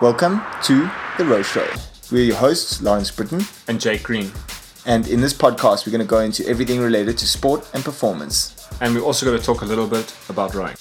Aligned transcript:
Welcome 0.00 0.40
to 0.64 0.90
The 1.18 1.24
Row 1.24 1.42
Show. 1.42 1.66
We're 2.10 2.24
your 2.24 2.36
hosts, 2.36 2.80
Lawrence 2.82 3.10
Brittain. 3.10 3.44
and 3.68 3.80
Jake 3.80 4.02
Green. 4.02 4.30
And 4.86 5.06
in 5.08 5.20
this 5.20 5.34
podcast, 5.34 5.86
we're 5.86 5.90
going 5.92 6.00
to 6.00 6.06
go 6.08 6.20
into 6.20 6.46
everything 6.46 6.80
related 6.80 7.18
to 7.18 7.26
sport 7.26 7.68
and 7.74 7.84
performance. 7.84 8.66
And 8.80 8.94
we're 8.94 9.02
also 9.02 9.26
going 9.26 9.38
to 9.38 9.44
talk 9.44 9.60
a 9.62 9.64
little 9.66 9.86
bit 9.86 10.14
about 10.30 10.54
rowing. 10.54 10.74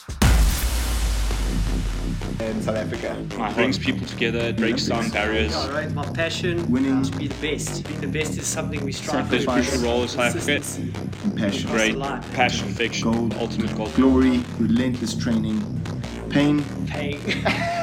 In 2.40 2.62
South 2.62 2.78
Africa. 2.78 3.18
It 3.32 3.55
brings 3.55 3.78
people 3.78 4.08
together, 4.08 4.40
it 4.40 4.55
breaks 4.58 4.86
down 4.88 5.10
barriers. 5.10 5.52
Yeah, 5.52 5.72
right. 5.72 5.92
My 5.92 6.06
passion 6.14 6.70
Winning. 6.72 7.04
to 7.04 7.18
be 7.18 7.28
the 7.28 7.36
best. 7.48 7.86
Being 7.88 8.00
the 8.02 8.08
best 8.08 8.38
is 8.38 8.48
something 8.48 8.84
we 8.86 8.92
strive 8.94 9.28
Plays 9.28 9.44
a 9.44 9.46
for. 9.46 9.52
crucial 9.54 9.82
role 9.84 10.02
in 10.04 10.08
South 10.08 10.20
Africa. 10.36 10.46
Consistency. 10.46 10.94
Compassion. 11.22 11.72
Great 11.72 12.00
passion, 12.34 12.74
fiction, 12.74 13.12
Gold. 13.12 13.34
ultimate 13.40 13.76
goal. 13.76 13.90
Glory, 13.90 14.44
relentless 14.60 15.14
training, 15.16 15.60
pain. 16.30 16.64
Paying. 16.88 17.20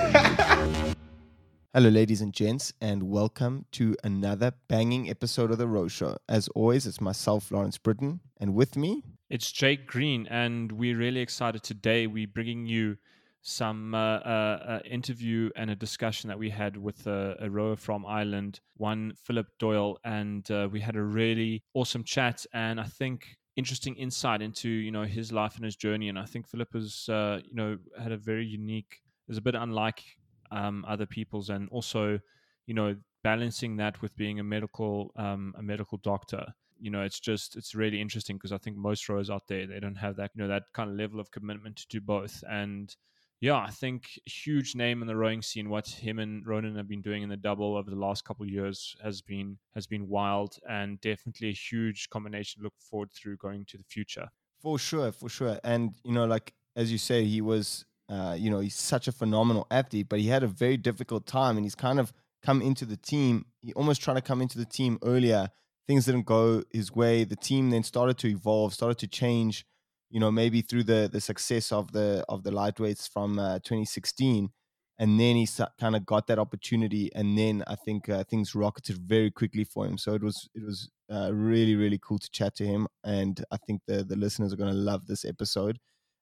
Hello, 1.76 1.90
ladies 1.90 2.22
and 2.22 2.32
gents, 2.32 2.72
and 2.80 3.02
welcome 3.02 3.66
to 3.72 3.94
another 4.02 4.50
banging 4.66 5.10
episode 5.10 5.50
of 5.50 5.58
The 5.58 5.68
Row 5.68 5.88
Show. 5.88 6.16
As 6.26 6.48
always, 6.54 6.86
it's 6.86 7.02
myself, 7.02 7.50
Lawrence 7.50 7.76
Brittain, 7.76 8.20
and 8.40 8.54
with 8.54 8.78
me, 8.78 9.02
It's 9.28 9.52
Jake 9.52 9.86
Green, 9.86 10.26
and 10.28 10.72
we're 10.72 10.96
really 10.96 11.20
excited 11.20 11.62
today. 11.62 12.06
We're 12.06 12.28
bringing 12.28 12.64
you 12.64 12.96
some 13.42 13.94
uh, 13.94 13.98
uh, 13.98 14.58
uh, 14.66 14.78
interview 14.90 15.50
and 15.54 15.68
a 15.68 15.76
discussion 15.76 16.28
that 16.28 16.38
we 16.38 16.48
had 16.48 16.78
with 16.78 17.06
a, 17.06 17.46
rower 17.50 17.76
from 17.76 18.06
Ireland, 18.06 18.60
one 18.78 19.12
Philip 19.26 19.48
Doyle, 19.58 19.98
and 20.02 20.50
uh, 20.50 20.70
we 20.72 20.80
had 20.80 20.96
a 20.96 21.02
really 21.02 21.62
awesome 21.74 22.04
chat. 22.04 22.46
And 22.54 22.80
I 22.80 22.84
think 22.84 23.36
interesting 23.54 23.96
insight 23.96 24.40
into 24.40 24.70
you 24.70 24.92
know 24.92 25.04
his 25.04 25.30
life 25.30 25.56
and 25.56 25.64
his 25.66 25.76
journey. 25.76 26.08
And 26.08 26.18
I 26.18 26.24
think 26.24 26.48
Philip 26.48 26.72
has 26.72 27.06
uh, 27.10 27.40
you 27.44 27.54
know 27.54 27.76
had 28.02 28.12
a 28.12 28.16
very 28.16 28.46
unique, 28.46 29.02
is 29.28 29.36
a 29.36 29.42
bit 29.42 29.54
unlike 29.54 30.02
um, 30.50 30.84
other 30.86 31.06
people's, 31.06 31.50
and 31.50 31.68
also 31.70 32.18
you 32.66 32.74
know 32.74 32.96
balancing 33.22 33.76
that 33.76 34.00
with 34.02 34.16
being 34.16 34.38
a 34.40 34.44
medical 34.44 35.12
um, 35.16 35.54
a 35.58 35.62
medical 35.62 35.98
doctor 35.98 36.54
you 36.78 36.90
know 36.90 37.02
it's 37.02 37.20
just 37.20 37.56
it's 37.56 37.74
really 37.74 38.00
interesting 38.00 38.36
because 38.36 38.52
i 38.52 38.58
think 38.58 38.76
most 38.76 39.08
rowers 39.08 39.30
out 39.30 39.46
there 39.48 39.66
they 39.66 39.80
don't 39.80 39.94
have 39.94 40.16
that 40.16 40.30
you 40.34 40.42
know 40.42 40.48
that 40.48 40.64
kind 40.74 40.90
of 40.90 40.96
level 40.96 41.18
of 41.18 41.30
commitment 41.30 41.76
to 41.76 41.86
do 41.88 42.00
both 42.00 42.44
and 42.50 42.96
yeah 43.40 43.56
i 43.56 43.70
think 43.70 44.18
huge 44.26 44.74
name 44.74 45.00
in 45.00 45.08
the 45.08 45.16
rowing 45.16 45.42
scene 45.42 45.68
what 45.70 45.88
him 45.88 46.18
and 46.18 46.46
ronan 46.46 46.76
have 46.76 46.88
been 46.88 47.00
doing 47.02 47.22
in 47.22 47.28
the 47.28 47.36
double 47.36 47.76
over 47.76 47.90
the 47.90 47.96
last 47.96 48.24
couple 48.24 48.46
years 48.46 48.94
has 49.02 49.22
been 49.22 49.58
has 49.74 49.86
been 49.86 50.06
wild 50.08 50.58
and 50.68 51.00
definitely 51.00 51.48
a 51.48 51.52
huge 51.52 52.08
combination 52.10 52.62
look 52.62 52.74
forward 52.78 53.10
through 53.12 53.36
going 53.36 53.64
to 53.64 53.78
the 53.78 53.84
future 53.84 54.28
For 54.60 54.78
sure, 54.78 55.12
for 55.12 55.28
sure. 55.28 55.60
And 55.62 55.94
you 56.04 56.12
know, 56.12 56.26
like 56.26 56.54
as 56.74 56.90
you 56.90 56.98
say, 56.98 57.24
he 57.24 57.40
was 57.40 57.84
uh, 58.08 58.36
you 58.38 58.50
know, 58.50 58.60
he's 58.60 58.74
such 58.76 59.08
a 59.08 59.12
phenomenal 59.12 59.66
athlete, 59.70 60.08
but 60.08 60.20
he 60.20 60.28
had 60.28 60.42
a 60.42 60.48
very 60.48 60.76
difficult 60.76 61.26
time 61.26 61.56
and 61.56 61.64
he's 61.64 61.74
kind 61.74 61.98
of 61.98 62.12
come 62.42 62.62
into 62.62 62.84
the 62.84 62.96
team. 62.96 63.46
He 63.62 63.72
almost 63.72 64.00
tried 64.00 64.14
to 64.14 64.20
come 64.20 64.40
into 64.40 64.58
the 64.58 64.64
team 64.64 64.98
earlier. 65.02 65.48
Things 65.88 66.06
didn't 66.06 66.26
go 66.26 66.62
his 66.72 66.94
way. 66.94 67.24
The 67.24 67.36
team 67.36 67.70
then 67.70 67.82
started 67.82 68.18
to 68.18 68.28
evolve, 68.28 68.74
started 68.74 68.98
to 68.98 69.08
change, 69.08 69.64
you 70.10 70.20
know, 70.20 70.30
maybe 70.30 70.62
through 70.62 70.84
the 70.84 71.08
the 71.12 71.20
success 71.20 71.72
of 71.72 71.92
the 71.92 72.24
of 72.28 72.42
the 72.42 72.50
lightweights 72.50 73.08
from 73.12 73.38
uh, 73.38 73.58
2016. 73.58 74.50
And 74.98 75.20
then 75.20 75.36
he 75.36 75.46
kind 75.78 75.94
of 75.94 76.06
got 76.06 76.26
that 76.28 76.38
opportunity, 76.38 77.10
and 77.14 77.36
then 77.36 77.62
I 77.66 77.74
think 77.74 78.08
uh, 78.08 78.24
things 78.24 78.54
rocketed 78.54 78.96
very 78.96 79.30
quickly 79.30 79.64
for 79.64 79.84
him. 79.84 79.98
So 79.98 80.14
it 80.14 80.22
was 80.22 80.48
it 80.54 80.64
was 80.64 80.88
uh, 81.12 81.34
really 81.34 81.76
really 81.76 81.98
cool 82.02 82.18
to 82.18 82.30
chat 82.30 82.54
to 82.56 82.64
him, 82.64 82.88
and 83.04 83.44
I 83.50 83.58
think 83.58 83.82
the 83.86 84.04
the 84.04 84.16
listeners 84.16 84.54
are 84.54 84.56
going 84.56 84.72
to 84.72 84.78
love 84.78 85.06
this 85.06 85.26
episode, 85.26 85.78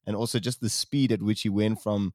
and 0.06 0.16
also 0.16 0.38
just 0.38 0.60
the 0.60 0.69
speed 0.69 1.12
at 1.12 1.22
which 1.22 1.42
he 1.42 1.48
went 1.48 1.80
from 1.83 2.12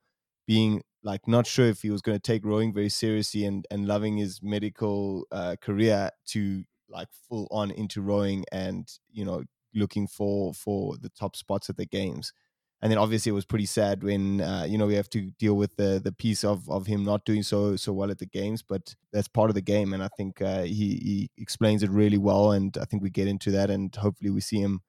being 0.47 0.81
like 1.03 1.27
not 1.27 1.47
sure 1.47 1.67
if 1.67 1.81
he 1.81 1.89
was 1.89 2.01
going 2.01 2.17
to 2.17 2.21
take 2.21 2.43
rowing 2.43 2.73
very 2.73 2.89
seriously 2.89 3.45
and 3.45 3.65
and 3.71 3.87
loving 3.87 4.17
his 4.17 4.41
medical 4.41 5.25
uh, 5.31 5.55
career 5.61 6.09
to 6.25 6.63
like 6.89 7.07
full 7.27 7.47
on 7.51 7.71
into 7.71 8.01
rowing 8.01 8.43
and 8.51 8.89
you 9.11 9.23
know 9.23 9.43
looking 9.73 10.07
for 10.07 10.53
for 10.53 10.97
the 10.97 11.09
top 11.09 11.35
spots 11.35 11.69
at 11.69 11.77
the 11.77 11.85
games. 11.85 12.33
And 12.81 12.89
then 12.89 12.97
obviously 12.97 13.29
it 13.29 13.33
was 13.33 13.45
pretty 13.45 13.65
sad 13.65 14.03
when 14.03 14.39
uh, 14.39 14.65
you 14.67 14.77
know 14.77 14.87
we 14.87 14.95
have 14.95 15.09
to 15.09 15.31
deal 15.31 15.55
with 15.55 15.75
the 15.75 15.99
the 16.01 16.13
piece 16.13 16.43
of 16.45 16.69
of 16.69 16.87
him 16.87 17.03
not 17.03 17.25
doing 17.25 17.43
so 17.43 17.75
so 17.75 17.91
well 17.91 18.09
at 18.09 18.19
the 18.19 18.25
games 18.25 18.61
but 18.61 18.95
that's 19.11 19.27
part 19.27 19.49
of 19.49 19.55
the 19.55 19.61
game 19.61 19.91
and 19.93 20.01
i 20.01 20.07
think 20.15 20.41
uh, 20.41 20.63
he 20.63 20.95
he 21.03 21.29
explains 21.37 21.83
it 21.83 21.89
really 21.89 22.17
well 22.17 22.53
and 22.53 22.77
i 22.77 22.85
think 22.85 23.03
we 23.03 23.09
get 23.09 23.27
into 23.27 23.51
that 23.51 23.69
and 23.69 23.93
hopefully 23.97 24.29
we 24.29 24.39
see 24.39 24.61
him 24.61 24.79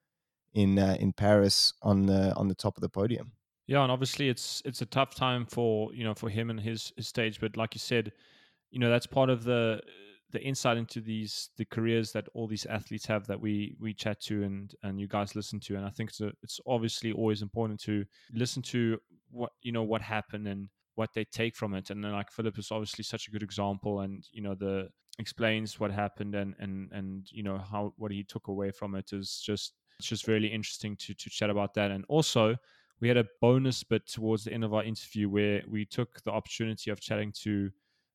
in 0.55 0.79
uh, 0.79 0.97
in 0.99 1.13
paris 1.13 1.73
on 1.83 2.07
the 2.07 2.35
on 2.35 2.49
the 2.49 2.55
top 2.55 2.77
of 2.77 2.81
the 2.81 2.89
podium. 2.89 3.33
Yeah 3.67 3.83
and 3.83 3.93
obviously 3.93 4.29
it's 4.29 4.63
it's 4.65 4.83
a 4.83 4.87
tough 4.87 5.15
time 5.15 5.47
for 5.47 5.95
you 5.95 6.05
know 6.05 6.15
for 6.15 6.29
him 6.29 6.51
and 6.51 6.61
his 6.61 6.93
his 6.97 7.07
stage 7.07 7.41
but 7.41 7.57
like 7.57 7.75
you 7.75 7.79
said 7.79 8.13
you 8.71 8.79
know 8.79 8.91
that's 8.91 9.07
part 9.07 9.31
of 9.31 9.45
the 9.45 9.81
the 10.33 10.43
insight 10.43 10.77
into 10.77 11.01
these 11.01 11.51
the 11.57 11.65
careers 11.65 12.13
that 12.13 12.27
all 12.35 12.47
these 12.47 12.67
athletes 12.67 13.07
have 13.07 13.27
that 13.27 13.41
we 13.41 13.77
we 13.81 13.93
chat 13.93 14.21
to 14.21 14.43
and 14.43 14.75
and 14.83 15.01
you 15.01 15.09
guys 15.09 15.35
listen 15.35 15.61
to 15.61 15.77
and 15.77 15.85
i 15.85 15.91
think 15.91 16.11
it's 16.11 16.21
a, 16.21 16.33
it's 16.43 16.61
obviously 16.67 17.13
always 17.13 17.43
important 17.43 17.81
to 17.81 18.05
listen 18.33 18.63
to 18.63 18.99
what 19.31 19.51
you 19.63 19.73
know 19.73 19.83
what 19.83 20.03
happened 20.03 20.47
and 20.47 20.69
what 20.95 21.11
they 21.15 21.25
take 21.25 21.57
from 21.57 21.75
it 21.75 21.91
and 21.91 22.05
then 22.05 22.13
like 22.13 22.31
philip 22.31 22.59
is 22.59 22.71
obviously 22.71 23.03
such 23.05 23.29
a 23.29 23.31
good 23.31 23.43
example 23.43 24.01
and 24.01 24.27
you 24.33 24.43
know 24.43 24.55
the 24.55 24.89
explains 25.19 25.79
what 25.79 25.91
happened 25.91 26.35
and 26.35 26.55
and 26.59 26.91
and 26.93 27.27
you 27.31 27.43
know 27.43 27.59
how 27.59 27.93
what 27.97 28.11
he 28.13 28.23
took 28.23 28.49
away 28.49 28.71
from 28.71 28.95
it 28.95 29.13
is 29.13 29.43
just 29.45 29.75
it's 30.01 30.09
just 30.09 30.27
really 30.27 30.49
interesting 30.49 30.97
to 30.97 31.13
to 31.15 31.29
chat 31.29 31.51
about 31.51 31.75
that 31.75 31.91
and 31.91 32.05
also 32.09 32.57
we 33.01 33.09
had 33.09 33.17
a 33.17 33.27
bonus 33.41 33.83
bit 33.83 34.07
towards 34.07 34.45
the 34.45 34.53
end 34.53 34.65
of 34.65 34.75
our 34.75 34.85
interview 34.85 35.29
where 35.29 35.63
we 35.69 35.85
took 35.85 36.23
the 36.23 36.31
opportunity 36.31 36.91
of 36.91 37.01
chatting 37.01 37.33
to 37.33 37.71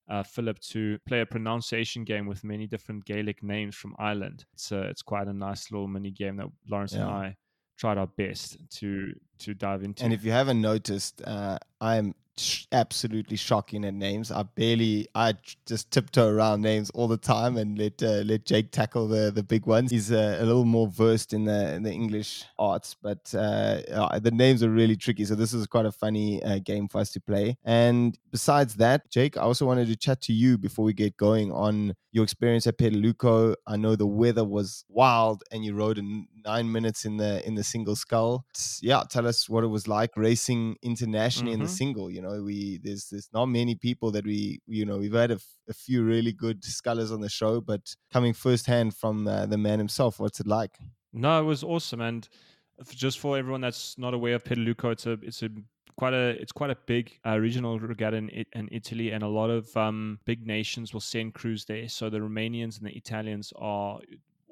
uh, 0.08 0.24
Philip 0.24 0.60
to 0.60 1.00
play 1.08 1.22
a 1.22 1.26
pronunciation 1.26 2.04
game 2.04 2.28
with 2.28 2.44
many 2.44 2.68
different 2.68 3.04
Gaelic 3.06 3.42
names 3.42 3.76
from 3.76 3.96
Ireland. 3.98 4.46
It's 4.54 4.72
uh, 4.72 4.88
it's 4.92 5.02
quite 5.02 5.28
a 5.28 5.34
nice 5.34 5.72
little 5.72 5.88
mini 5.88 6.12
game 6.12 6.38
that 6.38 6.48
Lawrence 6.70 6.94
and 6.94 7.04
I 7.04 7.36
tried 7.78 7.98
our 7.98 8.08
best 8.08 8.58
to 8.78 9.14
to 9.40 9.54
dive 9.54 9.84
into. 9.84 10.04
And 10.04 10.14
if 10.14 10.24
you 10.24 10.32
haven't 10.32 10.62
noticed, 10.62 11.22
uh, 11.26 11.58
I'm 11.82 12.14
sh- 12.38 12.66
absolutely 12.72 13.38
shocking 13.38 13.86
at 13.86 13.94
names. 13.94 14.32
I 14.32 14.44
barely, 14.44 15.08
I 15.16 15.36
just 15.66 15.92
tiptoe 15.92 16.30
around 16.30 16.62
names 16.62 16.90
all 16.92 17.08
the 17.08 17.18
time 17.18 17.58
and 17.58 17.78
let 17.78 18.02
uh, 18.04 18.22
let 18.26 18.46
Jake 18.46 18.72
tackle 18.72 19.08
the 19.08 19.32
the 19.32 19.44
big 19.44 19.66
ones. 19.66 19.92
He's 19.92 20.12
uh, 20.12 20.38
a 20.40 20.46
little 20.46 20.66
more 20.66 20.88
versed 20.88 21.34
in 21.34 21.46
the 21.46 21.74
in 21.76 21.84
the 21.84 21.92
English 21.92 22.44
arts, 22.60 22.96
but 23.02 23.34
uh, 23.34 23.82
uh, 23.92 24.20
the 24.20 24.32
names 24.32 24.64
are 24.64 24.70
really 24.70 24.96
tricky. 24.96 25.26
So 25.26 25.36
this 25.36 25.54
is 25.54 25.68
quite 25.68 25.86
a 25.86 25.92
funny 25.92 26.42
uh, 26.44 26.60
game 26.60 26.88
for 26.88 27.00
us 27.00 27.12
to 27.12 27.22
play. 27.22 27.58
And 27.64 28.18
besides 28.32 28.76
that, 28.76 29.10
Jake, 29.12 29.38
I 29.38 29.42
also 29.42 29.66
wanted 29.66 29.88
to 29.88 29.96
chat 29.96 30.22
to 30.24 30.34
you 30.34 30.58
before 30.58 30.86
we 30.86 30.94
get 30.94 31.18
going 31.18 31.52
on 31.52 31.96
your 32.12 32.24
experience 32.24 32.66
at 32.66 32.78
Piediluco. 32.78 33.56
I 33.68 33.76
know 33.78 33.96
the 33.96 34.08
weather 34.08 34.46
was 34.46 34.86
wild, 34.90 35.44
and 35.52 35.66
you 35.66 35.76
rode 35.76 35.98
in 35.98 36.28
nine 36.46 36.72
minutes 36.72 37.06
in 37.06 37.18
the 37.18 37.46
in 37.48 37.56
the 37.56 37.64
single 37.64 37.96
scull. 37.96 38.46
T- 38.54 38.88
Yeah, 38.88 39.04
tell 39.10 39.28
us 39.28 39.50
what 39.50 39.64
it 39.64 39.68
was 39.68 39.88
like 39.88 40.12
racing 40.16 40.78
internationally 40.82 41.54
in 41.54 41.60
the 41.60 41.66
Mhm. 41.66 41.78
single. 41.82 42.10
You 42.12 42.22
know, 42.22 42.25
we 42.44 42.80
there's 42.84 43.08
there's 43.10 43.30
not 43.34 43.46
many 43.48 43.76
people 43.76 44.12
that 44.12 44.26
we 44.26 44.60
you 44.68 44.86
know 44.86 44.98
we've 44.98 45.14
had 45.14 45.32
a, 45.32 45.40
few 45.74 46.04
really 46.04 46.32
good 46.32 46.64
scullers 46.64 47.12
on 47.12 47.22
the 47.22 47.30
show, 47.30 47.62
but 47.62 47.96
coming 48.14 48.34
firsthand 48.34 48.96
from 48.96 49.28
uh, 49.28 49.46
the 49.46 49.58
man 49.58 49.80
himself, 49.80 50.20
what's 50.20 50.40
it 50.40 50.48
like? 50.48 50.78
No, 51.12 51.40
it 51.40 51.44
was 51.44 51.64
awesome, 51.64 52.02
and 52.02 52.28
just 52.90 53.20
for 53.20 53.38
everyone 53.38 53.62
that's 53.62 53.98
not 53.98 54.14
aware 54.14 54.36
of 54.36 54.44
Piediluco, 54.44 54.92
it's 54.92 55.06
a 55.06 55.14
it's 55.22 55.44
a 55.44 55.50
quite 55.98 56.14
a 56.14 56.30
it's 56.42 56.52
quite 56.52 56.70
a 56.70 56.78
big 56.86 57.18
uh, 57.26 57.38
regional 57.38 57.80
regatta 57.80 58.18
in, 58.18 58.30
in 58.54 58.70
Italy, 58.72 59.12
and 59.12 59.24
a 59.24 59.28
lot 59.28 59.50
of 59.50 59.76
um, 59.78 60.20
big 60.26 60.46
nations 60.46 60.94
will 60.94 61.02
send 61.02 61.34
crews 61.34 61.66
there. 61.66 61.88
So 61.88 62.10
the 62.10 62.20
Romanians 62.20 62.78
and 62.78 62.88
the 62.88 62.96
Italians 62.96 63.54
are 63.56 64.00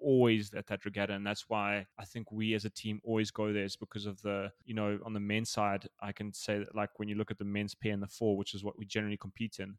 always 0.04 0.54
at 0.54 0.68
that 0.68 0.86
regatta, 0.86 1.14
and 1.14 1.26
that's 1.26 1.46
why 1.50 1.86
I 1.98 2.06
think 2.06 2.32
we 2.32 2.54
as 2.54 2.66
a 2.66 2.70
team 2.70 3.00
always 3.04 3.32
go 3.32 3.54
there. 3.54 3.64
Is 3.64 3.76
because 3.76 4.06
of 4.06 4.22
the 4.22 4.52
you 4.66 4.74
know 4.74 5.00
on 5.06 5.14
the 5.14 5.20
men's 5.20 5.50
side, 5.50 5.88
I 6.02 6.12
can 6.12 6.34
say 6.34 6.60
that 6.60 6.76
like 6.76 6.90
when 6.98 7.10
you 7.10 7.16
look 7.16 7.32
at 7.32 7.38
the 7.38 7.46
men's 7.46 7.76
pair 7.76 7.94
and 7.94 8.04
the 8.04 8.08
four, 8.08 8.38
which 8.38 8.54
is 8.54 8.64
what 8.64 8.78
we 8.78 8.86
generally 8.86 9.18
compete 9.18 9.60
in. 9.60 9.78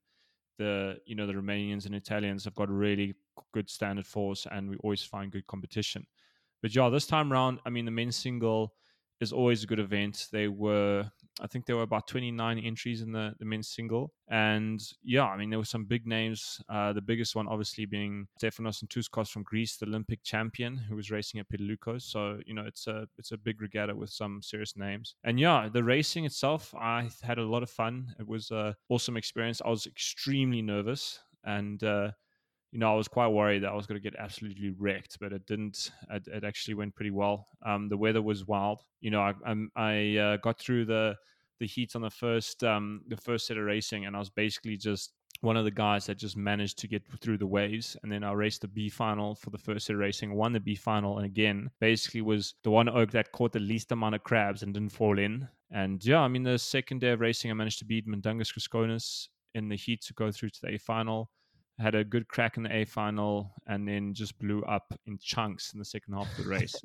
The 0.58 0.98
you 1.04 1.14
know 1.16 1.26
the 1.26 1.32
Romanians 1.34 1.86
and 1.86 1.94
Italians 1.94 2.44
have 2.44 2.54
got 2.54 2.68
really 2.68 3.14
good 3.52 3.68
standard 3.68 4.06
fours, 4.06 4.46
and 4.50 4.70
we 4.70 4.76
always 4.76 5.02
find 5.02 5.32
good 5.32 5.46
competition. 5.46 6.06
But 6.62 6.74
yeah, 6.74 6.88
this 6.88 7.06
time 7.06 7.30
round, 7.30 7.58
I 7.66 7.70
mean, 7.70 7.84
the 7.84 7.90
men's 7.90 8.16
single 8.16 8.72
is 9.20 9.32
always 9.32 9.64
a 9.64 9.66
good 9.66 9.78
event. 9.78 10.28
They 10.32 10.48
were, 10.48 11.10
I 11.40 11.46
think 11.46 11.66
there 11.66 11.76
were 11.76 11.82
about 11.82 12.06
29 12.06 12.58
entries 12.58 13.02
in 13.02 13.12
the, 13.12 13.34
the 13.38 13.44
men's 13.44 13.68
single. 13.68 14.12
And 14.28 14.80
yeah, 15.02 15.24
I 15.24 15.36
mean, 15.36 15.50
there 15.50 15.58
were 15.58 15.64
some 15.64 15.84
big 15.84 16.06
names. 16.06 16.60
Uh, 16.68 16.92
the 16.92 17.00
biggest 17.00 17.34
one, 17.34 17.48
obviously, 17.48 17.86
being 17.86 18.26
Stefanos 18.40 18.84
Ntouskos 18.84 19.30
from 19.30 19.42
Greece, 19.42 19.76
the 19.76 19.86
Olympic 19.86 20.22
champion 20.22 20.76
who 20.76 20.96
was 20.96 21.10
racing 21.10 21.40
at 21.40 21.48
Piediluco. 21.48 22.00
So, 22.00 22.38
you 22.46 22.54
know, 22.54 22.64
it's 22.64 22.86
a, 22.86 23.06
it's 23.18 23.32
a 23.32 23.36
big 23.36 23.60
regatta 23.60 23.94
with 23.94 24.10
some 24.10 24.40
serious 24.42 24.76
names. 24.76 25.16
And 25.24 25.40
yeah, 25.40 25.68
the 25.72 25.82
racing 25.82 26.24
itself, 26.24 26.74
I 26.74 27.08
had 27.22 27.38
a 27.38 27.44
lot 27.44 27.62
of 27.62 27.70
fun. 27.70 28.14
It 28.18 28.26
was 28.26 28.50
an 28.50 28.74
awesome 28.88 29.16
experience. 29.16 29.60
I 29.64 29.70
was 29.70 29.86
extremely 29.86 30.62
nervous 30.62 31.18
and, 31.44 31.82
uh, 31.82 32.12
you 32.74 32.80
know, 32.80 32.92
I 32.92 32.96
was 32.96 33.06
quite 33.06 33.28
worried 33.28 33.62
that 33.62 33.70
I 33.70 33.74
was 33.76 33.86
going 33.86 34.02
to 34.02 34.10
get 34.10 34.18
absolutely 34.18 34.74
wrecked, 34.76 35.18
but 35.20 35.32
it 35.32 35.46
didn't. 35.46 35.92
It, 36.10 36.26
it 36.26 36.42
actually 36.42 36.74
went 36.74 36.96
pretty 36.96 37.12
well. 37.12 37.46
Um, 37.64 37.88
the 37.88 37.96
weather 37.96 38.20
was 38.20 38.48
wild. 38.48 38.82
You 39.00 39.12
know, 39.12 39.20
I 39.20 39.32
I'm, 39.46 39.70
I 39.76 40.16
uh, 40.16 40.36
got 40.38 40.58
through 40.58 40.86
the 40.86 41.14
the 41.60 41.68
heat 41.68 41.94
on 41.94 42.02
the 42.02 42.10
first 42.10 42.64
um, 42.64 43.02
the 43.06 43.16
first 43.16 43.46
set 43.46 43.58
of 43.58 43.64
racing, 43.64 44.06
and 44.06 44.16
I 44.16 44.18
was 44.18 44.28
basically 44.28 44.76
just 44.76 45.12
one 45.40 45.56
of 45.56 45.64
the 45.64 45.70
guys 45.70 46.06
that 46.06 46.18
just 46.18 46.36
managed 46.36 46.78
to 46.78 46.88
get 46.88 47.04
through 47.20 47.38
the 47.38 47.46
waves. 47.46 47.96
And 48.02 48.10
then 48.10 48.24
I 48.24 48.32
raced 48.32 48.62
the 48.62 48.68
B 48.68 48.88
final 48.88 49.36
for 49.36 49.50
the 49.50 49.58
first 49.58 49.86
day 49.86 49.94
racing, 49.94 50.34
won 50.34 50.52
the 50.52 50.58
B 50.58 50.74
final, 50.74 51.18
and 51.18 51.26
again, 51.26 51.70
basically 51.78 52.22
was 52.22 52.54
the 52.64 52.72
one 52.72 52.88
oak 52.88 53.12
that 53.12 53.30
caught 53.30 53.52
the 53.52 53.60
least 53.60 53.92
amount 53.92 54.16
of 54.16 54.24
crabs 54.24 54.64
and 54.64 54.74
didn't 54.74 54.90
fall 54.90 55.20
in. 55.20 55.46
And 55.70 56.04
yeah, 56.04 56.22
I 56.22 56.26
mean, 56.28 56.42
the 56.42 56.58
second 56.58 57.02
day 57.02 57.10
of 57.10 57.20
racing, 57.20 57.52
I 57.52 57.54
managed 57.54 57.78
to 57.78 57.84
beat 57.84 58.08
Mindaugas 58.08 58.52
Griskonis 58.52 59.28
in 59.54 59.68
the 59.68 59.76
heat 59.76 60.02
to 60.06 60.14
go 60.14 60.32
through 60.32 60.50
to 60.50 60.60
the 60.60 60.74
A 60.74 60.78
final. 60.78 61.30
Had 61.78 61.94
a 61.94 62.04
good 62.04 62.28
crack 62.28 62.56
in 62.56 62.62
the 62.62 62.74
A 62.74 62.84
final 62.84 63.52
and 63.66 63.86
then 63.86 64.14
just 64.14 64.38
blew 64.38 64.62
up 64.62 64.94
in 65.06 65.18
chunks 65.18 65.72
in 65.72 65.78
the 65.78 65.84
second 65.84 66.14
half 66.14 66.30
of 66.38 66.44
the 66.44 66.50
race. 66.50 66.74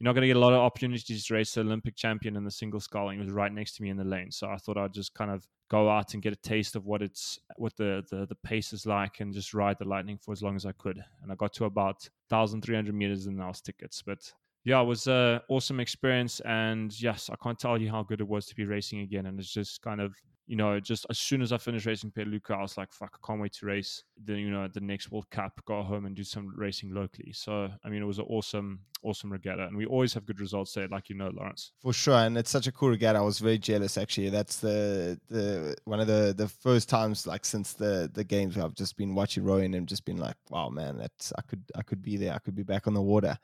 You're 0.00 0.06
not 0.06 0.14
going 0.14 0.22
to 0.22 0.28
get 0.28 0.36
a 0.36 0.40
lot 0.40 0.54
of 0.54 0.60
opportunities 0.60 1.26
to 1.26 1.34
race 1.34 1.52
the 1.52 1.60
Olympic 1.60 1.94
champion 1.94 2.34
in 2.34 2.42
the 2.42 2.50
single 2.50 2.80
scull. 2.80 3.10
And 3.10 3.18
he 3.18 3.24
was 3.24 3.34
right 3.34 3.52
next 3.52 3.76
to 3.76 3.82
me 3.82 3.90
in 3.90 3.98
the 3.98 4.04
lane. 4.04 4.30
So 4.30 4.48
I 4.48 4.56
thought 4.56 4.78
I'd 4.78 4.94
just 4.94 5.12
kind 5.12 5.30
of 5.30 5.46
go 5.70 5.90
out 5.90 6.14
and 6.14 6.22
get 6.22 6.32
a 6.32 6.36
taste 6.36 6.74
of 6.74 6.86
what 6.86 7.02
it's 7.02 7.38
what 7.56 7.76
the, 7.76 8.02
the 8.10 8.26
the 8.26 8.34
pace 8.36 8.72
is 8.72 8.86
like 8.86 9.20
and 9.20 9.32
just 9.32 9.52
ride 9.52 9.76
the 9.78 9.84
lightning 9.84 10.18
for 10.18 10.32
as 10.32 10.42
long 10.42 10.56
as 10.56 10.64
I 10.64 10.72
could. 10.72 11.04
And 11.22 11.30
I 11.30 11.34
got 11.34 11.52
to 11.54 11.66
about 11.66 12.08
1,300 12.28 12.94
meters 12.94 13.26
and 13.26 13.42
I 13.42 13.48
was 13.48 13.60
tickets. 13.60 14.02
But 14.02 14.32
yeah, 14.64 14.80
it 14.80 14.86
was 14.86 15.06
an 15.06 15.40
awesome 15.50 15.80
experience. 15.80 16.40
And 16.40 16.98
yes, 17.00 17.28
I 17.30 17.36
can't 17.42 17.58
tell 17.58 17.78
you 17.78 17.90
how 17.90 18.02
good 18.02 18.22
it 18.22 18.28
was 18.28 18.46
to 18.46 18.54
be 18.54 18.64
racing 18.64 19.00
again. 19.00 19.26
And 19.26 19.38
it's 19.38 19.52
just 19.52 19.82
kind 19.82 20.00
of 20.00 20.14
you 20.50 20.56
know, 20.56 20.80
just 20.80 21.06
as 21.08 21.16
soon 21.16 21.42
as 21.42 21.52
I 21.52 21.58
finished 21.58 21.86
racing 21.86 22.10
Piediluco, 22.10 22.58
I 22.58 22.62
was 22.62 22.76
like, 22.76 22.92
fuck, 22.92 23.16
I 23.22 23.24
can't 23.24 23.40
wait 23.40 23.52
to 23.52 23.66
race 23.66 24.02
the, 24.24 24.34
you 24.34 24.50
know, 24.50 24.66
the 24.66 24.80
next 24.80 25.12
World 25.12 25.30
Cup, 25.30 25.60
go 25.64 25.80
home 25.80 26.06
and 26.06 26.16
do 26.16 26.24
some 26.24 26.52
racing 26.56 26.92
locally. 26.92 27.32
So, 27.32 27.70
I 27.84 27.88
mean, 27.88 28.02
it 28.02 28.04
was 28.04 28.18
an 28.18 28.24
awesome, 28.28 28.80
awesome 29.04 29.30
regatta. 29.30 29.66
And 29.66 29.76
we 29.76 29.86
always 29.86 30.12
have 30.14 30.26
good 30.26 30.40
results 30.40 30.72
there, 30.72 30.88
like 30.88 31.08
you 31.08 31.14
know, 31.14 31.30
Lawrence. 31.32 31.70
For 31.80 31.92
sure. 31.92 32.16
And 32.16 32.36
it's 32.36 32.50
such 32.50 32.66
a 32.66 32.72
cool 32.72 32.88
regatta. 32.88 33.20
I 33.20 33.22
was 33.22 33.38
very 33.38 33.58
jealous 33.58 33.96
actually. 33.96 34.28
That's 34.30 34.56
the 34.56 35.20
the 35.28 35.76
one 35.84 36.00
of 36.00 36.08
the 36.08 36.34
the 36.36 36.48
first 36.48 36.88
times 36.88 37.28
like 37.28 37.44
since 37.44 37.74
the 37.74 38.10
the 38.12 38.24
games 38.24 38.56
where 38.56 38.64
I've 38.64 38.74
just 38.74 38.96
been 38.96 39.14
watching 39.14 39.44
rowing 39.44 39.76
and 39.76 39.86
just 39.86 40.04
been 40.04 40.18
like, 40.18 40.34
wow 40.48 40.68
man, 40.68 40.98
that's 40.98 41.32
I 41.38 41.42
could 41.42 41.62
I 41.76 41.82
could 41.82 42.02
be 42.02 42.16
there. 42.16 42.34
I 42.34 42.38
could 42.40 42.56
be 42.56 42.64
back 42.64 42.88
on 42.88 42.94
the 42.94 43.02
water. 43.02 43.38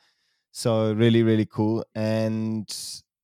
So 0.51 0.93
really, 0.93 1.23
really 1.23 1.47
cool. 1.47 1.85
And 1.95 2.69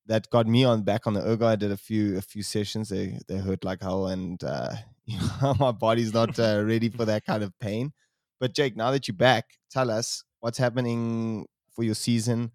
that 0.06 0.28
got 0.31 0.46
me 0.46 0.64
on 0.64 0.82
back 0.82 1.06
on 1.06 1.14
the 1.14 1.26
ergo. 1.26 1.46
I 1.46 1.56
did 1.56 1.70
a 1.70 1.76
few 1.76 2.19
a 2.19 2.22
few 2.22 2.43
sessions. 2.43 2.88
They 2.88 3.19
they 3.28 3.38
hurt 3.38 3.64
like 3.64 3.82
hell, 3.82 4.06
and 4.08 4.43
uh, 4.43 4.70
you 5.04 5.19
know 5.19 5.54
my 5.60 5.72
body's 5.72 6.12
not 6.12 6.38
uh, 6.38 6.62
ready 6.64 6.88
for 6.88 7.04
that 7.04 7.25
kind 7.25 7.43
of 7.43 7.58
pain. 7.58 7.93
But 8.40 8.54
Jake, 8.54 8.76
now 8.76 8.90
that 8.90 9.06
you're 9.06 9.16
back, 9.16 9.44
tell 9.70 9.90
us 9.90 10.25
what's 10.40 10.58
happening 10.58 11.46
for 11.70 11.84
your 11.84 11.94
season. 11.94 12.52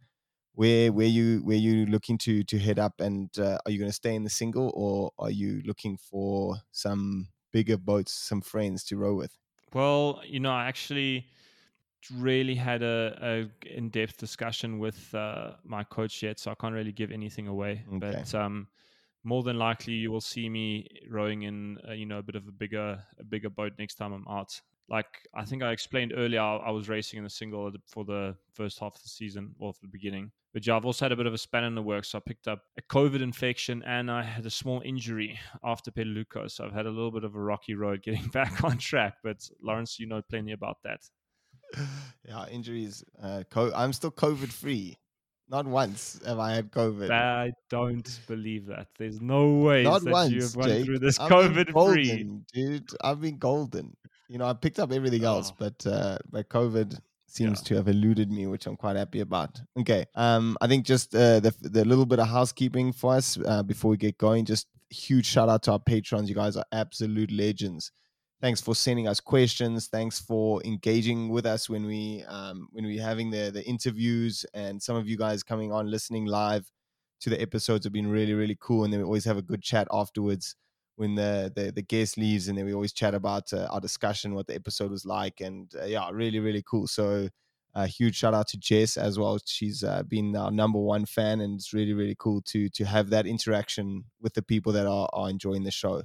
Where 0.53 0.91
where 0.91 1.07
you 1.07 1.41
where 1.43 1.57
you 1.57 1.85
looking 1.85 2.17
to 2.19 2.43
to 2.43 2.57
head 2.57 2.79
up, 2.79 2.99
and 2.99 3.29
uh, 3.37 3.59
are 3.65 3.71
you 3.71 3.77
going 3.77 3.89
to 3.89 3.95
stay 3.95 4.15
in 4.15 4.23
the 4.23 4.29
single, 4.29 4.71
or 4.73 5.11
are 5.19 5.29
you 5.29 5.61
looking 5.65 5.97
for 5.97 6.55
some 6.71 7.27
bigger 7.53 7.77
boats, 7.77 8.13
some 8.13 8.41
friends 8.41 8.83
to 8.85 8.97
row 8.97 9.13
with? 9.13 9.37
Well, 9.73 10.21
you 10.25 10.39
know, 10.39 10.51
I 10.51 10.65
actually 10.65 11.27
really 12.15 12.55
had 12.55 12.83
a, 12.83 13.17
a 13.21 13.67
in-depth 13.67 14.17
discussion 14.17 14.79
with 14.79 15.13
uh, 15.13 15.51
my 15.63 15.83
coach 15.83 16.23
yet, 16.23 16.39
so 16.39 16.51
I 16.51 16.55
can't 16.55 16.73
really 16.73 16.91
give 16.91 17.11
anything 17.11 17.47
away. 17.47 17.83
Okay. 17.93 17.97
But 17.99 18.35
um, 18.35 18.67
more 19.23 19.43
than 19.43 19.57
likely, 19.57 19.93
you 19.93 20.11
will 20.11 20.21
see 20.21 20.49
me 20.49 20.87
rowing 21.09 21.43
in 21.43 21.77
uh, 21.87 21.93
you 21.93 22.05
know 22.05 22.19
a 22.19 22.23
bit 22.23 22.35
of 22.35 22.47
a 22.47 22.51
bigger 22.51 23.03
a 23.19 23.23
bigger 23.23 23.49
boat 23.49 23.73
next 23.77 23.95
time 23.95 24.13
I'm 24.13 24.27
out. 24.29 24.59
Like 24.89 25.27
I 25.35 25.43
think 25.43 25.63
I 25.63 25.71
explained 25.71 26.13
earlier, 26.15 26.39
I, 26.39 26.57
I 26.57 26.69
was 26.71 26.87
racing 26.87 27.17
in 27.17 27.23
the 27.23 27.29
single 27.29 27.71
for 27.85 28.05
the 28.05 28.35
first 28.53 28.79
half 28.79 28.95
of 28.95 29.03
the 29.03 29.09
season, 29.09 29.53
or 29.59 29.73
for 29.73 29.81
the 29.81 29.89
beginning. 29.89 30.31
But 30.53 30.65
yeah, 30.65 30.75
I've 30.75 30.85
also 30.85 31.05
had 31.05 31.11
a 31.11 31.15
bit 31.15 31.27
of 31.27 31.33
a 31.33 31.37
span 31.37 31.65
in 31.65 31.75
the 31.75 31.83
works. 31.83 32.09
So 32.09 32.17
I 32.17 32.21
picked 32.25 32.47
up 32.47 32.63
a 32.77 32.81
COVID 32.81 33.21
infection 33.21 33.83
and 33.85 34.09
I 34.09 34.23
had 34.23 34.45
a 34.45 34.49
small 34.49 34.81
injury 34.83 35.39
after 35.63 35.91
Piediluco. 35.91 36.49
So 36.49 36.65
I've 36.65 36.73
had 36.73 36.85
a 36.85 36.89
little 36.89 37.11
bit 37.11 37.23
of 37.23 37.35
a 37.35 37.39
rocky 37.39 37.75
road 37.75 38.01
getting 38.03 38.27
back 38.29 38.63
on 38.63 38.77
track. 38.77 39.15
But 39.23 39.47
Lawrence, 39.61 39.99
you 39.99 40.07
know 40.07 40.21
plenty 40.27 40.53
about 40.53 40.77
that. 40.83 41.01
yeah, 42.27 42.47
injuries. 42.49 43.03
Uh, 43.21 43.43
co- 43.49 43.73
I'm 43.75 43.93
still 43.93 44.11
COVID 44.11 44.51
free. 44.51 44.97
Not 45.49 45.65
once 45.65 46.19
have 46.25 46.39
I 46.39 46.53
had 46.53 46.71
COVID. 46.71 47.09
I 47.09 47.53
don't 47.69 48.19
believe 48.27 48.65
that. 48.65 48.87
There's 48.97 49.21
no 49.21 49.59
way 49.59 49.83
that 49.83 50.03
once, 50.03 50.31
you 50.31 50.41
have 50.41 50.55
gone 50.55 50.67
Jake. 50.67 50.85
through 50.85 50.99
this 50.99 51.19
I've 51.19 51.31
COVID 51.31 51.73
golden, 51.73 51.93
free. 51.93 52.29
Dude, 52.53 52.89
I've 53.01 53.21
been 53.21 53.37
golden. 53.37 53.95
You 54.27 54.39
know, 54.39 54.45
I 54.45 54.53
picked 54.53 54.77
up 54.77 54.91
everything 54.91 55.23
else, 55.23 55.51
oh. 55.51 55.55
but 55.57 55.87
uh, 55.87 56.17
but 56.29 56.49
COVID 56.49 56.99
seems 57.27 57.59
yeah. 57.59 57.67
to 57.67 57.75
have 57.75 57.87
eluded 57.87 58.29
me, 58.29 58.47
which 58.47 58.67
I'm 58.67 58.75
quite 58.75 58.97
happy 58.97 59.21
about. 59.21 59.61
Okay, 59.79 60.05
um, 60.15 60.57
I 60.59 60.67
think 60.67 60.85
just 60.85 61.15
uh, 61.15 61.39
the 61.39 61.53
the 61.61 61.85
little 61.85 62.05
bit 62.05 62.19
of 62.19 62.27
housekeeping 62.27 62.91
for 62.91 63.15
us 63.15 63.37
uh, 63.45 63.63
before 63.63 63.91
we 63.91 63.97
get 63.97 64.17
going. 64.17 64.43
Just 64.43 64.67
huge 64.89 65.25
shout 65.25 65.47
out 65.47 65.63
to 65.63 65.71
our 65.71 65.79
patrons. 65.79 66.27
You 66.27 66.35
guys 66.35 66.57
are 66.57 66.65
absolute 66.73 67.31
legends 67.31 67.91
thanks 68.41 68.61
for 68.61 68.75
sending 68.75 69.07
us 69.07 69.19
questions. 69.19 69.87
Thanks 69.87 70.19
for 70.19 70.61
engaging 70.63 71.29
with 71.29 71.45
us 71.45 71.69
when 71.69 71.85
we 71.85 72.23
um, 72.27 72.67
when 72.71 72.85
we're 72.85 73.01
having 73.01 73.29
the 73.29 73.51
the 73.51 73.63
interviews 73.65 74.45
and 74.53 74.81
some 74.81 74.95
of 74.95 75.07
you 75.07 75.17
guys 75.17 75.43
coming 75.43 75.71
on 75.71 75.89
listening 75.89 76.25
live 76.25 76.71
to 77.21 77.29
the 77.29 77.41
episodes 77.41 77.85
have 77.85 77.93
been 77.93 78.09
really 78.09 78.33
really 78.33 78.57
cool. 78.59 78.83
And 78.83 78.93
then 78.93 78.99
we 78.99 79.05
always 79.05 79.25
have 79.25 79.37
a 79.37 79.41
good 79.41 79.61
chat 79.61 79.87
afterwards 79.91 80.55
when 80.95 81.15
the 81.15 81.51
the, 81.55 81.71
the 81.71 81.81
guest 81.81 82.17
leaves. 82.17 82.47
And 82.47 82.57
then 82.57 82.65
we 82.65 82.73
always 82.73 82.93
chat 82.93 83.13
about 83.13 83.51
uh, 83.53 83.67
our 83.71 83.81
discussion 83.81 84.35
what 84.35 84.47
the 84.47 84.55
episode 84.55 84.91
was 84.91 85.05
like. 85.05 85.41
And 85.41 85.71
uh, 85.79 85.85
yeah 85.85 86.09
really 86.11 86.39
really 86.39 86.63
cool. 86.65 86.87
So 86.87 87.29
a 87.77 87.85
huge 87.85 88.15
shout 88.15 88.33
out 88.33 88.47
to 88.47 88.57
Jess 88.57 88.97
as 88.97 89.19
well. 89.19 89.37
She's 89.45 89.83
uh, 89.83 90.01
been 90.03 90.35
our 90.35 90.49
number 90.49 90.79
one 90.79 91.05
fan, 91.05 91.41
and 91.41 91.59
it's 91.59 91.73
really, 91.73 91.93
really 91.93 92.15
cool 92.17 92.41
to 92.43 92.69
to 92.69 92.85
have 92.85 93.11
that 93.11 93.27
interaction 93.27 94.05
with 94.19 94.33
the 94.33 94.41
people 94.41 94.73
that 94.73 94.87
are, 94.87 95.07
are 95.13 95.29
enjoying 95.29 95.63
the 95.63 95.71
show. 95.71 96.01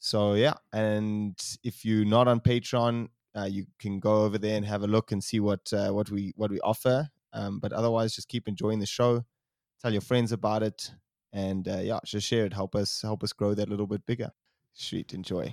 So 0.00 0.34
yeah, 0.34 0.54
and 0.72 1.36
if 1.64 1.84
you're 1.84 2.04
not 2.04 2.28
on 2.28 2.40
Patreon, 2.40 3.08
uh, 3.36 3.44
you 3.44 3.66
can 3.80 3.98
go 3.98 4.24
over 4.24 4.38
there 4.38 4.56
and 4.56 4.64
have 4.64 4.82
a 4.82 4.86
look 4.86 5.10
and 5.10 5.22
see 5.22 5.40
what 5.40 5.72
uh, 5.72 5.90
what 5.90 6.10
we 6.10 6.32
what 6.36 6.50
we 6.50 6.60
offer. 6.60 7.08
Um, 7.32 7.58
but 7.58 7.72
otherwise, 7.72 8.14
just 8.14 8.28
keep 8.28 8.48
enjoying 8.48 8.78
the 8.78 8.86
show. 8.86 9.24
Tell 9.82 9.92
your 9.92 10.00
friends 10.00 10.30
about 10.32 10.62
it, 10.62 10.92
and 11.32 11.66
uh, 11.66 11.78
yeah, 11.78 11.98
just 12.04 12.26
share 12.26 12.46
it. 12.46 12.52
Help 12.52 12.76
us 12.76 13.02
help 13.02 13.24
us 13.24 13.32
grow 13.32 13.54
that 13.54 13.68
little 13.68 13.86
bit 13.88 14.06
bigger. 14.06 14.30
Sweet, 14.72 15.12
enjoy. 15.14 15.52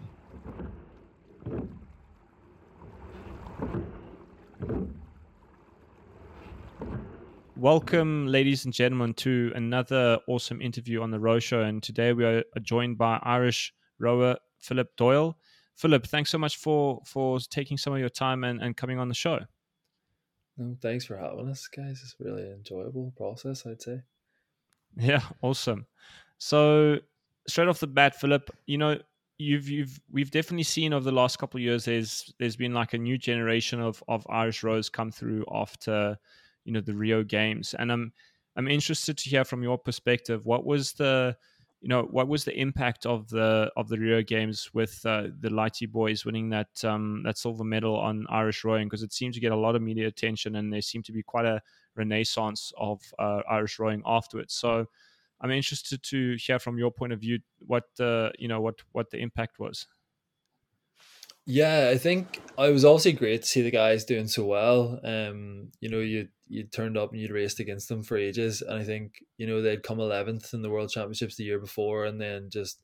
Welcome, 7.57 8.27
ladies 8.27 8.65
and 8.65 8.74
gentlemen, 8.74 9.15
to 9.15 9.51
another 9.56 10.19
awesome 10.27 10.62
interview 10.62 11.01
on 11.01 11.09
the 11.09 11.19
Row 11.19 11.39
Show. 11.39 11.62
And 11.62 11.81
today 11.81 12.13
we 12.13 12.25
are 12.25 12.44
joined 12.62 12.98
by 13.00 13.19
Irish 13.24 13.74
rower 14.00 14.38
Philip 14.59 14.95
Doyle. 14.97 15.38
Philip, 15.75 16.07
thanks 16.07 16.29
so 16.29 16.38
much 16.38 16.58
for 16.58 17.01
for 17.05 17.39
taking 17.39 17.77
some 17.77 17.93
of 17.93 18.00
your 18.00 18.10
time 18.10 18.43
and, 18.43 18.62
and 18.62 18.77
coming 18.77 19.00
on 19.00 19.10
the 19.10 19.15
show. 19.15 19.39
No, 20.58 20.77
thanks 20.81 21.05
for 21.05 21.17
having 21.17 21.50
us, 21.50 21.67
guys. 21.67 22.01
It's 22.01 22.15
really 22.19 22.50
enjoyable 22.50 23.13
process, 23.17 23.65
I'd 23.65 23.81
say. 23.81 24.01
Yeah, 24.98 25.22
awesome. 25.41 25.86
So 26.38 27.00
straight 27.48 27.67
off 27.67 27.79
the 27.79 27.88
bat, 27.88 28.15
Philip, 28.15 28.50
you 28.65 28.77
know, 28.77 28.98
you've 29.38 29.69
you've 29.69 30.00
we've 30.10 30.31
definitely 30.31 30.63
seen 30.63 30.93
over 30.93 31.03
the 31.03 31.12
last 31.12 31.39
couple 31.39 31.58
of 31.58 31.63
years 31.63 31.84
there's 31.84 32.34
there's 32.39 32.55
been 32.55 32.74
like 32.74 32.93
a 32.93 32.98
new 32.98 33.17
generation 33.17 33.81
of 33.81 34.01
of 34.08 34.25
Irish 34.29 34.63
rowers 34.63 34.89
come 34.89 35.12
through 35.12 35.43
after 35.51 36.17
you 36.63 36.72
know 36.72 36.81
the 36.81 36.96
Rio 36.96 37.24
games. 37.24 37.75
And 37.77 37.91
I'm 37.91 38.13
I'm 38.55 38.67
interested 38.67 39.17
to 39.17 39.29
hear 39.29 39.43
from 39.43 39.63
your 39.63 39.77
perspective, 39.77 40.46
what 40.46 40.65
was 40.65 40.93
the 40.93 41.36
you 41.86 41.89
know, 41.89 42.01
what 42.10 42.27
was 42.27 42.46
the 42.46 42.60
impact 42.60 43.06
of 43.06 43.30
the 43.30 43.72
of 43.77 43.89
the 43.89 44.00
Rio 44.00 44.24
Games 44.24 44.72
with 44.74 45.06
uh, 45.06 45.27
the 45.39 45.50
Lighty 45.50 45.88
boys 45.88 46.25
winning 46.25 46.50
that 46.50 46.84
um, 46.84 47.22
that 47.25 47.38
silver 47.38 47.63
medal 47.63 47.96
on 47.96 48.25
Irish 48.27 48.63
rowing? 48.63 48.88
Because 48.88 49.04
it 49.04 49.13
seemed 49.13 49.36
to 49.36 49.39
get 49.39 49.51
a 49.51 49.56
lot 49.56 49.75
of 49.75 49.84
media 49.84 50.08
attention, 50.08 50.56
and 50.56 50.74
there 50.74 50.82
seemed 50.82 51.06
to 51.06 51.12
be 51.12 51.22
quite 51.22 51.46
a 51.46 51.62
renaissance 51.94 52.74
of 52.75 53.04
uh, 53.20 53.44
Irish 53.48 53.77
rowing 53.77 54.01
afterwards. 54.04 54.56
So, 54.56 54.88
I'm 55.39 55.51
interested 55.51 56.01
to 56.01 56.36
hear 56.39 56.58
from 56.58 56.80
your 56.80 56.89
point 56.89 57.13
of 57.13 57.20
view 57.20 57.38
what 57.60 57.84
uh, 58.00 58.32
you 58.39 58.48
know 58.48 58.62
what 58.62 58.82
what 58.94 59.12
the 59.12 59.20
impact 59.20 59.60
was. 59.60 59.86
Yeah, 61.46 61.89
I 61.94 62.00
think 62.00 62.42
it 62.58 62.74
was 62.74 62.84
obviously 62.84 63.13
great 63.13 63.44
to 63.44 63.48
see 63.48 63.62
the 63.62 63.70
guys 63.70 64.06
doing 64.06 64.27
so 64.27 64.44
well. 64.44 65.00
Um, 65.04 65.72
you 65.82 65.89
know, 65.89 66.00
you 66.00 66.30
you 66.47 66.63
turned 66.63 66.97
up 66.97 67.11
and 67.11 67.19
you'd 67.21 67.31
raced 67.31 67.59
against 67.59 67.89
them 67.89 68.03
for 68.03 68.17
ages, 68.17 68.61
and 68.61 68.79
I 68.79 68.83
think 68.83 69.23
you 69.37 69.47
know 69.47 69.61
they'd 69.61 69.83
come 69.83 69.99
eleventh 69.99 70.53
in 70.53 70.61
the 70.61 70.69
World 70.69 70.89
Championships 70.89 71.35
the 71.35 71.43
year 71.43 71.59
before, 71.59 72.05
and 72.05 72.19
then 72.21 72.49
just 72.49 72.83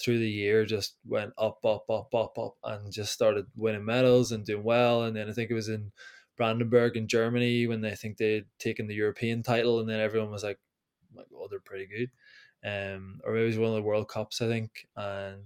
through 0.00 0.18
the 0.18 0.30
year 0.30 0.64
just 0.64 0.96
went 1.06 1.32
up, 1.38 1.64
up, 1.64 1.88
up, 1.90 2.14
up, 2.14 2.38
up, 2.38 2.54
and 2.64 2.92
just 2.92 3.12
started 3.12 3.46
winning 3.56 3.84
medals 3.84 4.32
and 4.32 4.44
doing 4.44 4.64
well. 4.64 5.04
And 5.04 5.14
then 5.14 5.28
I 5.28 5.32
think 5.32 5.50
it 5.50 5.54
was 5.54 5.68
in 5.68 5.92
Brandenburg 6.36 6.96
in 6.96 7.08
Germany 7.08 7.66
when 7.66 7.82
they 7.82 7.94
think 7.94 8.16
they'd 8.16 8.46
taken 8.58 8.86
the 8.86 8.94
European 8.94 9.42
title, 9.42 9.80
and 9.80 9.88
then 9.88 10.00
everyone 10.00 10.30
was 10.30 10.44
like, 10.44 10.58
oh 10.60 11.16
"My 11.16 11.22
God, 11.30 11.48
they're 11.50 11.60
pretty 11.60 11.86
good." 11.86 12.10
Um, 12.64 13.20
or 13.24 13.32
maybe 13.32 13.44
it 13.44 13.48
was 13.48 13.58
one 13.58 13.70
of 13.70 13.74
the 13.76 13.82
World 13.82 14.08
Cups, 14.08 14.40
I 14.40 14.48
think, 14.48 14.86
and 14.96 15.44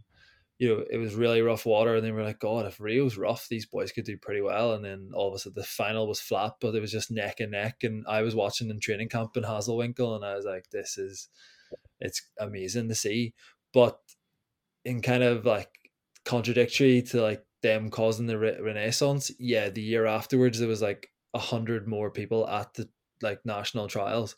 you 0.58 0.68
know, 0.68 0.84
it 0.90 0.96
was 0.96 1.14
really 1.14 1.42
rough 1.42 1.66
water, 1.66 1.96
and 1.96 2.04
they 2.04 2.12
were 2.12 2.22
like, 2.22 2.40
God, 2.40 2.66
if 2.66 2.80
Rio's 2.80 3.16
rough, 3.16 3.46
these 3.48 3.66
boys 3.66 3.92
could 3.92 4.04
do 4.04 4.16
pretty 4.16 4.40
well. 4.40 4.72
And 4.72 4.84
then 4.84 5.10
all 5.14 5.28
of 5.28 5.34
a 5.34 5.38
sudden, 5.38 5.54
the 5.56 5.64
final 5.64 6.08
was 6.08 6.20
flat, 6.20 6.54
but 6.60 6.74
it 6.74 6.80
was 6.80 6.92
just 6.92 7.10
neck 7.10 7.40
and 7.40 7.52
neck. 7.52 7.82
And 7.82 8.04
I 8.08 8.22
was 8.22 8.34
watching 8.34 8.70
in 8.70 8.80
training 8.80 9.10
camp 9.10 9.36
in 9.36 9.42
Hazewinkel, 9.42 10.16
and 10.16 10.24
I 10.24 10.34
was 10.34 10.46
like, 10.46 10.70
this 10.70 10.96
is, 10.96 11.28
it's 12.00 12.22
amazing 12.38 12.88
to 12.88 12.94
see. 12.94 13.34
But 13.74 13.98
in 14.86 15.02
kind 15.02 15.22
of 15.22 15.44
like 15.44 15.68
contradictory 16.24 17.02
to 17.02 17.20
like 17.20 17.44
them 17.62 17.90
causing 17.90 18.26
the 18.26 18.38
re- 18.38 18.60
renaissance. 18.60 19.30
Yeah, 19.38 19.68
the 19.68 19.82
year 19.82 20.06
afterwards 20.06 20.58
there 20.58 20.68
was 20.68 20.82
like 20.82 21.10
a 21.34 21.38
hundred 21.38 21.88
more 21.88 22.10
people 22.10 22.48
at 22.48 22.72
the 22.74 22.88
like 23.22 23.40
national 23.44 23.88
trials, 23.88 24.36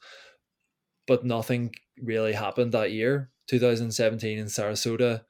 but 1.07 1.25
nothing 1.25 1.75
really 2.01 2.33
happened 2.33 2.73
that 2.73 2.93
year. 2.93 3.31
2017 3.49 4.39
in 4.39 4.47
Sarasota, 4.47 5.23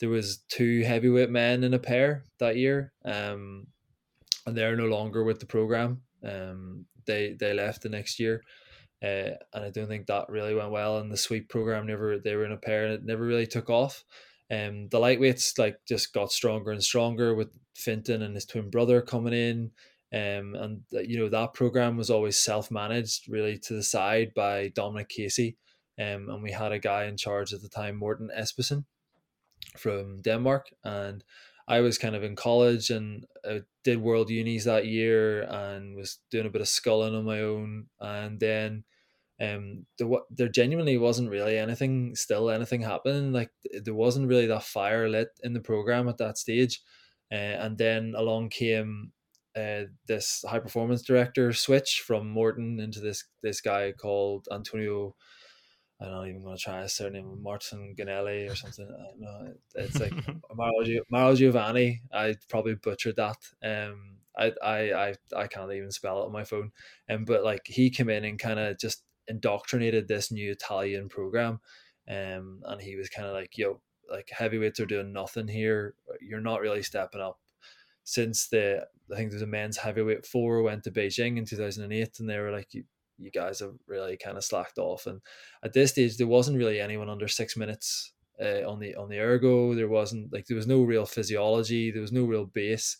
there 0.00 0.08
was 0.08 0.38
two 0.48 0.82
heavyweight 0.82 1.30
men 1.30 1.64
in 1.64 1.74
a 1.74 1.78
pair 1.78 2.24
that 2.38 2.56
year, 2.56 2.92
um, 3.04 3.66
and 4.46 4.56
they're 4.56 4.76
no 4.76 4.86
longer 4.86 5.24
with 5.24 5.40
the 5.40 5.46
program. 5.46 6.02
Um, 6.24 6.86
they 7.06 7.36
they 7.38 7.52
left 7.52 7.82
the 7.82 7.88
next 7.88 8.18
year, 8.18 8.42
uh, 9.02 9.36
and 9.52 9.64
I 9.64 9.70
don't 9.70 9.88
think 9.88 10.06
that 10.06 10.28
really 10.28 10.54
went 10.54 10.70
well. 10.70 10.98
And 10.98 11.10
the 11.10 11.16
sweep 11.16 11.48
program 11.48 11.86
never 11.86 12.18
they 12.18 12.34
were 12.34 12.44
in 12.44 12.52
a 12.52 12.56
pair, 12.56 12.84
and 12.84 12.94
it 12.94 13.04
never 13.04 13.24
really 13.24 13.46
took 13.46 13.70
off. 13.70 14.04
Um, 14.50 14.88
the 14.88 14.98
lightweights 14.98 15.58
like 15.58 15.78
just 15.88 16.12
got 16.12 16.32
stronger 16.32 16.70
and 16.70 16.82
stronger 16.82 17.34
with 17.34 17.48
Fintan 17.74 18.22
and 18.22 18.34
his 18.34 18.44
twin 18.44 18.70
brother 18.70 19.00
coming 19.00 19.32
in. 19.32 19.70
Um, 20.12 20.54
and 20.54 20.82
you 20.92 21.18
know 21.18 21.28
that 21.28 21.54
program 21.54 21.96
was 21.96 22.10
always 22.10 22.36
self-managed, 22.36 23.28
really 23.28 23.58
to 23.58 23.74
the 23.74 23.82
side 23.82 24.32
by 24.34 24.68
Dominic 24.68 25.08
Casey, 25.08 25.56
um, 25.98 26.28
and 26.28 26.42
we 26.42 26.52
had 26.52 26.70
a 26.70 26.78
guy 26.78 27.04
in 27.04 27.16
charge 27.16 27.52
at 27.52 27.62
the 27.62 27.68
time, 27.68 27.96
Morten 27.96 28.30
Espersen, 28.36 28.84
from 29.76 30.22
Denmark, 30.22 30.70
and 30.84 31.24
I 31.66 31.80
was 31.80 31.98
kind 31.98 32.14
of 32.14 32.22
in 32.22 32.36
college 32.36 32.90
and 32.90 33.26
I 33.44 33.62
did 33.84 34.02
world 34.02 34.30
unis 34.30 34.64
that 34.64 34.86
year 34.86 35.42
and 35.42 35.96
was 35.96 36.18
doing 36.30 36.46
a 36.46 36.50
bit 36.50 36.60
of 36.60 36.68
sculling 36.68 37.14
on 37.14 37.24
my 37.24 37.40
own, 37.40 37.86
and 38.00 38.40
then 38.40 38.84
um 39.40 39.84
there, 39.98 40.08
there 40.30 40.48
genuinely 40.48 40.96
wasn't 40.96 41.28
really 41.28 41.58
anything 41.58 42.14
still 42.14 42.48
anything 42.48 42.82
happening 42.82 43.32
like 43.32 43.50
there 43.82 43.92
wasn't 43.92 44.28
really 44.28 44.46
that 44.46 44.62
fire 44.62 45.08
lit 45.08 45.30
in 45.42 45.52
the 45.54 45.60
program 45.60 46.08
at 46.08 46.18
that 46.18 46.38
stage 46.38 46.80
uh, 47.32 47.34
and 47.34 47.76
then 47.76 48.14
along 48.16 48.48
came 48.48 49.12
uh, 49.56 49.82
this 50.06 50.44
high 50.48 50.58
performance 50.58 51.02
director 51.02 51.52
switch 51.52 52.02
from 52.04 52.28
Morten 52.28 52.80
into 52.80 53.00
this 53.00 53.24
this 53.42 53.60
guy 53.60 53.92
called 53.92 54.48
Antonio. 54.52 55.14
I'm 56.00 56.10
not 56.10 56.28
even 56.28 56.42
going 56.42 56.56
to 56.56 56.62
try 56.62 56.82
a 56.82 56.88
surname, 56.88 57.42
Martin 57.42 57.94
Ganelli 57.96 58.50
or 58.50 58.54
something. 58.56 58.88
No, 59.18 59.54
it's 59.74 59.98
like 59.98 60.12
Mario, 60.54 61.02
Mario 61.10 61.36
Giovanni. 61.36 62.02
I 62.12 62.34
probably 62.48 62.74
butchered 62.74 63.16
that. 63.16 63.36
Um, 63.62 64.16
I, 64.36 64.52
I, 64.62 64.92
I, 64.92 65.14
I 65.36 65.46
can't 65.46 65.72
even 65.72 65.92
spell 65.92 66.22
it 66.22 66.26
on 66.26 66.32
my 66.32 66.44
phone. 66.44 66.72
And 67.08 67.18
um, 67.18 67.24
but 67.24 67.44
like 67.44 67.66
he 67.66 67.90
came 67.90 68.08
in 68.08 68.24
and 68.24 68.38
kind 68.38 68.58
of 68.58 68.78
just 68.78 69.04
indoctrinated 69.28 70.08
this 70.08 70.32
new 70.32 70.50
Italian 70.50 71.08
program. 71.08 71.60
Um, 72.08 72.60
and 72.64 72.80
he 72.80 72.96
was 72.96 73.08
kind 73.08 73.28
of 73.28 73.34
like, 73.34 73.56
yo, 73.56 73.80
like 74.10 74.28
heavyweights 74.30 74.80
are 74.80 74.86
doing 74.86 75.12
nothing 75.12 75.48
here. 75.48 75.94
You're 76.20 76.40
not 76.40 76.60
really 76.60 76.82
stepping 76.82 77.20
up 77.20 77.38
since 78.04 78.48
the 78.48 78.86
I 79.12 79.16
think 79.16 79.30
there's 79.30 79.42
a 79.42 79.46
men's 79.46 79.76
heavyweight 79.76 80.26
four 80.26 80.62
went 80.62 80.84
to 80.84 80.90
Beijing 80.90 81.36
in 81.36 81.44
2008, 81.44 82.20
and 82.20 82.28
they 82.28 82.38
were 82.38 82.50
like, 82.50 82.68
you, 83.18 83.30
guys 83.30 83.60
have 83.60 83.74
really 83.86 84.16
kind 84.16 84.36
of 84.36 84.44
slacked 84.44 84.78
off. 84.78 85.06
And 85.06 85.20
at 85.62 85.72
this 85.72 85.90
stage, 85.90 86.16
there 86.16 86.26
wasn't 86.26 86.58
really 86.58 86.80
anyone 86.80 87.10
under 87.10 87.28
six 87.28 87.56
minutes 87.56 88.12
uh, 88.42 88.68
on 88.68 88.80
the 88.80 88.94
on 88.96 89.08
the 89.08 89.18
ergo. 89.18 89.74
There 89.74 89.88
wasn't 89.88 90.32
like 90.32 90.46
there 90.46 90.56
was 90.56 90.66
no 90.66 90.82
real 90.82 91.06
physiology. 91.06 91.90
There 91.90 92.02
was 92.02 92.12
no 92.12 92.24
real 92.24 92.46
base. 92.46 92.96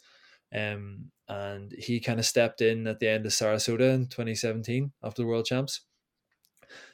Um, 0.55 1.11
and 1.29 1.73
he 1.73 2.01
kind 2.01 2.21
of 2.21 2.27
stepped 2.27 2.61
in 2.61 2.87
at 2.87 3.01
the 3.01 3.09
end 3.09 3.27
of 3.27 3.33
Sarasota 3.33 3.95
in 3.95 4.07
2017 4.07 4.93
after 5.03 5.23
the 5.23 5.27
World 5.27 5.47
Champs. 5.47 5.81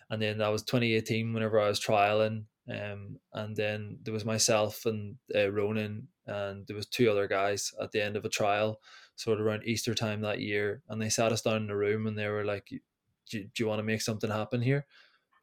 And 0.08 0.20
then 0.20 0.38
that 0.38 0.52
was 0.52 0.62
2018 0.62 1.32
whenever 1.32 1.60
I 1.60 1.68
was 1.68 1.80
trialing. 1.80 2.44
Um, 2.68 3.18
and 3.32 3.56
then 3.56 3.98
there 4.02 4.14
was 4.14 4.24
myself 4.24 4.86
and 4.86 5.16
uh, 5.34 5.50
Ronan 5.50 6.08
and 6.26 6.66
there 6.66 6.76
was 6.76 6.86
two 6.86 7.10
other 7.10 7.26
guys 7.26 7.72
at 7.80 7.90
the 7.90 8.02
end 8.02 8.16
of 8.16 8.24
a 8.24 8.28
trial 8.28 8.80
sort 9.16 9.40
of 9.40 9.46
around 9.46 9.64
easter 9.64 9.94
time 9.94 10.20
that 10.20 10.40
year 10.40 10.82
and 10.88 11.02
they 11.02 11.08
sat 11.08 11.32
us 11.32 11.42
down 11.42 11.64
in 11.64 11.70
a 11.70 11.76
room 11.76 12.06
and 12.06 12.16
they 12.16 12.28
were 12.28 12.44
like 12.44 12.68
do, 13.30 13.42
do 13.42 13.62
you 13.62 13.66
want 13.66 13.78
to 13.78 13.84
make 13.84 14.02
something 14.02 14.30
happen 14.30 14.60
here? 14.60 14.86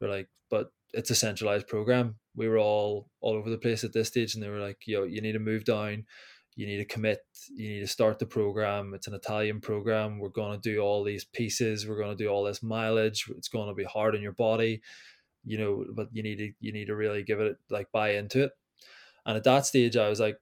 We're 0.00 0.10
like 0.10 0.28
but 0.50 0.70
it's 0.92 1.10
a 1.10 1.14
centralized 1.14 1.66
program. 1.66 2.16
We 2.34 2.48
were 2.48 2.58
all 2.58 3.10
all 3.20 3.34
over 3.34 3.50
the 3.50 3.58
place 3.58 3.84
at 3.84 3.92
this 3.92 4.08
stage 4.08 4.34
and 4.34 4.42
they 4.42 4.48
were 4.48 4.60
like 4.60 4.78
yo 4.86 5.04
you 5.04 5.20
need 5.20 5.32
to 5.32 5.38
move 5.38 5.64
down. 5.64 6.04
You 6.56 6.66
need 6.66 6.78
to 6.78 6.84
commit. 6.84 7.20
You 7.54 7.68
need 7.68 7.80
to 7.80 7.86
start 7.86 8.18
the 8.18 8.26
program. 8.26 8.92
It's 8.94 9.06
an 9.06 9.14
italian 9.14 9.60
program. 9.60 10.18
We're 10.18 10.28
going 10.28 10.60
to 10.60 10.70
do 10.72 10.80
all 10.80 11.04
these 11.04 11.24
pieces. 11.24 11.86
We're 11.86 11.98
going 11.98 12.16
to 12.16 12.24
do 12.24 12.28
all 12.28 12.42
this 12.42 12.64
mileage. 12.64 13.26
It's 13.36 13.48
going 13.48 13.68
to 13.68 13.74
be 13.74 13.84
hard 13.84 14.16
on 14.16 14.22
your 14.22 14.32
body. 14.32 14.82
You 15.44 15.58
know 15.58 15.84
but 15.94 16.08
you 16.12 16.22
need 16.22 16.38
to 16.38 16.52
you 16.60 16.72
need 16.72 16.86
to 16.86 16.96
really 16.96 17.22
give 17.22 17.40
it 17.40 17.56
like 17.70 17.92
buy 17.92 18.14
into 18.14 18.44
it. 18.44 18.52
And 19.26 19.36
at 19.36 19.44
that 19.44 19.66
stage 19.66 19.96
i 19.96 20.08
was 20.08 20.20
like 20.20 20.38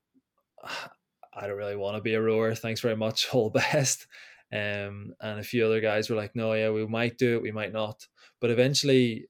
ah, 0.63 0.91
I 1.37 1.47
don't 1.47 1.59
really 1.59 1.77
want 1.77 1.97
to 1.97 2.03
be 2.03 2.15
a 2.15 2.23
rower. 2.23 2.55
Thanks 2.55 2.81
very 2.81 2.97
much. 2.97 3.29
All 3.33 3.51
best. 3.51 4.07
Um, 4.53 5.15
and 5.21 5.41
a 5.41 5.45
few 5.45 5.67
other 5.67 5.81
guys 5.81 6.09
were 6.09 6.17
like, 6.17 6.37
no, 6.37 6.53
yeah, 6.53 6.71
we 6.71 6.87
might 6.87 7.19
do 7.19 7.37
it, 7.37 7.43
we 7.43 7.53
might 7.53 7.73
not. 7.73 8.07
But 8.41 8.51
eventually, 8.51 9.29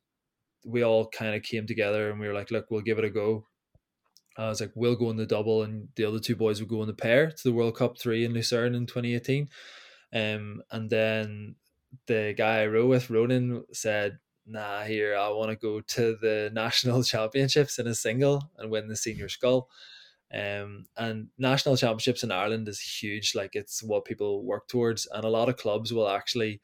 we 0.64 0.82
all 0.82 1.08
kind 1.08 1.34
of 1.34 1.42
came 1.42 1.66
together 1.66 2.10
and 2.10 2.20
we 2.20 2.26
were 2.26 2.34
like, 2.34 2.50
look, 2.50 2.70
we'll 2.70 2.80
give 2.82 2.98
it 2.98 3.04
a 3.04 3.10
go. 3.10 3.46
I 4.38 4.48
was 4.48 4.60
like, 4.60 4.72
we'll 4.74 4.96
go 4.96 5.10
in 5.10 5.16
the 5.16 5.24
double, 5.24 5.62
and 5.62 5.88
the 5.96 6.04
other 6.04 6.18
two 6.18 6.36
boys 6.36 6.60
would 6.60 6.68
go 6.68 6.82
in 6.82 6.88
the 6.88 6.94
pair 6.94 7.30
to 7.30 7.42
the 7.42 7.52
World 7.52 7.76
Cup 7.76 7.98
three 7.98 8.24
in 8.24 8.34
Lucerne 8.34 8.74
in 8.74 8.86
2018. 8.86 9.48
Um, 10.12 10.62
and 10.70 10.90
then 10.90 11.56
the 12.06 12.34
guy 12.36 12.60
I 12.60 12.66
row 12.66 12.86
with, 12.86 13.08
Ronan, 13.08 13.64
said, 13.72 14.18
nah, 14.46 14.82
here, 14.82 15.16
I 15.16 15.30
want 15.30 15.50
to 15.50 15.56
go 15.56 15.80
to 15.80 16.16
the 16.20 16.50
national 16.54 17.02
championships 17.02 17.78
in 17.78 17.86
a 17.86 17.94
single 17.94 18.50
and 18.58 18.70
win 18.70 18.88
the 18.88 18.96
senior 18.96 19.28
scull. 19.28 19.68
Um, 20.32 20.86
and 20.96 21.28
national 21.38 21.76
championships 21.76 22.24
in 22.24 22.32
Ireland 22.32 22.68
is 22.68 22.80
huge. 22.80 23.34
Like 23.34 23.54
it's 23.54 23.82
what 23.82 24.04
people 24.04 24.44
work 24.44 24.68
towards, 24.68 25.06
and 25.12 25.24
a 25.24 25.28
lot 25.30 25.48
of 25.48 25.56
clubs 25.56 25.92
will 25.92 26.08
actually 26.08 26.60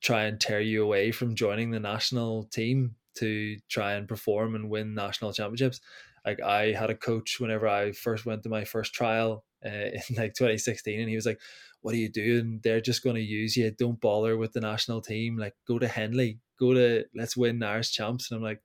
try 0.00 0.24
and 0.24 0.40
tear 0.40 0.60
you 0.60 0.82
away 0.82 1.12
from 1.12 1.34
joining 1.34 1.70
the 1.70 1.80
national 1.80 2.44
team 2.44 2.96
to 3.14 3.56
try 3.68 3.92
and 3.92 4.08
perform 4.08 4.54
and 4.54 4.70
win 4.70 4.94
national 4.94 5.32
championships. 5.32 5.80
Like 6.24 6.40
I 6.40 6.72
had 6.72 6.90
a 6.90 6.96
coach 6.96 7.38
whenever 7.38 7.68
I 7.68 7.92
first 7.92 8.26
went 8.26 8.42
to 8.44 8.48
my 8.48 8.64
first 8.64 8.94
trial 8.94 9.44
uh, 9.64 9.68
in 10.08 10.16
like 10.16 10.34
2016, 10.34 10.98
and 10.98 11.08
he 11.08 11.14
was 11.16 11.26
like, 11.26 11.40
"What 11.82 11.94
are 11.94 11.98
you 11.98 12.08
doing? 12.08 12.60
They're 12.62 12.80
just 12.80 13.04
going 13.04 13.16
to 13.16 13.22
use 13.22 13.56
you. 13.56 13.70
Don't 13.70 14.00
bother 14.00 14.36
with 14.36 14.52
the 14.52 14.60
national 14.60 15.02
team. 15.02 15.36
Like 15.36 15.54
go 15.68 15.78
to 15.78 15.88
Henley, 15.88 16.38
go 16.58 16.72
to 16.74 17.04
let's 17.14 17.36
win 17.36 17.62
Irish 17.62 17.92
champs." 17.92 18.30
And 18.30 18.38
I'm 18.38 18.44
like, 18.44 18.62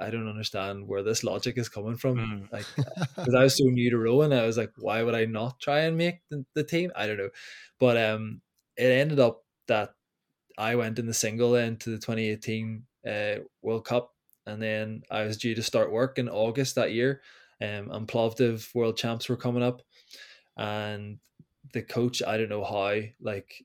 I 0.00 0.10
don't 0.10 0.28
understand 0.28 0.88
where 0.88 1.02
this 1.02 1.22
logic 1.22 1.58
is 1.58 1.68
coming 1.68 1.96
from. 1.96 2.16
Mm. 2.16 2.52
Like, 2.52 2.66
because 3.16 3.34
I 3.34 3.42
was 3.42 3.56
so 3.56 3.64
new 3.64 3.90
to 3.90 3.98
rowing, 3.98 4.32
I 4.32 4.46
was 4.46 4.56
like, 4.56 4.72
why 4.78 5.02
would 5.02 5.14
I 5.14 5.26
not 5.26 5.60
try 5.60 5.80
and 5.80 5.96
make 5.96 6.20
the, 6.30 6.44
the 6.54 6.64
team? 6.64 6.90
I 6.96 7.06
don't 7.06 7.18
know, 7.18 7.30
but 7.78 7.96
um, 7.96 8.40
it 8.76 8.90
ended 8.90 9.20
up 9.20 9.44
that 9.68 9.94
I 10.56 10.74
went 10.74 10.98
in 10.98 11.06
the 11.06 11.14
single 11.14 11.54
into 11.54 11.90
the 11.90 11.98
2018 11.98 12.82
uh, 13.06 13.34
World 13.62 13.84
Cup, 13.84 14.14
and 14.46 14.62
then 14.62 15.02
I 15.10 15.24
was 15.24 15.36
due 15.36 15.54
to 15.54 15.62
start 15.62 15.92
work 15.92 16.18
in 16.18 16.28
August 16.28 16.74
that 16.74 16.92
year, 16.92 17.20
um, 17.60 17.90
and 17.90 18.08
Plovdiv 18.08 18.74
World 18.74 18.96
Champs 18.96 19.28
were 19.28 19.36
coming 19.36 19.62
up, 19.62 19.82
and 20.56 21.18
the 21.72 21.82
coach, 21.82 22.22
I 22.26 22.36
don't 22.36 22.48
know 22.48 22.64
how, 22.64 23.00
like, 23.20 23.64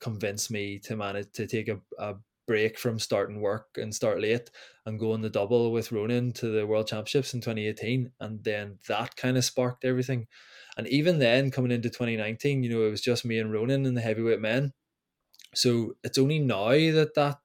convinced 0.00 0.50
me 0.50 0.78
to 0.80 0.96
manage 0.96 1.32
to 1.32 1.46
take 1.46 1.68
a, 1.68 1.80
a 1.98 2.14
break 2.46 2.78
from 2.78 2.98
starting 2.98 3.40
work 3.40 3.66
and 3.76 3.94
start 3.94 4.20
late 4.20 4.50
and 4.86 4.98
go 4.98 5.12
on 5.12 5.22
the 5.22 5.30
double 5.30 5.72
with 5.72 5.92
Ronan 5.92 6.32
to 6.32 6.48
the 6.48 6.66
World 6.66 6.86
Championships 6.86 7.34
in 7.34 7.40
2018. 7.40 8.10
And 8.20 8.44
then 8.44 8.78
that 8.88 9.16
kind 9.16 9.36
of 9.36 9.44
sparked 9.44 9.84
everything. 9.84 10.26
And 10.76 10.86
even 10.88 11.18
then, 11.18 11.50
coming 11.50 11.70
into 11.70 11.88
2019, 11.88 12.62
you 12.62 12.70
know, 12.70 12.86
it 12.86 12.90
was 12.90 13.00
just 13.00 13.24
me 13.24 13.38
and 13.38 13.52
Ronan 13.52 13.86
and 13.86 13.96
the 13.96 14.00
heavyweight 14.00 14.40
men. 14.40 14.72
So 15.54 15.94
it's 16.02 16.18
only 16.18 16.40
now 16.40 16.70
that 16.70 17.12
that 17.14 17.38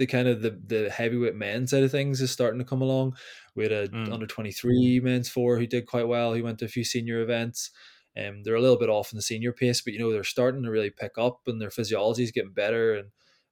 the 0.00 0.06
kind 0.06 0.28
of 0.28 0.40
the, 0.40 0.58
the 0.66 0.88
heavyweight 0.88 1.34
men 1.34 1.66
side 1.66 1.82
of 1.82 1.90
things 1.90 2.22
is 2.22 2.30
starting 2.30 2.58
to 2.58 2.64
come 2.64 2.80
along. 2.80 3.14
We 3.54 3.64
had 3.64 3.72
a 3.72 3.88
mm. 3.88 4.10
under 4.10 4.26
23 4.26 5.00
men's 5.00 5.28
four 5.28 5.58
who 5.58 5.66
did 5.66 5.86
quite 5.86 6.08
well. 6.08 6.32
He 6.32 6.40
went 6.40 6.58
to 6.60 6.64
a 6.64 6.68
few 6.68 6.84
senior 6.84 7.20
events. 7.20 7.70
Um, 8.16 8.42
they're 8.42 8.54
a 8.54 8.62
little 8.62 8.78
bit 8.78 8.88
off 8.88 9.12
in 9.12 9.16
the 9.16 9.22
senior 9.22 9.52
pace, 9.52 9.82
but 9.82 9.92
you 9.92 9.98
know, 9.98 10.10
they're 10.10 10.24
starting 10.24 10.62
to 10.62 10.70
really 10.70 10.90
pick 10.90 11.12
up 11.18 11.40
and 11.46 11.60
their 11.60 11.70
physiology 11.70 12.22
is 12.22 12.32
getting 12.32 12.52
better. 12.52 12.94
And 12.94 13.10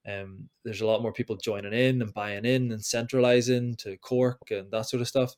um, 0.08 0.48
there's 0.64 0.80
a 0.80 0.86
lot 0.86 1.02
more 1.02 1.12
people 1.12 1.36
joining 1.36 1.72
in 1.72 2.00
and 2.00 2.14
buying 2.14 2.44
in 2.44 2.72
and 2.72 2.84
centralizing 2.84 3.76
to 3.76 3.96
Cork 3.98 4.50
and 4.50 4.70
that 4.70 4.86
sort 4.86 5.00
of 5.00 5.08
stuff. 5.08 5.34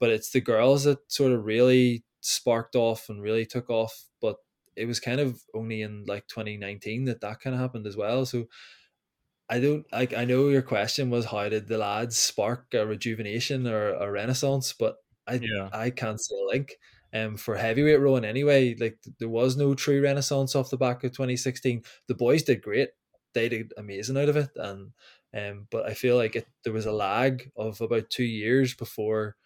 But 0.00 0.10
it's 0.10 0.30
the 0.30 0.40
girls 0.40 0.84
that 0.84 0.98
sort 1.12 1.32
of 1.32 1.44
really 1.44 2.04
sparked 2.20 2.74
off 2.74 3.08
and 3.08 3.22
really 3.22 3.46
took 3.46 3.68
off. 3.70 4.06
But 4.20 4.36
it 4.76 4.86
was 4.86 5.00
kind 5.00 5.20
of 5.20 5.42
only 5.54 5.82
in 5.82 6.04
like 6.06 6.26
2019 6.28 7.04
that 7.04 7.20
that 7.20 7.40
kind 7.40 7.54
of 7.54 7.60
happened 7.60 7.86
as 7.86 7.96
well. 7.96 8.24
So 8.24 8.46
I 9.48 9.60
don't 9.60 9.84
like. 9.92 10.14
I 10.14 10.24
know 10.24 10.48
your 10.48 10.62
question 10.62 11.10
was 11.10 11.26
how 11.26 11.48
did 11.48 11.68
the 11.68 11.78
lads 11.78 12.16
spark 12.16 12.72
a 12.72 12.86
rejuvenation 12.86 13.66
or 13.66 13.90
a 13.94 14.10
renaissance, 14.10 14.72
but 14.72 14.96
I 15.26 15.34
yeah. 15.34 15.68
I 15.72 15.90
can't 15.90 16.20
see 16.20 16.34
a 16.34 16.46
link. 16.46 16.76
Um, 17.12 17.36
for 17.36 17.54
heavyweight 17.54 18.00
rowing 18.00 18.24
anyway, 18.24 18.74
like 18.74 18.98
there 19.20 19.28
was 19.28 19.56
no 19.56 19.74
true 19.74 20.02
renaissance 20.02 20.56
off 20.56 20.70
the 20.70 20.76
back 20.76 21.04
of 21.04 21.12
2016. 21.12 21.82
The 22.08 22.14
boys 22.14 22.42
did 22.42 22.60
great 22.60 22.88
they 23.34 23.48
did 23.48 23.72
amazing 23.76 24.16
out 24.16 24.28
of 24.28 24.36
it. 24.36 24.50
And 24.56 24.92
um, 25.36 25.66
but 25.70 25.86
I 25.86 25.94
feel 25.94 26.16
like 26.16 26.36
it 26.36 26.46
there 26.62 26.72
was 26.72 26.86
a 26.86 26.92
lag 26.92 27.50
of 27.56 27.80
about 27.80 28.10
two 28.10 28.24
years 28.24 28.74
before 28.74 29.36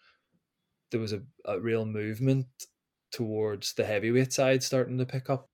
there 0.91 0.99
was 0.99 1.13
a, 1.13 1.21
a 1.45 1.59
real 1.59 1.85
movement 1.85 2.47
towards 3.11 3.73
the 3.73 3.85
heavyweight 3.85 4.33
side 4.33 4.63
starting 4.63 4.97
to 4.97 5.05
pick 5.05 5.29
up. 5.29 5.49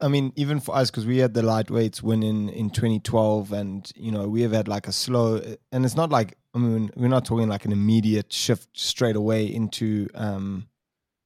I 0.00 0.08
mean, 0.08 0.32
even 0.36 0.60
for 0.60 0.74
us, 0.74 0.90
because 0.90 1.06
we 1.06 1.18
had 1.18 1.34
the 1.34 1.42
lightweights 1.42 2.02
win 2.02 2.22
in, 2.22 2.48
in 2.48 2.70
2012, 2.70 3.52
and 3.52 3.90
you 3.94 4.10
know 4.10 4.28
we 4.28 4.42
have 4.42 4.52
had 4.52 4.68
like 4.68 4.88
a 4.88 4.92
slow, 4.92 5.40
and 5.72 5.84
it's 5.84 5.96
not 5.96 6.10
like 6.10 6.36
I 6.54 6.58
mean 6.58 6.90
we're 6.96 7.08
not 7.08 7.24
talking 7.24 7.48
like 7.48 7.64
an 7.64 7.72
immediate 7.72 8.32
shift 8.32 8.68
straight 8.78 9.16
away 9.16 9.46
into 9.46 10.08
um, 10.14 10.68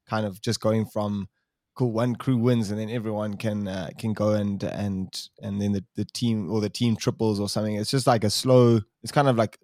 kind 0.08 0.26
of 0.26 0.40
just 0.40 0.60
going 0.60 0.86
from 0.86 1.28
cool 1.78 1.92
one 1.92 2.16
crew 2.16 2.36
wins 2.36 2.72
and 2.72 2.80
then 2.80 2.90
everyone 2.90 3.36
can 3.36 3.68
uh, 3.68 3.88
can 3.96 4.12
go 4.12 4.30
and 4.30 4.64
and 4.64 5.28
and 5.40 5.62
then 5.62 5.70
the, 5.70 5.84
the 5.94 6.04
team 6.04 6.50
or 6.50 6.60
the 6.60 6.68
team 6.68 6.96
triples 6.96 7.38
or 7.38 7.48
something. 7.48 7.76
It's 7.76 7.90
just 7.90 8.06
like 8.06 8.24
a 8.24 8.30
slow. 8.30 8.80
It's 9.04 9.12
kind 9.12 9.28
of 9.28 9.36
like 9.36 9.58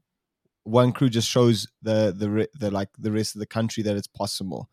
one 0.63 0.93
crew 0.93 1.09
just 1.09 1.29
shows 1.29 1.67
the 1.83 2.15
the 2.17 2.49
the 2.59 2.71
like 2.71 2.89
the 2.97 3.11
rest 3.11 3.35
of 3.35 3.41
the 3.41 3.47
country 3.47 3.83
that 3.83 3.97
it's 3.97 4.07
possible, 4.07 4.71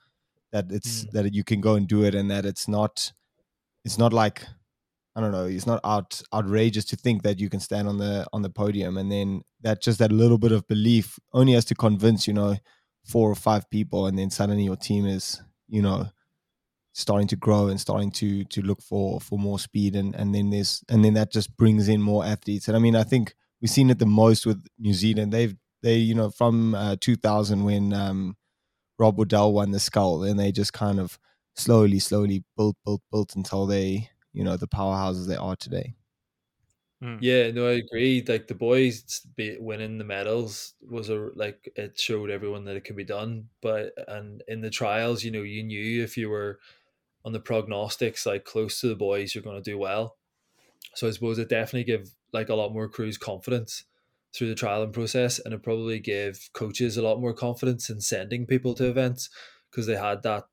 that 0.51 0.65
it's 0.69 1.05
mm. 1.05 1.11
that 1.13 1.33
you 1.33 1.43
can 1.43 1.61
go 1.61 1.73
and 1.73 1.87
do 1.87 2.03
it, 2.03 2.13
and 2.13 2.29
that 2.29 2.45
it's 2.45 2.67
not 2.67 3.11
it's 3.83 3.97
not 3.97 4.13
like 4.13 4.45
I 5.15 5.21
don't 5.21 5.31
know, 5.31 5.45
it's 5.45 5.65
not 5.65 5.81
out 5.83 6.21
outrageous 6.31 6.85
to 6.85 6.95
think 6.95 7.23
that 7.23 7.39
you 7.39 7.49
can 7.49 7.59
stand 7.59 7.87
on 7.87 7.97
the 7.97 8.27
on 8.31 8.43
the 8.43 8.51
podium 8.51 8.97
and 8.97 9.11
then 9.11 9.41
that 9.61 9.81
just 9.81 9.97
that 9.97 10.11
little 10.11 10.37
bit 10.37 10.51
of 10.51 10.67
belief 10.67 11.17
only 11.33 11.53
has 11.53 11.65
to 11.65 11.75
convince, 11.75 12.27
you 12.27 12.33
know, 12.33 12.55
four 13.03 13.31
or 13.31 13.35
five 13.35 13.67
people 13.71 14.05
and 14.05 14.17
then 14.17 14.29
suddenly 14.29 14.63
your 14.63 14.77
team 14.77 15.07
is, 15.07 15.41
you 15.67 15.81
know, 15.81 16.07
starting 16.93 17.27
to 17.29 17.35
grow 17.35 17.67
and 17.67 17.79
starting 17.79 18.11
to 18.11 18.43
to 18.45 18.61
look 18.61 18.81
for 18.81 19.19
for 19.21 19.39
more 19.39 19.59
speed 19.59 19.95
and 19.95 20.15
and 20.15 20.35
then 20.35 20.49
there's 20.49 20.83
and 20.89 21.05
then 21.05 21.13
that 21.13 21.31
just 21.31 21.55
brings 21.57 21.87
in 21.87 22.01
more 22.01 22.25
athletes. 22.25 22.67
And 22.67 22.75
I 22.77 22.79
mean, 22.79 22.95
I 22.95 23.03
think 23.03 23.35
we've 23.61 23.69
seen 23.71 23.89
it 23.89 23.99
the 23.99 24.05
most 24.05 24.45
with 24.45 24.65
New 24.79 24.93
Zealand. 24.93 25.31
They've 25.33 25.55
they, 25.83 25.95
you 25.97 26.15
know, 26.15 26.29
from 26.29 26.75
uh, 26.75 26.95
2000 26.99 27.63
when 27.63 27.93
um 27.93 28.37
Rob 28.99 29.17
Waddell 29.17 29.53
won 29.53 29.71
the 29.71 29.79
scull 29.79 30.23
and 30.23 30.39
they 30.39 30.51
just 30.51 30.73
kind 30.73 30.99
of 30.99 31.19
slowly, 31.55 31.99
slowly 31.99 32.43
built, 32.55 32.77
built, 32.85 33.01
built 33.11 33.35
until 33.35 33.65
they, 33.65 34.09
you 34.33 34.43
know, 34.43 34.57
the 34.57 34.67
powerhouses 34.67 35.27
they 35.27 35.35
are 35.35 35.55
today. 35.55 35.95
Hmm. 37.01 37.17
Yeah, 37.19 37.49
no, 37.49 37.67
I 37.67 37.73
agree. 37.73 38.23
Like 38.27 38.47
the 38.47 38.53
boys 38.53 39.25
winning 39.37 39.97
the 39.97 40.03
medals 40.03 40.75
was 40.81 41.09
a 41.09 41.15
like 41.35 41.71
it 41.75 41.99
showed 41.99 42.29
everyone 42.29 42.65
that 42.65 42.75
it 42.75 42.81
could 42.83 42.95
be 42.95 43.03
done. 43.03 43.49
But 43.61 43.93
and 44.07 44.43
in 44.47 44.61
the 44.61 44.69
trials, 44.69 45.23
you 45.23 45.31
know, 45.31 45.41
you 45.41 45.63
knew 45.63 46.03
if 46.03 46.15
you 46.15 46.29
were 46.29 46.59
on 47.23 47.33
the 47.33 47.39
prognostics 47.39 48.25
like 48.25 48.45
close 48.45 48.79
to 48.81 48.87
the 48.87 48.95
boys, 48.95 49.33
you're 49.33 49.43
going 49.43 49.61
to 49.61 49.71
do 49.71 49.77
well. 49.77 50.17
So 50.95 51.07
I 51.07 51.11
suppose 51.11 51.37
it 51.37 51.49
definitely 51.49 51.83
give 51.83 52.13
like 52.33 52.49
a 52.49 52.55
lot 52.55 52.73
more 52.73 52.89
crews 52.89 53.17
confidence 53.17 53.85
through 54.33 54.47
the 54.47 54.55
trialing 54.55 54.93
process, 54.93 55.39
and 55.39 55.53
it 55.53 55.63
probably 55.63 55.99
gave 55.99 56.49
coaches 56.53 56.97
a 56.97 57.01
lot 57.01 57.19
more 57.19 57.33
confidence 57.33 57.89
in 57.89 58.01
sending 58.01 58.45
people 58.45 58.73
to 58.75 58.89
events 58.89 59.29
because 59.69 59.87
they 59.87 59.97
had 59.97 60.23
that 60.23 60.45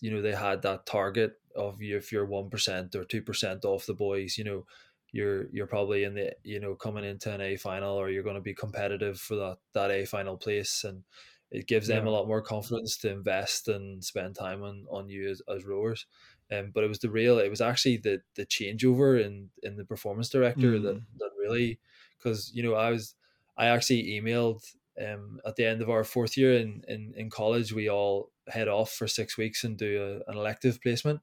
you 0.00 0.10
know 0.10 0.22
they 0.22 0.34
had 0.34 0.62
that 0.62 0.86
target 0.86 1.32
of 1.56 1.82
you 1.82 1.96
if 1.96 2.12
you're 2.12 2.24
one 2.24 2.48
percent 2.50 2.94
or 2.94 3.04
two 3.04 3.22
percent 3.22 3.64
off 3.64 3.86
the 3.86 3.94
boys, 3.94 4.38
you 4.38 4.44
know, 4.44 4.64
you're 5.12 5.48
you're 5.52 5.66
probably 5.66 6.04
in 6.04 6.14
the 6.14 6.32
you 6.42 6.60
know 6.60 6.74
coming 6.74 7.04
into 7.04 7.32
an 7.32 7.40
A 7.40 7.56
final 7.56 7.96
or 7.96 8.10
you're 8.10 8.22
going 8.22 8.36
to 8.36 8.40
be 8.40 8.54
competitive 8.54 9.18
for 9.18 9.36
that 9.36 9.58
that 9.74 9.90
A 9.90 10.04
final 10.06 10.36
place, 10.36 10.84
and 10.84 11.02
it 11.50 11.66
gives 11.66 11.88
them 11.88 12.04
yeah. 12.04 12.10
a 12.10 12.12
lot 12.12 12.28
more 12.28 12.42
confidence 12.42 12.96
to 12.98 13.10
invest 13.10 13.68
and 13.68 14.04
spend 14.04 14.34
time 14.34 14.62
on 14.62 14.86
on 14.90 15.08
you 15.08 15.28
as, 15.28 15.42
as 15.54 15.64
rowers. 15.64 16.06
Um, 16.50 16.70
but 16.74 16.82
it 16.82 16.88
was 16.88 16.98
the 17.00 17.10
real 17.10 17.38
it 17.38 17.50
was 17.50 17.60
actually 17.60 17.98
the 17.98 18.20
the 18.36 18.46
changeover 18.46 19.22
in 19.22 19.50
in 19.62 19.76
the 19.76 19.84
performance 19.84 20.28
director 20.28 20.72
mm. 20.72 20.82
that 20.82 21.00
that 21.18 21.30
really 21.38 21.78
because 22.18 22.50
you 22.54 22.62
know 22.62 22.74
I 22.74 22.90
was 22.90 23.14
I 23.56 23.66
actually 23.66 24.20
emailed 24.20 24.62
um, 25.00 25.40
at 25.46 25.56
the 25.56 25.64
end 25.64 25.82
of 25.82 25.90
our 25.90 26.04
fourth 26.04 26.36
year 26.36 26.54
in, 26.54 26.82
in, 26.88 27.12
in 27.16 27.30
college, 27.30 27.72
we 27.72 27.88
all 27.88 28.30
head 28.48 28.68
off 28.68 28.90
for 28.92 29.06
six 29.06 29.36
weeks 29.36 29.64
and 29.64 29.76
do 29.76 30.22
a, 30.26 30.30
an 30.30 30.36
elective 30.36 30.80
placement. 30.80 31.20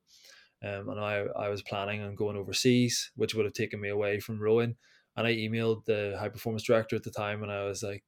Um, 0.64 0.90
and 0.90 1.00
I, 1.00 1.26
I 1.38 1.50
was 1.50 1.62
planning 1.62 2.02
on 2.02 2.16
going 2.16 2.38
overseas, 2.38 3.12
which 3.16 3.36
would 3.36 3.46
have 3.46 3.54
taken 3.54 3.82
me 3.82 3.90
away 3.90 4.20
from 4.20 4.40
rowing. 4.40 4.76
And 5.18 5.28
I 5.28 5.36
emailed 5.36 5.86
the 5.86 6.16
high 6.20 6.30
performance 6.30 6.64
director 6.64 6.96
at 6.96 7.04
the 7.04 7.12
time, 7.12 7.44
and 7.44 7.52
I 7.52 7.64
was 7.66 7.84
like, 7.84 8.04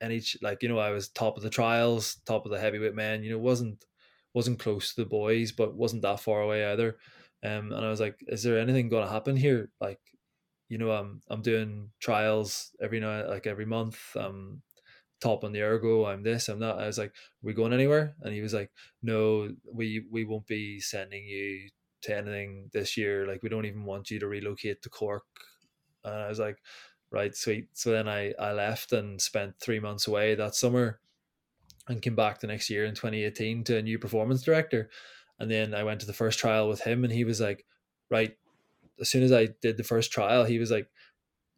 any 0.00 0.22
like 0.42 0.62
you 0.62 0.68
know, 0.68 0.78
I 0.78 0.90
was 0.90 1.08
top 1.08 1.36
of 1.36 1.42
the 1.42 1.50
trials, 1.50 2.16
top 2.26 2.44
of 2.46 2.52
the 2.52 2.60
heavyweight 2.60 2.94
men. 2.94 3.22
You 3.22 3.32
know, 3.32 3.38
wasn't 3.38 3.84
wasn't 4.34 4.60
close 4.60 4.94
to 4.94 5.02
the 5.02 5.08
boys, 5.08 5.52
but 5.52 5.74
wasn't 5.76 6.02
that 6.02 6.20
far 6.20 6.42
away 6.42 6.64
either. 6.66 6.98
Um, 7.42 7.72
and 7.72 7.84
I 7.84 7.90
was 7.90 8.00
like, 8.00 8.16
is 8.28 8.42
there 8.42 8.58
anything 8.58 8.88
going 8.88 9.04
to 9.06 9.12
happen 9.12 9.36
here? 9.36 9.70
Like, 9.80 10.00
you 10.68 10.78
know, 10.78 10.92
I'm 10.92 11.22
I'm 11.28 11.42
doing 11.42 11.90
trials 12.00 12.70
every 12.80 13.00
night, 13.00 13.26
like 13.28 13.46
every 13.46 13.66
month. 13.66 13.98
I'm 14.16 14.62
top 15.20 15.44
on 15.44 15.52
the 15.52 15.62
ergo. 15.62 16.06
I'm 16.06 16.22
this. 16.22 16.48
I'm 16.48 16.60
that. 16.60 16.78
I 16.78 16.86
was 16.86 16.98
like, 16.98 17.10
"Are 17.10 17.42
we 17.42 17.52
going 17.54 17.72
anywhere?" 17.72 18.16
And 18.22 18.34
he 18.34 18.40
was 18.42 18.54
like, 18.54 18.70
"No, 19.02 19.50
we 19.72 20.04
we 20.10 20.24
won't 20.24 20.46
be 20.46 20.80
sending 20.80 21.24
you 21.24 21.70
to 22.02 22.16
anything 22.16 22.70
this 22.72 22.96
year. 22.96 23.26
Like, 23.26 23.42
we 23.42 23.48
don't 23.50 23.66
even 23.66 23.84
want 23.84 24.10
you 24.10 24.18
to 24.20 24.28
relocate 24.28 24.82
to 24.82 24.90
Cork." 24.90 25.24
And 26.04 26.14
I 26.14 26.28
was 26.28 26.38
like, 26.38 26.58
"Right, 27.10 27.34
sweet." 27.36 27.68
So 27.74 27.90
then 27.92 28.08
I 28.08 28.32
I 28.38 28.52
left 28.52 28.92
and 28.92 29.20
spent 29.20 29.58
three 29.60 29.80
months 29.80 30.06
away 30.06 30.34
that 30.34 30.54
summer, 30.54 31.00
and 31.88 32.02
came 32.02 32.16
back 32.16 32.40
the 32.40 32.46
next 32.46 32.70
year 32.70 32.84
in 32.84 32.94
2018 32.94 33.64
to 33.64 33.76
a 33.78 33.82
new 33.82 33.98
performance 33.98 34.42
director. 34.42 34.90
And 35.38 35.50
then 35.50 35.74
I 35.74 35.84
went 35.84 36.00
to 36.00 36.06
the 36.06 36.12
first 36.12 36.38
trial 36.38 36.68
with 36.68 36.82
him, 36.82 37.04
and 37.04 37.12
he 37.12 37.24
was 37.24 37.40
like, 37.40 37.66
"Right, 38.10 38.36
as 39.00 39.08
soon 39.08 39.22
as 39.22 39.32
I 39.32 39.48
did 39.62 39.76
the 39.76 39.84
first 39.84 40.12
trial, 40.12 40.44
he 40.44 40.58
was 40.58 40.70
like, 40.70 40.88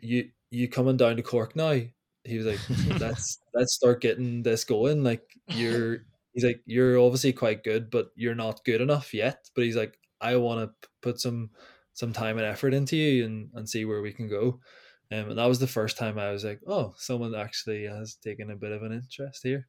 "You 0.01 0.31
you 0.51 0.69
coming 0.69 0.97
down 0.97 1.17
to 1.17 1.23
Cork 1.23 1.57
now?" 1.57 1.81
He 2.25 2.39
was 2.39 2.47
like, 2.47 2.61
"Let's 3.01 3.39
let's 3.55 3.75
start 3.75 4.01
getting 4.03 4.43
this 4.43 4.65
going." 4.65 5.03
Like 5.05 5.25
you're, 5.49 6.07
he's 6.35 6.45
like, 6.45 6.63
"You're 6.67 6.99
obviously 6.99 7.33
quite 7.33 7.65
good, 7.65 7.91
but 7.91 8.11
you're 8.17 8.35
not 8.35 8.65
good 8.65 8.81
enough 8.81 9.15
yet." 9.15 9.51
But 9.55 9.65
he's 9.65 9.77
like, 9.77 9.99
"I 10.21 10.37
want 10.37 10.71
to 10.83 10.89
put 11.03 11.21
some 11.21 11.51
some 11.95 12.13
time 12.13 12.39
and 12.39 12.47
effort 12.47 12.75
into 12.75 12.97
you 12.97 13.25
and 13.25 13.51
and 13.55 13.69
see 13.69 13.85
where 13.85 14.03
we 14.03 14.13
can 14.13 14.29
go." 14.29 14.61
Um, 15.13 15.31
and 15.31 15.39
that 15.39 15.47
was 15.47 15.59
the 15.59 15.67
first 15.67 15.99
time 15.99 16.19
I 16.19 16.31
was 16.31 16.45
like, 16.45 16.61
"Oh, 16.67 16.95
someone 16.97 17.35
actually 17.35 17.85
has 17.85 18.15
taken 18.15 18.51
a 18.51 18.57
bit 18.57 18.73
of 18.73 18.83
an 18.83 18.93
interest 18.93 19.43
here." 19.43 19.69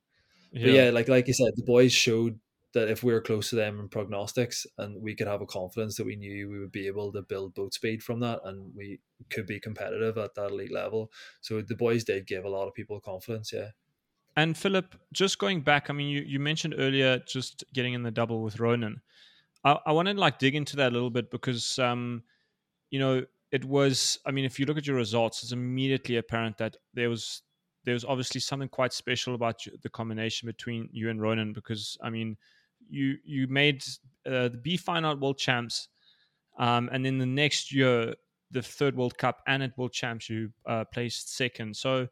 Yeah. 0.51 0.65
But 0.65 0.73
yeah, 0.73 0.89
like 0.91 1.07
like 1.07 1.27
you 1.27 1.33
said, 1.33 1.51
the 1.55 1.63
boys 1.63 1.91
showed 1.91 2.39
that 2.73 2.89
if 2.89 3.03
we 3.03 3.13
were 3.13 3.21
close 3.21 3.49
to 3.49 3.55
them 3.55 3.79
in 3.79 3.87
prognostics 3.87 4.65
and 4.77 5.01
we 5.01 5.15
could 5.15 5.27
have 5.27 5.41
a 5.41 5.45
confidence 5.45 5.95
that 5.95 6.05
we 6.05 6.15
knew 6.15 6.49
we 6.49 6.59
would 6.59 6.71
be 6.71 6.87
able 6.87 7.11
to 7.11 7.21
build 7.21 7.53
boat 7.53 7.73
speed 7.73 8.01
from 8.01 8.19
that 8.19 8.39
and 8.45 8.71
we 8.75 8.99
could 9.29 9.45
be 9.45 9.59
competitive 9.59 10.17
at 10.17 10.33
that 10.35 10.51
elite 10.51 10.71
level. 10.71 11.11
So 11.41 11.61
the 11.61 11.75
boys 11.75 12.03
did 12.03 12.25
give 12.25 12.45
a 12.45 12.49
lot 12.49 12.67
of 12.67 12.73
people 12.73 12.99
confidence, 12.99 13.53
yeah. 13.53 13.69
And 14.35 14.57
Philip, 14.57 14.95
just 15.11 15.37
going 15.37 15.61
back, 15.61 15.91
I 15.91 15.93
mean, 15.93 16.09
you, 16.09 16.23
you 16.25 16.39
mentioned 16.39 16.73
earlier 16.75 17.19
just 17.19 17.63
getting 17.73 17.93
in 17.93 18.01
the 18.01 18.09
double 18.09 18.41
with 18.41 18.59
Ronan. 18.59 19.01
I, 19.63 19.77
I 19.85 19.91
wanted 19.91 20.15
to 20.15 20.19
like 20.19 20.39
dig 20.39 20.55
into 20.55 20.75
that 20.77 20.91
a 20.91 20.93
little 20.93 21.11
bit 21.11 21.29
because, 21.29 21.77
um, 21.77 22.23
you 22.89 22.97
know, 22.97 23.23
it 23.53 23.63
was. 23.63 24.17
I 24.25 24.31
mean, 24.31 24.45
if 24.45 24.59
you 24.59 24.65
look 24.65 24.79
at 24.79 24.87
your 24.87 24.95
results, 24.95 25.43
it's 25.43 25.51
immediately 25.51 26.17
apparent 26.17 26.57
that 26.57 26.75
there 26.95 27.07
was 27.07 27.43
there 27.85 27.93
was 27.93 28.03
obviously 28.03 28.41
something 28.41 28.67
quite 28.67 28.93
special 28.93 29.35
about 29.35 29.63
the 29.83 29.89
combination 29.89 30.47
between 30.47 30.89
you 30.91 31.09
and 31.09 31.21
Ronan 31.21 31.53
because, 31.53 31.95
I 32.01 32.09
mean, 32.09 32.35
you 32.89 33.17
you 33.23 33.47
made 33.47 33.83
uh, 34.25 34.49
the 34.49 34.59
B 34.61 34.75
final 34.75 35.15
world 35.15 35.37
champs, 35.37 35.87
um, 36.57 36.89
and 36.91 37.05
then 37.05 37.19
the 37.19 37.27
next 37.27 37.71
year 37.71 38.15
the 38.49 38.63
third 38.63 38.95
World 38.95 39.17
Cup 39.19 39.41
and 39.45 39.61
at 39.61 39.77
World 39.77 39.93
Champs 39.93 40.29
you 40.29 40.51
uh, 40.65 40.85
placed 40.85 41.35
second. 41.35 41.75
So 41.75 42.07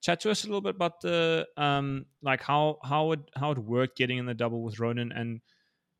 chat 0.00 0.20
to 0.20 0.30
us 0.30 0.44
a 0.44 0.46
little 0.46 0.62
bit 0.62 0.76
about 0.76 1.02
the 1.02 1.46
um, 1.58 2.06
like 2.22 2.42
how 2.42 2.78
how 2.82 3.12
it 3.12 3.20
how 3.34 3.50
it 3.50 3.58
worked 3.58 3.98
getting 3.98 4.16
in 4.16 4.24
the 4.24 4.34
double 4.34 4.62
with 4.62 4.80
Ronan 4.80 5.12
and 5.12 5.42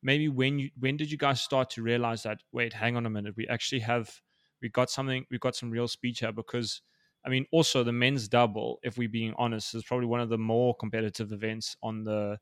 maybe 0.01 0.27
when 0.27 0.57
you 0.57 0.69
when 0.79 0.97
did 0.97 1.11
you 1.11 1.17
guys 1.17 1.41
start 1.41 1.69
to 1.71 1.83
realize 1.83 2.23
that 2.23 2.39
wait 2.51 2.73
hang 2.73 2.95
on 2.95 3.05
a 3.07 3.09
minute 3.09 3.35
we 3.35 3.47
actually 3.47 3.79
have 3.79 4.21
we 4.61 4.69
got 4.69 4.89
something 4.89 5.25
we 5.29 5.37
got 5.37 5.55
some 5.55 5.71
real 5.71 5.87
speed 5.87 6.17
here 6.19 6.31
because 6.31 6.81
I 7.25 7.29
mean 7.29 7.45
also 7.51 7.83
the 7.83 7.91
men's 7.91 8.27
double 8.27 8.79
if 8.83 8.97
we're 8.97 9.09
being 9.09 9.33
honest 9.37 9.75
is 9.75 9.83
probably 9.83 10.07
one 10.07 10.21
of 10.21 10.29
the 10.29 10.37
more 10.37 10.75
competitive 10.75 11.31
events 11.31 11.75
on 11.83 12.03
the 12.03 12.39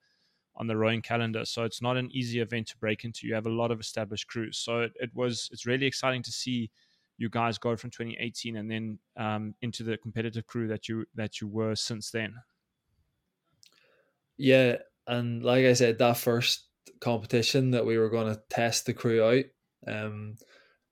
on 0.56 0.67
the 0.67 0.78
rowing 0.78 1.01
calendar. 1.01 1.45
So 1.45 1.63
it's 1.63 1.82
not 1.82 1.97
an 1.97 2.10
easy 2.12 2.39
event 2.39 2.67
to 2.67 2.78
break 2.78 3.04
into. 3.04 3.28
You 3.28 3.34
have 3.36 3.45
a 3.45 3.51
lot 3.51 3.71
of 3.71 3.80
established 3.80 4.28
crews. 4.28 4.58
So 4.58 4.82
it, 4.82 4.93
it 4.95 5.12
was 5.13 5.49
it's 5.51 5.65
really 5.65 5.86
exciting 5.86 6.23
to 6.23 6.32
see 6.32 6.71
you 7.17 7.30
guys 7.30 7.58
go 7.58 7.75
from 7.75 7.91
2018 7.91 8.58
and 8.58 8.69
then 8.69 8.99
um, 9.17 9.56
into 9.62 9.84
the 9.84 9.97
competitive 9.97 10.45
crew 10.47 10.67
that 10.67 10.88
you 10.88 11.06
that 11.15 11.41
you 11.41 11.47
were 11.47 11.75
since 11.75 12.12
then. 12.12 12.36
Yeah, 14.38 14.78
and 15.08 15.43
like 15.43 15.65
I 15.65 15.73
said, 15.73 15.97
that 15.99 16.17
first 16.17 16.67
competition 16.99 17.71
that 17.71 17.86
we 17.86 17.97
were 17.97 18.10
going 18.10 18.34
to 18.34 18.41
test 18.49 18.86
the 18.86 18.93
crew 18.93 19.23
out, 19.23 19.45
um, 19.88 20.36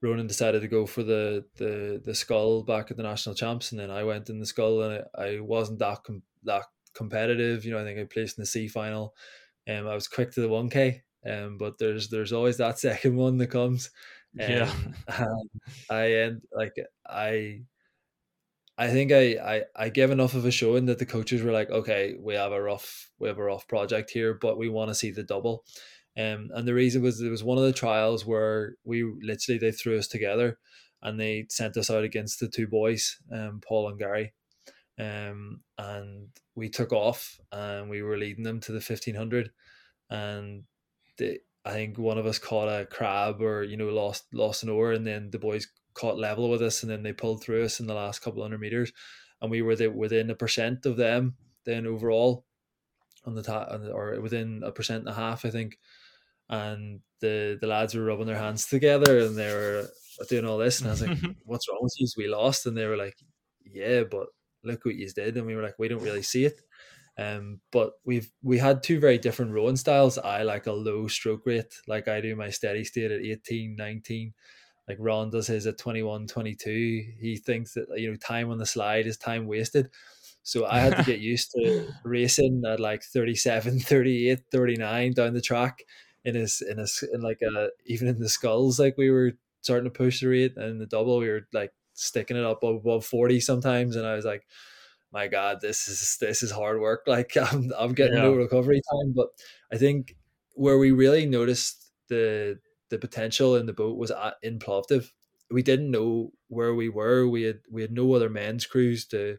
Ronan 0.04 0.28
decided 0.28 0.62
to 0.62 0.68
go 0.68 0.86
for 0.86 1.02
the 1.02 1.46
the 1.56 2.02
the 2.04 2.13
scull 2.13 2.63
back 2.63 2.92
at 2.92 2.98
the 2.98 3.04
national 3.04 3.36
champs, 3.36 3.72
and 3.72 3.80
then 3.80 3.89
I 3.89 4.04
went 4.04 4.30
in 4.30 4.39
the 4.39 4.46
scull, 4.46 4.84
and 4.84 5.06
I, 5.18 5.24
I 5.24 5.39
wasn't 5.39 5.80
that 5.80 6.04
com- 6.04 6.24
that 6.44 6.66
competitive. 6.94 7.63
You 7.63 7.72
know, 7.72 7.80
I 7.80 7.86
think 7.86 8.00
I 8.00 8.04
placed 8.04 8.38
in 8.38 8.42
the 8.42 8.48
C 8.48 8.68
final. 8.68 9.16
Um, 9.68 9.88
I 9.88 9.96
was 9.96 10.10
quick 10.10 10.32
to 10.34 10.42
the 10.42 10.50
one 10.50 10.70
k. 10.70 11.04
Um, 11.26 11.58
but 11.58 11.78
there's 11.78 12.10
there's 12.10 12.34
always 12.34 12.58
that 12.58 12.80
second 12.80 13.16
one 13.16 13.38
that 13.38 13.48
comes. 13.48 13.89
Um, 14.39 14.50
yeah. 14.50 14.74
I 15.89 16.12
end 16.12 16.42
like 16.52 16.74
I 17.08 17.62
I 18.78 18.89
think 18.89 19.12
I, 19.12 19.38
I 19.38 19.63
I 19.76 19.89
gave 19.89 20.12
enough 20.12 20.34
of 20.34 20.46
a 20.46 20.52
showing 20.52 20.88
that 20.88 21.00
the 21.00 21.06
coaches 21.06 21.42
were 21.42 21.52
like, 21.52 21.70
okay, 21.70 22.16
we 22.20 22.34
have 22.34 22.52
a 22.52 22.62
rough 22.62 23.10
we 23.20 23.28
have 23.28 23.38
a 23.38 23.44
rough 23.44 23.68
project 23.68 24.10
here, 24.12 24.34
but 24.34 24.58
we 24.58 24.70
want 24.70 24.89
to 24.89 24.96
see 24.96 25.12
the 25.12 25.24
double. 25.24 25.63
Um, 26.17 26.52
and 26.54 26.67
the 26.67 26.73
reason 26.73 27.02
was 27.02 27.19
there 27.19 27.32
was 27.32 27.43
one 27.43 27.58
of 27.58 27.63
the 27.63 27.73
trials 27.73 28.26
where 28.26 28.76
we 28.84 29.04
literally 29.04 29.58
they 29.58 29.71
threw 29.71 29.97
us 29.97 30.08
together 30.08 30.60
and 31.02 31.19
they 31.19 31.47
sent 31.49 31.76
us 31.76 31.89
out 31.89 32.04
against 32.04 32.39
the 32.39 32.47
two 32.47 32.67
boys, 32.67 33.17
um, 33.32 33.62
Paul 33.65 33.89
and 33.89 33.99
Gary. 33.99 34.34
Um, 34.99 35.62
and 35.78 36.28
we 36.56 36.69
took 36.69 36.93
off 36.93 37.39
and 37.52 37.89
we 37.89 38.04
were 38.04 38.17
leading 38.17 38.43
them 38.43 38.60
to 38.62 38.71
the 38.71 38.78
1500 38.78 39.49
and 40.10 40.63
the, 41.17 41.39
I 41.65 41.71
think 41.71 41.97
one 41.97 42.19
of 42.19 42.28
us 42.28 42.38
caught 42.38 42.67
a 42.67 42.86
crab 42.86 43.41
or 43.41 43.63
you 43.63 43.76
know 43.76 43.88
lost 43.88 44.26
lost 44.34 44.62
an 44.62 44.69
oar 44.69 44.91
and 44.91 45.08
then 45.08 45.32
the 45.32 45.39
boys 45.39 45.67
caught 45.95 46.17
level 46.17 46.49
with 46.49 46.62
us 46.62 46.84
and 46.84 46.91
then 46.91 47.02
they 47.02 47.13
pulled 47.13 47.41
through 47.41 47.63
us 47.63 47.80
in 47.80 47.88
the 47.88 47.93
last 47.93 48.21
couple 48.21 48.43
hundred 48.43 48.62
meters. 48.62 48.91
And 49.41 49.49
we 49.49 49.62
were 49.62 49.76
the, 49.76 49.88
within 49.88 50.30
a 50.30 50.36
percent 50.36 50.86
of 50.86 50.95
them 50.97 51.36
then 51.65 51.88
overall 51.88 52.45
on 53.26 53.36
the 53.36 53.43
ta- 53.43 53.80
or 53.91 54.19
within 54.21 54.62
a 54.63 54.71
percent 54.71 55.02
and 55.02 55.10
a 55.10 55.13
half 55.13 55.43
I 55.43 55.49
think 55.49 55.80
and 56.49 56.99
the 57.21 57.58
the 57.60 57.67
lads 57.67 57.95
were 57.95 58.03
rubbing 58.03 58.27
their 58.27 58.38
hands 58.38 58.67
together 58.67 59.19
and 59.19 59.36
they 59.36 59.51
were 59.51 59.88
doing 60.29 60.45
all 60.45 60.58
this 60.58 60.79
and 60.79 60.89
I 60.89 60.91
was 60.91 61.01
like 61.01 61.17
what's 61.45 61.67
wrong 61.69 61.79
with 61.82 61.93
you? 61.97 62.08
We 62.17 62.27
lost. 62.27 62.65
And 62.65 62.77
they 62.77 62.86
were 62.86 62.97
like 62.97 63.17
yeah 63.65 64.03
but 64.03 64.27
look 64.63 64.86
what 64.86 64.95
you 64.95 65.10
did. 65.10 65.38
And 65.38 65.47
we 65.47 65.56
were 65.56 65.63
like 65.63 65.79
we 65.79 65.88
don't 65.88 66.03
really 66.03 66.21
see 66.21 66.45
it. 66.45 66.62
Um 67.17 67.62
but 67.71 67.93
we've 68.06 68.29
we 68.41 68.58
had 68.58 68.84
two 68.84 68.99
very 68.99 69.17
different 69.17 69.53
rowing 69.53 69.77
styles. 69.77 70.17
I 70.17 70.43
like 70.43 70.67
a 70.67 70.73
low 70.73 71.08
stroke 71.08 71.45
rate 71.45 71.73
like 71.88 72.08
I 72.08 72.21
do 72.21 72.36
my 72.36 72.49
steady 72.49 72.84
state 72.84 73.12
at 73.12 73.21
18 73.21 73.75
19 73.77 74.34
like 74.88 74.97
Ron 74.99 75.29
does 75.29 75.47
his 75.47 75.65
at 75.65 75.77
21 75.77 76.27
22 76.27 76.69
he 77.19 77.38
thinks 77.38 77.73
that 77.73 77.88
you 77.95 78.12
know 78.12 78.17
time 78.17 78.51
on 78.51 78.58
the 78.58 78.65
slide 78.65 79.08
is 79.08 79.17
time 79.17 79.47
wasted. 79.47 79.89
So 80.45 80.65
I 80.65 80.79
had 80.79 80.97
to 80.97 81.03
get 81.03 81.19
used 81.32 81.51
to 81.51 81.88
racing 82.03 82.63
at 82.67 82.82
like 82.82 83.01
37 83.01 83.79
38 83.79 84.39
39 84.51 85.13
down 85.13 85.34
the 85.34 85.41
track 85.41 85.84
in 86.25 86.36
his 86.36 86.62
in 86.62 86.77
his 86.77 87.03
in 87.13 87.21
like 87.21 87.41
a 87.41 87.69
even 87.86 88.07
in 88.07 88.19
the 88.19 88.29
sculls 88.29 88.79
like 88.79 88.97
we 88.97 89.09
were 89.09 89.33
starting 89.62 89.86
to 89.86 89.97
push 89.97 90.21
the 90.21 90.27
rate 90.27 90.55
and 90.57 90.79
the 90.79 90.86
double 90.86 91.19
we 91.19 91.29
were 91.29 91.47
like 91.53 91.73
sticking 91.93 92.38
it 92.38 92.43
up 92.43 92.63
above 92.63 93.05
40 93.05 93.39
sometimes 93.39 93.95
and 93.95 94.05
I 94.05 94.15
was 94.15 94.25
like 94.25 94.45
my 95.12 95.27
god 95.27 95.59
this 95.62 95.88
is 95.88 96.17
this 96.19 96.43
is 96.43 96.51
hard 96.51 96.79
work. 96.79 97.03
Like 97.07 97.36
I'm, 97.38 97.71
I'm 97.77 97.93
getting 97.93 98.15
yeah. 98.15 98.23
no 98.23 98.33
recovery 98.33 98.81
time 98.91 99.13
but 99.15 99.27
I 99.71 99.77
think 99.77 100.15
where 100.55 100.77
we 100.77 100.91
really 100.91 101.25
noticed 101.25 101.91
the 102.09 102.59
the 102.89 102.99
potential 102.99 103.55
in 103.55 103.65
the 103.65 103.73
boat 103.73 103.97
was 103.97 104.12
at, 104.12 104.36
in 104.43 104.59
Plovdiv. 104.59 105.09
We 105.49 105.63
didn't 105.63 105.89
know 105.89 106.31
where 106.47 106.75
we 106.75 106.89
were. 106.89 107.27
We 107.27 107.43
had 107.43 107.62
we 107.71 107.81
had 107.81 107.91
no 107.91 108.13
other 108.13 108.29
men's 108.29 108.65
crews 108.65 109.05
to 109.07 109.38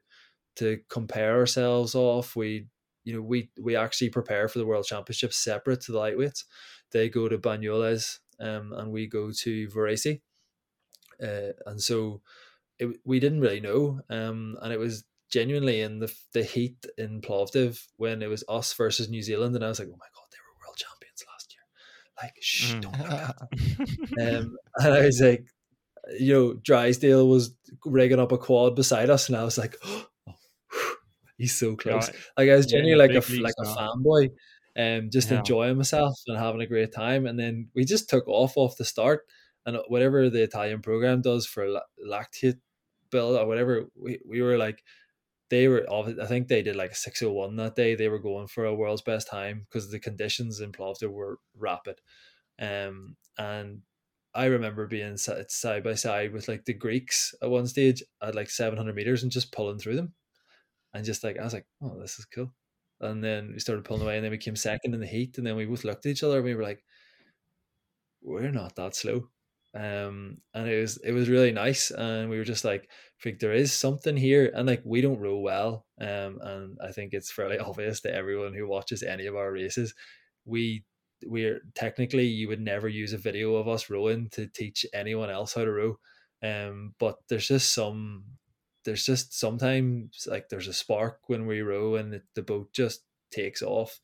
to 0.57 0.81
compare 0.89 1.37
ourselves 1.37 1.95
off. 1.95 2.37
We 2.37 2.67
you 3.05 3.15
know 3.15 3.23
we 3.23 3.51
we 3.61 3.77
actually 3.77 4.11
prepare 4.11 4.49
for 4.49 4.59
the 4.59 4.67
world 4.67 4.85
championships 4.85 5.37
separate 5.37 5.81
to 5.81 5.93
the 5.93 5.99
lightweights 5.99 6.45
they 6.95 7.09
go 7.09 7.29
to 7.29 7.37
Banyoles 7.37 8.21
um, 8.41 8.73
and 8.73 8.91
we 8.91 9.07
go 9.07 9.31
to 9.31 9.69
Varese. 9.69 10.21
Uh, 11.23 11.53
and 11.67 11.83
so 11.83 12.23
it, 12.79 12.97
we 13.05 13.21
didn't 13.21 13.41
really 13.41 13.61
know. 13.61 14.01
Um, 14.09 14.57
and 14.63 14.73
it 14.73 14.79
was 14.79 15.05
genuinely 15.31 15.81
in 15.81 15.99
the 15.99 16.15
the 16.33 16.45
heat 16.45 16.87
in 16.97 17.21
Plovdiv 17.21 17.85
when 17.97 18.23
it 18.23 18.29
was 18.29 18.45
us 18.49 18.73
versus 18.73 19.09
New 19.09 19.23
Zealand. 19.23 19.55
And 19.55 19.65
I 19.65 19.69
was 19.69 19.79
like, 19.79 19.89
oh 19.89 19.99
my 19.99 20.07
God, 20.15 20.27
they 20.31 20.39
were 20.39 20.61
world 20.61 20.77
champions 20.77 21.25
last 21.29 21.55
year. 21.55 22.23
Like, 22.23 22.35
shh, 22.41 22.75
mm. 22.75 22.81
don't 22.81 22.99
that. 24.17 24.37
um, 24.39 24.57
and 24.77 24.95
I 24.95 25.05
was 25.05 25.21
like, 25.21 25.47
you 26.19 26.33
know, 26.33 26.55
Drysdale 26.55 27.29
was 27.29 27.55
rigging 27.85 28.21
up 28.21 28.33
a 28.33 28.39
quad 28.39 28.77
beside 28.77 29.11
us. 29.11 29.29
And 29.29 29.37
I 29.37 29.45
was 29.45 29.59
like, 29.59 29.77
oh, 29.85 30.07
he's 31.39 31.55
so 31.55 31.77
close. 31.77 32.09
Yeah, 32.09 32.21
like 32.39 32.51
I 32.51 32.57
was 32.57 32.67
genuinely 32.67 33.13
yeah, 33.13 33.17
like 33.17 33.29
a 33.29 33.41
like 33.41 33.55
a 33.59 33.65
fanboy 33.65 34.31
um, 34.77 35.11
just 35.11 35.31
yeah. 35.31 35.39
enjoying 35.39 35.77
myself 35.77 36.19
and 36.27 36.37
having 36.37 36.61
a 36.61 36.67
great 36.67 36.93
time. 36.93 37.27
And 37.27 37.39
then 37.39 37.69
we 37.75 37.85
just 37.85 38.09
took 38.09 38.27
off 38.27 38.57
off 38.57 38.77
the 38.77 38.85
start, 38.85 39.23
and 39.67 39.79
whatever 39.89 40.29
the 40.29 40.43
Italian 40.43 40.83
program 40.83 41.23
does 41.23 41.47
for 41.47 41.81
lactate 42.07 42.59
build 43.11 43.37
or 43.37 43.47
whatever, 43.47 43.87
we, 43.95 44.19
we 44.27 44.43
were 44.43 44.59
like, 44.59 44.83
they 45.51 45.69
were, 45.69 45.87
I 45.91 46.27
think 46.27 46.49
they 46.49 46.63
did 46.63 46.75
like 46.75 46.93
a 46.93 46.97
601 46.97 47.57
that 47.57 47.77
day. 47.77 47.95
They 47.95 48.09
were 48.09 48.19
going 48.19 48.49
for 48.49 48.65
a 48.65 48.75
world's 48.75 49.03
best 49.03 49.29
time 49.29 49.67
because 49.69 49.91
the 49.91 50.01
conditions 50.01 50.61
in 50.61 50.73
Plovdiv 50.73 51.11
were 51.11 51.39
rapid. 51.57 52.01
Um, 52.59 53.17
and 53.39 53.83
I 54.35 54.47
remember 54.47 54.87
being 54.87 55.17
side 55.17 55.85
by 55.85 55.95
side 55.95 56.33
with 56.33 56.49
like 56.49 56.65
the 56.65 56.75
Greeks 56.75 57.35
at 57.41 57.51
one 57.51 57.67
stage 57.67 58.03
at 58.21 58.35
like 58.35 58.51
700 58.51 58.95
meters 58.95 59.23
and 59.23 59.31
just 59.31 59.53
pulling 59.53 59.79
through 59.79 59.97
them. 59.97 60.15
And 60.95 61.05
just 61.05 61.25
like, 61.25 61.39
I 61.39 61.45
was 61.45 61.55
like, 61.55 61.67
oh, 61.83 61.99
this 62.01 62.19
is 62.19 62.25
cool. 62.27 62.53
And 63.01 63.23
then 63.23 63.51
we 63.53 63.59
started 63.61 63.85
pulling 63.85 64.03
away, 64.03 64.17
and 64.17 64.25
then 64.25 64.31
we 64.33 64.39
came 64.39 64.57
second 64.57 64.95
in 64.95 65.01
the 65.01 65.07
heat, 65.07 65.37
and 65.39 65.47
then 65.47 65.57
we 65.57 65.67
both 65.67 65.85
looked 65.85 66.07
at 66.07 66.11
each 66.11 66.23
other, 66.23 66.37
and 66.37 66.45
we 66.45 66.55
were 66.55 66.63
like, 66.63 66.85
"We're 68.23 68.51
not 68.51 68.77
that 68.77 68.95
slow," 68.95 69.31
um, 69.75 70.39
and 70.55 70.69
it 70.69 70.81
was 70.81 70.97
it 70.99 71.13
was 71.13 71.29
really 71.29 71.53
nice, 71.53 71.91
and 71.91 72.31
we 72.31 72.39
were 72.39 72.45
just 72.45 72.65
like, 72.65 72.91
"Freak, 73.19 73.39
there 73.41 73.53
is 73.53 73.73
something 73.73 74.17
here," 74.17 74.51
and 74.55 74.67
like 74.67 74.83
we 74.85 75.01
don't 75.01 75.21
row 75.21 75.39
well, 75.39 75.87
um, 76.01 76.39
and 76.43 76.79
I 76.83 76.93
think 76.93 77.13
it's 77.13 77.33
fairly 77.33 77.59
obvious 77.71 78.01
to 78.03 78.15
everyone 78.15 78.55
who 78.55 78.67
watches 78.69 79.03
any 79.03 79.27
of 79.27 79.37
our 79.37 79.53
races, 79.53 79.95
we 80.45 80.85
we're 81.27 81.61
technically 81.75 82.27
you 82.27 82.49
would 82.49 82.61
never 82.61 82.89
use 82.89 83.13
a 83.13 83.19
video 83.19 83.55
of 83.57 83.69
us 83.69 83.89
rowing 83.91 84.29
to 84.31 84.47
teach 84.49 84.85
anyone 84.95 85.31
else 85.31 85.55
how 85.55 85.65
to 85.65 85.73
row, 85.73 85.99
um, 86.43 86.95
but 86.99 87.17
there's 87.29 87.49
just 87.49 87.73
some 87.75 88.25
there's 88.85 89.05
just 89.05 89.39
sometimes 89.39 90.27
like 90.31 90.49
there's 90.49 90.69
a 90.69 90.73
spark 90.73 91.21
when 91.27 91.47
we 91.47 91.61
row 91.61 91.97
and 91.97 92.21
the 92.35 92.43
boat 92.43 92.73
just 92.73 93.03
takes 93.31 93.63
off 93.63 94.01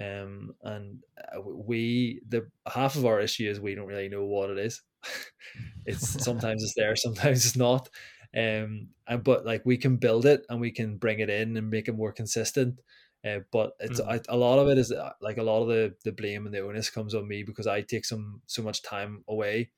um 0.00 0.54
and 0.62 1.02
uh, 1.34 1.40
we 1.40 2.20
the 2.28 2.46
half 2.72 2.96
of 2.96 3.06
our 3.06 3.20
issue 3.20 3.48
is 3.48 3.60
we 3.60 3.74
don't 3.74 3.86
really 3.86 4.08
know 4.08 4.24
what 4.24 4.50
it 4.50 4.58
is 4.58 4.82
it's 5.86 6.08
sometimes 6.24 6.62
it's 6.62 6.74
there 6.76 6.94
sometimes 6.94 7.44
it's 7.44 7.56
not 7.56 7.88
um 8.36 8.88
and 9.06 9.24
but 9.24 9.46
like 9.46 9.64
we 9.64 9.76
can 9.76 9.96
build 9.96 10.26
it 10.26 10.44
and 10.48 10.60
we 10.60 10.70
can 10.70 10.96
bring 10.96 11.20
it 11.20 11.30
in 11.30 11.56
and 11.56 11.70
make 11.70 11.88
it 11.88 11.96
more 11.96 12.12
consistent 12.12 12.80
uh, 13.26 13.40
but 13.50 13.72
it's 13.80 14.00
mm. 14.00 14.08
I, 14.08 14.20
a 14.28 14.36
lot 14.36 14.60
of 14.60 14.68
it 14.68 14.78
is 14.78 14.92
uh, 14.92 15.12
like 15.20 15.38
a 15.38 15.42
lot 15.42 15.62
of 15.62 15.68
the 15.68 15.94
the 16.04 16.12
blame 16.12 16.46
and 16.46 16.54
the 16.54 16.60
onus 16.60 16.90
comes 16.90 17.14
on 17.14 17.26
me 17.26 17.42
because 17.42 17.66
I 17.66 17.80
take 17.80 18.04
some 18.04 18.42
so 18.46 18.62
much 18.62 18.82
time 18.82 19.24
away 19.26 19.70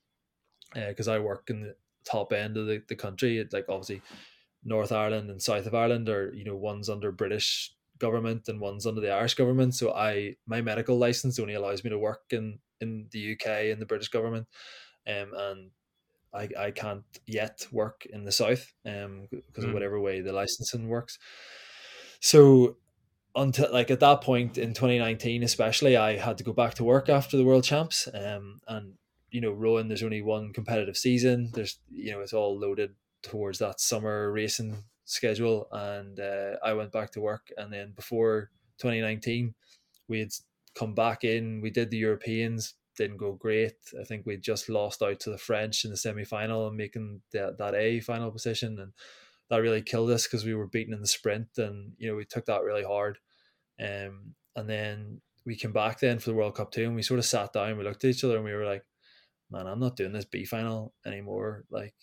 because 0.74 1.08
uh, 1.08 1.14
I 1.14 1.18
work 1.20 1.48
in 1.48 1.62
the 1.62 1.74
top 2.04 2.32
end 2.32 2.56
of 2.56 2.66
the, 2.66 2.82
the 2.88 2.96
country 2.96 3.38
it, 3.38 3.52
like 3.52 3.66
obviously 3.68 4.02
North 4.64 4.92
Ireland 4.92 5.30
and 5.30 5.42
South 5.42 5.66
of 5.66 5.74
Ireland 5.74 6.08
are 6.08 6.32
you 6.34 6.44
know 6.44 6.56
one's 6.56 6.88
under 6.88 7.12
British 7.12 7.72
government 7.98 8.48
and 8.48 8.60
one's 8.60 8.86
under 8.86 9.00
the 9.00 9.12
Irish 9.12 9.34
government. 9.34 9.74
So 9.74 9.92
I 9.92 10.36
my 10.46 10.60
medical 10.60 10.98
license 10.98 11.38
only 11.38 11.54
allows 11.54 11.84
me 11.84 11.90
to 11.90 11.98
work 11.98 12.22
in 12.30 12.58
in 12.80 13.08
the 13.10 13.32
UK 13.32 13.70
and 13.70 13.80
the 13.80 13.86
British 13.86 14.08
government, 14.08 14.46
um, 15.06 15.32
and 15.34 15.70
I 16.34 16.48
I 16.58 16.70
can't 16.70 17.04
yet 17.26 17.66
work 17.72 18.06
in 18.06 18.24
the 18.24 18.32
South 18.32 18.72
um 18.84 19.28
because 19.30 19.64
mm. 19.64 19.68
of 19.68 19.74
whatever 19.74 20.00
way 20.00 20.20
the 20.20 20.32
licensing 20.32 20.88
works. 20.88 21.18
So 22.20 22.76
until 23.34 23.72
like 23.72 23.90
at 23.90 24.00
that 24.00 24.20
point 24.22 24.58
in 24.58 24.74
2019 24.74 25.42
especially 25.44 25.96
i 25.96 26.16
had 26.16 26.36
to 26.36 26.44
go 26.44 26.52
back 26.52 26.74
to 26.74 26.84
work 26.84 27.08
after 27.08 27.36
the 27.36 27.44
world 27.44 27.62
champs 27.62 28.08
um 28.12 28.60
and 28.66 28.94
you 29.30 29.40
know 29.40 29.52
rowing 29.52 29.88
there's 29.88 30.02
only 30.02 30.22
one 30.22 30.52
competitive 30.52 30.96
season 30.96 31.50
there's 31.54 31.78
you 31.90 32.10
know 32.10 32.20
it's 32.20 32.32
all 32.32 32.58
loaded 32.58 32.94
towards 33.22 33.58
that 33.58 33.80
summer 33.80 34.32
racing 34.32 34.76
schedule 35.04 35.66
and 35.72 36.20
uh, 36.20 36.56
I 36.62 36.72
went 36.72 36.92
back 36.92 37.10
to 37.12 37.20
work 37.20 37.50
and 37.56 37.72
then 37.72 37.92
before 37.96 38.50
2019 38.78 39.54
we 40.08 40.20
had 40.20 40.30
come 40.74 40.94
back 40.94 41.24
in 41.24 41.60
we 41.60 41.70
did 41.70 41.90
the 41.90 41.98
Europeans 41.98 42.74
didn't 43.00 43.16
go 43.16 43.32
great. 43.32 43.76
I 43.98 44.04
think 44.04 44.26
we 44.26 44.36
just 44.36 44.68
lost 44.68 45.02
out 45.02 45.20
to 45.20 45.30
the 45.30 45.38
French 45.38 45.84
in 45.84 45.90
the 45.90 45.96
semi-final 45.96 46.68
and 46.68 46.76
making 46.76 47.22
that, 47.32 47.56
that 47.56 47.74
A 47.74 48.00
final 48.00 48.30
position 48.30 48.78
and 48.78 48.92
that 49.48 49.62
really 49.62 49.80
killed 49.80 50.10
us 50.10 50.26
because 50.26 50.44
we 50.44 50.54
were 50.54 50.66
beaten 50.66 50.92
in 50.92 51.00
the 51.00 51.06
sprint 51.06 51.48
and 51.56 51.94
you 51.98 52.08
know 52.08 52.16
we 52.16 52.26
took 52.26 52.44
that 52.46 52.62
really 52.62 52.84
hard. 52.84 53.18
Um, 53.80 54.34
and 54.54 54.68
then 54.68 55.22
we 55.46 55.56
came 55.56 55.72
back 55.72 55.98
then 55.98 56.18
for 56.18 56.28
the 56.28 56.36
World 56.36 56.56
Cup 56.56 56.72
too 56.72 56.84
and 56.84 56.94
we 56.94 57.02
sort 57.02 57.18
of 57.18 57.24
sat 57.24 57.54
down 57.54 57.78
we 57.78 57.84
looked 57.84 58.04
at 58.04 58.10
each 58.10 58.22
other 58.22 58.36
and 58.36 58.44
we 58.44 58.52
were 58.52 58.66
like 58.66 58.84
man 59.50 59.66
I'm 59.66 59.80
not 59.80 59.96
doing 59.96 60.12
this 60.12 60.26
B 60.26 60.44
final 60.44 60.92
anymore. 61.06 61.64
Like 61.70 61.94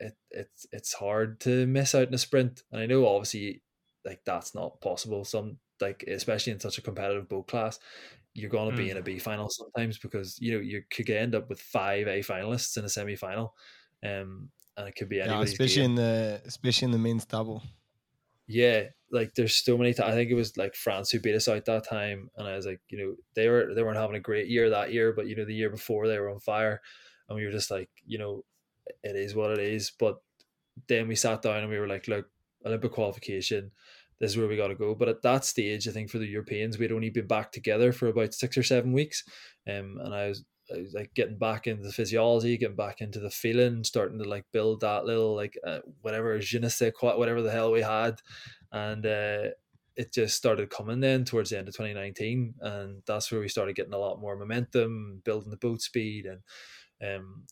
it 0.00 0.16
it's 0.30 0.66
it's 0.72 0.92
hard 0.92 1.40
to 1.40 1.66
miss 1.66 1.94
out 1.94 2.08
in 2.08 2.14
a 2.14 2.18
sprint. 2.18 2.62
And 2.72 2.80
I 2.80 2.86
know 2.86 3.06
obviously 3.06 3.62
like 4.04 4.20
that's 4.24 4.54
not 4.54 4.80
possible. 4.80 5.24
Some 5.24 5.58
like 5.80 6.04
especially 6.08 6.52
in 6.52 6.60
such 6.60 6.78
a 6.78 6.82
competitive 6.82 7.28
boat 7.28 7.48
class, 7.48 7.78
you're 8.34 8.50
gonna 8.50 8.72
mm. 8.72 8.76
be 8.76 8.90
in 8.90 8.96
a 8.96 9.02
B 9.02 9.18
final 9.18 9.48
sometimes 9.48 9.98
because 9.98 10.38
you 10.40 10.52
know 10.52 10.60
you 10.60 10.82
could 10.90 11.08
end 11.10 11.34
up 11.34 11.48
with 11.48 11.60
five 11.60 12.06
A 12.06 12.20
finalists 12.20 12.76
in 12.76 12.84
a 12.84 12.88
semi 12.88 13.16
final. 13.16 13.54
Um 14.04 14.50
and 14.76 14.88
it 14.88 14.94
could 14.94 15.08
be 15.08 15.16
yeah, 15.16 15.40
especially 15.40 15.82
game. 15.82 15.90
in 15.92 15.94
the 15.96 16.42
especially 16.44 16.86
in 16.86 16.92
the 16.92 16.98
men's 16.98 17.24
double. 17.24 17.62
Yeah, 18.46 18.84
like 19.10 19.34
there's 19.34 19.56
so 19.56 19.76
many. 19.76 19.92
T- 19.92 20.02
I 20.02 20.12
think 20.12 20.30
it 20.30 20.34
was 20.34 20.56
like 20.56 20.74
France 20.74 21.10
who 21.10 21.18
beat 21.18 21.34
us 21.34 21.48
out 21.48 21.64
that 21.64 21.88
time, 21.88 22.30
and 22.36 22.46
I 22.46 22.54
was 22.54 22.66
like, 22.66 22.80
you 22.88 22.98
know, 22.98 23.14
they 23.34 23.48
were 23.48 23.74
they 23.74 23.82
weren't 23.82 23.96
having 23.96 24.16
a 24.16 24.20
great 24.20 24.48
year 24.48 24.70
that 24.70 24.92
year, 24.92 25.12
but 25.12 25.26
you 25.26 25.34
know, 25.34 25.44
the 25.44 25.54
year 25.54 25.70
before 25.70 26.06
they 26.06 26.18
were 26.18 26.30
on 26.30 26.40
fire, 26.40 26.80
and 27.28 27.36
we 27.36 27.44
were 27.44 27.50
just 27.50 27.70
like, 27.70 27.88
you 28.06 28.18
know, 28.18 28.44
it 29.02 29.16
is 29.16 29.34
what 29.34 29.50
it 29.50 29.58
is. 29.58 29.90
But 29.90 30.20
then 30.88 31.08
we 31.08 31.14
sat 31.14 31.42
down 31.42 31.58
and 31.58 31.70
we 31.70 31.78
were 31.78 31.88
like, 31.88 32.08
look, 32.08 32.26
Olympic 32.64 32.92
qualification, 32.92 33.70
this 34.18 34.32
is 34.32 34.36
where 34.36 34.48
we 34.48 34.56
got 34.56 34.68
to 34.68 34.74
go. 34.74 34.94
But 34.94 35.08
at 35.08 35.22
that 35.22 35.44
stage, 35.44 35.86
I 35.86 35.92
think 35.92 36.10
for 36.10 36.18
the 36.18 36.26
Europeans, 36.26 36.78
we'd 36.78 36.92
only 36.92 37.10
been 37.10 37.26
back 37.26 37.52
together 37.52 37.92
for 37.92 38.08
about 38.08 38.34
six 38.34 38.56
or 38.56 38.62
seven 38.62 38.92
weeks, 38.92 39.24
um, 39.68 39.98
and 40.02 40.14
I 40.14 40.28
was, 40.28 40.44
I 40.74 40.78
was 40.78 40.94
like 40.94 41.12
getting 41.14 41.38
back 41.38 41.66
into 41.66 41.84
the 41.84 41.92
physiology, 41.92 42.56
getting 42.56 42.76
back 42.76 43.00
into 43.00 43.20
the 43.20 43.30
feeling, 43.30 43.84
starting 43.84 44.18
to 44.18 44.28
like 44.28 44.44
build 44.52 44.80
that 44.80 45.04
little 45.04 45.36
like 45.36 45.56
uh, 45.66 45.78
whatever 46.00 46.38
je 46.40 46.58
ne 46.58 46.68
sais 46.68 46.92
quoi, 46.98 47.16
whatever 47.16 47.42
the 47.42 47.50
hell 47.50 47.70
we 47.70 47.82
had, 47.82 48.20
and 48.72 49.06
uh, 49.06 49.50
it 49.96 50.12
just 50.12 50.36
started 50.36 50.70
coming 50.70 51.00
then 51.00 51.24
towards 51.24 51.50
the 51.50 51.58
end 51.58 51.68
of 51.68 51.74
2019, 51.74 52.54
and 52.60 53.02
that's 53.06 53.30
where 53.30 53.40
we 53.40 53.48
started 53.48 53.76
getting 53.76 53.94
a 53.94 53.98
lot 53.98 54.20
more 54.20 54.36
momentum, 54.36 55.22
building 55.24 55.50
the 55.50 55.56
boat 55.56 55.82
speed, 55.82 56.26
and 56.26 56.40
um, 57.02 57.44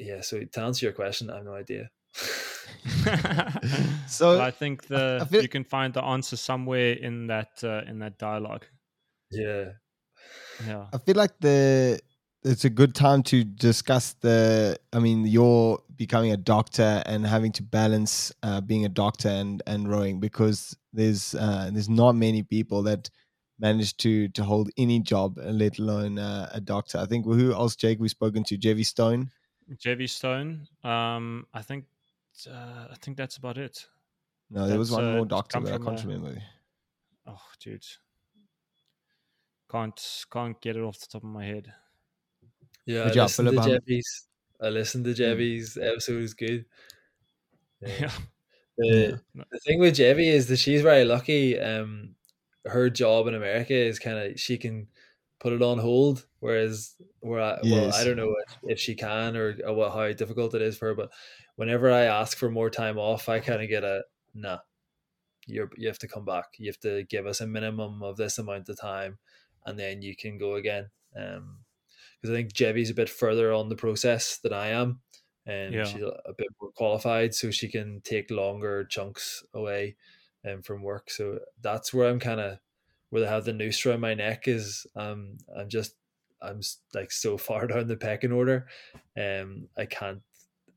yeah. 0.00 0.20
So 0.22 0.42
to 0.44 0.60
answer 0.60 0.86
your 0.86 0.92
question, 0.92 1.30
I 1.30 1.36
have 1.36 1.44
no 1.44 1.54
idea. 1.54 1.90
So 4.08 4.30
Well, 4.30 4.40
I 4.40 4.50
think 4.50 4.86
the 4.86 5.18
I 5.20 5.24
feel- 5.24 5.42
you 5.42 5.48
can 5.48 5.64
find 5.64 5.94
the 5.94 6.02
answer 6.02 6.36
somewhere 6.36 6.92
in 6.92 7.26
that 7.28 7.62
uh, 7.62 7.82
in 7.86 7.98
that 8.00 8.18
dialogue. 8.18 8.66
yeah, 9.30 9.72
Yeah. 10.66 10.86
I 10.92 10.98
feel 10.98 11.16
like 11.16 11.38
the 11.40 12.00
it's 12.42 12.64
a 12.64 12.70
good 12.70 12.94
time 12.94 13.22
to 13.24 13.44
discuss 13.44 14.14
the. 14.20 14.78
I 14.94 14.98
mean, 14.98 15.26
you're 15.26 15.78
becoming 15.96 16.32
a 16.32 16.38
doctor 16.38 17.02
and 17.04 17.26
having 17.26 17.52
to 17.52 17.62
balance 17.62 18.32
uh, 18.42 18.60
being 18.62 18.84
a 18.86 18.88
doctor 18.88 19.28
and 19.28 19.62
and 19.66 19.88
rowing 19.88 20.20
because 20.20 20.76
there's 20.92 21.34
uh, 21.34 21.70
there's 21.72 21.88
not 21.90 22.14
many 22.16 22.42
people 22.42 22.82
that 22.84 23.10
manage 23.58 23.96
to 23.98 24.28
to 24.30 24.42
hold 24.42 24.70
any 24.78 25.00
job, 25.00 25.36
let 25.36 25.78
alone 25.78 26.18
uh, 26.18 26.48
a 26.52 26.60
doctor. 26.60 26.98
I 26.98 27.06
think 27.06 27.26
who 27.26 27.52
else, 27.52 27.76
Jake? 27.76 28.00
We've 28.00 28.10
spoken 28.10 28.42
to 28.44 28.56
Gevvie 28.58 28.86
Stone. 28.86 29.30
Gevvie 29.76 30.08
Stone. 30.08 30.66
Um, 30.84 31.46
I 31.54 31.62
think 31.62 31.84
uh, 32.50 32.86
I 32.90 32.96
think 33.00 33.16
that's 33.16 33.36
about 33.36 33.58
it. 33.58 33.86
No, 34.50 34.66
there 34.66 34.78
was 34.78 34.90
one 34.90 35.04
uh, 35.08 35.16
more 35.16 35.26
doctor, 35.26 35.54
come 35.54 35.64
but 35.64 35.72
I 35.72 35.76
from 35.76 35.84
can't 35.86 36.04
a- 36.04 36.08
remember. 36.08 36.42
Oh, 37.26 37.40
dude, 37.60 37.84
can't 39.70 40.24
can't 40.32 40.60
get 40.60 40.76
it 40.76 40.82
off 40.82 40.98
the 41.00 41.06
top 41.06 41.22
of 41.22 41.28
my 41.28 41.44
head. 41.44 41.72
yeah. 42.86 43.04
Good 43.04 43.12
I 43.12 43.14
job, 43.14 43.22
listened 43.24 43.48
Philip. 43.50 43.64
to 43.64 43.70
I'm- 43.72 43.80
Gevvie's. 43.80 44.26
I 44.62 44.68
listened 44.68 45.04
to 45.06 45.12
Gevvie's 45.14 45.78
episode. 45.78 46.18
It 46.18 46.20
was 46.20 46.34
good. 46.34 46.64
Yeah. 47.80 48.10
The, 48.76 48.86
Yeah. 49.34 49.42
the 49.50 49.58
thing 49.60 49.78
with 49.80 49.96
Gevvie 49.96 50.26
is 50.32 50.48
that 50.48 50.58
she's 50.58 50.82
very 50.82 51.04
lucky. 51.04 51.58
Um, 51.58 52.14
her 52.66 52.90
job 52.90 53.26
in 53.26 53.34
America 53.34 53.72
is 53.74 53.98
kind 53.98 54.18
of 54.18 54.38
she 54.40 54.58
can 54.58 54.88
put 55.38 55.52
it 55.54 55.62
on 55.62 55.78
hold, 55.78 56.26
whereas 56.40 56.96
where 57.20 57.40
I, 57.40 57.58
well, 57.64 57.92
I 57.92 58.04
don't 58.04 58.16
know 58.16 58.34
if, 58.46 58.72
if 58.72 58.80
she 58.80 58.94
can 58.94 59.36
or, 59.36 59.56
or 59.66 59.74
what 59.74 59.92
how 59.92 60.12
difficult 60.12 60.54
it 60.54 60.62
is 60.62 60.76
for 60.78 60.88
her. 60.88 60.94
But 60.94 61.12
whenever 61.56 61.90
I 61.92 62.02
ask 62.02 62.36
for 62.36 62.50
more 62.50 62.70
time 62.70 62.98
off, 62.98 63.28
I 63.28 63.40
kind 63.40 63.62
of 63.62 63.68
get 63.68 63.84
a 63.84 64.04
nah. 64.34 64.58
You're 65.46 65.70
you 65.76 65.88
have 65.88 65.98
to 66.00 66.08
come 66.08 66.24
back. 66.24 66.46
You 66.58 66.68
have 66.68 66.80
to 66.80 67.04
give 67.04 67.26
us 67.26 67.40
a 67.40 67.46
minimum 67.46 68.02
of 68.02 68.16
this 68.16 68.38
amount 68.38 68.68
of 68.68 68.78
time, 68.80 69.18
and 69.66 69.78
then 69.78 70.02
you 70.02 70.14
can 70.16 70.38
go 70.38 70.54
again. 70.54 70.90
Um, 71.16 71.58
because 72.20 72.34
I 72.34 72.36
think 72.38 72.52
Gevvie's 72.52 72.90
a 72.90 72.94
bit 72.94 73.08
further 73.08 73.52
on 73.52 73.68
the 73.68 73.76
process 73.76 74.38
than 74.38 74.52
I 74.52 74.68
am, 74.68 75.00
and 75.46 75.74
Yeah. 75.74 75.84
she's 75.84 76.02
a 76.02 76.34
bit 76.36 76.48
more 76.60 76.70
qualified, 76.72 77.34
so 77.34 77.50
she 77.50 77.68
can 77.68 78.00
take 78.02 78.30
longer 78.30 78.84
chunks 78.84 79.44
away, 79.54 79.96
um, 80.44 80.62
from 80.62 80.82
work. 80.82 81.10
So 81.10 81.40
that's 81.60 81.92
where 81.94 82.08
I'm 82.08 82.20
kind 82.20 82.40
of 82.40 82.58
where 83.10 83.26
I 83.26 83.30
have 83.30 83.44
the 83.44 83.52
noose 83.52 83.84
around 83.86 84.00
my 84.00 84.14
neck 84.14 84.46
is 84.48 84.86
um 84.96 85.38
I'm 85.56 85.68
just 85.68 85.96
I'm 86.42 86.60
like 86.94 87.12
so 87.12 87.36
far 87.36 87.66
down 87.68 87.88
the 87.88 87.96
pecking 87.96 88.32
order, 88.32 88.66
um 89.16 89.68
I 89.76 89.86
can't 89.86 90.22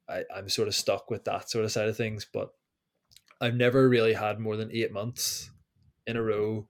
I 0.10 0.24
I'm 0.34 0.50
sort 0.50 0.68
of 0.68 0.76
stuck 0.76 1.10
with 1.10 1.26
that 1.26 1.50
sort 1.50 1.66
of 1.66 1.72
side 1.72 1.90
of 1.90 1.98
things, 1.98 2.26
but 2.32 2.54
I've 3.42 3.56
never 3.56 3.90
really 3.90 4.14
had 4.14 4.40
more 4.40 4.58
than 4.58 4.72
eight 4.72 4.92
months 4.92 5.52
in 6.08 6.18
a 6.18 6.24
row 6.24 6.68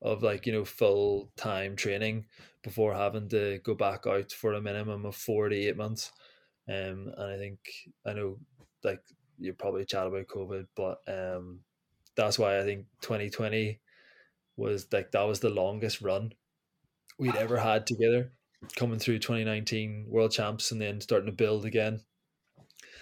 of 0.00 0.22
like 0.22 0.46
you 0.46 0.52
know 0.52 0.64
full 0.64 1.32
time 1.36 1.76
training 1.76 2.26
before 2.62 2.94
having 2.94 3.28
to 3.28 3.58
go 3.64 3.74
back 3.74 4.06
out 4.06 4.32
for 4.32 4.52
a 4.52 4.60
minimum 4.60 5.04
of 5.04 5.16
four 5.16 5.48
to 5.48 5.56
eight 5.56 5.76
months. 5.76 6.12
Um, 6.68 7.12
and 7.16 7.32
I 7.32 7.38
think 7.38 7.58
I 8.06 8.12
know 8.12 8.38
like 8.84 9.00
you 9.38 9.52
probably 9.54 9.84
chat 9.84 10.06
about 10.06 10.26
COVID, 10.26 10.66
but 10.76 10.98
um, 11.08 11.60
that's 12.16 12.38
why 12.38 12.58
I 12.58 12.64
think 12.64 12.86
2020 13.02 13.80
was 14.56 14.86
like 14.92 15.12
that 15.12 15.22
was 15.22 15.40
the 15.40 15.50
longest 15.50 16.00
run 16.00 16.32
we'd 17.18 17.36
ever 17.36 17.58
had 17.58 17.86
together. 17.86 18.32
Coming 18.74 18.98
through 18.98 19.20
2019 19.20 20.06
World 20.08 20.32
Champs 20.32 20.72
and 20.72 20.80
then 20.80 21.00
starting 21.00 21.26
to 21.26 21.32
build 21.32 21.64
again 21.64 22.00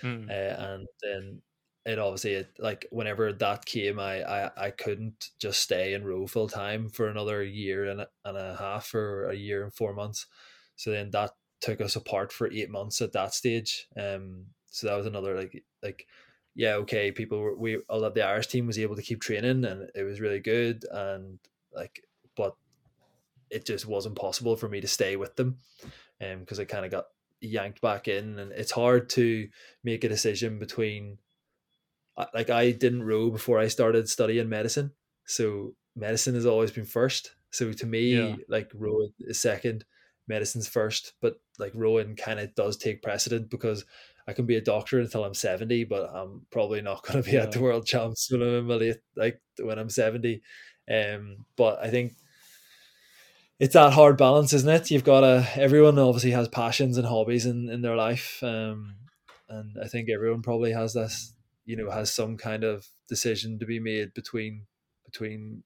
Mm. 0.02 0.28
uh, 0.28 0.62
and 0.62 0.86
then 1.02 1.42
it 1.84 1.98
obviously 1.98 2.34
it, 2.34 2.48
like 2.58 2.86
whenever 2.90 3.32
that 3.32 3.64
came 3.64 3.98
I, 3.98 4.22
I 4.22 4.50
i 4.56 4.70
couldn't 4.70 5.30
just 5.38 5.60
stay 5.60 5.94
in 5.94 6.04
row 6.04 6.26
full 6.26 6.48
time 6.48 6.88
for 6.88 7.08
another 7.08 7.42
year 7.42 7.86
and 7.86 8.02
a, 8.02 8.08
and 8.24 8.36
a 8.36 8.56
half 8.56 8.94
or 8.94 9.30
a 9.30 9.34
year 9.34 9.62
and 9.62 9.72
four 9.72 9.94
months 9.94 10.26
so 10.74 10.90
then 10.90 11.10
that 11.12 11.32
took 11.60 11.80
us 11.80 11.96
apart 11.96 12.32
for 12.32 12.52
eight 12.52 12.70
months 12.70 13.00
at 13.00 13.12
that 13.12 13.34
stage 13.34 13.86
um 13.96 14.46
so 14.70 14.86
that 14.86 14.96
was 14.96 15.06
another 15.06 15.34
like 15.34 15.64
like 15.82 16.06
yeah 16.54 16.74
okay 16.74 17.10
people 17.12 17.38
were 17.38 17.56
we 17.56 17.78
all 17.88 18.04
of 18.04 18.14
the 18.14 18.22
irish 18.26 18.48
team 18.48 18.66
was 18.66 18.78
able 18.78 18.96
to 18.96 19.02
keep 19.02 19.20
training 19.20 19.64
and 19.64 19.88
it 19.94 20.02
was 20.02 20.20
really 20.20 20.40
good 20.40 20.84
and 20.90 21.38
like 21.72 22.02
but 22.36 22.54
it 23.50 23.66
just 23.66 23.86
wasn't 23.86 24.16
possible 24.16 24.56
for 24.56 24.68
me 24.68 24.80
to 24.80 24.88
stay 24.88 25.16
with 25.16 25.36
them 25.36 25.58
um 26.20 26.40
because 26.40 26.58
i 26.60 26.64
kind 26.64 26.84
of 26.84 26.90
got 26.90 27.04
yanked 27.40 27.80
back 27.80 28.08
in 28.08 28.38
and 28.38 28.52
it's 28.52 28.72
hard 28.72 29.08
to 29.10 29.48
make 29.84 30.04
a 30.04 30.08
decision 30.08 30.58
between 30.58 31.18
like 32.32 32.48
I 32.50 32.70
didn't 32.70 33.02
row 33.02 33.30
before 33.30 33.58
I 33.58 33.68
started 33.68 34.08
studying 34.08 34.48
medicine 34.48 34.92
so 35.26 35.74
medicine 35.94 36.34
has 36.34 36.46
always 36.46 36.70
been 36.70 36.84
first. 36.86 37.34
So 37.50 37.72
to 37.72 37.86
me 37.86 38.14
Yeah. 38.14 38.36
like 38.48 38.70
rowing 38.74 39.12
is 39.20 39.40
second 39.40 39.84
medicine's 40.28 40.66
first 40.68 41.12
but 41.20 41.34
like 41.58 41.72
rowing 41.74 42.16
kind 42.16 42.40
of 42.40 42.54
does 42.54 42.76
take 42.76 43.02
precedent 43.02 43.50
because 43.50 43.84
I 44.26 44.32
can 44.32 44.46
be 44.46 44.56
a 44.56 44.60
doctor 44.62 44.98
until 44.98 45.24
I'm 45.24 45.34
70 45.34 45.84
but 45.84 46.10
I'm 46.12 46.46
probably 46.50 46.80
not 46.80 47.02
going 47.06 47.22
to 47.22 47.30
be 47.30 47.36
at 47.36 47.52
the 47.52 47.60
world 47.60 47.86
champs 47.86 48.30
when 48.30 48.42
I'm 48.42 48.54
in 48.54 48.64
my 48.64 48.74
late 48.76 48.96
like 49.14 49.40
when 49.60 49.78
I'm 49.78 49.90
70 49.90 50.42
um 50.90 51.44
but 51.56 51.80
I 51.80 51.90
think 51.90 52.14
it's 53.58 53.74
that 53.74 53.92
hard 53.92 54.16
balance, 54.18 54.52
isn't 54.52 54.68
it? 54.68 54.90
You've 54.90 55.04
got 55.04 55.20
to. 55.20 55.48
Everyone 55.56 55.98
obviously 55.98 56.32
has 56.32 56.48
passions 56.48 56.98
and 56.98 57.06
hobbies 57.06 57.46
in 57.46 57.68
in 57.68 57.82
their 57.82 57.96
life, 57.96 58.42
um, 58.42 58.96
and 59.48 59.76
I 59.82 59.88
think 59.88 60.08
everyone 60.10 60.42
probably 60.42 60.72
has 60.72 60.92
this. 60.92 61.32
You 61.64 61.76
know, 61.76 61.90
has 61.90 62.12
some 62.12 62.36
kind 62.36 62.62
of 62.64 62.86
decision 63.08 63.58
to 63.58 63.66
be 63.66 63.80
made 63.80 64.14
between 64.14 64.66
between 65.04 65.62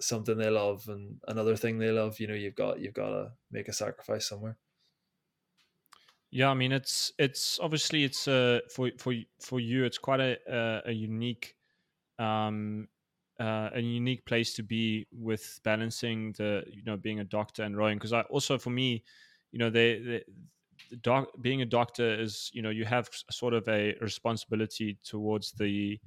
something 0.00 0.36
they 0.36 0.50
love 0.50 0.88
and 0.88 1.18
another 1.28 1.56
thing 1.56 1.78
they 1.78 1.90
love. 1.90 2.18
You 2.18 2.26
know, 2.26 2.34
you've 2.34 2.56
got 2.56 2.80
you've 2.80 2.94
got 2.94 3.10
to 3.10 3.32
make 3.50 3.68
a 3.68 3.72
sacrifice 3.72 4.28
somewhere. 4.28 4.56
Yeah, 6.30 6.50
I 6.50 6.54
mean 6.54 6.72
it's 6.72 7.12
it's 7.18 7.58
obviously 7.60 8.04
it's 8.04 8.28
uh 8.28 8.60
for 8.74 8.90
for 8.98 9.14
for 9.40 9.58
you 9.58 9.84
it's 9.84 9.98
quite 9.98 10.20
a 10.20 10.36
a, 10.48 10.90
a 10.90 10.92
unique 10.92 11.56
um 12.18 12.88
uh, 13.40 13.70
a 13.72 13.80
unique 13.80 14.24
place 14.26 14.52
to 14.54 14.62
be 14.62 15.06
with 15.10 15.60
balancing 15.64 16.32
the 16.36 16.62
you 16.70 16.84
know 16.84 16.96
being 16.96 17.20
a 17.20 17.24
doctor 17.24 17.62
and 17.62 17.76
rowing. 17.76 17.96
Because 17.96 18.12
I 18.12 18.20
also 18.22 18.58
for 18.58 18.70
me 18.70 19.02
you 19.50 19.58
know 19.58 19.70
they, 19.70 19.98
they 19.98 20.22
the 20.90 20.96
doc 20.96 21.28
being 21.40 21.62
a 21.62 21.66
doctor 21.66 22.20
is 22.20 22.50
you 22.52 22.62
know 22.62 22.70
you 22.70 22.84
have 22.84 23.08
sort 23.30 23.54
of 23.54 23.66
a 23.68 23.96
responsibility 24.00 24.98
towards 25.04 25.52
the 25.52 25.98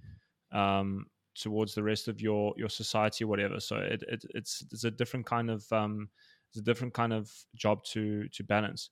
um 0.51 1.05
towards 1.35 1.73
the 1.73 1.83
rest 1.83 2.07
of 2.07 2.21
your 2.21 2.53
your 2.55 2.69
society 2.69 3.25
whatever. 3.25 3.59
So 3.59 3.77
it, 3.77 4.03
it 4.07 4.25
it's 4.35 4.63
it's 4.71 4.83
a 4.83 4.91
different 4.91 5.25
kind 5.25 5.49
of 5.49 5.65
um 5.71 6.09
it's 6.49 6.59
a 6.59 6.63
different 6.63 6.93
kind 6.93 7.13
of 7.13 7.31
job 7.55 7.83
to 7.85 8.27
to 8.29 8.43
balance. 8.43 8.91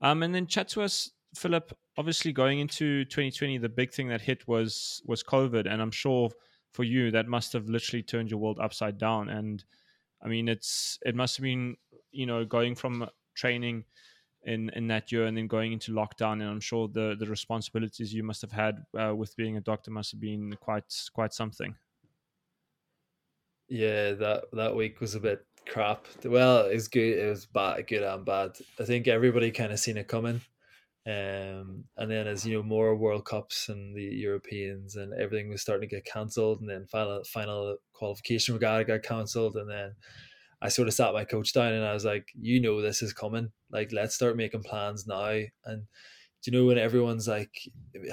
Um, 0.00 0.22
and 0.22 0.34
then 0.34 0.46
chat 0.46 0.68
to 0.70 0.82
us, 0.82 1.10
Philip. 1.34 1.72
Obviously, 1.96 2.32
going 2.32 2.60
into 2.60 3.04
2020, 3.06 3.58
the 3.58 3.68
big 3.68 3.92
thing 3.92 4.08
that 4.08 4.20
hit 4.20 4.46
was 4.46 5.02
was 5.06 5.22
COVID, 5.22 5.66
and 5.66 5.80
I'm 5.80 5.90
sure 5.90 6.30
for 6.72 6.84
you 6.84 7.10
that 7.10 7.26
must 7.26 7.52
have 7.52 7.68
literally 7.68 8.02
turned 8.02 8.30
your 8.30 8.40
world 8.40 8.58
upside 8.60 8.98
down. 8.98 9.28
And 9.28 9.64
I 10.22 10.28
mean, 10.28 10.48
it's 10.48 10.98
it 11.04 11.14
must 11.14 11.36
have 11.36 11.42
been 11.42 11.76
you 12.10 12.26
know 12.26 12.44
going 12.44 12.74
from 12.74 13.08
training 13.34 13.84
in 14.44 14.70
in 14.70 14.88
that 14.88 15.10
year 15.12 15.26
and 15.26 15.36
then 15.36 15.46
going 15.46 15.72
into 15.72 15.92
lockdown, 15.92 16.34
and 16.34 16.44
I'm 16.44 16.60
sure 16.60 16.88
the 16.88 17.16
the 17.18 17.26
responsibilities 17.26 18.14
you 18.14 18.22
must 18.22 18.42
have 18.42 18.52
had 18.52 18.84
uh, 18.98 19.14
with 19.14 19.36
being 19.36 19.56
a 19.56 19.60
doctor 19.60 19.90
must 19.90 20.12
have 20.12 20.20
been 20.20 20.54
quite 20.60 20.92
quite 21.12 21.32
something. 21.32 21.74
Yeah, 23.68 24.12
that 24.12 24.44
that 24.52 24.76
week 24.76 25.00
was 25.00 25.14
a 25.14 25.20
bit 25.20 25.44
crap. 25.68 26.06
Well, 26.24 26.66
it 26.66 26.74
was 26.74 26.88
good. 26.88 27.18
It 27.18 27.28
was 27.28 27.46
bad, 27.46 27.86
good 27.86 28.02
and 28.02 28.24
bad. 28.24 28.58
I 28.80 28.84
think 28.84 29.08
everybody 29.08 29.50
kind 29.50 29.72
of 29.72 29.78
seen 29.78 29.96
it 29.98 30.08
coming. 30.08 30.40
Um, 31.08 31.84
and 31.96 32.10
then 32.10 32.26
as 32.26 32.44
you 32.44 32.58
know, 32.58 32.62
more 32.62 32.94
World 32.94 33.24
Cups 33.24 33.70
and 33.70 33.96
the 33.96 34.02
Europeans 34.02 34.96
and 34.96 35.14
everything 35.14 35.48
was 35.48 35.62
starting 35.62 35.88
to 35.88 35.96
get 35.96 36.04
cancelled, 36.04 36.60
and 36.60 36.68
then 36.68 36.86
final 36.86 37.24
final 37.24 37.78
qualification 37.94 38.54
regatta 38.54 38.84
got 38.84 39.02
cancelled, 39.02 39.56
and 39.56 39.70
then 39.70 39.94
I 40.60 40.68
sort 40.68 40.88
of 40.88 40.94
sat 40.94 41.14
my 41.14 41.24
coach 41.24 41.52
down 41.52 41.72
and 41.72 41.84
I 41.84 41.94
was 41.94 42.04
like, 42.04 42.28
you 42.34 42.60
know, 42.60 42.82
this 42.82 43.00
is 43.02 43.12
coming. 43.12 43.52
Like, 43.70 43.92
let's 43.92 44.14
start 44.14 44.36
making 44.36 44.64
plans 44.64 45.06
now. 45.06 45.40
And 45.64 45.84
do 46.42 46.50
you 46.50 46.52
know 46.52 46.66
when 46.66 46.78
everyone's 46.78 47.28
like 47.28 47.52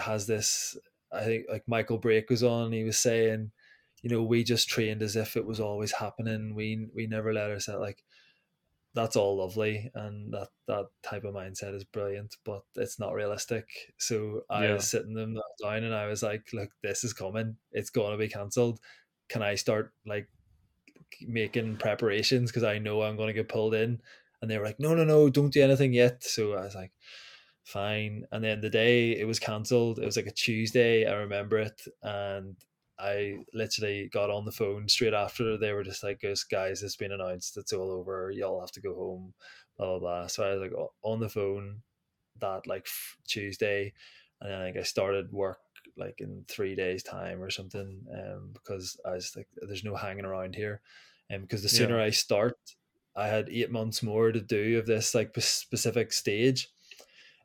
has 0.01 0.27
this 0.27 0.77
I 1.12 1.23
think 1.23 1.45
like 1.49 1.63
Michael 1.67 1.97
Brake 1.97 2.29
was 2.29 2.43
on. 2.43 2.71
He 2.71 2.84
was 2.84 2.99
saying, 2.99 3.51
you 4.01 4.10
know, 4.10 4.23
we 4.23 4.43
just 4.43 4.69
trained 4.69 5.01
as 5.01 5.15
if 5.15 5.36
it 5.36 5.45
was 5.45 5.60
always 5.60 5.91
happening. 5.93 6.55
We 6.55 6.88
we 6.93 7.08
never 7.08 7.34
let 7.34 7.49
ourselves 7.51 7.81
like 7.81 8.03
that's 8.95 9.15
all 9.17 9.38
lovely 9.38 9.91
and 9.95 10.34
that 10.34 10.49
that 10.67 10.88
type 11.03 11.25
of 11.25 11.36
mindset 11.36 11.75
is 11.75 11.84
brilliant 11.84 12.36
but 12.45 12.63
it's 12.75 12.99
not 12.99 13.13
realistic. 13.13 13.93
So 13.99 14.43
i 14.49 14.65
Yeah. 14.65 14.73
was 14.75 14.89
sitting 14.89 15.13
them 15.13 15.36
down 15.62 15.84
and 15.84 15.93
i 15.93 16.08
was 16.08 16.23
like 16.23 16.51
look 16.53 16.71
this 16.81 17.03
is 17.03 17.13
coming. 17.13 17.58
It's 17.71 17.91
going 17.91 18.12
to 18.12 18.17
be 18.17 18.29
cancelled. 18.29 18.79
Can 19.29 19.43
i 19.43 19.55
start 19.55 19.93
like 20.05 20.29
making 21.21 21.77
preparations? 21.77 22.51
Because 22.51 22.63
i 22.63 22.79
know 22.79 23.01
i'm 23.03 23.17
going 23.17 23.27
to 23.27 23.34
get 23.34 23.49
pulled 23.49 23.73
in. 23.75 24.01
And 24.41 24.51
they 24.51 24.58
were 24.58 24.65
like 24.65 24.79
no 24.79 24.95
no 24.95 25.03
no 25.03 25.29
don't 25.29 25.53
do 25.53 25.62
anything 25.63 25.93
yet. 25.93 26.23
So 26.23 26.53
i 26.53 26.62
was 26.65 26.75
like 26.75 26.93
fine. 27.63 28.25
And 28.31 28.43
then 28.43 28.62
the 28.62 28.69
day 28.69 29.12
it 29.19 29.25
was 29.27 29.39
cancelled 29.39 29.99
it 29.99 30.05
was 30.05 30.17
like 30.17 30.27
a 30.27 30.31
tuesday 30.31 31.05
i 31.08 31.13
remember 31.15 31.58
it 31.60 31.81
and 32.03 32.55
I 32.97 33.38
literally 33.53 34.10
got 34.12 34.29
on 34.29 34.45
the 34.45 34.51
phone 34.51 34.88
straight 34.88 35.13
after. 35.13 35.58
They 35.58 35.73
were 35.73 35.84
just 35.84 36.03
like, 36.03 36.21
"Guys, 36.21 36.43
guys, 36.43 36.84
it's 36.84 36.95
been 36.95 37.12
announced. 37.12 37.58
It's 37.58 37.73
all 37.73 37.91
over. 37.91 38.31
Y'all 38.31 38.62
have 38.62 38.71
to 38.71 38.81
go 38.81 38.95
home." 38.95 39.34
Blah 39.77 39.88
blah 39.88 39.99
blah. 39.99 40.27
So 40.27 40.45
I 40.45 40.55
was 40.55 40.62
like 40.62 40.73
on 41.01 41.19
the 41.19 41.29
phone 41.29 41.81
that 42.39 42.67
like 42.67 42.88
Tuesday, 43.27 43.93
and 44.41 44.51
then 44.51 44.60
like 44.62 44.77
I 44.77 44.84
started 44.84 45.31
work 45.31 45.60
like 45.97 46.19
in 46.19 46.45
three 46.47 46.75
days 46.75 47.03
time 47.03 47.41
or 47.41 47.49
something. 47.49 48.01
Um, 48.13 48.51
because 48.53 48.97
I 49.05 49.12
was 49.12 49.36
like, 49.36 49.47
"There's 49.55 49.84
no 49.84 49.95
hanging 49.95 50.25
around 50.25 50.55
here," 50.55 50.81
and 51.29 51.41
because 51.41 51.63
the 51.63 51.69
sooner 51.69 51.99
I 51.99 52.12
start, 52.12 52.58
I 53.15 53.27
had 53.27 53.49
eight 53.49 53.71
months 53.71 54.01
more 54.03 54.31
to 54.31 54.41
do 54.41 54.79
of 54.79 54.86
this 54.86 55.13
like 55.13 55.34
specific 55.39 56.13
stage. 56.13 56.69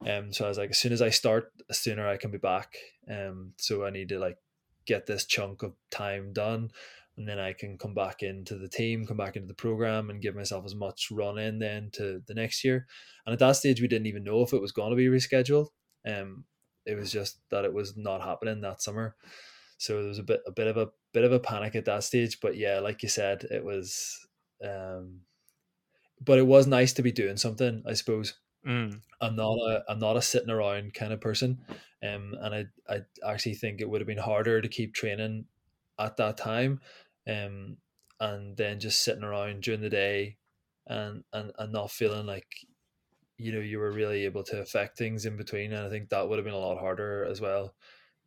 Um, 0.06 0.32
so 0.32 0.44
I 0.46 0.48
was 0.48 0.58
like, 0.58 0.70
as 0.70 0.78
soon 0.78 0.92
as 0.92 1.02
I 1.02 1.10
start, 1.10 1.52
the 1.68 1.74
sooner 1.74 2.08
I 2.08 2.16
can 2.16 2.30
be 2.30 2.38
back. 2.38 2.76
Um, 3.08 3.52
so 3.58 3.84
I 3.84 3.90
need 3.90 4.08
to 4.08 4.18
like 4.18 4.38
get 4.86 5.06
this 5.06 5.24
chunk 5.24 5.62
of 5.62 5.74
time 5.90 6.32
done 6.32 6.70
and 7.16 7.28
then 7.28 7.38
I 7.38 7.52
can 7.52 7.76
come 7.76 7.92
back 7.92 8.22
into 8.22 8.56
the 8.56 8.68
team, 8.68 9.06
come 9.06 9.18
back 9.18 9.36
into 9.36 9.48
the 9.48 9.54
program 9.54 10.08
and 10.08 10.22
give 10.22 10.34
myself 10.34 10.64
as 10.64 10.74
much 10.74 11.08
run 11.10 11.38
in 11.38 11.58
then 11.58 11.90
to 11.92 12.22
the 12.26 12.34
next 12.34 12.64
year. 12.64 12.86
And 13.26 13.32
at 13.32 13.38
that 13.40 13.56
stage 13.56 13.80
we 13.80 13.88
didn't 13.88 14.06
even 14.06 14.24
know 14.24 14.42
if 14.42 14.52
it 14.52 14.60
was 14.60 14.72
going 14.72 14.90
to 14.90 14.96
be 14.96 15.06
rescheduled. 15.06 15.68
Um 16.06 16.44
it 16.86 16.94
was 16.94 17.12
just 17.12 17.38
that 17.50 17.64
it 17.64 17.74
was 17.74 17.96
not 17.96 18.22
happening 18.22 18.62
that 18.62 18.80
summer. 18.80 19.16
So 19.76 19.98
there 19.98 20.08
was 20.08 20.18
a 20.18 20.22
bit 20.22 20.40
a 20.46 20.50
bit 20.50 20.66
of 20.66 20.76
a 20.76 20.88
bit 21.12 21.24
of 21.24 21.32
a 21.32 21.40
panic 21.40 21.74
at 21.74 21.84
that 21.84 22.04
stage. 22.04 22.38
But 22.40 22.56
yeah, 22.56 22.80
like 22.80 23.02
you 23.02 23.08
said, 23.08 23.44
it 23.50 23.64
was 23.64 24.26
um 24.64 25.20
but 26.22 26.38
it 26.38 26.46
was 26.46 26.66
nice 26.66 26.92
to 26.94 27.02
be 27.02 27.12
doing 27.12 27.36
something, 27.36 27.82
I 27.86 27.94
suppose. 27.94 28.34
Mm. 28.66 29.00
I'm 29.20 29.36
not 29.36 29.54
a 29.58 29.84
I'm 29.88 29.98
not 29.98 30.16
a 30.16 30.22
sitting 30.22 30.50
around 30.50 30.92
kind 30.94 31.12
of 31.12 31.20
person, 31.20 31.64
um, 32.02 32.34
and 32.40 32.54
I 32.54 32.66
I 32.88 33.00
actually 33.26 33.54
think 33.54 33.80
it 33.80 33.88
would 33.88 34.00
have 34.00 34.06
been 34.08 34.18
harder 34.18 34.60
to 34.60 34.68
keep 34.68 34.94
training 34.94 35.46
at 35.98 36.16
that 36.18 36.36
time, 36.36 36.80
um, 37.26 37.78
and 38.18 38.56
then 38.56 38.78
just 38.80 39.02
sitting 39.02 39.24
around 39.24 39.62
during 39.62 39.80
the 39.80 39.88
day, 39.90 40.36
and 40.86 41.24
and 41.32 41.52
and 41.58 41.72
not 41.72 41.90
feeling 41.90 42.26
like, 42.26 42.48
you 43.38 43.52
know, 43.52 43.60
you 43.60 43.78
were 43.78 43.92
really 43.92 44.24
able 44.26 44.44
to 44.44 44.60
affect 44.60 44.98
things 44.98 45.26
in 45.26 45.36
between, 45.36 45.72
and 45.72 45.86
I 45.86 45.90
think 45.90 46.10
that 46.10 46.28
would 46.28 46.38
have 46.38 46.44
been 46.46 46.54
a 46.54 46.58
lot 46.58 46.78
harder 46.78 47.24
as 47.24 47.40
well, 47.40 47.74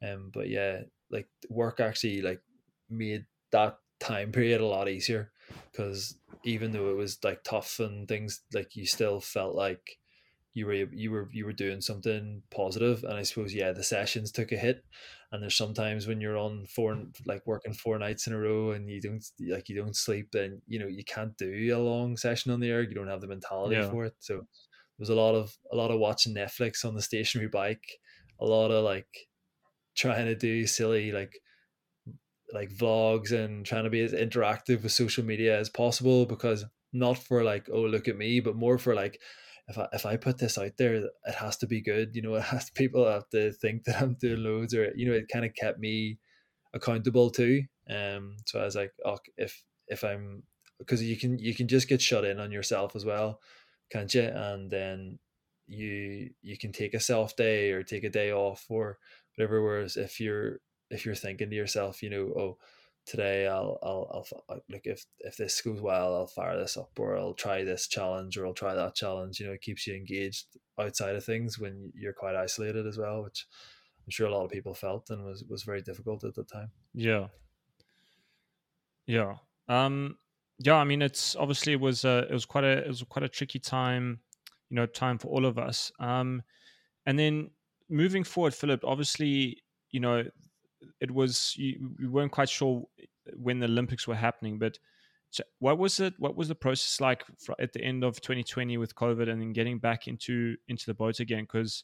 um, 0.01 0.31
but 0.33 0.49
yeah, 0.49 0.83
like 1.11 1.29
work 1.49 1.79
actually 1.79 2.21
like 2.21 2.41
made 2.89 3.25
that 3.51 3.79
time 3.99 4.31
period 4.31 4.61
a 4.61 4.65
lot 4.67 4.89
easier 4.89 5.31
because 5.71 6.17
even 6.43 6.71
though 6.71 6.89
it 6.89 6.95
was 6.97 7.23
like 7.23 7.43
tough 7.43 7.79
and 7.79 8.07
things 8.07 8.41
like 8.53 8.75
you 8.75 8.85
still 8.85 9.21
felt 9.21 9.55
like 9.55 9.99
you 10.53 10.65
were 10.67 10.73
you 10.73 11.11
were 11.11 11.29
you 11.31 11.45
were 11.45 11.53
doing 11.53 11.81
something 11.81 12.43
positive 12.51 13.03
and 13.03 13.13
i 13.13 13.23
suppose 13.23 13.53
yeah 13.53 13.71
the 13.71 13.83
sessions 13.83 14.31
took 14.31 14.51
a 14.51 14.57
hit. 14.57 14.83
And 15.31 15.41
there's 15.41 15.57
sometimes 15.57 16.05
when 16.05 16.21
you're 16.21 16.37
on 16.37 16.67
four 16.67 17.05
like 17.25 17.41
working 17.47 17.73
four 17.73 17.97
nights 17.97 18.27
in 18.27 18.33
a 18.33 18.37
row 18.37 18.69
and 18.69 18.87
you 18.87 19.01
don't 19.01 19.25
like 19.39 19.67
you 19.67 19.75
don't 19.75 19.95
sleep 19.95 20.27
then 20.31 20.61
you 20.67 20.77
know 20.77 20.85
you 20.85 21.03
can't 21.03 21.35
do 21.37 21.75
a 21.75 21.79
long 21.79 22.17
session 22.17 22.51
on 22.51 22.59
the 22.59 22.69
air. 22.69 22.83
You 22.83 22.93
don't 22.93 23.07
have 23.07 23.21
the 23.21 23.27
mentality 23.27 23.75
Yeah. 23.77 23.89
for 23.89 24.05
it. 24.05 24.13
So 24.19 24.35
there 24.35 24.45
was 24.99 25.09
a 25.09 25.15
lot 25.15 25.33
of 25.33 25.57
a 25.71 25.75
lot 25.75 25.89
of 25.89 25.99
watching 25.99 26.35
netflix 26.35 26.85
on 26.85 26.93
the 26.93 27.01
stationary 27.01 27.49
bike 27.49 27.83
a 28.39 28.45
lot 28.45 28.69
of 28.69 28.83
like 28.83 29.07
trying 29.95 30.25
to 30.25 30.35
do 30.35 30.67
silly 30.67 31.11
like 31.11 31.33
like 32.53 32.69
vlogs 32.69 33.31
and 33.31 33.65
trying 33.65 33.85
to 33.85 33.89
be 33.89 34.01
as 34.01 34.13
interactive 34.13 34.83
with 34.83 34.91
social 34.91 35.23
media 35.25 35.57
as 35.59 35.69
possible 35.69 36.25
because 36.25 36.63
not 36.91 37.17
for 37.17 37.43
like 37.43 37.67
oh 37.73 37.81
look 37.81 38.07
at 38.07 38.17
me 38.17 38.39
but 38.39 38.55
more 38.55 38.77
for 38.77 38.93
like 38.93 39.19
if 39.67 39.77
I 39.77 39.87
if 39.93 40.05
I 40.05 40.17
put 40.17 40.37
this 40.37 40.57
out 40.57 40.77
there 40.77 40.95
it 40.95 41.35
has 41.35 41.57
to 41.57 41.67
be 41.67 41.81
good 41.81 42.15
you 42.15 42.21
know 42.21 42.35
it 42.35 42.43
has 42.43 42.69
people 42.69 43.05
have 43.05 43.29
to 43.29 43.51
think 43.51 43.85
that 43.85 44.01
I'm 44.01 44.15
doing 44.15 44.43
loads 44.43 44.73
or 44.73 44.91
you 44.95 45.07
know 45.07 45.13
it 45.13 45.29
kind 45.31 45.45
of 45.45 45.55
kept 45.55 45.79
me 45.79 46.19
accountable 46.73 47.29
too. 47.29 47.63
Um 47.89 48.37
so 48.45 48.59
I 48.59 48.65
was 48.65 48.75
like 48.75 48.91
oh 49.05 49.19
if 49.37 49.63
if 49.87 50.03
I'm 50.03 50.43
because 50.79 51.03
you 51.03 51.17
can 51.17 51.37
you 51.39 51.55
can 51.55 51.67
just 51.67 51.87
get 51.87 52.01
shut 52.01 52.25
in 52.25 52.39
on 52.39 52.51
yourself 52.51 52.95
as 52.95 53.05
well 53.05 53.39
can't 53.91 54.13
you? 54.13 54.23
And 54.23 54.71
then 54.71 55.19
you 55.67 56.31
you 56.41 56.57
can 56.57 56.71
take 56.71 56.93
a 56.93 56.99
self 56.99 57.35
day 57.35 57.71
or 57.71 57.83
take 57.83 58.03
a 58.03 58.09
day 58.09 58.31
off 58.31 58.65
or 58.69 58.97
whatever 59.35 59.61
whereas 59.61 59.97
if 59.97 60.19
you're 60.19 60.59
if 60.89 61.05
you're 61.05 61.15
thinking 61.15 61.49
to 61.49 61.55
yourself 61.55 62.03
you 62.03 62.09
know 62.09 62.33
oh 62.37 62.57
today 63.05 63.47
I'll 63.47 63.77
I'll 63.83 64.25
I'll 64.49 64.59
look 64.69 64.81
if 64.85 65.05
if 65.19 65.37
this 65.37 65.61
goes 65.61 65.81
well 65.81 66.15
I'll 66.15 66.27
fire 66.27 66.57
this 66.57 66.77
up 66.77 66.91
or 66.97 67.17
I'll 67.17 67.33
try 67.33 67.63
this 67.63 67.87
challenge 67.87 68.37
or 68.37 68.45
I'll 68.45 68.53
try 68.53 68.73
that 68.73 68.95
challenge 68.95 69.39
you 69.39 69.47
know 69.47 69.53
it 69.53 69.61
keeps 69.61 69.85
you 69.87 69.95
engaged 69.95 70.47
outside 70.79 71.15
of 71.15 71.23
things 71.23 71.59
when 71.59 71.91
you're 71.95 72.13
quite 72.13 72.35
isolated 72.35 72.87
as 72.87 72.97
well 72.97 73.23
which 73.23 73.45
I'm 74.05 74.11
sure 74.11 74.27
a 74.27 74.31
lot 74.33 74.45
of 74.45 74.51
people 74.51 74.73
felt 74.73 75.09
and 75.09 75.23
was 75.23 75.43
was 75.49 75.63
very 75.63 75.81
difficult 75.81 76.23
at 76.23 76.35
the 76.35 76.43
time 76.43 76.71
Yeah. 76.93 77.27
Yeah. 79.05 79.35
Um 79.67 80.17
yeah, 80.59 80.75
I 80.75 80.83
mean 80.83 81.01
it's 81.01 81.35
obviously 81.35 81.73
it 81.73 81.81
was 81.81 82.05
uh, 82.05 82.25
it 82.29 82.33
was 82.33 82.45
quite 82.45 82.63
a 82.63 82.77
it 82.77 82.87
was 82.87 83.03
quite 83.03 83.23
a 83.23 83.29
tricky 83.29 83.59
time, 83.59 84.19
you 84.69 84.75
know, 84.75 84.85
time 84.85 85.17
for 85.17 85.27
all 85.27 85.45
of 85.45 85.57
us. 85.57 85.91
Um 85.99 86.43
and 87.05 87.19
then 87.19 87.49
moving 87.89 88.23
forward, 88.23 88.53
Philip, 88.53 88.81
obviously, 88.85 89.61
you 89.91 89.99
know, 89.99 90.23
it 90.99 91.11
was 91.11 91.55
you, 91.57 91.91
we 91.99 92.07
weren't 92.07 92.31
quite 92.31 92.49
sure 92.49 92.83
when 93.35 93.59
the 93.59 93.67
Olympics 93.67 94.07
were 94.07 94.15
happening, 94.15 94.57
but 94.59 94.79
what 95.59 95.77
was 95.77 95.99
it 95.99 96.13
what 96.19 96.35
was 96.35 96.47
the 96.47 96.55
process 96.55 97.01
like 97.01 97.23
at 97.59 97.73
the 97.73 97.81
end 97.81 98.03
of 98.03 98.21
2020 98.21 98.77
with 98.77 98.93
COVID 98.93 99.29
and 99.29 99.41
then 99.41 99.51
getting 99.51 99.79
back 99.79 100.07
into 100.07 100.55
into 100.67 100.85
the 100.85 100.93
boat 100.93 101.19
again 101.19 101.43
because 101.43 101.83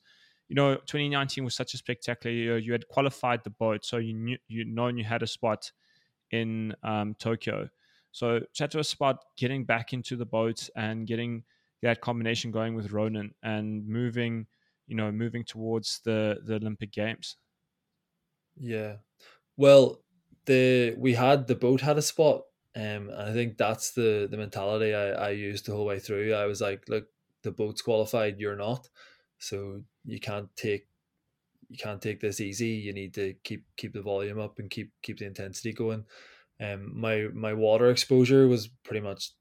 you 0.50 0.56
know 0.56 0.76
2019 0.76 1.44
was 1.44 1.56
such 1.56 1.74
a 1.74 1.78
spectacular 1.78 2.36
year 2.36 2.58
you 2.60 2.72
had 2.72 2.88
qualified 2.90 3.44
the 3.44 3.50
boat 3.50 3.84
so 3.84 3.98
you 3.98 4.14
knew 4.14 4.38
you 4.48 4.66
known 4.66 4.98
you 4.98 5.04
had 5.04 5.24
a 5.24 5.28
spot 5.28 5.72
in 6.32 6.76
um, 6.84 7.16
Tokyo. 7.20 7.70
So 8.12 8.42
chat 8.54 8.72
to 8.72 8.80
us 8.80 8.94
about 8.94 9.20
getting 9.38 9.66
back 9.66 9.94
into 9.94 10.16
the 10.16 10.26
boat 10.26 10.70
and 10.76 11.06
getting 11.08 11.44
that 11.82 12.02
combination 12.02 12.52
going 12.52 12.76
with 12.76 12.92
Ronan 12.92 13.34
and 13.44 13.88
moving, 13.88 14.48
you 14.88 14.96
know, 14.96 15.12
moving 15.12 15.44
towards 15.44 16.02
the 16.04 16.40
the 16.46 16.56
Olympic 16.56 16.92
Games. 16.92 17.38
Yeah. 18.60 18.98
Well, 19.58 20.02
the 20.46 20.96
we 20.98 21.14
had 21.14 21.48
the 21.48 21.56
boat 21.56 21.82
had 21.82 21.98
a 21.98 22.02
spot. 22.02 22.44
Um, 22.76 23.10
and 23.10 23.30
I 23.30 23.34
think 23.34 23.58
that's 23.58 23.92
the 23.92 24.28
the 24.30 24.38
mentality 24.38 24.94
I, 24.94 25.10
I 25.12 25.30
used 25.32 25.66
the 25.66 25.74
whole 25.74 25.86
way 25.86 26.00
through. 26.00 26.34
I 26.34 26.46
was 26.46 26.62
like, 26.62 26.88
look, 26.88 27.08
the 27.44 27.52
boat's 27.52 27.82
qualified, 27.82 28.40
you're 28.40 28.56
not. 28.56 28.90
So 29.40 29.82
you 30.06 30.20
can't 30.20 30.54
take 30.56 30.88
you 31.70 31.78
can't 31.78 32.02
take 32.02 32.20
this 32.20 32.42
easy. 32.42 32.70
You 32.70 32.94
need 32.94 33.14
to 33.16 33.34
keep 33.44 33.66
keep 33.78 33.94
the 33.94 34.02
volume 34.02 34.40
up 34.40 34.60
and 34.60 34.70
keep 34.70 34.92
keep 35.02 35.20
the 35.20 35.26
intensity 35.26 35.74
going. 35.74 36.06
Um 36.60 37.00
my 37.00 37.28
my 37.34 37.54
water 37.54 37.90
exposure 37.90 38.48
was 38.48 38.68
pretty 38.68 39.02
much 39.02 39.32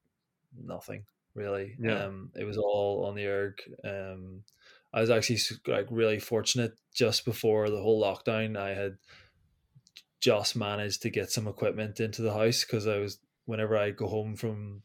nothing 0.57 1.05
really. 1.35 1.77
Yeah. 1.81 2.05
Um 2.05 2.31
it 2.35 2.45
was 2.45 2.59
all 2.59 3.07
on 3.07 3.15
the 3.15 3.27
erg. 3.27 3.61
Um 3.85 4.43
I 4.99 5.01
was 5.01 5.11
actually 5.11 5.39
like 5.69 5.87
really 5.91 6.19
fortunate 6.19 6.73
just 6.93 7.25
before 7.25 7.71
the 7.71 7.81
whole 7.81 8.03
lockdown. 8.03 8.57
I 8.57 8.75
had 8.75 8.97
just 10.21 10.57
managed 10.57 11.03
to 11.03 11.11
get 11.11 11.31
some 11.31 11.47
equipment 11.47 12.01
into 12.01 12.23
the 12.23 12.33
house 12.33 12.65
because 12.65 12.89
I 12.89 12.99
was 12.99 13.21
whenever 13.47 13.77
I 13.77 13.91
go 13.91 14.09
home 14.09 14.35
from 14.35 14.83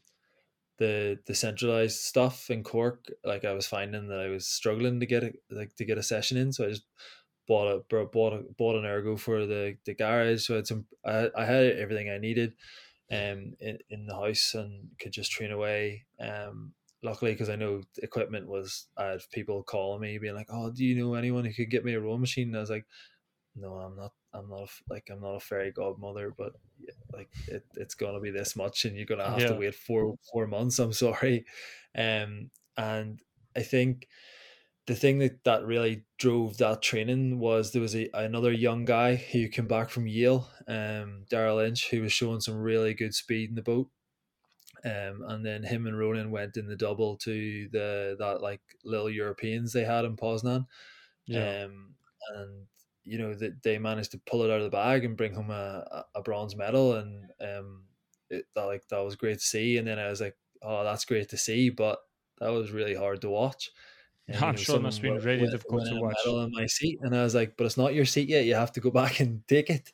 the 0.78 1.18
the 1.26 1.34
centralized 1.34 1.98
stuff 1.98 2.48
in 2.48 2.62
Cork, 2.62 3.06
like 3.24 3.44
I 3.44 3.54
was 3.54 3.66
finding 3.66 4.06
that 4.06 4.20
I 4.20 4.28
was 4.28 4.46
struggling 4.46 5.00
to 5.00 5.06
get 5.06 5.24
a, 5.24 5.32
like 5.50 5.74
to 5.76 5.84
get 5.84 5.98
a 5.98 6.02
session 6.02 6.36
in, 6.36 6.52
so 6.52 6.66
I 6.66 6.68
just 6.68 6.86
bought 7.48 7.66
a 7.66 8.04
bought 8.06 8.34
a, 8.34 8.42
bought 8.56 8.76
an 8.76 8.84
ergo 8.84 9.16
for 9.16 9.46
the 9.46 9.76
the 9.84 9.94
garage. 9.94 10.46
So 10.46 10.54
I 10.54 10.56
had 10.58 10.66
some 10.68 10.86
I, 11.04 11.28
I 11.36 11.44
had 11.44 11.64
everything 11.64 12.08
I 12.08 12.18
needed, 12.18 12.54
um, 13.10 13.54
in, 13.58 13.78
in 13.90 14.06
the 14.06 14.14
house 14.14 14.54
and 14.54 14.90
could 15.00 15.12
just 15.12 15.32
train 15.32 15.50
away. 15.50 16.04
Um, 16.20 16.72
luckily 17.04 17.32
because 17.32 17.50
I 17.50 17.56
know 17.56 17.82
equipment 18.02 18.48
was 18.48 18.88
I 18.98 19.06
had 19.06 19.20
people 19.32 19.62
calling 19.64 20.02
me 20.02 20.18
being 20.18 20.34
like, 20.36 20.48
"Oh, 20.50 20.72
do 20.72 20.84
you 20.84 20.96
know 20.96 21.14
anyone 21.14 21.44
who 21.46 21.54
could 21.54 21.70
get 21.70 21.84
me 21.84 21.94
a 21.94 22.00
row 22.00 22.18
machine?" 22.18 22.48
And 22.48 22.56
I 22.58 22.60
was 22.60 22.70
like, 22.70 22.86
"No, 23.54 23.74
I'm 23.80 23.96
not. 23.96 24.14
I'm 24.32 24.48
not 24.48 24.62
a 24.64 24.68
like 24.88 25.10
I'm 25.10 25.20
not 25.20 25.36
a 25.36 25.40
fairy 25.40 25.72
godmother, 25.72 26.30
but 26.36 26.54
like 27.12 27.30
it, 27.46 27.66
it's 27.76 27.94
gonna 27.94 28.20
be 28.20 28.30
this 28.30 28.56
much, 28.56 28.84
and 28.84 28.96
you're 28.96 29.06
gonna 29.06 29.30
have 29.30 29.44
Yeah. 29.44 29.46
to 29.46 29.56
wait 29.56 29.74
four 29.74 30.16
four 30.32 30.46
months. 30.46 30.78
I'm 30.78 30.92
sorry, 30.92 31.46
um, 31.96 32.50
and 32.76 33.22
I 33.56 33.62
think 33.62 34.08
the 34.86 34.94
thing 34.94 35.18
that, 35.18 35.44
that 35.44 35.64
really 35.64 36.04
drove 36.18 36.58
that 36.58 36.82
training 36.82 37.38
was 37.38 37.72
there 37.72 37.80
was 37.82 37.96
a, 37.96 38.10
another 38.12 38.52
young 38.52 38.84
guy 38.84 39.16
who 39.16 39.48
came 39.48 39.66
back 39.66 39.88
from 39.90 40.06
Yale, 40.06 40.50
um, 40.68 41.24
Daire 41.30 41.54
Lynch, 41.54 41.88
who 41.90 42.02
was 42.02 42.12
showing 42.12 42.40
some 42.40 42.56
really 42.56 42.92
good 42.94 43.14
speed 43.14 43.48
in 43.48 43.54
the 43.54 43.62
boat. 43.62 43.90
Um, 44.84 45.24
and 45.28 45.44
then 45.44 45.62
him 45.62 45.86
and 45.86 45.98
Ronan 45.98 46.30
went 46.30 46.56
in 46.56 46.66
the 46.66 46.76
double 46.76 47.16
to 47.18 47.68
the 47.72 48.16
that 48.18 48.42
like 48.42 48.60
little 48.84 49.08
Europeans 49.08 49.72
they 49.72 49.84
had 49.84 50.04
in 50.04 50.16
Poznan. 50.16 50.66
Yeah. 51.26 51.64
Um, 51.64 51.94
and 52.34 52.66
you 53.04 53.18
know 53.18 53.34
that 53.34 53.62
they 53.62 53.78
managed 53.78 54.12
to 54.12 54.20
pull 54.26 54.42
it 54.42 54.50
out 54.50 54.58
of 54.58 54.64
the 54.64 54.70
bag 54.70 55.04
and 55.04 55.16
bring 55.16 55.34
home 55.34 55.50
a, 55.50 56.04
a 56.14 56.22
bronze 56.22 56.56
medal, 56.56 56.94
and 56.94 57.30
um, 57.40 57.84
it, 58.30 58.46
that 58.54 58.64
like 58.64 58.86
that 58.88 59.04
was 59.04 59.16
great 59.16 59.38
to 59.38 59.44
see. 59.44 59.78
And 59.78 59.86
then 59.86 59.98
I 59.98 60.08
was 60.08 60.20
like, 60.20 60.36
oh, 60.62 60.84
that's 60.84 61.04
great 61.04 61.28
to 61.30 61.36
see, 61.36 61.70
but 61.70 61.98
that 62.40 62.50
was 62.50 62.70
really 62.70 62.94
hard 62.94 63.20
to 63.22 63.30
watch. 63.30 63.70
And, 64.26 64.42
I'm 64.42 64.56
sure 64.56 64.76
it 64.76 64.82
must 64.82 65.02
have 65.02 65.02
been 65.02 65.22
really 65.22 65.40
went- 65.42 65.52
difficult 65.52 65.82
went 65.82 65.94
to 65.94 66.00
watch. 66.00 66.16
medal 66.24 66.42
in 66.44 66.52
my 66.52 66.66
seat, 66.66 66.98
and 67.02 67.14
I 67.14 67.22
was 67.22 67.34
like, 67.34 67.56
but 67.56 67.64
it's 67.64 67.76
not 67.76 67.94
your 67.94 68.06
seat 68.06 68.28
yet. 68.28 68.46
You 68.46 68.54
have 68.54 68.72
to 68.72 68.80
go 68.80 68.90
back 69.02 69.20
and 69.20 69.46
take 69.46 69.70
it. 69.70 69.92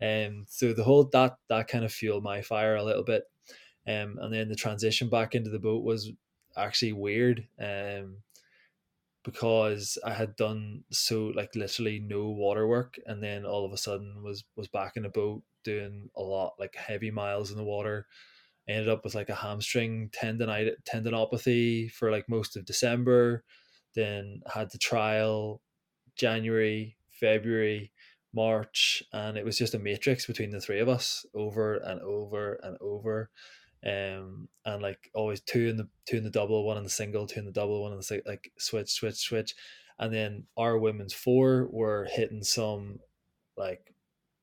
Um, 0.00 0.44
so 0.48 0.72
the 0.72 0.84
whole 0.84 1.04
that 1.04 1.38
that 1.48 1.68
kind 1.68 1.84
of 1.84 1.92
fueled 1.92 2.22
my 2.22 2.42
fire 2.42 2.76
a 2.76 2.84
little 2.84 3.04
bit. 3.04 3.24
Um, 3.86 4.18
and 4.20 4.32
then 4.32 4.48
the 4.48 4.56
transition 4.56 5.08
back 5.08 5.34
into 5.34 5.50
the 5.50 5.58
boat 5.58 5.84
was 5.84 6.10
actually 6.56 6.92
weird. 6.92 7.46
Um, 7.60 8.18
because 9.26 9.98
I 10.04 10.12
had 10.12 10.36
done 10.36 10.84
so 10.92 11.32
like 11.34 11.56
literally 11.56 11.98
no 11.98 12.28
water 12.28 12.66
work, 12.66 12.96
and 13.06 13.20
then 13.20 13.44
all 13.44 13.66
of 13.66 13.72
a 13.72 13.76
sudden 13.76 14.22
was 14.22 14.44
was 14.56 14.68
back 14.68 14.96
in 14.96 15.04
a 15.04 15.10
boat 15.10 15.42
doing 15.64 16.08
a 16.16 16.22
lot 16.22 16.54
like 16.60 16.76
heavy 16.76 17.10
miles 17.10 17.50
in 17.50 17.56
the 17.56 17.64
water. 17.64 18.06
I 18.68 18.72
ended 18.72 18.88
up 18.88 19.02
with 19.02 19.16
like 19.16 19.28
a 19.28 19.34
hamstring 19.34 20.10
tendonite 20.10 20.70
tendinopathy 20.88 21.90
for 21.90 22.12
like 22.12 22.28
most 22.28 22.56
of 22.56 22.64
December. 22.64 23.44
Then 23.96 24.42
had 24.46 24.70
the 24.70 24.78
trial 24.78 25.60
January, 26.16 26.96
February, 27.10 27.92
March, 28.32 29.02
and 29.12 29.36
it 29.36 29.44
was 29.44 29.58
just 29.58 29.74
a 29.74 29.78
matrix 29.78 30.26
between 30.26 30.50
the 30.50 30.60
three 30.60 30.78
of 30.78 30.88
us 30.88 31.26
over 31.34 31.76
and 31.76 32.00
over 32.00 32.60
and 32.62 32.76
over. 32.80 33.30
Um, 33.86 34.48
and 34.64 34.82
like 34.82 35.10
always 35.14 35.40
two 35.40 35.68
in 35.68 35.76
the 35.76 35.88
two 36.06 36.16
in 36.16 36.24
the 36.24 36.30
double, 36.30 36.64
one 36.64 36.76
in 36.76 36.82
the 36.82 36.90
single, 36.90 37.26
two 37.26 37.38
in 37.38 37.46
the 37.46 37.52
double, 37.52 37.82
one 37.82 37.92
in 37.92 37.98
the 37.98 38.22
like 38.26 38.50
switch, 38.58 38.90
switch, 38.90 39.16
switch, 39.16 39.54
and 39.98 40.12
then 40.12 40.44
our 40.56 40.76
women's 40.76 41.14
four 41.14 41.68
were 41.70 42.08
hitting 42.10 42.42
some 42.42 42.98
like 43.56 43.94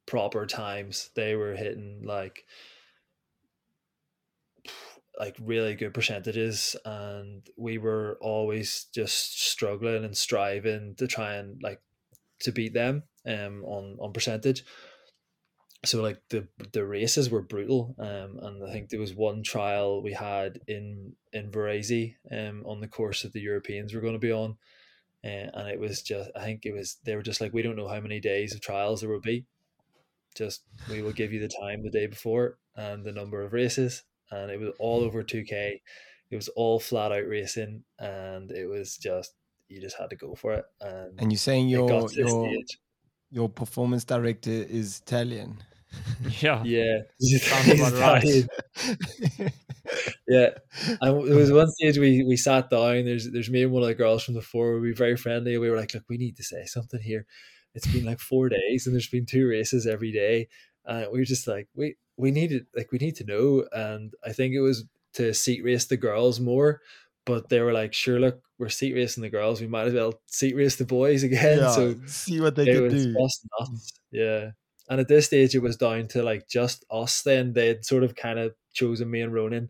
proper 0.06 0.46
times. 0.46 1.10
They 1.16 1.36
were 1.36 1.56
hitting 1.56 2.04
like 2.06 2.46
like 5.20 5.36
really 5.42 5.76
good 5.76 5.94
percentages. 5.94 6.76
And 6.86 7.48
we 7.58 7.78
were 7.78 8.18
always 8.22 8.86
just 8.94 9.42
struggling 9.42 10.06
and 10.06 10.18
striving 10.18 10.96
to 10.96 11.08
try 11.08 11.36
and 11.36 11.62
like 11.62 11.82
to 12.40 12.52
beat 12.52 12.74
them 12.74 13.04
um 13.26 13.64
on 13.64 13.98
on 14.02 14.12
percentage 14.12 14.66
so 15.86 16.02
like 16.02 16.22
the 16.30 16.48
the 16.72 16.86
races 16.86 17.30
were 17.30 17.42
brutal 17.42 17.96
um 18.00 18.40
and 18.42 18.64
i 18.64 18.72
think 18.72 18.90
there 18.90 19.00
was 19.00 19.14
one 19.14 19.44
trial 19.44 20.02
we 20.02 20.14
had 20.14 20.60
in 20.68 21.14
in 21.34 21.52
Varese 21.52 22.16
um 22.32 22.64
on 22.66 22.80
the 22.80 22.88
course 22.88 23.24
that 23.24 23.34
the 23.34 23.42
europeans 23.42 23.94
were 23.94 24.02
going 24.02 24.14
to 24.14 24.20
be 24.20 24.32
on 24.32 24.58
uh, 25.26 25.50
and 25.54 25.68
it 25.68 25.80
was 25.80 26.02
just 26.02 26.30
i 26.36 26.44
think 26.44 26.66
it 26.66 26.74
was 26.74 26.98
they 27.04 27.16
were 27.16 27.22
just 27.22 27.42
like 27.42 27.54
we 27.54 27.62
don't 27.62 27.76
know 27.76 27.88
how 27.88 28.00
many 28.00 28.20
days 28.20 28.54
of 28.54 28.62
trials 28.62 29.02
there 29.02 29.10
will 29.10 29.22
be. 29.22 29.46
Just 30.36 30.64
we 30.90 31.04
will 31.04 31.12
give 31.12 31.32
you 31.32 31.40
the 31.40 31.48
time 31.62 31.84
the 31.84 31.92
day 31.92 32.08
before 32.08 32.58
and 32.76 33.06
the 33.06 33.12
number 33.12 33.44
of 33.44 33.54
races. 33.54 34.02
And 34.32 34.50
it 34.50 34.60
was 34.60 34.74
all 34.80 35.02
over 35.02 35.24
2k 35.24 35.80
it 36.34 36.36
was 36.36 36.48
all 36.50 36.80
flat 36.80 37.12
out 37.12 37.28
racing 37.28 37.84
and 38.00 38.52
it 38.52 38.66
was 38.66 38.98
just 38.98 39.36
you 39.68 39.80
just 39.80 39.98
had 39.98 40.10
to 40.10 40.16
go 40.16 40.34
for 40.34 40.54
it 40.54 40.66
and, 40.82 41.20
And 41.20 41.32
you're 41.32 41.38
saying 41.38 41.70
your 41.70 41.88
got 41.88 42.10
to 42.10 42.24
this 42.24 42.32
your 42.32 42.58
your 43.30 43.50
performance 43.50 44.04
director 44.04 44.52
is 44.52 45.02
Italian. 45.06 45.64
Yeah. 46.42 46.62
yeah 46.66 47.00
Sounds 47.20 47.80
about 47.80 47.94
right. 47.94 48.48
yeah 50.28 50.50
and 51.02 51.28
there 51.28 51.38
was 51.38 51.52
one 51.52 51.70
stage 51.72 51.98
we 51.98 52.24
we 52.24 52.38
sat 52.38 52.70
down 52.70 53.06
there's 53.06 53.32
there's 53.32 53.50
me 53.50 53.64
and 53.64 53.72
one 53.72 53.84
of 53.84 53.88
the 53.90 53.96
girls 53.96 54.24
from 54.24 54.34
the 54.34 54.42
four 54.42 54.80
we 54.80 54.90
were 54.90 54.96
very 54.96 55.18
friendly 55.18 55.58
we 55.58 55.70
were 55.70 55.78
like 55.78 55.94
look 55.94 56.04
we 56.10 56.18
need 56.18 56.36
to 56.38 56.44
say 56.44 56.66
something 56.66 57.02
here 57.02 57.26
it's 57.76 57.88
been 57.88 58.06
like 58.06 58.20
four 58.20 58.50
days 58.50 58.86
and 58.86 58.96
there's 58.96 59.10
been 59.10 59.26
two 59.26 59.48
races 59.48 59.86
every 59.88 60.12
day 60.12 60.48
and 60.86 61.08
we 61.12 61.20
were 61.20 61.26
just 61.26 61.48
like 61.48 61.68
we 61.76 61.96
we 62.18 62.32
needed 62.32 62.66
like 62.76 62.92
we 62.92 62.98
need 63.00 63.16
to 63.16 63.26
know 63.26 63.66
and 63.72 64.14
i 64.26 64.32
think 64.32 64.54
it 64.54 64.62
was 64.62 64.86
to 65.14 65.34
seat 65.34 65.64
race 65.64 65.86
the 65.86 65.98
girls 65.98 66.40
more 66.40 66.82
but 67.26 67.50
they 67.50 67.62
were 67.62 67.74
like 67.74 67.94
sure 67.94 68.20
look 68.20 68.42
we're 68.60 68.70
seat 68.70 68.94
racing 68.94 69.22
the 69.24 69.30
girls 69.30 69.60
we 69.62 69.68
might 69.68 69.88
as 69.88 69.94
well 69.94 70.14
seat 70.28 70.56
race 70.56 70.76
the 70.76 70.86
boys 70.86 71.24
again 71.24 71.60
yeah, 71.60 71.72
so 71.72 71.96
see 72.06 72.40
what 72.40 72.56
they 72.56 72.66
it 72.66 72.74
could 72.78 72.90
do. 72.92 73.14
just 73.14 73.48
nuts. 73.60 73.94
Yeah. 74.12 74.52
And 74.90 75.00
at 75.00 75.08
this 75.08 75.28
stage, 75.28 75.56
it 75.56 75.62
was 75.62 75.78
down 75.78 76.08
to 76.10 76.24
like 76.24 76.48
just 76.48 76.86
us. 76.92 77.22
Then 77.22 77.54
they'd 77.54 77.86
sort 77.86 78.04
of 78.04 78.16
kind 78.16 78.40
of 78.40 78.54
chosen 78.74 79.10
me 79.10 79.22
and 79.22 79.34
Ronan, 79.34 79.70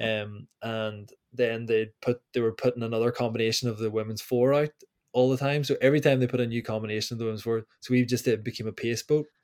um, 0.00 0.48
and 0.62 1.10
then 1.32 1.66
they'd 1.66 1.92
put 2.02 2.20
they 2.34 2.40
were 2.40 2.52
putting 2.52 2.82
another 2.82 3.12
combination 3.12 3.68
of 3.68 3.78
the 3.78 3.90
women's 3.90 4.22
four 4.22 4.52
out 4.52 4.70
all 5.12 5.30
the 5.30 5.36
time. 5.36 5.64
So 5.64 5.76
every 5.80 6.00
time 6.00 6.20
they 6.20 6.26
put 6.26 6.40
a 6.40 6.46
new 6.46 6.62
combination 6.62 7.14
of 7.14 7.18
the 7.18 7.24
women's 7.24 7.42
four, 7.42 7.66
so 7.80 7.92
we 7.92 8.04
just 8.04 8.26
it 8.26 8.44
became 8.44 8.66
a 8.66 8.72
pace 8.72 9.02
boat. 9.02 9.26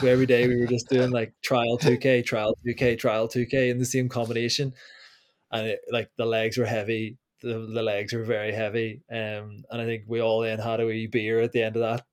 So 0.00 0.06
every 0.06 0.26
day 0.26 0.48
we 0.48 0.58
were 0.58 0.66
just 0.66 0.88
doing 0.88 1.10
like 1.10 1.34
trial 1.42 1.76
two 1.76 1.98
k, 1.98 2.22
trial 2.22 2.56
two 2.64 2.74
k, 2.74 2.96
trial 2.96 3.28
two 3.28 3.44
k 3.44 3.68
in 3.68 3.78
the 3.78 3.84
same 3.84 4.08
combination, 4.08 4.72
and 5.52 5.66
it, 5.68 5.80
like 5.90 6.10
the 6.16 6.24
legs 6.24 6.56
were 6.56 6.64
heavy. 6.64 7.18
The, 7.42 7.58
the 7.58 7.82
legs 7.82 8.12
were 8.12 8.24
very 8.24 8.52
heavy, 8.52 9.02
um, 9.10 9.64
and 9.70 9.82
I 9.82 9.84
think 9.84 10.04
we 10.06 10.20
all 10.20 10.40
then 10.40 10.58
had 10.58 10.80
a 10.80 10.86
wee 10.86 11.06
beer 11.06 11.40
at 11.40 11.52
the 11.52 11.62
end 11.62 11.76
of 11.76 11.82
that, 11.82 12.06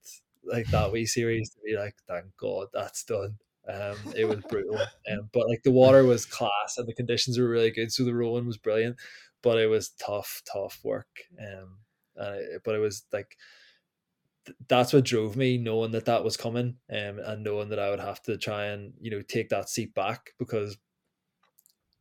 like 0.49 0.67
that 0.67 0.91
wee 0.91 1.05
series 1.05 1.49
to 1.51 1.57
be 1.63 1.75
like, 1.77 1.95
thank 2.07 2.25
God 2.37 2.67
that's 2.73 3.03
done. 3.03 3.37
Um, 3.67 3.97
it 4.15 4.25
was 4.25 4.39
brutal, 4.49 4.79
um, 5.11 5.29
but 5.31 5.47
like 5.47 5.61
the 5.63 5.71
water 5.71 6.03
was 6.03 6.25
class 6.25 6.77
and 6.77 6.87
the 6.87 6.93
conditions 6.93 7.37
were 7.37 7.47
really 7.47 7.69
good, 7.71 7.91
so 7.91 8.03
the 8.03 8.15
rowing 8.15 8.47
was 8.47 8.57
brilliant, 8.57 8.95
but 9.43 9.59
it 9.59 9.67
was 9.67 9.89
tough, 9.89 10.41
tough 10.51 10.79
work. 10.83 11.07
Um, 11.39 11.77
and 12.15 12.35
it, 12.37 12.61
but 12.65 12.73
it 12.73 12.79
was 12.79 13.05
like 13.13 13.37
th- 14.45 14.57
that's 14.67 14.91
what 14.93 15.05
drove 15.05 15.35
me 15.35 15.57
knowing 15.57 15.91
that 15.91 16.05
that 16.05 16.23
was 16.23 16.37
coming 16.37 16.77
um, 16.91 17.19
and 17.19 17.43
knowing 17.43 17.69
that 17.69 17.79
I 17.79 17.89
would 17.89 17.99
have 17.99 18.21
to 18.23 18.37
try 18.37 18.65
and 18.65 18.93
you 18.99 19.11
know 19.11 19.21
take 19.21 19.49
that 19.49 19.69
seat 19.69 19.93
back 19.93 20.31
because 20.39 20.77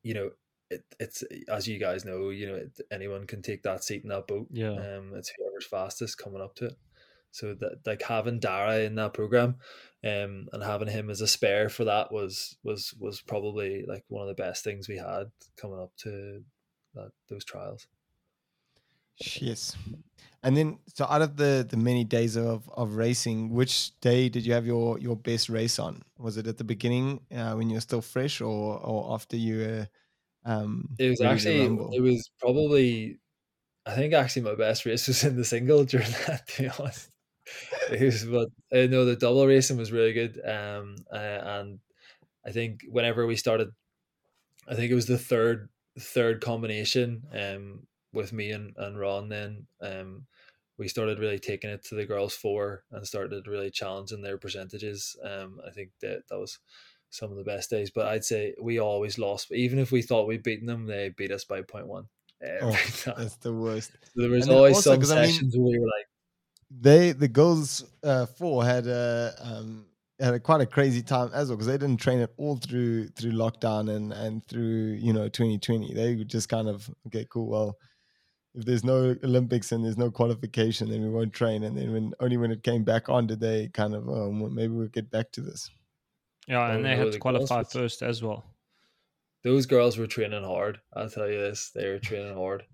you 0.03 0.15
know 0.15 0.31
it, 0.71 0.85
it's 1.01 1.23
as 1.49 1.67
you 1.69 1.79
guys 1.79 2.05
know 2.05 2.31
you 2.31 2.47
know 2.47 2.55
it, 2.55 2.81
anyone 2.91 3.27
can 3.27 3.43
take 3.43 3.63
that 3.65 3.85
seat 3.85 4.03
in 4.03 4.11
that 4.11 4.27
boat 4.27 4.49
Yeah. 4.51 4.71
um 4.73 5.13
it's 5.15 5.33
whoever's 5.37 5.67
fastest 5.67 6.19
coming 6.19 6.41
up 6.43 6.55
to 6.57 6.67
it 6.67 6.75
so 7.31 7.55
that 7.55 7.81
like 7.87 8.03
having 8.03 8.41
Daire 8.41 8.85
in 8.87 8.95
that 8.97 9.15
program 9.15 9.57
um 10.05 10.49
and 10.53 10.63
having 10.63 10.89
him 10.89 11.11
as 11.11 11.21
a 11.21 11.27
spare 11.27 11.69
for 11.69 11.85
that 11.85 12.13
was 12.13 12.57
was 12.63 12.95
was 13.01 13.21
probably 13.21 13.85
like 13.87 14.05
one 14.09 14.23
of 14.23 14.29
the 14.29 14.43
best 14.43 14.63
things 14.65 14.89
we 14.89 14.97
had 14.97 15.31
coming 15.57 15.81
up 15.81 15.93
to 15.97 16.45
that 16.95 17.11
those 17.29 17.45
trials 17.45 17.87
Yes. 19.41 19.77
And 20.43 20.57
then, 20.57 20.79
so 20.95 21.05
out 21.07 21.23
of 21.23 21.37
the 21.37 21.67
the 21.69 21.77
many 21.77 22.05
days 22.05 22.37
of 22.37 22.69
of 22.71 22.95
racing, 22.95 23.51
which 23.51 23.99
day 24.01 24.29
did 24.29 24.47
you 24.47 24.53
have 24.53 24.65
your 24.67 24.99
your 25.01 25.17
best 25.17 25.49
race 25.49 25.79
on? 25.81 26.03
Was 26.17 26.37
it 26.37 26.47
at 26.47 26.59
the 26.59 26.65
beginning 26.65 27.27
uh, 27.35 27.55
when 27.55 27.69
you 27.69 27.75
were 27.75 27.81
still 27.81 28.01
fresh, 28.03 28.41
or 28.41 28.79
or 28.79 29.13
after 29.15 29.37
you 29.37 29.59
were? 29.59 29.89
Um, 30.45 30.97
It 30.99 31.11
was 31.11 31.21
actually 31.21 31.65
it 31.97 32.01
was 32.01 32.31
probably 32.39 33.19
I 33.87 33.95
think 33.95 34.15
actually 34.15 34.43
my 34.43 34.55
best 34.55 34.87
race 34.87 35.09
was 35.09 35.25
in 35.25 35.37
the 35.37 35.45
single 35.45 35.85
during 35.93 36.11
that 36.27 36.47
to 36.49 36.63
be 36.63 36.69
honest. 36.69 37.11
Was 38.01 38.25
but 38.25 38.49
uh, 38.73 38.87
no 38.87 39.05
the 39.05 39.17
double 39.17 39.47
racing 39.47 39.77
was 39.77 39.93
really 39.93 40.13
good. 40.13 40.41
Um 40.45 40.97
uh, 41.13 41.17
and 41.17 41.79
I 42.47 42.53
think 42.53 42.81
whenever 42.89 43.27
we 43.27 43.37
started 43.37 43.71
I 44.69 44.75
think 44.75 44.91
it 44.91 44.95
was 44.95 45.07
the 45.07 45.19
third 45.19 45.69
third 45.99 46.41
combination 46.41 47.23
um 47.33 47.87
with 48.13 48.33
me 48.33 48.51
and, 48.53 48.75
and 48.77 48.99
Ronan 48.99 49.67
um 49.81 50.27
we 50.79 50.89
started 50.89 51.19
really 51.19 51.39
taking 51.41 51.71
it 51.71 51.85
to 51.87 51.95
the 51.97 52.07
girls 52.07 52.35
four 52.37 52.85
and 52.93 53.07
started 53.07 53.47
really 53.49 53.71
challenging 53.71 54.23
their 54.23 54.39
percentages. 54.39 55.17
Um 55.23 55.61
I 55.67 55.71
think 55.71 55.91
that 56.03 56.29
that 56.29 56.39
was 56.39 56.59
some 57.11 57.31
of 57.31 57.37
the 57.39 57.45
best 57.45 57.71
days. 57.71 57.91
But 57.91 58.07
I'd 58.09 58.25
say 58.25 58.55
we 58.61 58.79
always 58.79 59.19
lost. 59.19 59.51
Even 59.51 59.79
if 59.79 59.91
we 59.91 60.03
thought 60.03 60.29
we'd 60.29 60.43
beaten 60.43 60.67
them, 60.67 60.87
they 60.87 61.09
beat 61.09 61.33
us 61.33 61.45
by 61.45 61.63
one. 61.63 62.05
Oh, 62.63 62.71
that's 63.17 63.37
the 63.39 63.53
worst. 63.53 63.93
So 64.15 64.21
there 64.23 64.31
was 64.31 64.47
and 64.47 64.55
always 64.57 64.77
also, 64.77 64.91
some 64.93 65.01
'cause 65.01 65.11
I 65.11 65.23
mean- 65.23 65.33
sessions 65.33 65.57
where 65.57 65.73
we 65.73 65.79
were 65.81 65.87
like, 65.87 66.07
They 66.71 67.13
the 67.13 67.29
girls 67.29 67.85
uh, 68.03 68.27
four 68.27 68.65
had 68.65 68.87
a 68.87 69.35
um, 69.41 69.87
had 70.21 70.35
a 70.35 70.41
quite 70.41 70.61
a 70.61 70.67
crazy 70.67 71.03
time 71.03 71.31
as 71.33 71.49
well 71.49 71.57
because 71.57 71.67
they 71.67 71.79
didn't 71.79 71.99
train 71.99 72.19
it 72.21 72.33
all 72.37 72.57
through 72.57 73.09
through 73.09 73.33
lockdown 73.33 73.95
and 73.95 74.13
and 74.13 74.45
through 74.47 74.99
you 75.01 75.13
know 75.13 75.29
2020. 75.29 75.95
They 75.95 76.17
were 76.17 76.25
just 76.25 76.49
kind 76.49 76.69
of 76.69 76.91
okay, 77.07 77.27
cool. 77.31 77.49
Well, 77.49 77.79
if 78.55 78.65
there's 78.67 78.85
no 78.85 79.17
Olympics 79.25 79.73
and 79.73 79.85
there's 79.85 79.99
no 79.99 80.11
qualification, 80.11 80.91
then 80.91 81.03
we 81.03 81.11
won't 81.11 81.33
train. 81.33 81.65
And 81.65 81.77
then 81.77 81.93
when 81.93 82.13
only 82.21 82.37
when 82.37 82.51
it 82.53 82.63
came 82.63 82.85
back 82.85 83.09
on 83.09 83.27
did 83.27 83.41
they 83.41 83.69
kind 83.69 83.95
of 83.95 84.09
oh 84.09 84.29
well, 84.31 84.51
maybe 84.51 84.75
we'll 84.75 84.89
get 84.89 85.11
back 85.11 85.33
to 85.33 85.41
this. 85.41 85.71
Yeah, 86.49 86.73
and 86.73 86.85
they 86.85 86.97
no, 86.97 87.05
had 87.05 87.13
to 87.13 87.19
qualify 87.19 87.63
first 87.63 88.03
as 88.03 88.23
well. 88.23 88.45
those 89.43 89.67
girls 89.67 89.99
were 89.99 90.07
training 90.07 90.45
hard. 90.45 90.81
I'll 90.95 91.11
tell 91.11 91.29
you 91.29 91.39
this, 91.41 91.71
they 91.71 91.89
were 91.89 91.99
training 91.99 92.35
hard. 92.35 92.65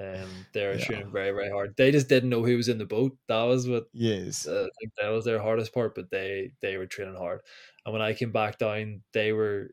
Um, 0.00 0.46
they're 0.52 0.76
Yeah. 0.76 0.78
training 0.78 1.12
very 1.12 1.30
very 1.30 1.50
hard. 1.50 1.76
They 1.76 1.90
just 1.92 2.08
didn't 2.08 2.30
know 2.30 2.44
who 2.44 2.56
was 2.56 2.68
in 2.68 2.78
the 2.78 2.86
boat. 2.86 3.16
That 3.28 3.42
was 3.44 3.68
what 3.68 3.88
Yes. 3.92 4.48
uh, 4.48 4.64
I 4.64 4.68
think 4.80 4.92
that 5.00 5.08
was 5.08 5.24
their 5.24 5.40
hardest 5.40 5.72
part. 5.74 5.94
But 5.94 6.10
they 6.10 6.52
they 6.60 6.76
were 6.76 6.86
training 6.86 7.16
hard. 7.16 7.42
And 7.86 7.92
when 7.92 8.02
I 8.02 8.14
came 8.14 8.32
back 8.32 8.58
down, 8.58 9.04
they 9.12 9.32
were, 9.32 9.70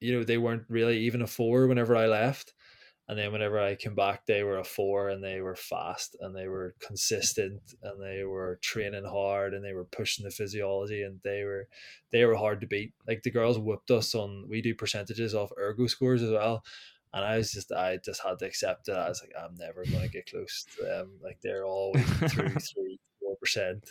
you 0.00 0.12
know, 0.12 0.24
they 0.24 0.38
weren't 0.38 0.66
really 0.68 0.98
even 1.00 1.22
a 1.22 1.26
four 1.26 1.66
whenever 1.66 1.96
I 1.96 2.06
left. 2.06 2.54
And 3.08 3.18
then 3.18 3.32
whenever 3.32 3.60
I 3.60 3.74
came 3.74 3.94
back, 3.94 4.24
they 4.26 4.42
were 4.42 4.58
a 4.58 4.64
four 4.64 5.10
and 5.10 5.22
they 5.22 5.42
were 5.42 5.56
fast 5.56 6.16
and 6.20 6.34
they 6.34 6.48
were 6.48 6.74
consistent 6.80 7.74
and 7.82 8.02
they 8.02 8.24
were 8.24 8.58
training 8.62 9.04
hard 9.04 9.52
and 9.52 9.62
they 9.62 9.74
were 9.74 9.84
pushing 9.84 10.24
the 10.24 10.30
physiology 10.30 11.02
and 11.02 11.20
they 11.22 11.44
were 11.44 11.68
they 12.12 12.24
were 12.24 12.36
hard 12.36 12.62
to 12.62 12.66
beat. 12.66 12.94
Like 13.06 13.22
the 13.22 13.30
girls 13.30 13.58
whipped 13.58 13.90
us 13.90 14.14
on 14.14 14.48
we 14.48 14.62
do 14.62 14.74
percentages 14.74 15.34
off 15.34 15.52
ergo 15.58 15.86
scores 15.86 16.22
as 16.22 16.30
well. 16.30 16.64
And 17.14 17.24
I 17.24 17.36
was 17.36 17.52
just 17.52 17.70
I 17.70 17.98
just 18.04 18.20
had 18.20 18.40
to 18.40 18.46
accept 18.46 18.88
it. 18.88 18.96
I 18.96 19.08
was 19.08 19.22
like, 19.22 19.32
I'm 19.40 19.54
never 19.54 19.84
gonna 19.84 20.08
get 20.08 20.28
close 20.28 20.66
to 20.76 20.82
them. 20.82 21.12
Like 21.22 21.38
they're 21.42 21.64
always 21.64 22.04
through 22.04 22.48
three, 22.74 22.98
four 23.20 23.36
percent. 23.40 23.88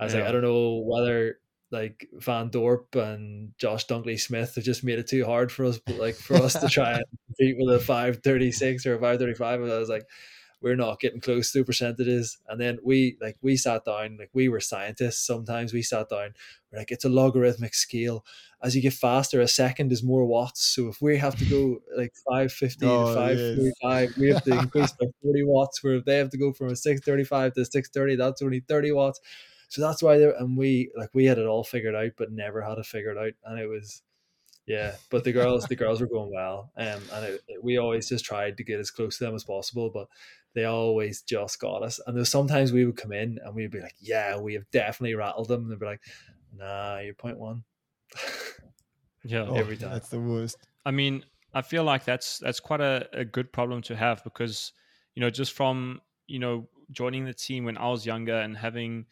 I 0.00 0.04
was 0.04 0.14
like, 0.14 0.24
I 0.24 0.32
don't 0.32 0.42
know 0.42 0.82
whether 0.84 1.38
like 1.70 2.08
Van 2.14 2.48
Dorp 2.48 2.96
and 2.96 3.52
Josh 3.58 3.86
Dunkley 3.86 4.18
Smith 4.18 4.54
have 4.54 4.64
just 4.64 4.82
made 4.82 4.98
it 4.98 5.08
too 5.08 5.26
hard 5.26 5.52
for 5.52 5.66
us, 5.66 5.78
but 5.78 5.96
like 5.96 6.14
for 6.14 6.36
us 6.36 6.54
to 6.54 6.68
try 6.68 6.92
and 6.94 7.04
compete 7.26 7.56
with 7.58 7.74
a 7.74 7.78
five 7.78 8.20
thirty 8.24 8.50
six 8.50 8.86
or 8.86 8.94
a 8.94 9.00
five 9.00 9.18
thirty 9.18 9.34
five, 9.34 9.60
I 9.60 9.78
was 9.78 9.90
like, 9.90 10.06
we're 10.64 10.76
not 10.76 10.98
getting 10.98 11.20
close 11.20 11.52
to 11.52 11.62
percentages. 11.62 12.38
And 12.48 12.58
then 12.58 12.78
we 12.82 13.18
like 13.20 13.36
we 13.42 13.54
sat 13.56 13.84
down, 13.84 14.16
like 14.18 14.30
we 14.32 14.48
were 14.48 14.60
scientists. 14.60 15.24
Sometimes 15.26 15.74
we 15.74 15.82
sat 15.82 16.08
down, 16.08 16.30
we're 16.72 16.78
like, 16.78 16.90
it's 16.90 17.04
a 17.04 17.10
logarithmic 17.10 17.74
scale. 17.74 18.24
As 18.62 18.74
you 18.74 18.80
get 18.80 18.94
faster, 18.94 19.42
a 19.42 19.46
second 19.46 19.92
is 19.92 20.02
more 20.02 20.24
watts. 20.24 20.64
So 20.64 20.88
if 20.88 21.02
we 21.02 21.18
have 21.18 21.36
to 21.36 21.44
go 21.44 21.80
like 21.94 22.14
five 22.28 22.50
fifty 22.50 22.86
Oh, 22.86 23.14
to 23.14 23.34
yes. 23.82 24.16
we 24.16 24.28
have 24.30 24.42
to 24.44 24.58
increase 24.58 24.92
by 24.92 25.06
forty 25.22 25.44
watts. 25.44 25.84
Where 25.84 25.96
if 25.96 26.06
they 26.06 26.16
have 26.16 26.30
to 26.30 26.38
go 26.38 26.52
from 26.54 26.68
a 26.68 26.76
six 26.76 27.02
thirty 27.02 27.24
five 27.24 27.52
to 27.54 27.64
six 27.66 27.90
thirty, 27.90 28.16
that's 28.16 28.40
only 28.40 28.60
thirty 28.60 28.90
watts. 28.90 29.20
So 29.68 29.82
that's 29.82 30.02
why 30.02 30.16
they 30.16 30.32
and 30.38 30.56
we 30.56 30.90
like 30.96 31.10
we 31.14 31.26
had 31.26 31.36
it 31.38 31.46
all 31.46 31.64
figured 31.64 31.94
out, 31.94 32.12
but 32.16 32.32
never 32.32 32.62
had 32.62 32.78
it 32.78 32.86
figured 32.86 33.18
out, 33.18 33.32
and 33.44 33.60
it 33.60 33.66
was 33.66 34.02
yeah. 34.66 34.96
But 35.10 35.24
the 35.24 35.32
girls, 35.32 35.66
the 35.66 35.76
girls 35.76 36.00
were 36.00 36.06
going 36.06 36.32
well, 36.32 36.72
um, 36.76 37.02
and 37.12 37.24
it, 37.26 37.42
it- 37.48 37.64
we 37.64 37.76
always 37.78 38.08
just 38.08 38.24
tried 38.24 38.56
to 38.56 38.64
get 38.64 38.80
as 38.80 38.90
close 38.90 39.18
to 39.18 39.24
them 39.24 39.34
as 39.34 39.44
possible, 39.44 39.90
but 39.90 40.08
they 40.54 40.64
always 40.64 41.22
just 41.22 41.58
got 41.60 41.82
us. 41.82 42.00
And 42.06 42.16
there's 42.16 42.28
sometimes 42.28 42.72
we 42.72 42.84
would 42.84 42.96
come 42.96 43.12
in 43.12 43.38
and 43.44 43.54
we'd 43.54 43.70
be 43.70 43.80
like, 43.80 43.96
"Yeah, 44.00 44.38
we 44.38 44.54
have 44.54 44.70
definitely 44.70 45.14
rattled 45.14 45.48
them," 45.48 45.62
and 45.62 45.70
they'd 45.72 45.78
be 45.80 45.86
like, 45.86 46.02
"Nah, 46.52 46.98
you're 46.98 47.14
point 47.14 47.38
one." 47.38 47.64
Yeah. 49.24 49.46
Oh, 49.48 49.54
every 49.54 49.76
time. 49.76 49.92
That's 49.92 50.08
the 50.10 50.20
worst. 50.20 50.56
I 50.84 50.90
mean, 50.90 51.24
I 51.54 51.62
feel 51.62 51.84
like 51.84 52.04
that's 52.04 52.38
that's 52.38 52.60
quite 52.60 52.80
a, 52.80 53.08
a 53.12 53.24
good 53.24 53.52
problem 53.52 53.80
to 53.82 53.96
have 53.96 54.22
because, 54.24 54.72
you 55.14 55.20
know, 55.20 55.30
just 55.30 55.52
from 55.52 56.02
you 56.26 56.38
know 56.38 56.68
joining 56.90 57.24
the 57.24 57.32
team 57.34 57.64
when 57.64 57.78
I 57.78 57.88
was 57.88 58.04
younger 58.04 58.34
and 58.36 58.56
having 58.56 59.06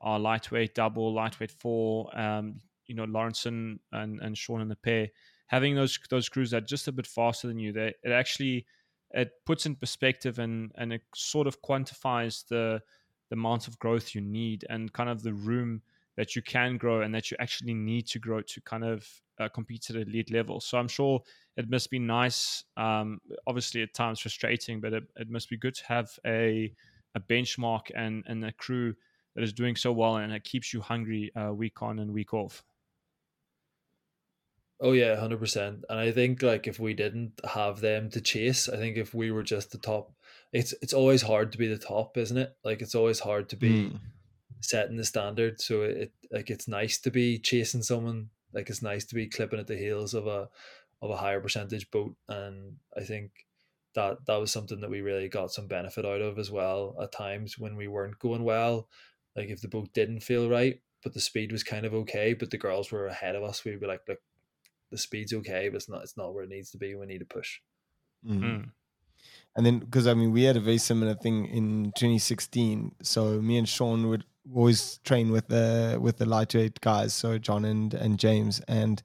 our 0.00 0.18
lightweight 0.18 0.74
double, 0.74 1.12
lightweight 1.12 1.50
four, 1.50 2.18
um, 2.18 2.60
you 2.90 2.96
know, 2.96 3.06
Lawrenson 3.06 3.78
and 3.92 4.20
and 4.20 4.36
Sean 4.36 4.60
in 4.60 4.68
the 4.68 4.74
pair, 4.74 5.08
having 5.46 5.76
those 5.76 5.96
those 6.10 6.28
crews 6.28 6.50
that 6.50 6.64
are 6.64 6.66
just 6.66 6.88
a 6.88 6.92
bit 6.92 7.06
faster 7.06 7.46
than 7.46 7.60
you, 7.60 7.72
they 7.72 7.94
it 8.02 8.10
actually 8.10 8.66
it 9.12 9.30
puts 9.46 9.64
in 9.64 9.76
perspective 9.76 10.40
and 10.40 10.72
and 10.74 10.92
it 10.92 11.02
sort 11.14 11.46
of 11.46 11.62
quantifies 11.62 12.46
the 12.48 12.82
the 13.28 13.36
amount 13.36 13.68
of 13.68 13.78
growth 13.78 14.12
you 14.12 14.20
need 14.20 14.66
and 14.68 14.92
kind 14.92 15.08
of 15.08 15.22
the 15.22 15.32
room 15.32 15.82
that 16.16 16.34
you 16.34 16.42
can 16.42 16.76
grow 16.76 17.02
and 17.02 17.14
that 17.14 17.30
you 17.30 17.36
actually 17.38 17.74
need 17.74 18.08
to 18.08 18.18
grow 18.18 18.40
to 18.40 18.60
kind 18.62 18.82
of 18.84 19.08
uh, 19.38 19.48
compete 19.48 19.88
at 19.88 19.96
elite 19.96 20.32
level. 20.32 20.60
So 20.60 20.76
I'm 20.76 20.88
sure 20.88 21.22
it 21.56 21.70
must 21.70 21.90
be 21.90 22.00
nice. 22.00 22.64
Um, 22.76 23.20
obviously, 23.46 23.82
at 23.82 23.94
times 23.94 24.18
frustrating, 24.18 24.80
but 24.80 24.92
it, 24.92 25.04
it 25.14 25.30
must 25.30 25.48
be 25.48 25.56
good 25.56 25.76
to 25.76 25.86
have 25.86 26.10
a 26.26 26.74
a 27.14 27.20
benchmark 27.20 27.92
and 27.94 28.24
and 28.26 28.44
a 28.44 28.52
crew 28.52 28.94
that 29.34 29.44
is 29.44 29.52
doing 29.52 29.76
so 29.76 29.92
well 29.92 30.16
and 30.16 30.32
it 30.32 30.44
keeps 30.44 30.72
you 30.72 30.80
hungry 30.80 31.30
uh, 31.36 31.52
week 31.52 31.82
on 31.82 31.98
and 32.00 32.12
week 32.12 32.34
off. 32.34 32.64
Oh 34.80 34.92
yeah, 34.92 35.16
hundred 35.16 35.40
percent. 35.40 35.84
And 35.88 35.98
I 35.98 36.10
think 36.10 36.42
like 36.42 36.66
if 36.66 36.78
we 36.80 36.94
didn't 36.94 37.40
have 37.44 37.80
them 37.80 38.10
to 38.10 38.20
chase, 38.20 38.68
I 38.68 38.76
think 38.76 38.96
if 38.96 39.14
we 39.14 39.30
were 39.30 39.42
just 39.42 39.72
the 39.72 39.78
top, 39.78 40.12
it's 40.52 40.72
it's 40.82 40.94
always 40.94 41.22
hard 41.22 41.52
to 41.52 41.58
be 41.58 41.66
the 41.68 41.78
top, 41.78 42.16
isn't 42.16 42.36
it? 42.36 42.56
Like 42.64 42.80
it's 42.80 42.94
always 42.94 43.20
hard 43.20 43.48
to 43.50 43.56
be 43.56 43.68
Mm. 43.90 44.00
setting 44.60 44.96
the 44.96 45.04
standard. 45.04 45.60
So 45.60 45.82
it 45.82 46.12
like 46.30 46.50
it's 46.50 46.66
nice 46.68 46.98
to 47.00 47.10
be 47.10 47.38
chasing 47.38 47.82
someone. 47.82 48.30
Like 48.52 48.70
it's 48.70 48.82
nice 48.82 49.04
to 49.06 49.14
be 49.14 49.26
clipping 49.28 49.60
at 49.60 49.66
the 49.66 49.76
heels 49.76 50.14
of 50.14 50.26
a 50.26 50.48
of 51.02 51.10
a 51.10 51.16
higher 51.16 51.40
percentage 51.40 51.90
boat. 51.90 52.16
And 52.28 52.76
I 52.96 53.02
think 53.02 53.46
that 53.94 54.24
that 54.26 54.36
was 54.40 54.52
something 54.52 54.80
that 54.80 54.90
we 54.90 55.00
really 55.02 55.28
got 55.28 55.52
some 55.52 55.66
benefit 55.66 56.06
out 56.06 56.20
of 56.22 56.38
as 56.38 56.50
well 56.50 56.96
at 57.02 57.12
times 57.12 57.58
when 57.58 57.76
we 57.76 57.88
weren't 57.88 58.18
going 58.18 58.44
well. 58.44 58.88
Like 59.36 59.48
if 59.48 59.60
the 59.60 59.68
boat 59.68 59.92
didn't 59.92 60.20
feel 60.20 60.48
right, 60.48 60.80
but 61.02 61.12
the 61.12 61.20
speed 61.20 61.52
was 61.52 61.64
kind 61.64 61.84
of 61.86 61.94
okay, 61.94 62.32
but 62.34 62.50
the 62.50 62.58
girls 62.58 62.90
were 62.90 63.06
ahead 63.06 63.34
of 63.36 63.42
us, 63.42 63.64
we'd 63.64 63.80
be 63.80 63.86
like, 63.86 64.02
look, 64.08 64.18
the 64.90 64.98
speed's 64.98 65.32
okay, 65.32 65.68
but 65.68 65.76
it's 65.76 65.88
not 65.88 66.02
it's 66.02 66.16
not 66.16 66.34
where 66.34 66.44
it 66.44 66.50
needs 66.50 66.70
to 66.72 66.78
be. 66.78 66.94
We 66.94 67.06
need 67.06 67.18
to 67.18 67.24
push. 67.24 67.60
Mm. 68.26 68.40
Mm. 68.40 68.70
And 69.56 69.66
then, 69.66 69.78
because 69.80 70.06
I 70.06 70.14
mean, 70.14 70.32
we 70.32 70.44
had 70.44 70.56
a 70.56 70.60
very 70.60 70.78
similar 70.78 71.14
thing 71.14 71.46
in 71.46 71.92
2016. 71.96 72.92
So 73.02 73.40
me 73.40 73.58
and 73.58 73.68
Sean 73.68 74.08
would 74.08 74.24
always 74.54 74.98
train 75.04 75.30
with 75.30 75.48
the 75.48 75.98
with 76.00 76.18
the 76.18 76.26
lightweight 76.26 76.80
guys, 76.80 77.12
so 77.12 77.38
John 77.38 77.64
and 77.64 77.92
and 77.94 78.18
James, 78.18 78.60
and 78.68 79.02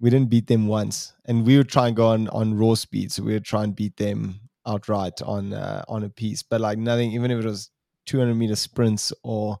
we 0.00 0.10
didn't 0.10 0.30
beat 0.30 0.46
them 0.46 0.66
once. 0.66 1.12
And 1.26 1.46
we 1.46 1.56
would 1.56 1.68
try 1.68 1.88
and 1.88 1.96
go 1.96 2.08
on 2.08 2.28
on 2.28 2.56
raw 2.56 2.74
speed, 2.74 3.12
so 3.12 3.22
we 3.22 3.32
would 3.32 3.44
try 3.44 3.64
and 3.64 3.76
beat 3.76 3.96
them 3.96 4.40
outright 4.66 5.20
on 5.22 5.52
uh, 5.52 5.84
on 5.88 6.02
a 6.02 6.08
piece. 6.08 6.42
But 6.42 6.60
like 6.60 6.78
nothing, 6.78 7.12
even 7.12 7.30
if 7.30 7.38
it 7.38 7.46
was 7.46 7.70
200 8.06 8.34
meter 8.34 8.56
sprints 8.56 9.12
or 9.22 9.58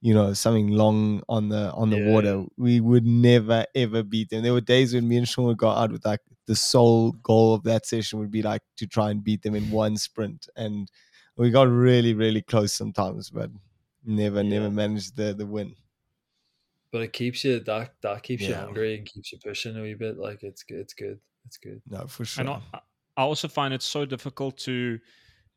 you 0.00 0.14
know 0.14 0.32
something 0.32 0.68
long 0.68 1.22
on 1.28 1.48
the 1.48 1.72
on 1.72 1.90
the 1.90 1.96
Yeah. 1.96 1.98
water, 1.98 2.44
we 2.56 2.80
would 2.80 3.04
never 3.06 3.66
ever 3.74 4.02
beat 4.02 4.30
them. 4.30 4.42
There 4.42 4.52
were 4.52 4.60
days 4.60 4.94
when 4.94 5.08
me 5.08 5.16
and 5.18 5.28
Sean 5.28 5.46
would 5.46 5.58
go 5.58 5.68
out 5.70 5.92
with 5.92 6.04
like 6.06 6.20
the 6.46 6.56
sole 6.56 7.12
goal 7.12 7.54
of 7.54 7.64
that 7.64 7.86
session 7.86 8.18
would 8.20 8.30
be 8.30 8.42
like 8.42 8.62
to 8.76 8.86
try 8.86 9.10
and 9.10 9.22
beat 9.24 9.42
them 9.42 9.54
in 9.54 9.70
one 9.70 9.96
sprint, 9.96 10.48
and 10.56 10.90
we 11.36 11.50
got 11.50 11.68
really 11.68 12.14
really 12.14 12.42
close 12.42 12.72
sometimes, 12.72 13.30
but 13.30 13.50
never 14.04 14.42
Yeah. 14.42 14.44
never 14.44 14.70
managed 14.70 15.16
the 15.16 15.34
the 15.34 15.46
win. 15.46 15.76
But 16.90 17.02
it 17.02 17.12
keeps 17.12 17.44
you 17.44 17.60
that 17.60 18.00
that 18.00 18.22
keeps 18.22 18.48
you 18.48 18.54
Yeah. 18.54 18.56
hungry 18.56 18.96
and 18.96 19.06
keeps 19.06 19.32
you 19.32 19.38
pushing 19.38 19.76
a 19.76 19.82
wee 19.82 19.94
bit. 19.94 20.16
Like 20.16 20.42
it's 20.42 20.62
good. 20.62 20.80
It's 20.80 20.94
good. 20.94 21.20
It's 21.44 21.58
good. 21.58 21.82
No, 21.86 22.06
for 22.06 22.24
sure. 22.24 22.42
And 22.42 22.50
I, 22.50 22.60
I 23.16 23.22
also 23.22 23.48
find 23.48 23.74
it 23.74 23.82
so 23.82 24.06
difficult 24.06 24.58
to, 24.58 25.00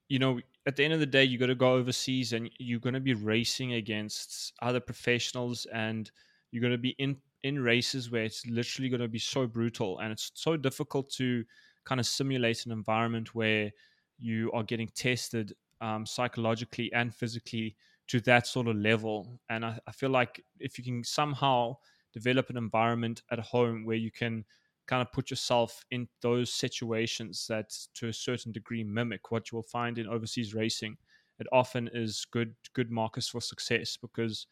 you 0.10 0.20
know, 0.20 0.42
at 0.68 0.76
the 0.76 0.84
end 0.84 0.94
of 0.94 1.00
the 1.00 1.06
day, 1.06 1.24
you 1.24 1.38
got 1.38 1.48
to 1.48 1.56
go 1.56 1.74
overseas 1.74 2.34
and 2.34 2.50
you're 2.60 2.80
going 2.80 2.94
to 2.94 3.00
be 3.00 3.14
racing 3.14 3.74
against 3.74 4.54
other 4.62 4.80
professionals 4.80 5.66
and 5.74 6.12
you're 6.52 6.62
going 6.62 6.72
to 6.72 6.78
be 6.78 6.96
in 7.00 7.18
in 7.44 7.60
races 7.60 8.12
where 8.12 8.24
it's 8.24 8.46
literally 8.46 8.88
going 8.88 9.02
to 9.02 9.08
be 9.08 9.18
so 9.18 9.48
brutal 9.48 9.98
and 9.98 10.12
it's 10.12 10.32
so 10.36 10.56
difficult 10.56 11.10
to 11.10 11.44
kind 11.86 12.00
of 12.00 12.06
simulate 12.06 12.68
an 12.68 12.72
environment 12.72 13.34
where 13.34 13.72
you 14.20 14.52
are 14.52 14.62
getting 14.62 14.88
tested 14.90 15.52
um, 15.82 16.06
psychologically 16.06 16.94
and 16.94 17.16
physically 17.16 17.76
to 18.08 18.20
that 18.22 18.46
sort 18.46 18.68
of 18.68 18.76
level. 18.76 19.40
And 19.50 19.66
I, 19.66 19.80
I 19.88 19.92
feel 19.92 20.12
like 20.12 20.44
if 20.60 20.78
you 20.78 20.84
can 20.84 21.04
somehow 21.04 21.78
develop 22.14 22.52
an 22.52 22.58
environment 22.58 23.24
at 23.32 23.40
home 23.40 23.86
where 23.86 23.98
you 23.98 24.12
can 24.12 24.46
kind 24.92 25.02
of 25.08 25.12
put 25.14 25.32
yourself 25.32 25.86
in 25.92 26.10
those 26.22 26.54
situations 26.54 27.48
that 27.48 27.72
to 27.96 28.10
a 28.10 28.14
certain 28.14 28.52
degree 28.52 28.84
mimic 28.84 29.32
what 29.32 29.52
you 29.52 29.58
will 29.58 29.64
find 29.64 29.98
in 29.98 30.08
overseas 30.08 30.54
racing. 30.54 30.98
It 31.40 31.48
often 31.52 31.90
is 31.94 32.26
good 32.32 32.56
good 32.74 32.92
markers 32.92 33.30
for 33.30 33.42
success 33.42 33.98
because 33.98 34.48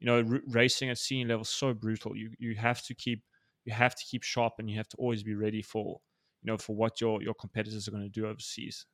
you 0.00 0.06
know 0.06 0.18
r- 0.18 0.42
racing 0.48 0.90
at 0.90 0.98
senior 0.98 1.28
level 1.28 1.42
is 1.42 1.48
so 1.50 1.74
brutal. 1.74 2.16
You 2.16 2.32
you 2.38 2.54
have 2.56 2.82
to 2.84 2.94
keep 2.94 3.24
you 3.64 3.72
have 3.72 3.94
to 3.96 4.04
keep 4.04 4.22
sharp 4.24 4.54
and 4.58 4.70
you 4.70 4.76
have 4.78 4.88
to 4.90 4.96
always 4.98 5.22
be 5.22 5.34
ready 5.34 5.62
for 5.62 6.00
you 6.42 6.48
know 6.52 6.58
for 6.58 6.74
what 6.76 7.00
your 7.00 7.22
your 7.22 7.34
competitors 7.34 7.88
are 7.88 7.92
going 7.92 8.04
to 8.04 8.08
do 8.20 8.26
overseas. 8.26 8.86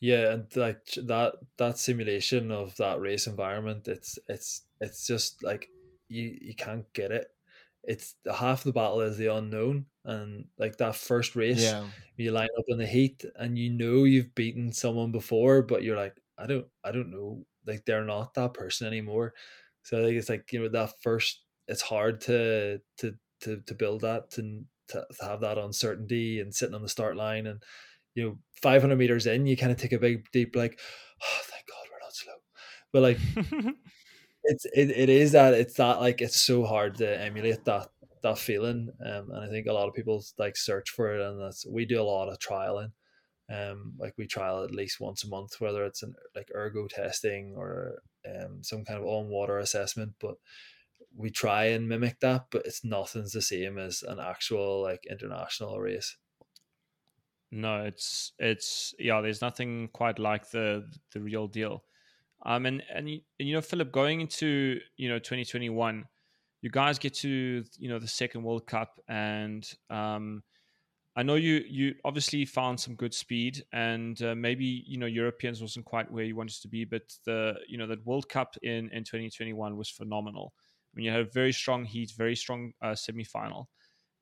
Yeah, 0.00 0.32
and 0.32 0.56
like 0.56 0.86
that 0.96 1.34
that 1.58 1.78
simulation 1.78 2.50
of 2.50 2.76
that 2.76 3.00
race 3.00 3.26
environment, 3.26 3.86
it's 3.86 4.18
it's 4.28 4.66
it's 4.80 5.06
just 5.06 5.42
like 5.42 5.70
you 6.08 6.38
you 6.40 6.54
can't 6.54 6.90
get 6.94 7.12
it. 7.12 7.28
It's 7.84 8.14
half 8.30 8.62
the 8.64 8.72
battle 8.72 9.00
is 9.00 9.16
the 9.16 9.34
unknown, 9.34 9.86
and 10.04 10.46
like 10.58 10.76
that 10.78 10.96
first 10.96 11.36
race, 11.36 11.62
yeah, 11.62 11.86
you 12.16 12.30
line 12.32 12.48
up 12.58 12.64
in 12.68 12.78
the 12.78 12.86
heat, 12.86 13.24
and 13.36 13.58
you 13.58 13.70
know 13.70 14.04
you've 14.04 14.34
beaten 14.34 14.72
someone 14.72 15.12
before, 15.12 15.62
but 15.62 15.82
you're 15.82 15.96
like, 15.96 16.16
I 16.38 16.46
don't 16.46 16.66
I 16.84 16.92
don't 16.92 17.10
know, 17.10 17.46
like 17.66 17.84
they're 17.86 18.04
not 18.04 18.34
that 18.34 18.54
person 18.54 18.86
anymore. 18.86 19.34
So 19.82 19.98
I 20.00 20.04
think 20.04 20.18
it's 20.18 20.28
like 20.28 20.52
you 20.52 20.62
know 20.62 20.68
that 20.68 20.92
first, 21.02 21.42
it's 21.68 21.82
hard 21.82 22.20
to 22.22 22.80
to 22.98 23.14
to 23.42 23.60
to 23.66 23.74
build 23.74 24.02
that 24.02 24.30
to 24.32 24.64
to, 24.88 25.06
to 25.18 25.24
have 25.24 25.40
that 25.40 25.58
uncertainty 25.58 26.40
and 26.40 26.54
sitting 26.54 26.74
on 26.74 26.82
the 26.82 26.88
start 26.88 27.16
line 27.16 27.46
and 27.46 27.62
you 28.14 28.24
know 28.24 28.38
500 28.60 28.96
meters 28.96 29.26
in 29.26 29.46
you 29.46 29.56
kind 29.56 29.72
of 29.72 29.78
take 29.78 29.92
a 29.92 29.98
big 29.98 30.28
deep 30.32 30.56
like 30.56 30.80
oh 31.22 31.40
thank 31.44 31.64
god 31.66 31.86
we're 31.90 32.00
not 32.00 32.14
slow 32.14 32.34
but 32.92 33.02
like 33.02 33.18
it's 34.44 34.64
it, 34.66 34.90
it 34.90 35.08
is 35.08 35.32
that 35.32 35.54
it's 35.54 35.74
that 35.74 36.00
like 36.00 36.20
it's 36.20 36.40
so 36.40 36.64
hard 36.64 36.96
to 36.96 37.20
emulate 37.20 37.64
that 37.64 37.88
that 38.22 38.38
feeling 38.38 38.90
um, 39.04 39.30
and 39.30 39.44
i 39.44 39.48
think 39.48 39.66
a 39.66 39.72
lot 39.72 39.88
of 39.88 39.94
people 39.94 40.22
like 40.38 40.56
search 40.56 40.90
for 40.90 41.14
it 41.14 41.20
and 41.20 41.40
that's 41.40 41.66
we 41.66 41.84
do 41.86 42.00
a 42.00 42.04
lot 42.04 42.28
of 42.28 42.38
trialing 42.38 42.92
Um, 43.50 43.94
like 43.98 44.14
we 44.18 44.26
trial 44.26 44.64
at 44.64 44.72
least 44.72 45.00
once 45.00 45.24
a 45.24 45.28
month, 45.28 45.60
whether 45.60 45.84
it's 45.86 46.02
an 46.04 46.14
like 46.36 46.50
ergo 46.56 46.88
testing 46.88 47.54
or 47.56 48.02
um, 48.26 48.64
some 48.64 48.84
kind 48.86 48.98
of 49.00 49.06
on 49.06 49.28
water 49.28 49.58
assessment. 49.60 50.14
But 50.20 50.36
we 51.16 51.30
try 51.30 51.64
and 51.74 51.88
mimic 51.88 52.20
that, 52.20 52.46
but 52.50 52.66
it's 52.66 52.84
nothing's 52.84 53.32
the 53.32 53.42
same 53.42 53.78
as 53.78 54.02
an 54.02 54.20
actual 54.20 54.82
like 54.82 55.06
international 55.10 55.80
race. 55.80 56.16
No, 57.52 57.84
it's 57.84 58.32
it's 58.38 58.94
yeah. 58.98 59.20
There's 59.20 59.40
nothing 59.42 59.88
quite 59.88 60.18
like 60.18 60.50
the 60.50 60.88
the 61.12 61.20
real 61.20 61.48
deal. 61.48 61.84
Um, 62.44 62.66
and 62.66 62.82
and 62.92 63.08
you, 63.08 63.20
and 63.38 63.48
you 63.48 63.54
know, 63.54 63.60
Philip, 63.60 63.92
going 63.92 64.20
into 64.20 64.80
you 64.96 65.08
know 65.08 65.18
2021, 65.18 66.04
you 66.62 66.70
guys 66.70 66.98
get 66.98 67.14
to 67.14 67.64
you 67.78 67.88
know 67.88 67.98
the 67.98 68.08
second 68.08 68.42
World 68.42 68.66
Cup, 68.66 68.98
and 69.08 69.66
um, 69.90 70.42
I 71.16 71.22
know 71.22 71.34
you 71.34 71.62
you 71.68 71.94
obviously 72.04 72.44
found 72.44 72.80
some 72.80 72.94
good 72.94 73.12
speed, 73.12 73.62
and 73.72 74.20
uh, 74.22 74.34
maybe 74.34 74.84
you 74.86 74.98
know 74.98 75.06
Europeans 75.06 75.60
wasn't 75.60 75.84
quite 75.84 76.10
where 76.10 76.24
you 76.24 76.36
wanted 76.36 76.60
to 76.62 76.68
be, 76.68 76.84
but 76.84 77.02
the 77.26 77.54
you 77.68 77.76
know 77.78 77.86
that 77.86 78.04
World 78.06 78.28
Cup 78.28 78.56
in 78.62 78.88
in 78.90 79.04
2021 79.04 79.76
was 79.76 79.90
phenomenal. 79.90 80.52
I 80.56 80.96
mean, 80.96 81.06
you 81.06 81.12
had 81.12 81.20
a 81.20 81.30
very 81.32 81.52
strong 81.52 81.84
heat, 81.84 82.12
very 82.16 82.36
strong 82.36 82.72
uh, 82.82 82.94
semi 82.94 83.24
final, 83.24 83.68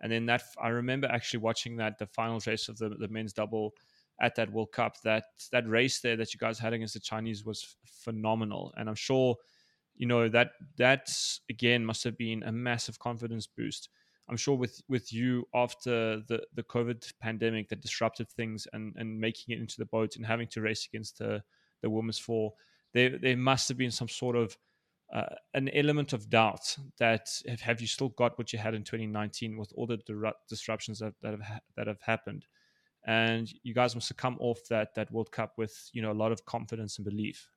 and 0.00 0.10
then 0.10 0.26
that 0.26 0.42
I 0.60 0.68
remember 0.68 1.08
actually 1.08 1.40
watching 1.40 1.76
that 1.76 1.98
the 1.98 2.06
final 2.06 2.40
race 2.46 2.68
of 2.68 2.78
the 2.78 2.88
the 2.90 3.08
men's 3.08 3.32
double 3.32 3.74
at 4.20 4.34
that 4.36 4.52
World 4.52 4.72
Cup. 4.72 5.00
That 5.02 5.24
that 5.52 5.68
race 5.68 6.00
there 6.00 6.16
that 6.16 6.32
you 6.32 6.38
guys 6.38 6.58
had 6.58 6.72
against 6.72 6.94
the 6.94 7.00
Chinese 7.00 7.44
was 7.44 7.76
phenomenal, 7.84 8.72
and 8.76 8.88
I'm 8.88 8.94
sure 8.94 9.36
you 9.96 10.06
know 10.06 10.28
that 10.28 10.52
that 10.76 11.08
again 11.50 11.84
must 11.84 12.04
have 12.04 12.16
been 12.16 12.42
a 12.42 12.52
massive 12.52 12.98
confidence 12.98 13.46
boost 13.46 13.88
I'm 14.28 14.36
sure 14.36 14.56
with 14.56 14.80
with 14.88 15.12
you 15.12 15.46
after 15.54 16.20
the 16.28 16.42
the 16.54 16.62
COVID 16.62 17.12
pandemic 17.20 17.68
that 17.70 17.80
disrupted 17.80 18.28
things 18.28 18.66
and 18.72 18.94
and 18.96 19.18
making 19.18 19.54
it 19.54 19.60
into 19.60 19.76
the 19.78 19.86
boat 19.86 20.16
and 20.16 20.26
having 20.26 20.48
to 20.48 20.60
race 20.60 20.86
against 20.86 21.18
the 21.18 21.42
the 21.82 21.90
women's 21.90 22.18
four, 22.18 22.52
there 22.92 23.18
there 23.18 23.36
must 23.36 23.68
have 23.68 23.78
been 23.78 23.90
some 23.90 24.08
sort 24.08 24.36
of 24.36 24.56
uh, 25.12 25.34
an 25.54 25.70
element 25.70 26.12
of 26.12 26.28
doubt 26.28 26.76
that 26.98 27.28
have, 27.48 27.62
have 27.62 27.80
you 27.80 27.86
still 27.86 28.10
got 28.10 28.36
what 28.36 28.52
you 28.52 28.58
had 28.58 28.74
in 28.74 28.84
2019 28.84 29.56
with 29.56 29.72
all 29.74 29.86
the 29.86 29.98
disruptions 30.50 30.98
that, 30.98 31.14
that 31.22 31.30
have 31.30 31.40
ha- 31.40 31.60
that 31.76 31.86
have 31.86 32.00
happened, 32.02 32.44
and 33.08 33.50
you 33.62 33.72
guys 33.72 33.94
must 33.94 34.10
have 34.10 34.18
come 34.18 34.36
off 34.38 34.58
that 34.68 34.94
that 34.94 35.10
World 35.10 35.32
Cup 35.32 35.54
with 35.56 35.74
you 35.94 36.02
know 36.02 36.12
a 36.12 36.20
lot 36.22 36.30
of 36.30 36.44
confidence 36.44 36.98
and 36.98 37.06
belief. 37.06 37.48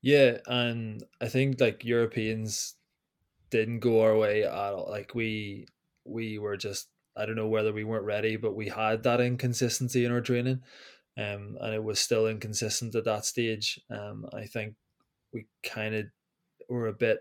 Yeah, 0.00 0.38
and 0.46 1.04
I 1.20 1.28
think 1.28 1.60
like 1.60 1.84
Europeans 1.84 2.74
didn't 3.50 3.80
go 3.80 4.00
our 4.00 4.16
way 4.16 4.44
at 4.44 4.50
all. 4.50 4.88
Like 4.90 5.14
we 5.14 5.66
we 6.04 6.38
were 6.38 6.56
just 6.56 6.88
I 7.16 7.26
don't 7.26 7.36
know 7.36 7.48
whether 7.48 7.72
we 7.72 7.84
weren't 7.84 8.06
ready, 8.06 8.36
but 8.36 8.56
we 8.56 8.70
had 8.70 9.02
that 9.02 9.20
inconsistency 9.20 10.06
in 10.06 10.10
our 10.12 10.22
training, 10.22 10.62
um, 11.18 11.58
and 11.60 11.74
it 11.74 11.84
was 11.84 12.00
still 12.00 12.26
inconsistent 12.26 12.94
at 12.94 13.04
that 13.04 13.26
stage. 13.26 13.78
Um, 13.90 14.24
I 14.32 14.46
think 14.46 14.74
we 15.34 15.46
kind 15.62 15.94
of 15.94 16.06
were 16.70 16.88
a 16.88 16.94
bit. 16.94 17.18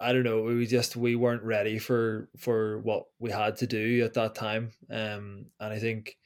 I 0.00 0.12
don't 0.12 0.24
know. 0.24 0.42
We 0.42 0.66
just 0.66 0.96
we 0.96 1.16
weren't 1.16 1.42
ready 1.42 1.78
for 1.78 2.28
for 2.36 2.78
what 2.78 3.06
we 3.18 3.30
had 3.30 3.56
to 3.58 3.66
do 3.66 4.04
at 4.04 4.14
that 4.14 4.34
time, 4.34 4.72
um, 4.90 5.46
and 5.60 5.72
I 5.72 5.78
think, 5.78 6.16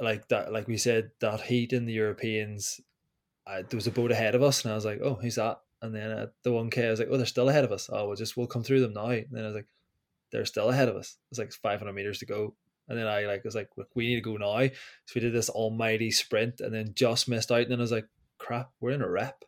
like 0.00 0.28
that, 0.28 0.52
like 0.52 0.68
we 0.68 0.76
said, 0.76 1.10
that 1.20 1.40
heat 1.40 1.72
in 1.72 1.86
the 1.86 1.92
Europeans, 1.92 2.80
I, 3.46 3.62
there 3.62 3.76
was 3.76 3.86
a 3.86 3.92
boat 3.92 4.12
ahead 4.12 4.34
of 4.34 4.42
us, 4.42 4.64
and 4.64 4.72
I 4.72 4.74
was 4.74 4.84
like, 4.84 5.00
"Oh, 5.02 5.14
who's 5.14 5.36
that?" 5.36 5.60
And 5.84 5.94
then 5.94 6.10
at 6.12 6.32
the 6.42 6.50
1K, 6.50 6.86
I 6.86 6.90
was 6.90 6.98
like, 6.98 7.08
oh, 7.10 7.18
they're 7.18 7.26
still 7.26 7.50
ahead 7.50 7.64
of 7.64 7.70
us. 7.70 7.90
Oh, 7.92 8.06
we'll 8.06 8.16
just, 8.16 8.38
we'll 8.38 8.46
come 8.46 8.62
through 8.62 8.80
them 8.80 8.94
now. 8.94 9.10
And 9.10 9.26
then 9.30 9.44
I 9.44 9.48
was 9.48 9.54
like, 9.54 9.66
they're 10.32 10.46
still 10.46 10.70
ahead 10.70 10.88
of 10.88 10.96
us. 10.96 11.18
It's 11.30 11.38
like 11.38 11.52
500 11.52 11.92
meters 11.92 12.20
to 12.20 12.26
go. 12.26 12.54
And 12.88 12.98
then 12.98 13.06
I 13.06 13.26
like 13.26 13.44
was 13.44 13.54
like, 13.54 13.68
we 13.94 14.06
need 14.06 14.14
to 14.14 14.22
go 14.22 14.38
now. 14.38 14.66
So 15.04 15.12
we 15.14 15.20
did 15.20 15.34
this 15.34 15.50
almighty 15.50 16.10
sprint 16.10 16.60
and 16.60 16.72
then 16.72 16.92
just 16.94 17.28
missed 17.28 17.52
out. 17.52 17.60
And 17.60 17.70
then 17.70 17.80
I 17.80 17.82
was 17.82 17.92
like, 17.92 18.08
crap, 18.38 18.70
we're 18.80 18.92
in 18.92 19.02
a 19.02 19.08
rep 19.08 19.44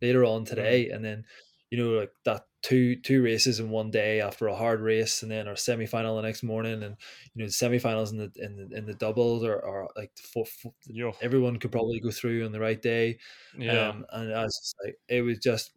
later 0.00 0.24
on 0.24 0.44
today. 0.44 0.84
Mm-hmm. 0.84 0.94
And 0.94 1.04
then, 1.04 1.24
you 1.70 1.78
know, 1.78 1.98
like 1.98 2.12
that 2.26 2.46
two 2.62 2.96
two 2.96 3.22
races 3.22 3.60
in 3.60 3.70
one 3.70 3.90
day 3.90 4.20
after 4.20 4.46
a 4.46 4.54
hard 4.54 4.80
race, 4.80 5.22
and 5.22 5.30
then 5.30 5.48
our 5.48 5.56
semi 5.56 5.86
final 5.86 6.16
the 6.16 6.22
next 6.22 6.42
morning, 6.42 6.82
and 6.82 6.96
you 7.34 7.42
know 7.42 7.46
the 7.46 7.52
semi 7.52 7.78
finals 7.78 8.12
in 8.12 8.18
the 8.18 8.32
in 8.36 8.56
the, 8.56 8.76
in 8.76 8.86
the 8.86 8.94
doubles 8.94 9.44
are, 9.44 9.64
are 9.64 9.88
like 9.96 10.12
four, 10.16 10.46
four, 10.46 10.72
everyone 11.20 11.58
could 11.58 11.72
probably 11.72 12.00
go 12.00 12.10
through 12.10 12.44
on 12.44 12.52
the 12.52 12.60
right 12.60 12.80
day. 12.80 13.18
Yeah, 13.58 13.88
um, 13.88 14.06
and 14.12 14.34
I 14.34 14.44
was 14.44 14.56
just 14.56 14.76
like, 14.84 14.96
it 15.08 15.22
was 15.22 15.38
just. 15.38 15.72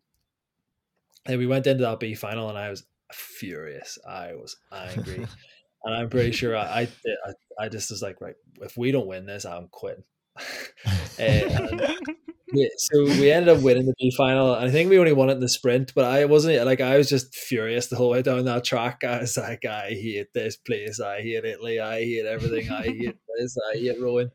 And 1.28 1.40
we 1.40 1.48
went 1.48 1.66
into 1.66 1.84
that 1.84 2.00
B 2.00 2.14
final, 2.14 2.50
and 2.50 2.58
I 2.58 2.70
was 2.70 2.86
furious. 3.12 3.98
I 4.08 4.34
was 4.34 4.56
angry, 4.72 5.26
and 5.84 5.96
I'm 5.96 6.10
pretty 6.10 6.32
sure 6.32 6.56
I, 6.56 6.88
I 7.26 7.34
I 7.60 7.70
just 7.70 7.90
was 7.90 8.02
like, 8.02 8.22
right, 8.22 8.36
if 8.62 8.78
we 8.78 8.92
don't 8.92 9.08
win 9.08 9.26
this, 9.26 9.46
I'm 9.46 9.68
quitting. 9.70 10.04
and, 11.20 11.82
yeah, 12.56 12.68
so 12.78 13.04
we 13.04 13.32
ended 13.32 13.56
up 13.56 13.62
winning 13.62 13.86
the 13.86 13.94
B 14.00 14.12
final. 14.16 14.54
I 14.54 14.70
think 14.70 14.90
we 14.90 14.98
only 14.98 15.14
won 15.14 15.30
it 15.30 15.34
in 15.34 15.40
the 15.40 15.50
sprint, 15.50 15.94
but 15.94 16.06
I 16.06 16.26
wasn't 16.26 16.66
like 16.66 16.82
I 16.82 16.98
was 16.98 17.10
just 17.10 17.36
furious 17.36 17.88
the 17.88 17.96
whole 17.96 18.10
way 18.10 18.22
down 18.22 18.46
that 18.46 18.64
track. 18.64 19.04
I 19.04 19.20
was 19.20 19.38
like, 19.38 19.66
I 19.66 19.90
hate 19.90 20.34
this 20.34 20.56
place. 20.56 21.00
I 21.00 21.22
hate 21.22 21.44
Italy. 21.44 21.80
I 21.80 22.02
hate 22.02 22.26
everything. 22.26 22.72
I 22.72 22.84
hate 22.84 23.18
this. 23.38 23.58
I 23.74 23.78
hate 23.78 24.02
rowing. 24.02 24.32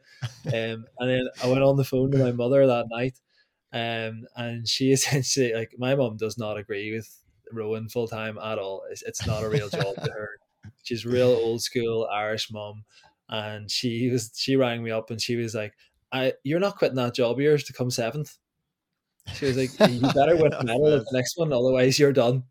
Um, 0.47 0.85
and 0.99 1.11
then 1.11 1.29
I 1.43 1.49
went 1.49 1.62
on 1.62 1.77
the 1.77 1.85
phone 1.85 2.11
to 2.11 2.18
my 2.18 2.33
mother 2.33 2.66
that 2.66 2.87
night, 2.91 3.18
um, 3.73 4.27
and 4.37 4.68
she 4.68 4.93
essentially 4.93 5.55
like 5.55 5.75
my 5.79 5.95
mom 5.95 6.16
does 6.16 6.37
not 6.37 6.59
agree 6.59 6.95
with 6.95 7.09
rowing 7.53 7.89
full 7.89 8.09
time 8.09 8.39
at 8.39 8.59
all. 8.59 8.83
It's, 8.91 9.03
it's 9.03 9.27
not 9.27 9.43
a 9.43 9.49
real 9.49 9.68
job 9.68 9.95
to 9.97 10.11
her. 10.11 10.31
She's 10.83 11.07
real 11.07 11.29
old 11.29 11.62
school 11.62 12.09
Irish 12.12 12.51
mom, 12.53 12.85
and 13.29 13.71
she 13.71 14.11
was 14.11 14.33
she 14.37 14.57
rang 14.57 14.83
me 14.83 14.91
up 14.91 15.11
and 15.11 15.21
she 15.21 15.37
was 15.37 15.55
like, 15.55 15.73
I 16.13 16.35
you're 16.45 16.61
not 16.61 16.77
quitting 16.77 16.97
that 16.97 17.15
job 17.15 17.33
of 17.33 17.41
yours 17.41 17.65
to 17.65 17.73
come 17.73 17.91
seventh. 17.91 18.37
She 19.35 19.47
was 19.47 19.57
like, 19.57 19.91
you 19.91 20.01
better 20.15 20.37
win 20.37 20.53
a 20.53 20.65
medal 20.65 20.95
at 20.95 21.05
the 21.05 21.11
next 21.13 21.37
one, 21.37 21.53
otherwise 21.53 21.99
you're 21.99 22.13
done. 22.13 22.45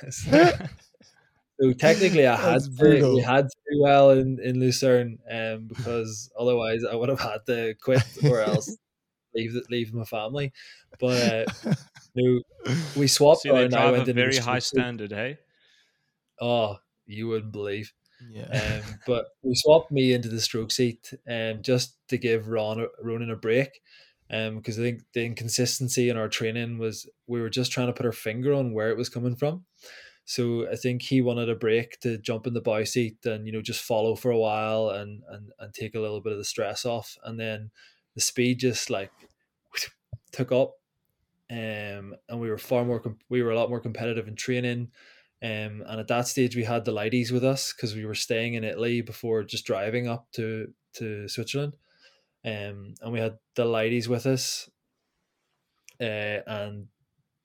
so, 0.10 1.72
technically, 1.78 2.26
I 2.26 2.36
had 2.52 2.62
to, 2.62 3.14
we 3.14 3.20
had 3.20 3.48
to 3.48 3.56
do 3.70 3.82
well 3.82 4.10
in, 4.10 4.40
in 4.40 4.58
Lucerne, 4.58 5.18
um, 5.30 5.66
because 5.68 6.30
otherwise 6.38 6.84
I 6.84 6.94
would 6.94 7.08
have 7.08 7.20
had 7.20 7.46
to 7.46 7.74
quit 7.80 8.02
or 8.24 8.40
else 8.40 8.76
leave 9.34 9.54
leave 9.70 9.94
my 9.94 10.04
family. 10.04 10.52
But 10.98 11.46
uh, 11.66 11.74
no, 12.14 12.40
we 12.96 13.06
swapped. 13.06 13.42
See, 13.42 13.50
they 13.50 13.68
drive 13.68 14.08
a 14.08 14.12
very 14.12 14.38
high 14.38 14.60
standard, 14.60 15.12
hey. 15.12 15.38
Oh, 16.40 16.78
you 17.06 17.28
wouldn't 17.28 17.52
believe. 17.52 17.92
Yeah. 18.20 18.80
Um, 18.84 18.98
but 19.06 19.26
we 19.42 19.54
swapped 19.54 19.92
me 19.92 20.12
into 20.12 20.28
the 20.28 20.40
stroke 20.40 20.70
seat 20.70 21.12
um, 21.28 21.62
just 21.62 21.96
to 22.08 22.16
give 22.18 22.48
Ron 22.48 22.86
Ronan 23.02 23.30
a 23.30 23.36
break. 23.36 23.80
Um, 24.28 24.56
because 24.56 24.78
I 24.78 24.82
think 24.82 25.02
the 25.14 25.24
inconsistency 25.24 26.08
in 26.08 26.16
our 26.16 26.28
training 26.28 26.78
was 26.78 27.08
we 27.28 27.40
were 27.40 27.50
just 27.50 27.70
trying 27.70 27.86
to 27.86 27.92
put 27.92 28.06
our 28.06 28.12
finger 28.12 28.52
on 28.54 28.72
where 28.72 28.90
it 28.90 28.96
was 28.96 29.08
coming 29.08 29.36
from. 29.36 29.64
So 30.24 30.68
I 30.68 30.74
think 30.74 31.02
he 31.02 31.22
wanted 31.22 31.48
a 31.48 31.54
break 31.54 32.00
to 32.00 32.18
jump 32.18 32.46
in 32.48 32.54
the 32.54 32.60
bow 32.60 32.82
seat 32.84 33.24
and 33.24 33.46
you 33.46 33.52
know 33.52 33.62
just 33.62 33.82
follow 33.82 34.16
for 34.16 34.32
a 34.32 34.38
while 34.38 34.90
and 34.90 35.22
and 35.30 35.52
and 35.60 35.72
take 35.72 35.94
a 35.94 36.00
little 36.00 36.20
bit 36.20 36.32
of 36.32 36.38
the 36.38 36.44
stress 36.44 36.84
off. 36.84 37.16
And 37.24 37.38
then 37.38 37.70
the 38.16 38.20
speed 38.20 38.58
just 38.58 38.90
like 38.90 39.12
took 40.32 40.52
up, 40.52 40.74
um, 41.50 42.14
and 42.28 42.40
we 42.40 42.50
were 42.50 42.58
far 42.58 42.84
more 42.84 43.02
we 43.28 43.42
were 43.42 43.50
a 43.52 43.56
lot 43.58 43.70
more 43.70 43.80
competitive 43.80 44.28
in 44.28 44.36
training. 44.36 44.88
Um, 45.46 45.84
and 45.86 46.00
at 46.00 46.08
that 46.08 46.26
stage, 46.26 46.56
we 46.56 46.64
had 46.64 46.84
the 46.84 46.90
ladies 46.90 47.30
with 47.30 47.44
us 47.44 47.72
because 47.72 47.94
we 47.94 48.04
were 48.04 48.16
staying 48.16 48.54
in 48.54 48.64
Italy 48.64 49.00
before 49.00 49.44
just 49.44 49.64
driving 49.64 50.08
up 50.08 50.26
to 50.32 50.72
to 50.94 51.28
Switzerland. 51.28 51.76
Um, 52.44 52.94
and 53.00 53.12
we 53.12 53.20
had 53.20 53.38
the 53.54 53.64
ladies 53.64 54.08
with 54.08 54.26
us, 54.26 54.68
uh, 56.00 56.42
and 56.46 56.88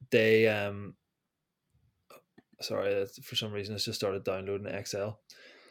they 0.09 0.47
um, 0.47 0.95
sorry 2.59 3.05
for 3.21 3.35
some 3.35 3.51
reason 3.51 3.75
it's 3.75 3.85
just 3.85 3.99
started 3.99 4.23
downloading 4.23 4.65
Excel. 4.65 5.19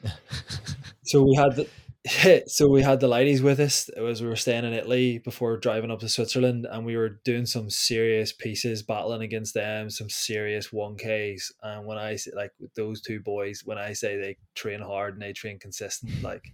so 1.04 1.24
we 1.24 1.34
had 1.34 1.56
the 1.56 1.66
so 2.46 2.66
we 2.66 2.80
had 2.80 2.98
the 2.98 3.08
ladies 3.08 3.42
with 3.42 3.60
us 3.60 3.90
It 3.94 4.00
was 4.00 4.22
we 4.22 4.28
were 4.28 4.36
staying 4.36 4.64
in 4.64 4.72
Italy 4.72 5.18
before 5.18 5.58
driving 5.58 5.90
up 5.90 6.00
to 6.00 6.08
Switzerland, 6.08 6.66
and 6.70 6.86
we 6.86 6.96
were 6.96 7.20
doing 7.24 7.44
some 7.44 7.68
serious 7.68 8.32
pieces, 8.32 8.82
battling 8.82 9.20
against 9.20 9.52
them, 9.52 9.90
some 9.90 10.08
serious 10.08 10.72
one 10.72 10.96
Ks. 10.96 11.52
And 11.62 11.84
when 11.84 11.98
I 11.98 12.16
say 12.16 12.30
like 12.34 12.52
those 12.74 13.02
two 13.02 13.20
boys, 13.20 13.62
when 13.66 13.76
I 13.76 13.92
say 13.92 14.16
they 14.16 14.38
train 14.54 14.80
hard 14.80 15.14
and 15.14 15.22
they 15.22 15.34
train 15.34 15.58
consistent, 15.58 16.22
like 16.22 16.44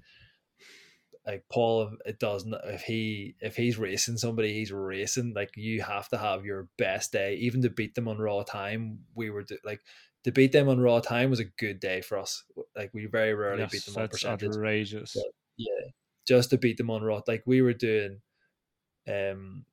like 1.24 1.44
Paul, 1.48 1.90
it 2.04 2.18
doesn't. 2.18 2.54
If 2.64 2.82
he 2.82 3.36
if 3.40 3.56
he's 3.56 3.78
racing 3.78 4.16
somebody, 4.16 4.52
he's 4.52 4.72
racing. 4.72 5.32
Like 5.34 5.50
you 5.56 5.82
have 5.82 6.08
to 6.08 6.18
have 6.18 6.44
your 6.44 6.68
best 6.76 7.12
day, 7.12 7.36
even 7.36 7.62
to 7.62 7.70
beat 7.70 7.94
them 7.94 8.08
on 8.08 8.18
raw 8.18 8.42
time. 8.42 9.00
We 9.14 9.30
were 9.30 9.44
like 9.64 9.80
to 10.26 10.32
beat 10.32 10.50
them 10.50 10.68
on 10.68 10.80
raw 10.80 10.98
time 10.98 11.30
was 11.30 11.38
a 11.38 11.44
good 11.44 11.78
day 11.78 12.00
for 12.00 12.18
us. 12.18 12.42
Like 12.76 12.92
we 12.92 13.06
very 13.06 13.32
rarely 13.32 13.62
yes, 13.62 13.70
beat 13.70 13.84
them 13.86 14.02
on 14.02 14.08
percentage. 14.08 14.48
Outrageous. 14.48 15.14
But 15.14 15.32
yeah, 15.56 15.90
just 16.26 16.50
to 16.50 16.58
beat 16.58 16.78
them 16.78 16.90
on 16.90 17.04
raw. 17.04 17.20
Like 17.28 17.44
we 17.46 17.62
were 17.62 17.72
doing, 17.72 18.20
um, 19.08 19.64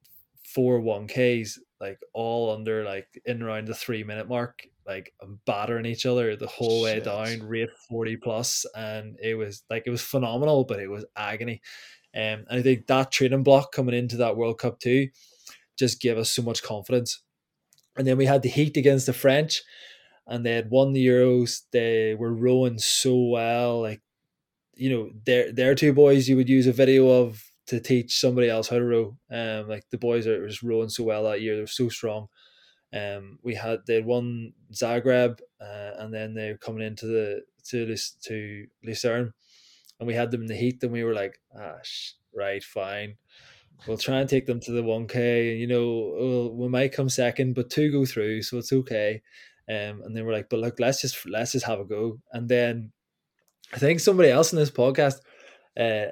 four 0.45 0.79
one 0.79 1.07
ks 1.07 1.57
like 1.81 1.99
all 2.13 2.53
under 2.53 2.83
like 2.83 3.07
in 3.25 3.41
around 3.41 3.67
the 3.67 3.73
three 3.73 4.03
minute 4.03 4.29
mark, 4.29 4.67
like 4.85 5.11
battering 5.47 5.87
each 5.87 6.05
other 6.05 6.35
the 6.35 6.45
whole 6.45 6.83
way 6.83 6.99
down, 6.99 7.41
rate 7.41 7.71
forty 7.89 8.15
plus, 8.15 8.63
and 8.75 9.17
it 9.19 9.33
was 9.33 9.63
like 9.71 9.83
it 9.87 9.89
was 9.89 10.03
phenomenal, 10.03 10.65
but 10.65 10.79
it 10.79 10.87
was 10.87 11.03
agony. 11.15 11.63
Um, 12.15 12.45
and 12.47 12.59
I 12.59 12.61
think 12.61 12.85
that 12.85 13.11
training 13.11 13.41
block 13.41 13.71
coming 13.71 13.95
into 13.95 14.17
that 14.17 14.37
World 14.37 14.59
Cup 14.59 14.79
too 14.79 15.09
just 15.79 15.99
gave 15.99 16.19
us 16.19 16.29
so 16.29 16.43
much 16.43 16.61
confidence. 16.61 17.23
And 17.97 18.05
then 18.05 18.17
we 18.17 18.27
had 18.27 18.43
the 18.43 18.49
heat 18.49 18.77
against 18.77 19.07
the 19.07 19.13
French, 19.13 19.63
and 20.27 20.45
they 20.45 20.53
had 20.55 20.69
won 20.69 20.93
the 20.93 21.05
Euros. 21.05 21.61
They 21.71 22.15
were 22.15 22.33
rowing 22.33 22.79
so 22.79 23.15
well, 23.17 23.81
like 23.81 24.01
you 24.75 24.89
know, 24.89 25.11
they're 25.25 25.51
they're 25.51 25.75
two 25.75 25.93
boys 25.93 26.27
you 26.27 26.35
would 26.35 26.49
use 26.49 26.67
a 26.67 26.73
video 26.73 27.07
of 27.09 27.51
to 27.67 27.79
teach 27.79 28.19
somebody 28.19 28.49
else 28.49 28.67
how 28.67 28.77
to 28.77 28.83
row. 28.83 29.17
Um, 29.31 29.69
like 29.69 29.89
the 29.89 29.97
boys 29.97 30.27
are 30.27 30.47
just 30.47 30.63
rowing 30.63 30.89
so 30.89 31.03
well 31.03 31.23
that 31.23 31.41
year; 31.41 31.55
they're 31.55 31.67
so 31.67 31.89
strong. 31.89 32.27
Um, 32.93 33.39
we 33.43 33.55
had 33.55 33.81
they 33.87 33.95
had 33.95 34.05
won 34.05 34.53
Zagreb, 34.71 35.39
uh, 35.59 35.91
and 35.97 36.13
then 36.13 36.33
they 36.33 36.51
were 36.51 36.57
coming 36.57 36.85
into 36.85 37.07
the 37.07 37.41
to 37.65 37.85
this 37.85 38.11
to 38.25 38.67
Lucerne, 38.83 39.33
and 39.99 40.07
we 40.07 40.13
had 40.13 40.31
them 40.31 40.41
in 40.41 40.47
the 40.47 40.55
heat. 40.55 40.79
Then 40.79 40.91
we 40.91 41.03
were 41.03 41.13
like, 41.13 41.39
ah, 41.57 41.77
sh- 41.83 42.13
right, 42.35 42.63
fine. 42.63 43.17
We'll 43.87 43.97
try 43.97 44.19
and 44.19 44.29
take 44.29 44.45
them 44.45 44.59
to 44.61 44.71
the 44.71 44.83
one 44.83 45.07
k. 45.07 45.51
And 45.51 45.59
you 45.59 45.67
know, 45.67 46.13
we'll, 46.17 46.55
we 46.55 46.67
might 46.69 46.93
come 46.93 47.09
second, 47.09 47.53
but 47.55 47.69
two 47.69 47.91
go 47.91 48.05
through, 48.05 48.43
so 48.43 48.57
it's 48.57 48.73
okay. 48.73 49.21
Um, 49.69 50.01
and 50.03 50.15
then 50.15 50.25
we're 50.25 50.33
like, 50.33 50.49
but 50.49 50.59
look, 50.59 50.79
let's 50.79 51.01
just 51.01 51.25
let's 51.25 51.53
just 51.53 51.65
have 51.65 51.79
a 51.79 51.85
go. 51.85 52.19
And 52.31 52.49
then 52.49 52.91
I 53.73 53.77
think 53.77 53.99
somebody 53.99 54.29
else 54.29 54.51
in 54.51 54.59
this 54.59 54.71
podcast, 54.71 55.19
uh, 55.79 56.11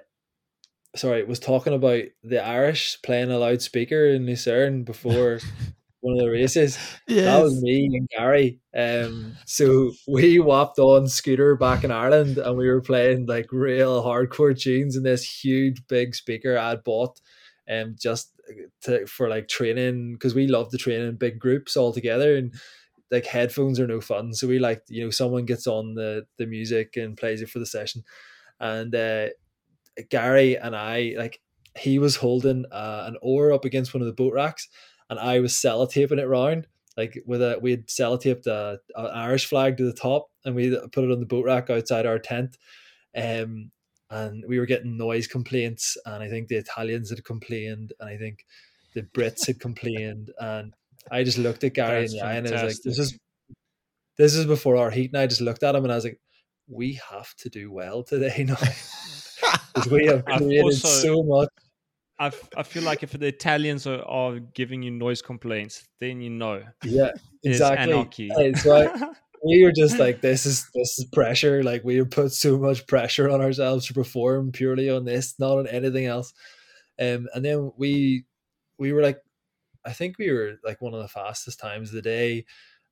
sorry, 0.95 1.23
was 1.23 1.39
talking 1.39 1.73
about 1.73 2.03
the 2.23 2.43
Irish 2.43 2.97
playing 3.03 3.31
a 3.31 3.37
loudspeaker 3.37 4.07
in 4.07 4.25
Lucerne 4.25 4.83
before 4.83 5.39
one 5.99 6.15
of 6.15 6.19
the 6.19 6.29
races. 6.29 6.77
That 7.25 7.43
was 7.43 7.61
me 7.61 7.89
and 7.93 8.09
Gary. 8.09 8.59
Um, 8.75 9.37
so 9.45 9.91
we 10.07 10.39
whopped 10.39 10.79
on 10.79 11.07
scooter 11.07 11.55
back 11.55 11.83
in 11.83 11.91
Ireland, 11.91 12.37
and 12.37 12.57
we 12.57 12.69
were 12.69 12.81
playing 12.81 13.25
like 13.25 13.51
real 13.51 14.03
hardcore 14.03 14.59
tunes 14.59 14.95
in 14.95 15.03
this 15.03 15.23
huge 15.23 15.85
big 15.87 16.15
speaker 16.15 16.57
I'd 16.57 16.83
bought, 16.83 17.19
um, 17.69 17.95
just 17.99 18.31
to 18.83 19.05
for 19.07 19.29
like 19.29 19.49
training 19.49 20.13
because 20.13 20.33
we 20.33 20.47
love 20.47 20.71
to 20.71 20.77
train 20.77 21.01
in 21.01 21.15
big 21.17 21.37
groups 21.37 21.75
all 21.75 21.93
together 21.93 22.37
and. 22.37 22.53
Like 23.11 23.25
headphones 23.25 23.79
are 23.79 23.87
no 23.87 24.01
fun, 24.01 24.33
so 24.33 24.47
we 24.47 24.59
like 24.59 24.83
you 24.87 25.03
know 25.03 25.09
someone 25.09 25.45
gets 25.45 25.67
on 25.67 25.95
the 25.95 26.25
the 26.37 26.45
music 26.45 26.95
and 26.95 27.17
plays 27.17 27.41
it 27.41 27.49
for 27.49 27.59
the 27.59 27.65
session, 27.65 28.03
and 28.59 28.95
uh, 28.95 29.27
Gary 30.09 30.57
and 30.57 30.75
I 30.75 31.15
like 31.17 31.41
he 31.77 31.99
was 31.99 32.15
holding 32.15 32.65
uh, 32.71 33.03
an 33.07 33.17
oar 33.21 33.51
up 33.51 33.65
against 33.65 33.93
one 33.93 34.01
of 34.01 34.07
the 34.07 34.13
boat 34.13 34.33
racks, 34.33 34.67
and 35.09 35.19
I 35.19 35.39
was 35.39 35.53
sellotaping 35.53 36.19
it 36.19 36.27
round 36.27 36.67
like 36.97 37.21
with 37.25 37.41
a 37.41 37.57
we 37.61 37.71
had 37.71 37.87
sellotaped 37.87 38.47
a, 38.47 38.79
an 38.95 39.05
Irish 39.07 39.45
flag 39.45 39.77
to 39.77 39.85
the 39.85 39.93
top, 39.93 40.29
and 40.45 40.55
we 40.55 40.77
put 40.91 41.03
it 41.03 41.11
on 41.11 41.19
the 41.19 41.25
boat 41.25 41.45
rack 41.45 41.69
outside 41.69 42.05
our 42.05 42.19
tent. 42.19 42.57
Um, 43.15 43.71
and 44.09 44.43
we 44.47 44.59
were 44.59 44.65
getting 44.65 44.97
noise 44.97 45.27
complaints, 45.27 45.97
and 46.05 46.21
I 46.21 46.29
think 46.29 46.47
the 46.47 46.57
Italians 46.57 47.09
had 47.09 47.23
complained, 47.23 47.93
and 47.99 48.09
I 48.09 48.17
think 48.17 48.45
the 48.93 49.03
Brits 49.03 49.47
had 49.47 49.59
complained, 49.61 50.31
and 50.39 50.73
I 51.09 51.23
just 51.23 51.37
looked 51.37 51.63
at 51.63 51.73
Gary 51.73 52.01
That's 52.01 52.13
in 52.13 52.19
the 52.19 52.25
eye 52.25 52.33
and 52.33 52.47
I 52.47 52.51
was 52.63 52.75
like, 52.75 52.83
"This 52.83 52.99
is 52.99 53.17
this 54.17 54.35
is 54.35 54.45
before 54.45 54.77
our 54.77 54.91
heat," 54.91 55.11
and 55.13 55.21
I 55.21 55.27
just 55.27 55.41
looked 55.41 55.63
at 55.63 55.75
him 55.75 55.83
and 55.83 55.91
I 55.91 55.95
was 55.95 56.03
like, 56.03 56.19
"We 56.67 56.99
have 57.09 57.33
to 57.37 57.49
do 57.49 57.71
well 57.71 58.03
today 58.03 58.43
now." 58.47 58.57
because 59.73 59.89
we 59.91 60.05
have 60.07 60.25
created 60.37 60.63
also- 60.63 60.87
so 60.87 61.23
much. 61.23 61.49
I, 62.19 62.31
I 62.55 62.61
feel 62.61 62.83
like 62.83 63.01
if 63.01 63.13
the 63.13 63.25
Italians 63.25 63.87
are, 63.87 64.03
are 64.03 64.37
giving 64.37 64.83
you 64.83 64.91
noise 64.91 65.23
complaints, 65.23 65.87
then 65.99 66.21
you 66.21 66.29
know 66.29 66.61
Yeah, 66.83 67.09
exactly. 67.43 67.93
anarchy. 67.93 68.29
So 68.57 68.75
I- 68.75 69.09
we 69.43 69.63
were 69.63 69.71
just 69.71 69.97
like, 69.97 70.21
this 70.21 70.45
is 70.45 70.69
this 70.75 70.99
is 70.99 71.05
pressure. 71.11 71.63
Like 71.63 71.83
we 71.83 72.03
put 72.03 72.31
so 72.31 72.59
much 72.59 72.85
pressure 72.85 73.27
on 73.27 73.41
ourselves 73.41 73.87
to 73.87 73.95
perform 73.95 74.51
purely 74.51 74.87
on 74.91 75.03
this, 75.03 75.33
not 75.39 75.57
on 75.57 75.65
anything 75.65 76.05
else. 76.05 76.31
Um, 76.99 77.27
and 77.33 77.43
then 77.43 77.71
we 77.75 78.25
we 78.77 78.93
were 78.93 79.01
like, 79.01 79.17
I 79.85 79.93
think 79.93 80.17
we 80.17 80.31
were 80.31 80.57
like 80.63 80.81
one 80.81 80.93
of 80.93 81.01
the 81.01 81.07
fastest 81.07 81.59
times 81.59 81.89
of 81.89 81.95
the 81.95 82.01
day, 82.01 82.45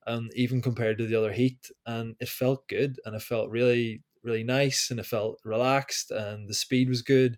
um, 0.07 0.29
even 0.35 0.61
compared 0.61 0.97
to 0.99 1.07
the 1.07 1.15
other 1.15 1.33
heat, 1.33 1.71
and 1.85 2.15
it 2.19 2.29
felt 2.29 2.67
good, 2.67 2.99
and 3.05 3.15
it 3.15 3.21
felt 3.21 3.49
really 3.49 4.03
really 4.23 4.43
nice, 4.43 4.91
and 4.91 4.99
it 4.99 5.05
felt 5.05 5.39
relaxed, 5.45 6.11
and 6.11 6.49
the 6.49 6.53
speed 6.53 6.89
was 6.89 7.01
good. 7.01 7.37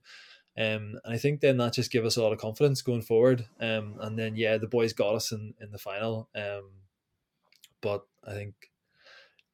Um, 0.58 1.00
and 1.06 1.14
I 1.14 1.18
think 1.18 1.42
then 1.42 1.58
that 1.58 1.74
just 1.74 1.92
gave 1.92 2.06
us 2.06 2.18
a 2.18 2.24
lot 2.24 2.34
of 2.34 2.40
confidence 2.40 2.82
going 2.82 3.02
forward. 3.04 3.48
Um, 3.60 3.98
and 4.02 4.20
then 4.20 4.36
yeah, 4.36 4.58
the 4.58 4.68
boys 4.68 4.94
got 4.94 5.16
us 5.16 5.32
in 5.32 5.54
in 5.62 5.72
the 5.72 5.80
final. 5.80 6.30
Um, 6.36 6.72
but 7.82 8.06
I 8.26 8.34
think 8.34 8.72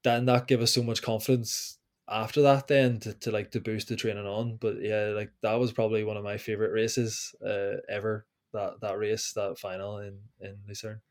then 0.04 0.26
that 0.28 0.48
gave 0.48 0.62
us 0.62 0.74
so 0.74 0.84
much 0.84 1.04
confidence 1.04 1.80
after 2.10 2.42
that 2.44 2.68
then 2.68 3.00
to, 3.02 3.14
to 3.16 3.32
like 3.32 3.52
to 3.52 3.62
boost 3.62 3.90
the 3.90 3.98
training 3.98 4.28
on. 4.28 4.58
But 4.58 4.82
yeah, 4.82 5.08
like 5.16 5.34
that 5.44 5.56
was 5.56 5.74
probably 5.74 6.06
one 6.06 6.18
of 6.18 6.26
my 6.26 6.38
favorite 6.38 6.74
races 6.74 7.36
uh, 7.46 7.78
ever. 7.90 8.27
That 8.54 8.80
that 8.82 8.98
race, 8.98 9.34
that 9.34 9.58
final 9.60 10.00
in 10.00 10.20
in 10.40 10.58
Lucerne. 10.68 11.02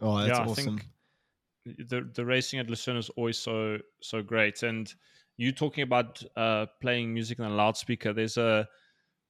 Oh, 0.00 0.18
that's 0.18 0.28
yeah, 0.38 0.44
I 0.44 0.46
awesome. 0.46 0.78
think 0.78 1.88
the 1.88 2.08
the 2.14 2.24
racing 2.24 2.60
at 2.60 2.68
Lucerne 2.68 2.96
is 2.96 3.10
always 3.10 3.38
so 3.38 3.78
so 4.00 4.22
great. 4.22 4.62
And 4.62 4.92
you 5.36 5.52
talking 5.52 5.82
about 5.82 6.22
uh, 6.36 6.66
playing 6.80 7.14
music 7.14 7.40
on 7.40 7.50
a 7.50 7.54
loudspeaker. 7.54 8.12
There's 8.12 8.36
a 8.36 8.68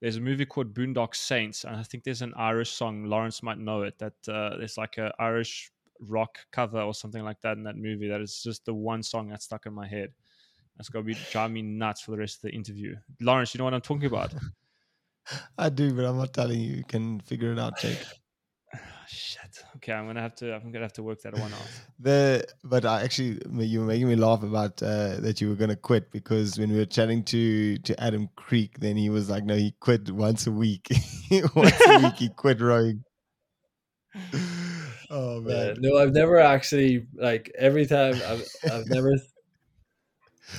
there's 0.00 0.16
a 0.16 0.20
movie 0.20 0.46
called 0.46 0.74
Boondock 0.74 1.14
Saints, 1.14 1.64
and 1.64 1.76
I 1.76 1.82
think 1.82 2.04
there's 2.04 2.22
an 2.22 2.32
Irish 2.36 2.70
song. 2.70 3.04
Lawrence 3.04 3.42
might 3.42 3.58
know 3.58 3.82
it. 3.82 3.98
That 3.98 4.28
uh, 4.28 4.56
there's 4.56 4.78
like 4.78 4.98
a 4.98 5.12
Irish 5.18 5.70
rock 6.00 6.38
cover 6.50 6.80
or 6.80 6.94
something 6.94 7.22
like 7.22 7.40
that 7.42 7.58
in 7.58 7.64
that 7.64 7.76
movie. 7.76 8.08
That 8.08 8.20
is 8.20 8.42
just 8.42 8.64
the 8.64 8.74
one 8.74 9.02
song 9.02 9.28
that's 9.28 9.44
stuck 9.44 9.66
in 9.66 9.72
my 9.72 9.86
head. 9.86 10.11
That's 10.76 10.88
gonna 10.88 11.04
be 11.04 11.16
driving 11.30 11.54
me 11.54 11.62
nuts 11.62 12.00
for 12.00 12.12
the 12.12 12.18
rest 12.18 12.36
of 12.36 12.50
the 12.50 12.56
interview. 12.56 12.96
Lawrence, 13.20 13.54
you 13.54 13.58
know 13.58 13.64
what 13.64 13.74
I'm 13.74 13.80
talking 13.80 14.06
about? 14.06 14.32
I 15.59 15.68
do, 15.68 15.93
but 15.95 16.05
I'm 16.05 16.16
not 16.16 16.33
telling 16.33 16.61
you. 16.61 16.76
You 16.76 16.85
can 16.85 17.20
figure 17.20 17.53
it 17.53 17.59
out, 17.59 17.78
Jake. 17.78 17.99
Shit. 19.09 19.62
Okay, 19.76 19.93
I'm 19.93 20.07
gonna 20.07 20.20
have 20.20 20.35
to. 20.37 20.55
I'm 20.55 20.70
gonna 20.70 20.85
have 20.85 20.93
to 20.95 21.03
work 21.03 21.20
that 21.22 21.35
one 21.35 21.53
out. 21.53 21.68
The 22.03 22.47
but 22.64 22.85
I 22.87 23.03
actually 23.03 23.41
you 23.66 23.81
were 23.81 23.87
making 23.87 24.09
me 24.09 24.16
laugh 24.16 24.43
about 24.43 24.83
uh, 24.83 25.20
that 25.20 25.41
you 25.41 25.51
were 25.51 25.55
gonna 25.55 25.76
quit 25.76 26.11
because 26.11 26.59
when 26.59 26.70
we 26.70 26.78
were 26.78 26.87
chatting 26.87 27.24
to 27.24 27.76
to 27.78 28.01
Adam 28.03 28.28
Kreek, 28.39 28.78
then 28.78 28.97
he 28.97 29.11
was 29.11 29.28
like, 29.28 29.45
no, 29.45 29.55
he 29.55 29.74
quit 29.81 30.11
once 30.11 30.47
a 30.47 30.53
week. 30.53 30.89
once 31.55 31.81
a 31.87 31.99
week, 31.99 32.14
he 32.16 32.28
quit 32.37 32.61
rowing. 32.61 33.05
Oh 35.12 35.39
Uh, 35.39 35.41
man, 35.41 35.76
no, 35.81 35.99
I've 35.99 36.12
never 36.12 36.39
actually 36.39 37.09
like 37.14 37.51
every 37.59 37.85
time 37.85 38.14
I've 38.14 38.47
I've 38.70 38.87
never 38.89 39.12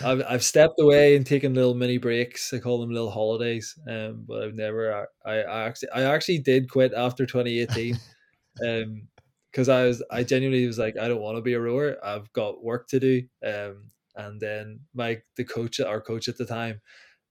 I've 0.04 0.24
I've 0.28 0.44
stepped 0.44 0.80
away 0.80 1.16
and 1.16 1.26
taken 1.26 1.54
little 1.54 1.74
mini 1.74 1.98
breaks. 1.98 2.54
I 2.54 2.60
call 2.60 2.80
them 2.80 2.92
little 2.92 3.12
holidays. 3.12 3.78
Um, 3.88 4.26
but 4.28 4.44
I've 4.44 4.56
never 4.56 5.08
I, 5.26 5.32
I 5.32 5.66
actually 5.66 5.90
I 5.90 6.02
actually 6.04 6.40
did 6.40 6.70
quit 6.70 6.94
after 6.96 7.26
2018. 7.26 7.98
um, 8.68 9.08
because 9.52 9.68
I 9.68 9.84
was 9.84 10.02
I 10.10 10.24
genuinely 10.24 10.66
was 10.66 10.80
like 10.80 10.98
I 10.98 11.08
don't 11.08 11.22
want 11.22 11.38
to 11.38 11.42
be 11.42 11.54
a 11.54 11.60
rower. 11.60 11.98
I've 12.04 12.32
got 12.34 12.64
work 12.64 12.88
to 12.90 13.00
do. 13.00 13.24
Um, 13.46 13.92
and 14.16 14.40
then 14.40 14.82
my 14.94 15.22
the 15.36 15.44
coach 15.44 15.80
our 15.80 16.02
coach 16.02 16.28
at 16.28 16.38
the 16.38 16.46
time 16.46 16.82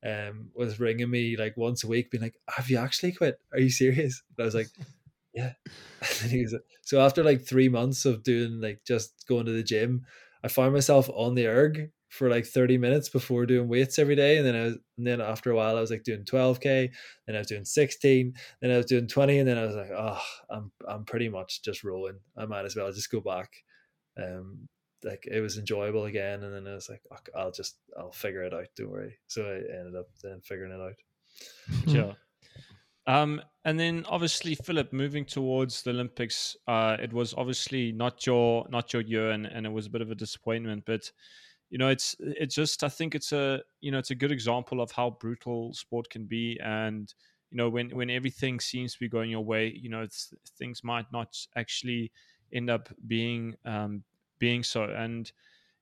um 0.06 0.48
was 0.54 0.80
ringing 0.80 1.10
me 1.10 1.36
like 1.36 1.56
once 1.56 1.84
a 1.84 1.88
week 1.88 2.10
being 2.10 2.22
like 2.22 2.36
have 2.48 2.70
you 2.70 2.78
actually 2.78 3.12
quit 3.12 3.38
are 3.52 3.60
you 3.60 3.68
serious 3.70 4.22
and 4.30 4.42
i 4.42 4.46
was 4.46 4.54
like 4.54 4.68
yeah 5.34 5.52
and 6.22 6.30
he 6.30 6.40
was 6.42 6.54
so 6.82 7.00
after 7.00 7.22
like 7.22 7.42
three 7.42 7.68
months 7.68 8.06
of 8.06 8.22
doing 8.22 8.60
like 8.60 8.80
just 8.86 9.26
going 9.28 9.44
to 9.44 9.52
the 9.52 9.62
gym 9.62 10.04
i 10.42 10.48
found 10.48 10.72
myself 10.72 11.10
on 11.10 11.34
the 11.34 11.46
erg 11.46 11.90
for 12.10 12.28
like 12.28 12.44
30 12.44 12.76
minutes 12.76 13.08
before 13.08 13.46
doing 13.46 13.68
weights 13.68 13.98
every 13.98 14.16
day 14.16 14.36
and 14.36 14.46
then 14.46 14.54
i 14.54 14.64
was 14.64 14.78
and 14.98 15.06
then 15.06 15.20
after 15.20 15.50
a 15.50 15.56
while 15.56 15.76
i 15.76 15.80
was 15.80 15.90
like 15.90 16.02
doing 16.02 16.24
12k 16.24 16.90
then 17.26 17.36
i 17.36 17.38
was 17.38 17.46
doing 17.46 17.64
16 17.64 18.34
then 18.60 18.70
i 18.70 18.76
was 18.76 18.86
doing 18.86 19.06
20 19.06 19.38
and 19.38 19.48
then 19.48 19.56
i 19.56 19.64
was 19.64 19.76
like 19.76 19.90
oh 19.96 20.20
i'm 20.50 20.70
i'm 20.86 21.04
pretty 21.04 21.28
much 21.28 21.62
just 21.62 21.84
rolling 21.84 22.18
i 22.36 22.44
might 22.44 22.64
as 22.64 22.76
well 22.76 22.92
just 22.92 23.10
go 23.10 23.20
back 23.20 23.50
um 24.22 24.68
like 25.02 25.26
it 25.30 25.40
was 25.40 25.56
enjoyable 25.56 26.04
again 26.04 26.42
and 26.42 26.54
then 26.54 26.70
i 26.70 26.74
was 26.74 26.90
like 26.90 27.00
"Fuck, 27.08 27.30
i'll 27.34 27.52
just 27.52 27.78
i'll 27.98 28.12
figure 28.12 28.42
it 28.42 28.52
out 28.52 28.66
don't 28.76 28.90
worry 28.90 29.16
so 29.26 29.42
i 29.42 29.54
ended 29.78 29.96
up 29.96 30.08
then 30.22 30.40
figuring 30.42 30.72
it 30.72 30.80
out 30.80 30.96
Sure. 31.88 32.16
Um, 33.06 33.40
and 33.64 33.78
then 33.78 34.04
obviously 34.08 34.54
Philip 34.54 34.92
moving 34.92 35.24
towards 35.24 35.82
the 35.82 35.90
Olympics, 35.90 36.56
uh, 36.68 36.96
it 37.00 37.12
was 37.12 37.34
obviously 37.34 37.92
not 37.92 38.26
your 38.26 38.66
not 38.70 38.92
your 38.92 39.02
year, 39.02 39.30
and, 39.30 39.46
and 39.46 39.66
it 39.66 39.72
was 39.72 39.86
a 39.86 39.90
bit 39.90 40.02
of 40.02 40.10
a 40.10 40.14
disappointment. 40.14 40.84
But 40.86 41.10
you 41.70 41.78
know, 41.78 41.88
it's 41.88 42.16
it's 42.18 42.54
just 42.54 42.82
I 42.82 42.88
think 42.88 43.14
it's 43.14 43.32
a 43.32 43.62
you 43.80 43.92
know 43.92 43.98
it's 43.98 44.10
a 44.10 44.16
good 44.16 44.32
example 44.32 44.80
of 44.80 44.90
how 44.90 45.10
brutal 45.10 45.72
sport 45.72 46.10
can 46.10 46.24
be, 46.26 46.58
and 46.62 47.12
you 47.50 47.56
know 47.56 47.68
when 47.68 47.90
when 47.90 48.10
everything 48.10 48.58
seems 48.60 48.92
to 48.94 48.98
be 48.98 49.08
going 49.08 49.30
your 49.30 49.44
way, 49.44 49.72
you 49.80 49.88
know 49.88 50.02
it's, 50.02 50.34
things 50.58 50.82
might 50.82 51.06
not 51.12 51.36
actually 51.56 52.10
end 52.52 52.70
up 52.70 52.88
being 53.06 53.54
um, 53.64 54.02
being 54.40 54.64
so. 54.64 54.84
And 54.84 55.30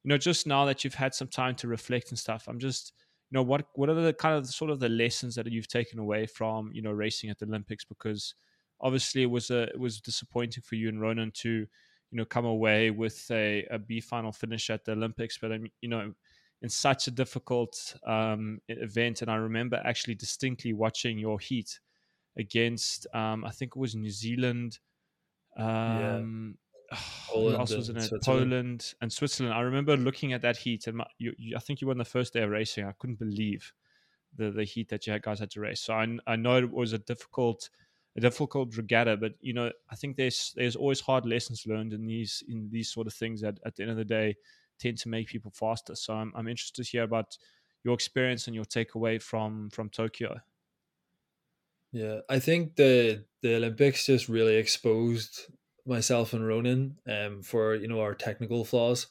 you 0.04 0.10
know, 0.10 0.18
just 0.18 0.46
now 0.46 0.66
that 0.66 0.84
you've 0.84 0.94
had 0.94 1.14
some 1.14 1.28
time 1.28 1.54
to 1.56 1.68
reflect 1.68 2.10
and 2.10 2.18
stuff, 2.18 2.48
I'm 2.48 2.58
just 2.58 2.92
you 3.30 3.36
know 3.36 3.42
what 3.42 3.66
what 3.74 3.88
are 3.88 3.94
the 3.94 4.12
kind 4.12 4.36
of 4.36 4.46
sort 4.46 4.70
of 4.70 4.80
the 4.80 4.90
lessons 4.90 5.34
that 5.36 5.50
you've 5.50 5.68
taken 5.68 5.98
away 5.98 6.26
from 6.26 6.70
you 6.74 6.82
know 6.82 6.92
racing 6.92 7.30
at 7.30 7.38
the 7.38 7.46
Olympics 7.46 7.84
because 7.84 8.34
obviously 8.80 9.22
it 9.22 9.30
was 9.30 9.50
a 9.50 9.62
it 9.64 9.80
was 9.80 10.00
disappointing 10.00 10.62
for 10.62 10.74
you 10.74 10.88
and 10.88 11.00
Ronan 11.00 11.30
to 11.36 11.66
you 12.10 12.18
know, 12.18 12.24
come 12.24 12.44
away 12.44 12.90
with 12.90 13.30
a, 13.30 13.66
a 13.70 13.78
B 13.78 14.00
final 14.00 14.32
finish 14.32 14.70
at 14.70 14.84
the 14.84 14.92
Olympics. 14.92 15.38
But, 15.38 15.52
um, 15.52 15.66
you 15.80 15.88
know, 15.88 16.12
in 16.62 16.68
such 16.68 17.06
a 17.06 17.10
difficult 17.10 17.96
um, 18.06 18.60
event. 18.68 19.22
And 19.22 19.30
I 19.30 19.36
remember 19.36 19.80
actually 19.84 20.14
distinctly 20.14 20.72
watching 20.72 21.18
your 21.18 21.38
heat 21.38 21.78
against, 22.36 23.06
um, 23.14 23.44
I 23.44 23.50
think 23.50 23.72
it 23.76 23.78
was 23.78 23.94
New 23.94 24.10
Zealand. 24.10 24.78
Um, 25.56 26.56
who 27.32 27.50
else 27.50 27.74
was 27.74 27.90
in 27.90 27.98
it? 27.98 28.10
Poland 28.24 28.94
and 29.00 29.12
Switzerland. 29.12 29.54
I 29.54 29.60
remember 29.60 29.96
looking 29.96 30.32
at 30.32 30.42
that 30.42 30.56
heat, 30.56 30.86
and 30.86 30.98
my, 30.98 31.06
you, 31.18 31.34
you, 31.36 31.56
I 31.56 31.60
think 31.60 31.80
you 31.80 31.86
were 31.86 31.92
on 31.92 31.98
the 31.98 32.04
first 32.04 32.32
day 32.32 32.42
of 32.42 32.50
racing. 32.50 32.86
I 32.86 32.92
couldn't 32.98 33.18
believe 33.18 33.72
the 34.36 34.50
the 34.50 34.64
heat 34.64 34.88
that 34.88 35.06
you 35.06 35.18
guys 35.18 35.40
had 35.40 35.50
to 35.50 35.60
race. 35.60 35.80
So 35.80 35.94
I, 35.94 36.06
I 36.26 36.36
know 36.36 36.56
it 36.56 36.70
was 36.70 36.92
a 36.92 36.98
difficult 36.98 37.68
a 38.18 38.20
difficult 38.20 38.76
regatta, 38.76 39.16
but 39.16 39.34
you 39.40 39.54
know 39.54 39.70
I 39.90 39.96
think 39.96 40.16
there's 40.16 40.52
there's 40.56 40.76
always 40.76 41.00
hard 41.00 41.24
lessons 41.24 41.66
learned 41.66 41.92
in 41.92 42.04
these 42.04 42.42
in 42.48 42.68
these 42.70 42.92
sort 42.92 43.06
of 43.06 43.14
things. 43.14 43.40
That 43.40 43.58
at 43.64 43.76
the 43.76 43.82
end 43.82 43.92
of 43.92 43.96
the 43.96 44.04
day 44.04 44.36
tend 44.78 44.98
to 44.98 45.08
make 45.08 45.28
people 45.28 45.52
faster. 45.52 45.94
So 45.94 46.14
I'm 46.14 46.32
I'm 46.34 46.48
interested 46.48 46.82
to 46.82 46.90
hear 46.90 47.04
about 47.04 47.38
your 47.84 47.94
experience 47.94 48.46
and 48.46 48.54
your 48.54 48.64
takeaway 48.64 49.22
from 49.22 49.70
from 49.70 49.88
Tokyo. 49.88 50.40
Yeah, 51.92 52.20
I 52.28 52.40
think 52.40 52.76
the 52.76 53.24
the 53.42 53.56
Olympics 53.56 54.06
just 54.06 54.28
really 54.28 54.56
exposed 54.56 55.46
myself 55.86 56.32
and 56.34 56.46
Ronan 56.46 56.98
um 57.08 57.42
for 57.42 57.74
you 57.76 57.88
know 57.88 58.00
our 58.00 58.14
technical 58.14 58.64
flaws 58.64 59.06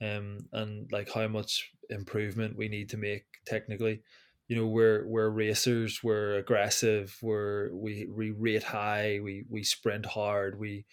um 0.00 0.46
and 0.52 0.92
like 0.92 1.10
how 1.12 1.26
much 1.26 1.72
improvement 1.90 2.56
we 2.56 2.68
need 2.68 2.90
to 2.90 2.96
make 2.96 3.24
technically 3.46 4.02
you 4.48 4.56
know 4.56 4.66
we're 4.66 5.06
we're 5.06 5.28
racers 5.28 6.00
we're 6.02 6.36
aggressive 6.36 7.16
we're 7.22 7.72
we 7.74 8.08
we 8.10 8.30
rate 8.30 8.64
high 8.64 9.20
we 9.22 9.44
we 9.48 9.62
sprint 9.62 10.06
hard 10.06 10.58
we 10.58 10.84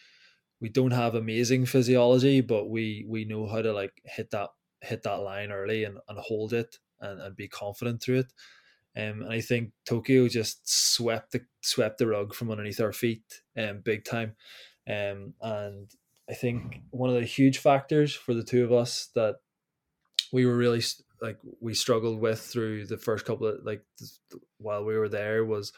we 0.62 0.70
don't 0.70 0.91
have 0.91 1.16
amazing 1.16 1.66
physiology 1.66 2.41
but 2.41 2.70
we 2.70 3.06
we 3.08 3.26
know 3.26 3.47
how 3.47 3.62
to 3.62 3.72
like 3.74 3.93
hit 4.06 4.30
that 4.32 4.49
hit 4.86 5.03
that 5.03 5.22
line 5.22 5.51
early 5.51 5.84
and, 5.84 5.97
and 6.08 6.20
hold 6.20 6.53
it 6.53 6.78
and, 6.99 7.20
and 7.20 7.36
be 7.36 7.47
confident 7.47 8.01
through 8.01 8.20
it. 8.20 8.34
Um, 8.97 9.24
and 9.24 9.34
I 9.34 9.41
think 9.41 9.72
Tokyo 9.86 10.28
just 10.28 10.62
swept 10.70 11.34
the 11.34 11.41
swept 11.62 11.97
the 11.97 12.08
rug 12.08 12.34
from 12.34 12.49
underneath 12.49 12.80
our 12.80 12.93
feet 12.93 13.41
um, 13.58 13.82
big 13.84 14.06
time. 14.06 14.36
Um, 14.88 15.34
and 15.41 15.89
I 16.30 16.34
think 16.34 16.82
one 16.91 17.10
of 17.10 17.16
the 17.16 17.26
huge 17.26 17.58
factors 17.58 18.14
for 18.14 18.34
the 18.34 18.43
two 18.43 18.64
of 18.64 18.72
us 18.72 19.10
that 19.16 19.36
we 20.36 20.46
were 20.46 20.58
really 20.58 20.84
like 21.22 21.38
we 21.62 21.74
struggled 21.74 22.20
with 22.20 22.42
through 22.42 22.86
the 22.86 22.98
first 22.98 23.24
couple 23.24 23.48
of 23.48 23.64
like 23.64 23.82
while 24.58 24.84
we 24.84 24.98
were 24.98 25.08
there 25.08 25.46
was 25.46 25.72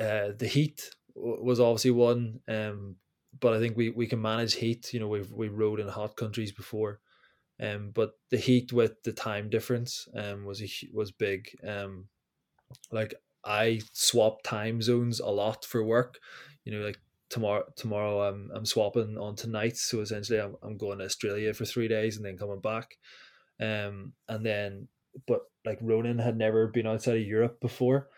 uh 0.00 0.30
the 0.36 0.48
heat 0.48 0.90
was 1.14 1.60
obviously 1.60 1.92
one 1.92 2.40
um 2.48 2.96
but 3.38 3.54
I 3.54 3.60
think 3.60 3.76
we 3.76 3.90
we 3.90 4.08
can 4.08 4.20
manage 4.20 4.54
heat 4.54 4.92
you 4.92 4.98
know 4.98 5.06
we've 5.06 5.30
we 5.30 5.46
rode 5.48 5.78
in 5.78 5.86
hot 5.86 6.16
countries 6.16 6.50
before 6.50 6.98
um 7.62 7.92
but 7.94 8.10
the 8.32 8.36
heat 8.36 8.72
with 8.72 9.00
the 9.04 9.12
time 9.12 9.48
difference 9.48 10.08
um 10.16 10.44
was 10.44 10.60
a, 10.60 10.68
was 10.92 11.12
big 11.12 11.50
um 11.64 12.08
like 12.90 13.14
I 13.44 13.80
swap 13.92 14.42
time 14.42 14.82
zones 14.82 15.20
a 15.20 15.30
lot 15.42 15.64
for 15.64 15.84
work 15.84 16.18
you 16.64 16.72
know 16.72 16.84
like 16.84 16.98
tomorrow 17.30 17.64
tomorrow 17.76 18.22
I'm 18.22 18.50
I'm 18.54 18.64
swapping 18.64 19.18
on 19.18 19.36
tonight 19.36 19.76
so 19.76 20.00
essentially 20.00 20.40
I'm, 20.40 20.56
I'm 20.62 20.76
going 20.76 20.98
to 20.98 21.04
Australia 21.04 21.52
for 21.52 21.64
three 21.64 21.88
days 21.88 22.16
and 22.16 22.24
then 22.24 22.38
coming 22.38 22.60
back 22.60 22.96
um, 23.60 24.12
and 24.28 24.44
then, 24.44 24.88
but 25.26 25.40
like 25.64 25.78
Ronan 25.80 26.18
had 26.18 26.36
never 26.36 26.68
been 26.68 26.86
outside 26.86 27.16
of 27.16 27.26
Europe 27.26 27.60
before. 27.60 28.08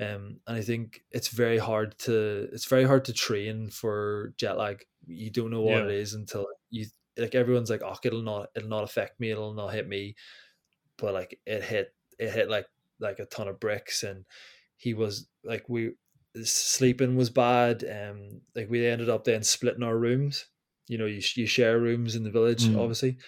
Um, 0.00 0.40
and 0.46 0.56
I 0.56 0.60
think 0.60 1.02
it's 1.10 1.28
very 1.28 1.58
hard 1.58 1.98
to 2.00 2.48
it's 2.52 2.66
very 2.66 2.84
hard 2.84 3.04
to 3.06 3.12
train 3.12 3.68
for 3.68 4.32
jet 4.36 4.56
lag. 4.56 4.84
You 5.06 5.30
don't 5.30 5.50
know 5.50 5.62
what 5.62 5.78
yeah. 5.78 5.84
it 5.84 5.90
is 5.90 6.14
until 6.14 6.46
you 6.70 6.86
like 7.16 7.34
everyone's 7.34 7.70
like, 7.70 7.82
oh, 7.84 7.96
it'll 8.04 8.22
not 8.22 8.48
it'll 8.54 8.68
not 8.68 8.84
affect 8.84 9.18
me, 9.18 9.30
it'll 9.30 9.54
not 9.54 9.74
hit 9.74 9.88
me. 9.88 10.14
But 10.98 11.14
like 11.14 11.40
it 11.46 11.64
hit 11.64 11.94
it 12.18 12.30
hit 12.30 12.48
like 12.48 12.66
like 13.00 13.18
a 13.18 13.26
ton 13.26 13.48
of 13.48 13.60
bricks 13.60 14.02
and 14.02 14.24
he 14.76 14.94
was 14.94 15.28
like 15.44 15.68
we 15.68 15.92
sleeping 16.44 17.16
was 17.16 17.30
bad. 17.30 17.84
Um 17.84 18.40
like 18.54 18.70
we 18.70 18.86
ended 18.86 19.08
up 19.08 19.24
then 19.24 19.42
splitting 19.42 19.82
our 19.82 19.96
rooms. 19.96 20.46
You 20.88 20.98
know, 20.98 21.06
you, 21.06 21.20
you 21.34 21.46
share 21.46 21.78
rooms 21.78 22.16
in 22.16 22.24
the 22.24 22.30
village, 22.30 22.64
mm. 22.64 22.78
obviously. 22.78 23.18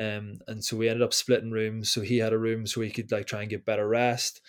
Um, 0.00 0.40
and 0.48 0.64
so 0.64 0.76
we 0.76 0.88
ended 0.88 1.02
up 1.02 1.14
splitting 1.14 1.52
rooms. 1.52 1.90
So 1.90 2.00
he 2.00 2.18
had 2.18 2.32
a 2.32 2.38
room 2.38 2.66
so 2.66 2.80
he 2.80 2.90
could 2.90 3.12
like 3.12 3.26
try 3.26 3.42
and 3.42 3.50
get 3.50 3.64
better 3.64 3.86
rest. 3.86 4.40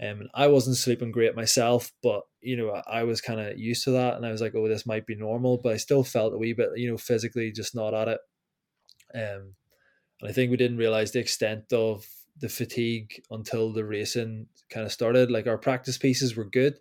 Um, 0.00 0.20
and 0.20 0.28
I 0.34 0.46
wasn't 0.46 0.76
sleeping 0.76 1.10
great 1.10 1.34
myself, 1.34 1.92
but 2.02 2.22
you 2.40 2.56
know, 2.56 2.70
I, 2.70 3.00
I 3.00 3.02
was 3.02 3.20
kind 3.20 3.40
of 3.40 3.58
used 3.58 3.82
to 3.84 3.90
that, 3.92 4.14
and 4.14 4.24
I 4.24 4.30
was 4.30 4.40
like, 4.40 4.54
"Oh, 4.54 4.68
this 4.68 4.86
might 4.86 5.06
be 5.06 5.16
normal," 5.16 5.58
but 5.58 5.72
I 5.72 5.76
still 5.76 6.04
felt 6.04 6.34
a 6.34 6.38
wee 6.38 6.52
bit, 6.52 6.70
you 6.76 6.88
know, 6.88 6.96
physically 6.96 7.50
just 7.50 7.74
not 7.74 7.94
at 7.94 8.08
it. 8.08 8.20
Um, 9.12 9.54
and 10.20 10.30
I 10.30 10.32
think 10.32 10.50
we 10.50 10.56
didn't 10.56 10.76
realize 10.76 11.10
the 11.10 11.18
extent 11.18 11.72
of 11.72 12.06
the 12.40 12.48
fatigue 12.48 13.20
until 13.32 13.72
the 13.72 13.84
racing 13.84 14.46
kind 14.70 14.86
of 14.86 14.92
started. 14.92 15.32
Like 15.32 15.48
our 15.48 15.58
practice 15.58 15.98
pieces 15.98 16.36
were 16.36 16.44
good, 16.44 16.78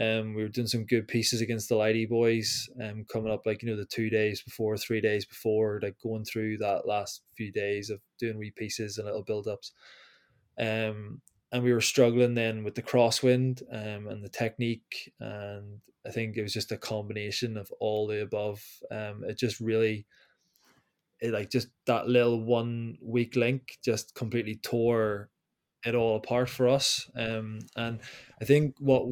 um, 0.00 0.34
we 0.34 0.42
were 0.42 0.48
doing 0.48 0.66
some 0.66 0.86
good 0.86 1.06
pieces 1.08 1.42
against 1.42 1.68
the 1.68 1.74
Lighty 1.74 2.08
boys, 2.08 2.70
um, 2.82 3.04
coming 3.12 3.30
up 3.30 3.44
like 3.44 3.62
you 3.62 3.68
know 3.68 3.76
the 3.76 3.84
two 3.84 4.08
days 4.08 4.42
before, 4.42 4.78
three 4.78 5.00
days 5.02 5.26
before, 5.26 5.78
like 5.82 5.96
going 6.02 6.24
through 6.24 6.56
that 6.58 6.86
last 6.86 7.22
few 7.36 7.52
days 7.52 7.90
of 7.90 8.00
doing 8.18 8.38
wee 8.38 8.52
pieces 8.56 8.96
and 8.96 9.06
little 9.06 9.22
build 9.22 9.46
ups. 9.46 9.72
Um, 10.58 11.20
and 11.52 11.62
we 11.62 11.74
were 11.74 11.82
struggling 11.82 12.34
then 12.34 12.64
with 12.64 12.76
the 12.76 12.82
crosswind 12.82 13.62
um, 13.70 14.06
and 14.06 14.24
the 14.24 14.30
technique, 14.30 15.12
and 15.20 15.80
I 16.06 16.10
think 16.10 16.36
it 16.36 16.42
was 16.42 16.54
just 16.54 16.72
a 16.72 16.78
combination 16.78 17.58
of 17.58 17.70
all 17.78 18.06
the 18.06 18.22
above. 18.22 18.64
Um, 18.90 19.22
it 19.28 19.36
just 19.36 19.60
really, 19.60 20.06
it 21.20 21.32
like 21.32 21.50
just 21.50 21.68
that 21.86 22.08
little 22.08 22.42
one 22.42 22.96
weak 23.02 23.36
link 23.36 23.76
just 23.84 24.14
completely 24.14 24.56
tore 24.56 25.28
it 25.84 25.94
all 25.94 26.16
apart 26.16 26.48
for 26.48 26.68
us. 26.68 27.10
Um, 27.14 27.58
and 27.76 28.00
I 28.40 28.44
think 28.46 28.76
what 28.78 29.04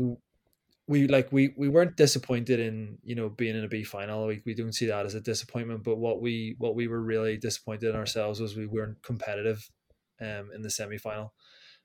we 0.89 1.07
like 1.07 1.31
we 1.31 1.55
we 1.57 1.69
weren't 1.69 1.97
disappointed 1.97 2.59
in 2.59 2.99
you 3.05 3.15
know 3.15 3.29
being 3.29 3.55
in 3.55 3.63
a 3.63 3.69
B 3.69 3.85
final. 3.85 4.27
We 4.27 4.43
we 4.47 4.55
don't 4.55 4.73
see 4.73 4.87
that 4.87 5.05
as 5.05 5.15
a 5.15 5.21
disappointment. 5.21 5.85
But 5.85 5.99
what 5.99 6.21
we 6.23 6.57
what 6.59 6.75
we 6.75 6.89
were 6.89 7.01
really 7.01 7.37
disappointed 7.37 7.91
in 7.91 7.97
ourselves 7.97 8.41
was 8.41 8.57
we 8.57 8.67
weren't 8.67 9.03
competitive, 9.03 9.69
um, 10.21 10.51
in 10.55 10.63
the 10.63 10.71
semi 10.71 10.97
final, 10.97 11.35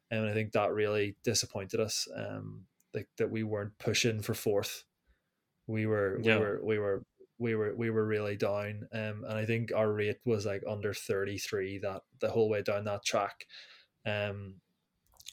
and 0.10 0.26
I 0.26 0.34
think 0.34 0.54
that 0.54 0.72
really 0.72 1.18
disappointed 1.24 1.82
us. 1.82 2.08
Um, 2.16 2.66
like 2.94 3.10
that 3.18 3.30
we 3.30 3.44
weren't 3.44 3.78
pushing 3.78 4.22
for 4.22 4.34
fourth. 4.34 4.86
We 5.68 5.86
were 5.86 6.20
yeah. 6.22 6.38
we 6.38 6.42
were 6.42 6.62
we 6.64 6.80
were 6.80 7.04
we 7.40 7.56
were 7.56 7.76
we 7.76 7.90
were 7.90 8.06
really 8.06 8.38
down. 8.38 8.88
Um, 8.94 9.26
and 9.28 9.38
I 9.38 9.46
think 9.46 9.72
our 9.76 9.92
rate 9.92 10.20
was 10.26 10.46
like 10.46 10.64
under 10.68 10.94
thirty 10.94 11.38
three 11.38 11.80
that 11.80 12.04
the 12.22 12.30
whole 12.30 12.50
way 12.50 12.62
down 12.62 12.86
that 12.86 13.04
track. 13.04 13.46
Um, 14.06 14.56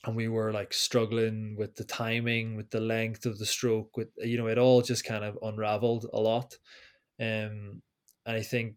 and 0.04 0.16
we 0.16 0.28
were 0.28 0.52
like 0.52 0.72
struggling 0.72 1.56
with 1.56 1.76
the 1.76 1.84
timing 1.84 2.56
with 2.56 2.70
the 2.70 2.80
length 2.80 3.26
of 3.26 3.38
the 3.38 3.46
stroke 3.46 3.96
with 3.96 4.08
you 4.18 4.38
know 4.38 4.46
it 4.46 4.58
all 4.58 4.82
just 4.82 5.04
kind 5.04 5.24
of 5.24 5.38
unraveled 5.42 6.06
a 6.12 6.20
lot. 6.20 6.58
Um 7.20 7.82
and 8.26 8.36
i 8.36 8.42
think 8.42 8.76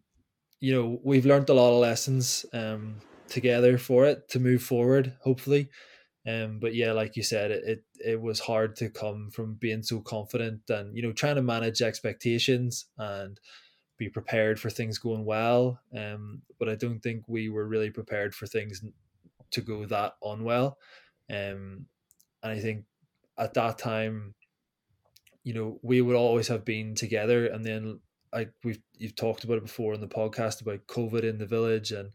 you 0.60 0.72
know 0.74 1.00
we've 1.04 1.26
learned 1.26 1.48
a 1.50 1.54
lot 1.54 1.72
of 1.74 1.80
lessons 1.80 2.46
um 2.52 3.00
together 3.28 3.78
for 3.78 4.06
it 4.06 4.28
to 4.28 4.40
move 4.40 4.62
forward 4.62 5.16
hopefully. 5.22 5.70
Um 6.26 6.58
but 6.60 6.74
yeah 6.74 6.92
like 6.92 7.16
you 7.16 7.22
said 7.22 7.50
it, 7.50 7.64
it 7.64 7.84
it 8.04 8.20
was 8.20 8.40
hard 8.40 8.76
to 8.76 8.90
come 8.90 9.30
from 9.30 9.54
being 9.54 9.82
so 9.82 10.00
confident 10.00 10.70
and 10.70 10.96
you 10.96 11.02
know 11.02 11.12
trying 11.12 11.36
to 11.36 11.42
manage 11.42 11.82
expectations 11.82 12.86
and 12.98 13.40
be 13.98 14.08
prepared 14.08 14.58
for 14.60 14.70
things 14.70 14.98
going 14.98 15.24
well 15.24 15.80
um 15.96 16.42
but 16.58 16.68
i 16.68 16.74
don't 16.74 17.00
think 17.00 17.24
we 17.28 17.48
were 17.48 17.68
really 17.68 17.90
prepared 17.90 18.34
for 18.34 18.46
things 18.46 18.82
to 19.50 19.60
go 19.60 19.86
that 19.86 20.14
unwell 20.22 20.78
um, 21.30 21.86
and 22.42 22.52
I 22.52 22.58
think 22.58 22.84
at 23.38 23.54
that 23.54 23.78
time, 23.78 24.34
you 25.42 25.54
know, 25.54 25.78
we 25.82 26.00
would 26.00 26.16
always 26.16 26.48
have 26.48 26.64
been 26.64 26.94
together. 26.94 27.46
And 27.46 27.64
then 27.64 28.00
like 28.34 28.52
we've 28.64 28.80
you've 28.98 29.16
talked 29.16 29.44
about 29.44 29.58
it 29.58 29.64
before 29.64 29.94
in 29.94 30.00
the 30.00 30.08
podcast 30.08 30.60
about 30.60 30.86
COVID 30.88 31.22
in 31.22 31.38
the 31.38 31.46
village 31.46 31.92
and 31.92 32.10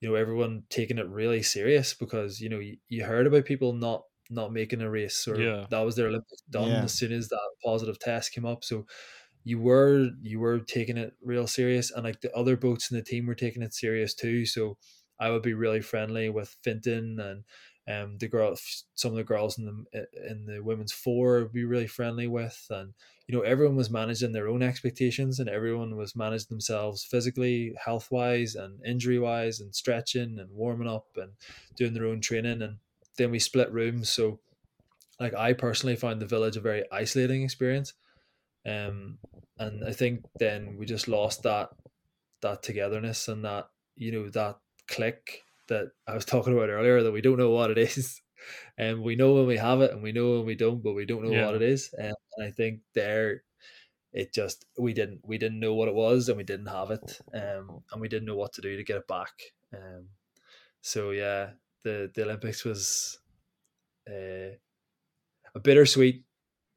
you 0.00 0.08
know 0.08 0.14
everyone 0.14 0.64
taking 0.68 0.98
it 0.98 1.08
really 1.08 1.42
serious 1.42 1.94
because 1.94 2.40
you 2.40 2.48
know 2.48 2.58
you, 2.58 2.76
you 2.88 3.04
heard 3.04 3.26
about 3.26 3.46
people 3.46 3.72
not 3.72 4.02
not 4.30 4.52
making 4.52 4.80
a 4.80 4.90
race 4.90 5.26
or 5.26 5.40
yeah. 5.40 5.66
that 5.70 5.80
was 5.80 5.96
their 5.96 6.08
Olympics 6.08 6.42
done 6.50 6.68
yeah. 6.68 6.82
as 6.82 6.92
soon 6.92 7.12
as 7.12 7.28
that 7.28 7.50
positive 7.64 7.98
test 7.98 8.32
came 8.32 8.46
up. 8.46 8.64
So 8.64 8.86
you 9.44 9.58
were 9.58 10.10
you 10.22 10.40
were 10.40 10.60
taking 10.60 10.96
it 10.96 11.14
real 11.22 11.46
serious 11.46 11.90
and 11.90 12.04
like 12.04 12.20
the 12.20 12.34
other 12.34 12.56
boats 12.56 12.90
in 12.90 12.96
the 12.96 13.02
team 13.02 13.26
were 13.26 13.34
taking 13.34 13.62
it 13.62 13.74
serious 13.74 14.14
too. 14.14 14.46
So 14.46 14.76
I 15.18 15.30
would 15.30 15.42
be 15.42 15.54
really 15.54 15.80
friendly 15.80 16.28
with 16.28 16.56
Fintan 16.62 17.18
and 17.20 17.44
um, 17.88 18.18
the 18.18 18.28
girl, 18.28 18.56
some 18.94 19.10
of 19.10 19.16
the 19.16 19.24
girls 19.24 19.58
in 19.58 19.64
the 19.64 20.06
in 20.30 20.46
the 20.46 20.60
women's 20.60 20.92
four 20.92 21.46
be 21.46 21.64
really 21.64 21.88
friendly 21.88 22.28
with, 22.28 22.66
and 22.70 22.94
you 23.26 23.34
know 23.34 23.42
everyone 23.42 23.74
was 23.74 23.90
managing 23.90 24.32
their 24.32 24.48
own 24.48 24.62
expectations, 24.62 25.40
and 25.40 25.48
everyone 25.48 25.96
was 25.96 26.14
managing 26.14 26.46
themselves 26.48 27.04
physically, 27.04 27.74
health 27.84 28.10
wise, 28.12 28.54
and 28.54 28.84
injury 28.86 29.18
wise, 29.18 29.58
and 29.58 29.74
stretching 29.74 30.38
and 30.38 30.50
warming 30.52 30.88
up 30.88 31.06
and 31.16 31.32
doing 31.76 31.92
their 31.92 32.06
own 32.06 32.20
training, 32.20 32.62
and 32.62 32.76
then 33.18 33.32
we 33.32 33.40
split 33.40 33.72
rooms. 33.72 34.08
So, 34.08 34.38
like 35.18 35.34
I 35.34 35.52
personally 35.52 35.96
found 35.96 36.22
the 36.22 36.26
village 36.26 36.56
a 36.56 36.60
very 36.60 36.84
isolating 36.92 37.42
experience. 37.42 37.94
Um, 38.64 39.18
and 39.58 39.84
I 39.84 39.90
think 39.90 40.24
then 40.38 40.76
we 40.78 40.86
just 40.86 41.08
lost 41.08 41.42
that 41.42 41.70
that 42.42 42.62
togetherness 42.62 43.26
and 43.26 43.44
that 43.44 43.70
you 43.96 44.12
know 44.12 44.28
that 44.30 44.58
click 44.86 45.42
that 45.68 45.88
I 46.06 46.14
was 46.14 46.24
talking 46.24 46.52
about 46.52 46.68
earlier 46.70 47.02
that 47.02 47.12
we 47.12 47.20
don't 47.20 47.38
know 47.38 47.50
what 47.50 47.70
it 47.70 47.78
is. 47.96 48.20
And 48.78 49.02
we 49.02 49.16
know 49.16 49.34
when 49.34 49.46
we 49.46 49.56
have 49.58 49.80
it 49.82 49.92
and 49.92 50.02
we 50.02 50.12
know 50.12 50.38
when 50.38 50.46
we 50.46 50.56
don't, 50.56 50.82
but 50.82 50.94
we 50.94 51.06
don't 51.06 51.22
know 51.24 51.32
Yeah. 51.32 51.46
what 51.46 51.54
it 51.54 51.62
is. 51.62 51.94
Um, 51.98 52.14
and 52.36 52.46
I 52.46 52.50
think 52.50 52.82
there 52.94 53.44
it 54.12 54.32
just 54.34 54.66
we 54.78 54.92
didn't 54.94 55.20
we 55.24 55.38
didn't 55.38 55.60
know 55.60 55.74
what 55.74 55.88
it 55.88 55.94
was 55.94 56.28
and 56.28 56.38
we 56.38 56.44
didn't 56.44 56.66
have 56.66 56.90
it. 56.90 57.20
Um 57.34 57.84
and 57.92 58.00
we 58.00 58.08
didn't 58.08 58.26
know 58.26 58.36
what 58.36 58.52
to 58.54 58.60
do 58.62 58.76
to 58.76 58.84
get 58.84 58.98
it 58.98 59.08
back. 59.08 59.32
Um 59.74 60.10
so 60.82 61.10
yeah, 61.12 61.52
the 61.84 62.10
the 62.14 62.24
Olympics 62.24 62.64
was 62.64 63.20
uh, 64.10 64.56
a 65.54 65.60
bittersweet 65.62 66.24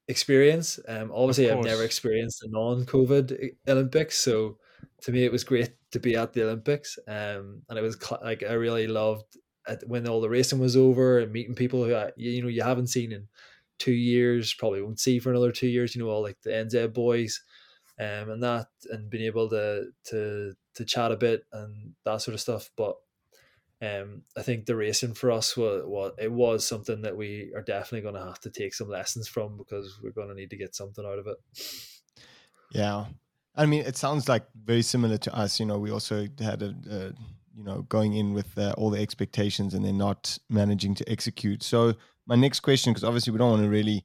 experience. 0.08 0.80
Um, 0.88 1.12
obviously, 1.14 1.52
I've 1.52 1.62
never 1.64 1.84
experienced 1.84 2.44
a 2.44 2.50
non-COVID 2.50 3.56
Olympics, 3.68 4.18
so 4.18 4.60
to 5.06 5.12
me, 5.12 5.24
it 5.24 5.32
was 5.32 5.44
great 5.44 5.70
to 5.92 6.00
be 6.00 6.16
at 6.16 6.34
the 6.34 6.44
Olympics. 6.44 6.98
Um, 7.08 7.62
and 7.70 7.78
it 7.78 7.82
was 7.84 7.96
like 8.24 8.42
I 8.44 8.54
really 8.54 8.88
loved 8.88 9.38
when 9.86 10.08
all 10.08 10.20
the 10.20 10.30
racing 10.30 10.58
was 10.58 10.76
over 10.76 11.20
and 11.20 11.32
meeting 11.32 11.54
people 11.54 11.84
who 11.84 11.94
I, 11.94 12.12
you, 12.16 12.32
you 12.32 12.42
know 12.42 12.48
you 12.48 12.64
haven't 12.64 12.88
seen 12.88 13.12
in 13.12 13.28
two 13.78 13.94
years, 13.94 14.56
probably 14.56 14.82
won't 14.82 15.00
see 15.00 15.20
for 15.20 15.30
another 15.30 15.52
two 15.52 15.68
years. 15.68 15.96
You 15.96 16.04
know, 16.04 16.10
all 16.10 16.24
like 16.24 16.42
the 16.42 16.50
NZ 16.50 16.92
boys, 16.96 17.40
um, 18.00 18.32
and 18.32 18.42
that, 18.42 18.66
and 18.90 19.08
being 19.08 19.26
able 19.26 19.48
to 19.50 19.90
to 20.06 20.54
to 20.74 20.86
chat 20.86 21.12
a 21.12 21.18
bit 21.18 21.44
and 21.54 21.94
that 22.04 22.24
sort 22.24 22.34
of 22.34 22.42
stuff. 22.42 22.72
But 22.76 22.96
um, 23.84 24.24
I 24.36 24.42
think 24.42 24.66
the 24.66 24.76
racing 24.76 25.14
for 25.14 25.30
us 25.30 25.56
was, 25.56 25.84
was 25.86 26.14
it 26.18 26.32
was 26.32 26.68
something 26.68 27.04
that 27.04 27.16
we 27.16 27.52
are 27.56 27.62
definitely 27.62 28.02
going 28.02 28.20
to 28.20 28.28
have 28.28 28.40
to 28.40 28.50
take 28.50 28.74
some 28.74 28.90
lessons 28.90 29.28
from 29.28 29.56
because 29.56 30.00
we're 30.02 30.10
going 30.10 30.30
to 30.30 30.34
need 30.36 30.50
to 30.50 30.58
get 30.58 30.74
something 30.74 31.06
out 31.06 31.20
of 31.20 31.28
it. 31.28 31.38
Yeah. 32.72 33.06
I 33.56 33.66
mean, 33.66 33.86
it 33.86 33.96
sounds 33.96 34.28
like 34.28 34.46
very 34.66 34.82
similar 34.82 35.18
to 35.18 35.36
us. 35.36 35.60
You 35.60 35.66
know, 35.66 35.80
we 35.80 35.92
also 35.92 36.28
had 36.40 36.62
a, 36.62 36.76
a 36.90 37.00
you 37.56 37.64
know, 37.64 37.84
going 37.84 38.14
in 38.14 38.34
with 38.34 38.58
uh, 38.58 38.74
all 38.78 38.90
the 38.90 39.02
expectations 39.02 39.74
and 39.74 39.86
then 39.86 39.98
not 39.98 40.38
managing 40.50 40.94
to 40.96 41.10
execute. 41.10 41.64
So 41.64 41.94
my 42.26 42.36
next 42.36 42.60
question, 42.62 42.92
because 42.92 43.04
obviously 43.04 43.32
we 43.32 43.40
don't 43.40 43.52
want 43.52 43.64
to 43.64 43.70
really 43.70 44.04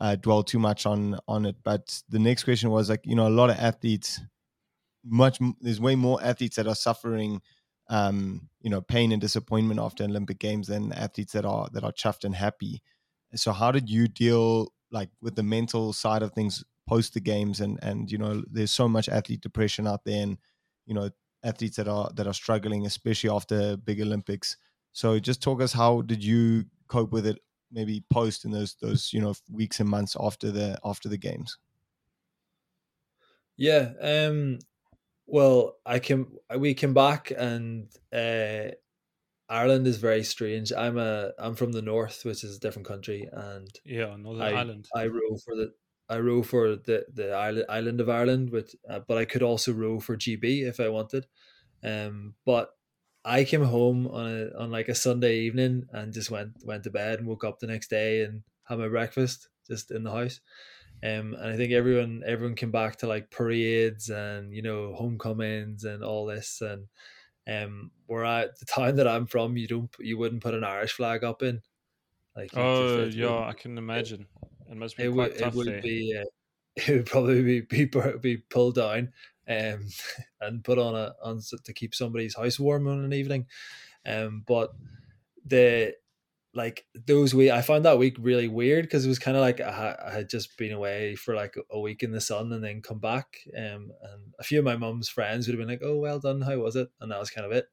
uh, 0.00 0.16
dwell 0.16 0.42
too 0.42 0.58
much 0.58 0.86
on 0.86 1.18
on 1.26 1.46
it, 1.46 1.56
but 1.64 2.02
the 2.08 2.18
next 2.18 2.44
question 2.44 2.70
was 2.70 2.88
like, 2.88 3.00
you 3.04 3.16
know, 3.16 3.26
a 3.26 3.30
lot 3.30 3.50
of 3.50 3.56
athletes, 3.58 4.20
much 5.04 5.38
there's 5.60 5.80
way 5.80 5.96
more 5.96 6.22
athletes 6.22 6.56
that 6.56 6.68
are 6.68 6.74
suffering, 6.74 7.40
um, 7.90 8.48
you 8.60 8.70
know, 8.70 8.80
pain 8.80 9.10
and 9.10 9.20
disappointment 9.20 9.80
after 9.80 10.04
Olympic 10.04 10.38
Games 10.38 10.68
than 10.68 10.92
athletes 10.92 11.32
that 11.32 11.44
are 11.44 11.68
that 11.72 11.82
are 11.84 11.92
chuffed 11.92 12.24
and 12.24 12.36
happy. 12.36 12.82
So 13.34 13.52
how 13.52 13.72
did 13.72 13.88
you 13.90 14.06
deal 14.06 14.72
like 14.92 15.08
with 15.20 15.34
the 15.34 15.42
mental 15.42 15.92
side 15.92 16.22
of 16.22 16.32
things 16.32 16.62
post 16.86 17.14
the 17.14 17.20
games 17.20 17.60
and 17.60 17.78
and 17.82 18.10
you 18.10 18.18
know 18.18 18.42
there's 18.50 18.70
so 18.70 18.88
much 18.88 19.08
athlete 19.08 19.40
depression 19.40 19.86
out 19.86 20.04
there 20.04 20.22
and 20.22 20.38
you 20.86 20.94
know 20.94 21.10
athletes 21.44 21.76
that 21.76 21.88
are 21.88 22.10
that 22.14 22.26
are 22.26 22.34
struggling 22.34 22.86
especially 22.86 23.30
after 23.30 23.76
big 23.76 24.00
olympics 24.00 24.56
so 24.92 25.18
just 25.18 25.42
talk 25.42 25.60
us 25.60 25.72
how 25.72 26.02
did 26.02 26.22
you 26.24 26.64
cope 26.88 27.12
with 27.12 27.26
it 27.26 27.38
maybe 27.70 28.04
post 28.10 28.44
in 28.44 28.50
those 28.50 28.76
those 28.82 29.12
you 29.12 29.20
know 29.20 29.34
weeks 29.50 29.80
and 29.80 29.88
months 29.88 30.16
after 30.20 30.50
the 30.50 30.78
after 30.84 31.08
the 31.08 31.18
games 31.18 31.58
Yeah. 33.56 33.92
Um. 34.00 34.58
Well, 35.26 35.78
I 35.86 35.98
came. 35.98 36.36
We 36.56 36.74
came 36.74 36.94
back, 36.94 37.30
and 37.30 37.88
uh, 38.12 38.74
Ireland 39.48 39.86
is 39.86 39.98
very 39.98 40.24
strange. 40.24 40.72
I'm 40.72 40.98
a. 40.98 41.32
I'm 41.38 41.54
from 41.54 41.72
the 41.72 41.82
north, 41.82 42.24
which 42.24 42.44
is 42.44 42.56
a 42.56 42.60
different 42.60 42.88
country, 42.88 43.28
and 43.32 43.68
Yeah, 43.84 44.16
Northern 44.16 44.42
I 44.42 44.50
Ireland. 44.50 44.88
I 44.94 45.06
row 45.06 45.36
for 45.44 45.54
the. 45.56 45.72
I 46.12 46.18
row 46.20 46.42
for 46.42 46.76
the 46.76 47.06
the 47.12 47.32
island 47.32 47.66
island 47.68 48.00
of 48.00 48.08
Ireland, 48.08 48.50
which 48.50 48.76
uh, 48.88 49.00
but 49.00 49.18
I 49.18 49.24
could 49.24 49.42
also 49.42 49.72
row 49.72 50.00
for 50.00 50.16
GB 50.16 50.62
if 50.68 50.80
I 50.80 50.88
wanted. 50.88 51.26
Um. 51.82 52.34
But 52.44 52.74
I 53.24 53.44
came 53.44 53.62
home 53.64 54.06
on 54.08 54.26
a 54.26 54.58
on 54.58 54.70
like 54.70 54.88
a 54.88 54.94
Sunday 54.94 55.40
evening 55.40 55.86
and 55.92 56.12
just 56.12 56.30
went 56.30 56.64
went 56.64 56.84
to 56.84 56.90
bed 56.90 57.18
and 57.18 57.28
woke 57.28 57.44
up 57.44 57.58
the 57.60 57.66
next 57.66 57.88
day 57.90 58.22
and 58.22 58.42
had 58.64 58.78
my 58.78 58.88
breakfast 58.88 59.48
just 59.66 59.90
in 59.90 60.02
the 60.04 60.10
house. 60.12 60.40
Um, 61.04 61.34
and 61.34 61.46
I 61.52 61.56
think 61.56 61.72
everyone 61.72 62.22
everyone 62.24 62.54
came 62.56 62.70
back 62.70 62.96
to 62.98 63.08
like 63.08 63.30
parades 63.30 64.08
and 64.08 64.54
you 64.54 64.62
know 64.62 64.94
homecomings 64.94 65.84
and 65.84 66.04
all 66.04 66.26
this 66.26 66.60
and 66.60 66.88
um 67.48 67.90
where 68.06 68.24
I 68.24 68.46
the 68.46 68.66
town 68.66 68.96
that 68.96 69.08
I'm 69.08 69.26
from 69.26 69.56
you 69.56 69.66
don't 69.68 69.90
you 69.98 70.16
wouldn't 70.18 70.42
put 70.42 70.54
an 70.54 70.64
Irish 70.64 70.92
flag 70.92 71.24
up 71.24 71.42
in 71.42 71.62
like 72.36 72.52
Oh, 72.56 73.04
yeah, 73.04 73.38
I 73.40 73.52
can 73.54 73.78
imagine. 73.78 74.26
It 74.42 74.51
must 74.76 74.96
be 74.96 75.04
it 75.04 75.12
quite 75.12 75.32
would 75.32 75.38
tough 75.38 75.54
it 75.54 75.56
would 75.56 75.80
be 75.80 76.16
uh, 76.18 76.24
it 76.76 76.88
would 76.88 77.06
probably 77.06 77.42
be 77.42 77.60
be, 77.60 77.90
be 78.20 78.36
pulled 78.36 78.76
down 78.76 79.12
um 79.48 79.88
and 80.40 80.64
put 80.64 80.78
on 80.78 80.94
a 80.94 81.14
on 81.22 81.40
to 81.64 81.72
keep 81.72 81.94
somebody's 81.94 82.36
house 82.36 82.58
warm 82.58 82.88
on 82.88 83.04
an 83.04 83.12
evening. 83.12 83.46
Um 84.06 84.44
but 84.46 84.72
the 85.44 85.94
like 86.54 86.84
those 86.94 87.34
week 87.34 87.50
I 87.50 87.62
found 87.62 87.84
that 87.84 87.98
week 87.98 88.16
really 88.20 88.48
weird 88.48 88.84
because 88.84 89.06
it 89.06 89.08
was 89.08 89.18
kind 89.18 89.36
of 89.36 89.40
like 89.40 89.60
I, 89.60 89.72
ha- 89.72 89.96
I 90.06 90.10
had 90.10 90.28
just 90.28 90.56
been 90.58 90.72
away 90.72 91.16
for 91.16 91.34
like 91.34 91.56
a 91.70 91.80
week 91.80 92.02
in 92.02 92.12
the 92.12 92.20
sun 92.20 92.52
and 92.52 92.62
then 92.62 92.82
come 92.82 92.98
back 92.98 93.38
um 93.56 93.90
and 94.02 94.34
a 94.38 94.44
few 94.44 94.58
of 94.58 94.64
my 94.64 94.76
mum's 94.76 95.08
friends 95.08 95.46
would 95.46 95.54
have 95.54 95.66
been 95.66 95.74
like 95.74 95.82
oh 95.82 95.98
well 95.98 96.18
done 96.18 96.42
how 96.42 96.56
was 96.58 96.76
it? 96.76 96.88
And 97.00 97.10
that 97.10 97.20
was 97.20 97.30
kind 97.30 97.46
of 97.46 97.52
it. 97.52 97.66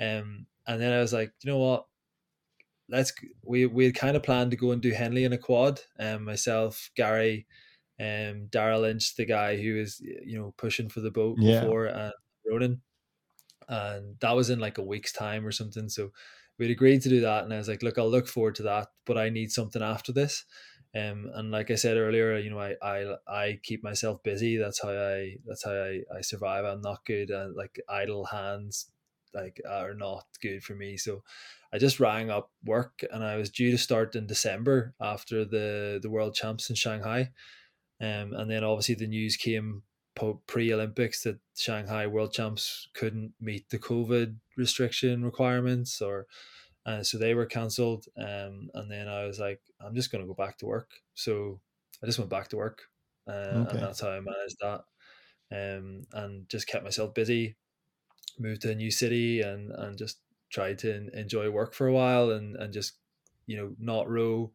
Um 0.00 0.46
and 0.66 0.80
then 0.80 0.92
I 0.92 1.00
was 1.00 1.12
like 1.12 1.32
you 1.42 1.50
know 1.50 1.58
what 1.58 1.86
let's 2.92 3.12
we 3.44 3.66
we 3.66 3.86
had 3.86 3.94
kind 3.96 4.16
of 4.16 4.22
planned 4.22 4.52
to 4.52 4.56
go 4.56 4.72
and 4.72 4.82
do 4.82 4.92
Henley 4.92 5.24
in 5.24 5.32
a 5.32 5.38
quad 5.38 5.80
um 5.98 6.24
myself 6.24 6.90
Gary 6.96 7.46
um 8.00 8.48
Daire 8.50 8.78
Lynch 8.80 9.16
the 9.16 9.24
guy 9.26 9.56
who 9.56 9.76
was 9.76 10.00
you 10.00 10.38
know 10.38 10.54
pushing 10.58 10.88
for 10.90 11.00
the 11.00 11.10
boat 11.10 11.38
Yeah. 11.40 11.60
before 11.60 11.86
and 11.86 12.12
Ronan. 12.48 12.82
And 13.68 14.18
that 14.20 14.32
was 14.36 14.50
in 14.50 14.58
like 14.58 14.78
a 14.78 14.82
week's 14.82 15.12
time 15.12 15.46
or 15.46 15.52
something 15.52 15.88
so 15.88 16.10
we'd 16.58 16.70
agreed 16.70 17.02
to 17.02 17.08
do 17.08 17.20
that 17.22 17.44
and 17.44 17.54
I 17.54 17.58
was 17.58 17.68
like 17.68 17.82
look 17.82 17.98
I'll 17.98 18.10
look 18.10 18.28
forward 18.28 18.56
to 18.56 18.64
that 18.64 18.88
but 19.06 19.16
I 19.18 19.30
need 19.30 19.52
something 19.52 19.82
after 19.82 20.12
this. 20.12 20.44
Um 20.94 21.30
and 21.34 21.50
like 21.50 21.70
I 21.70 21.76
said 21.76 21.96
earlier 21.96 22.36
you 22.38 22.50
know 22.50 22.60
I 22.60 22.74
I, 22.82 23.16
I 23.28 23.60
keep 23.62 23.82
myself 23.82 24.22
busy 24.22 24.56
that's 24.58 24.82
how 24.82 24.90
I 24.90 25.36
that's 25.46 25.64
how 25.64 25.72
I, 25.72 26.00
I 26.16 26.20
survive. 26.22 26.64
I'm 26.64 26.82
not 26.82 27.06
good 27.06 27.30
at 27.30 27.56
like 27.56 27.80
idle 27.88 28.26
hands 28.26 28.90
like 29.34 29.60
are 29.68 29.94
not 29.94 30.26
good 30.42 30.62
for 30.62 30.74
me 30.74 30.96
so 30.98 31.22
I 31.72 31.78
just 31.78 32.00
rang 32.00 32.30
up 32.30 32.50
work 32.64 33.02
and 33.12 33.24
I 33.24 33.36
was 33.36 33.50
due 33.50 33.70
to 33.70 33.78
start 33.78 34.14
in 34.16 34.26
December 34.26 34.94
after 35.00 35.44
the 35.44 35.98
the 36.02 36.10
world 36.10 36.34
champs 36.34 36.68
in 36.70 36.76
Shanghai 36.76 37.32
um 38.00 38.32
and 38.34 38.50
then 38.50 38.64
obviously 38.64 38.94
the 38.94 39.06
news 39.06 39.36
came 39.36 39.82
pre-Olympics 40.46 41.22
that 41.22 41.38
Shanghai 41.56 42.06
World 42.06 42.32
Champs 42.32 42.88
couldn't 42.94 43.32
meet 43.40 43.70
the 43.70 43.78
COVID 43.78 44.36
restriction 44.56 45.24
requirements, 45.24 46.02
or 46.02 46.26
uh, 46.86 47.02
so 47.02 47.18
they 47.18 47.34
were 47.34 47.46
cancelled. 47.46 48.06
Um, 48.16 48.70
and 48.74 48.90
then 48.90 49.08
I 49.08 49.24
was 49.24 49.38
like, 49.40 49.60
I'm 49.80 49.94
just 49.94 50.10
going 50.12 50.22
to 50.22 50.28
go 50.28 50.34
back 50.34 50.58
to 50.58 50.66
work. 50.66 50.90
So 51.14 51.60
I 52.02 52.06
just 52.06 52.18
went 52.18 52.30
back 52.30 52.48
to 52.48 52.56
work, 52.56 52.82
uh, 53.26 53.32
Okay. 53.54 53.78
and 53.78 53.82
that's 53.82 54.00
how 54.00 54.10
I 54.10 54.20
managed 54.20 54.56
that. 54.60 54.82
Um, 55.50 56.02
and 56.12 56.48
just 56.48 56.66
kept 56.66 56.84
myself 56.84 57.14
busy. 57.14 57.56
Moved 58.38 58.62
to 58.62 58.70
a 58.72 58.74
new 58.74 58.90
city 58.90 59.42
and 59.42 59.70
and 59.72 59.98
just 59.98 60.20
tried 60.52 60.78
to 60.80 61.08
enjoy 61.18 61.50
work 61.50 61.74
for 61.74 61.86
a 61.88 61.92
while 61.92 62.30
and 62.30 62.56
and 62.56 62.72
just 62.72 62.98
you 63.46 63.56
know 63.56 63.74
not 63.78 64.08
row 64.08 64.52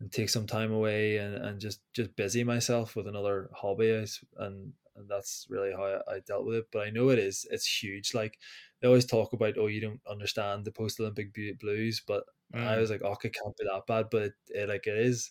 and 0.00 0.12
take 0.12 0.28
some 0.30 0.46
time 0.46 0.72
away 0.72 1.16
and, 1.18 1.34
and 1.34 1.60
just 1.60 1.80
just 1.92 2.14
busy 2.16 2.44
myself 2.44 2.94
with 2.96 3.06
another 3.08 3.50
hobby 3.54 3.90
and 3.90 4.72
and 4.96 5.08
that's 5.08 5.46
really 5.48 5.72
how 5.72 5.84
I, 5.84 6.16
I 6.16 6.20
dealt 6.20 6.44
with 6.46 6.56
it 6.56 6.66
but 6.72 6.86
I 6.86 6.90
know 6.90 7.08
it 7.10 7.18
is 7.18 7.46
it's 7.50 7.82
huge 7.82 8.14
like 8.14 8.38
they 8.80 8.88
always 8.88 9.06
talk 9.06 9.32
about 9.32 9.58
oh 9.58 9.66
you 9.66 9.80
don't 9.80 10.00
understand 10.08 10.64
the 10.64 10.72
post 10.72 11.00
Olympic 11.00 11.34
blues 11.60 12.02
but 12.06 12.24
I 12.54 12.76
Mm. 12.76 12.80
was 12.80 12.90
like 12.90 13.02
oh 13.04 13.12
it 13.12 13.34
can't 13.34 13.56
be 13.56 13.64
that 13.64 13.86
bad 13.86 14.06
but 14.10 14.22
it, 14.22 14.32
it 14.48 14.68
like 14.68 14.86
it 14.86 14.98
is 14.98 15.30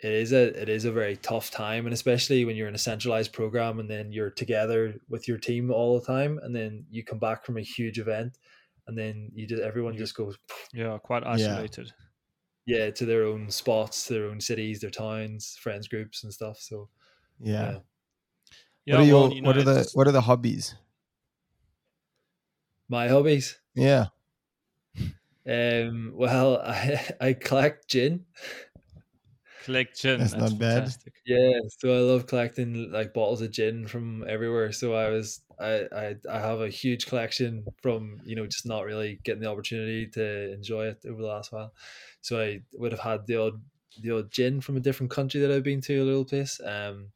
it 0.00 0.12
is 0.12 0.32
a 0.32 0.60
it 0.60 0.68
is 0.68 0.84
a 0.84 0.92
very 0.92 1.16
tough 1.16 1.50
time 1.50 1.86
and 1.86 1.92
especially 1.92 2.44
when 2.44 2.56
you're 2.56 2.68
in 2.68 2.74
a 2.74 2.78
centralized 2.78 3.32
program 3.32 3.78
and 3.78 3.90
then 3.90 4.12
you're 4.12 4.30
together 4.30 4.98
with 5.08 5.28
your 5.28 5.38
team 5.38 5.70
all 5.70 5.98
the 5.98 6.06
time 6.06 6.38
and 6.42 6.54
then 6.56 6.86
you 6.90 7.04
come 7.04 7.18
back 7.18 7.44
from 7.44 7.58
a 7.58 7.62
huge 7.62 7.98
event 7.98 8.38
and 8.90 8.98
then 8.98 9.30
you 9.38 9.46
just 9.46 9.62
everyone 9.62 9.96
just 9.96 10.14
goes 10.18 10.36
Yeah, 10.74 10.98
quite 10.98 11.22
isolated. 11.24 11.92
yeah 12.66 12.90
to 12.90 13.06
their 13.06 13.24
own 13.24 13.48
spots 13.50 14.08
their 14.10 14.26
own 14.26 14.40
cities 14.40 14.80
their 14.80 14.90
towns 14.90 15.56
friends 15.62 15.88
groups 15.88 16.24
and 16.24 16.32
stuff 16.34 16.58
so 16.58 16.88
yeah, 17.40 17.70
Yeah. 17.72 17.78
Yeah, 18.86 18.94
what 18.96 19.02
are 19.02 19.06
your 19.06 19.20
well, 19.22 19.32
you 19.32 19.42
know, 19.42 19.46
what 19.48 19.56
are 19.56 19.62
the 19.64 19.70
it's- 19.80 19.94
what 19.96 20.08
are 20.08 20.12
the 20.12 20.26
hobbies? 20.28 20.74
My 22.88 23.08
hobbies? 23.08 23.58
Yeah. 23.74 24.06
Um 25.46 26.12
well 26.14 26.60
i 26.60 27.00
i 27.28 27.32
collect 27.32 27.88
gin 27.88 28.26
collection. 29.64 30.20
That's 30.20 30.34
not 30.36 30.58
bad. 30.58 30.94
yeah 31.26 31.60
so 31.78 31.94
i 31.94 32.00
love 32.00 32.26
collecting 32.26 32.90
like 32.90 33.12
bottles 33.12 33.42
of 33.42 33.50
gin 33.50 33.86
from 33.86 34.24
everywhere 34.26 34.72
so 34.72 34.94
i 34.94 35.10
was 35.10 35.42
I, 35.58 35.86
I 35.92 36.16
i 36.30 36.38
have 36.40 36.60
a 36.60 36.68
huge 36.70 37.06
collection 37.06 37.66
from 37.82 38.20
you 38.24 38.36
know 38.36 38.46
just 38.46 38.66
not 38.66 38.84
really 38.86 39.20
getting 39.22 39.42
the 39.42 39.50
opportunity 39.50 40.06
to 40.08 40.52
enjoy 40.52 40.86
it 40.86 41.04
over 41.06 41.20
the 41.20 41.28
last 41.28 41.52
while 41.52 41.74
so 42.22 42.40
i 42.40 42.60
would 42.74 42.92
have 42.92 43.00
had 43.00 43.26
the 43.26 43.36
odd 43.36 43.62
the 44.00 44.12
odd 44.16 44.30
gin 44.30 44.60
from 44.62 44.76
a 44.76 44.80
different 44.80 45.12
country 45.12 45.40
that 45.40 45.50
i've 45.50 45.62
been 45.62 45.82
to 45.82 45.98
a 46.02 46.04
little 46.04 46.24
place 46.24 46.58
um 46.64 47.12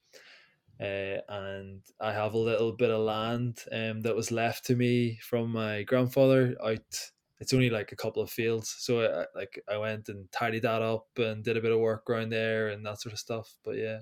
uh, 0.81 1.19
and 1.29 1.83
I 2.01 2.13
have 2.13 2.35
a 2.35 2.39
little 2.39 2.73
bit 2.73 2.91
of 2.91 3.01
land 3.01 3.61
um, 3.71 4.01
that 4.03 4.17
was 4.17 4.33
left 4.33 4.67
to 4.67 4.77
me 4.77 5.19
from 5.23 5.51
my 5.51 5.85
grandfather 5.85 6.57
out. 6.65 7.13
It's 7.45 7.53
only 7.53 7.71
like 7.71 7.93
a 7.93 7.97
couple 7.97 8.23
of 8.23 8.31
fields, 8.31 8.75
so 8.79 9.03
I, 9.03 9.27
like 9.39 9.63
I 9.69 9.77
went 9.77 10.09
and 10.09 10.31
tidied 10.33 10.63
that 10.63 10.81
up 10.83 11.07
and 11.19 11.45
did 11.45 11.57
a 11.59 11.61
bit 11.61 11.73
of 11.73 11.79
work 11.79 12.09
around 12.09 12.31
there 12.31 12.69
and 12.69 12.85
that 12.87 13.01
sort 13.03 13.13
of 13.13 13.19
stuff. 13.19 13.59
But 13.63 13.77
yeah, 13.77 14.01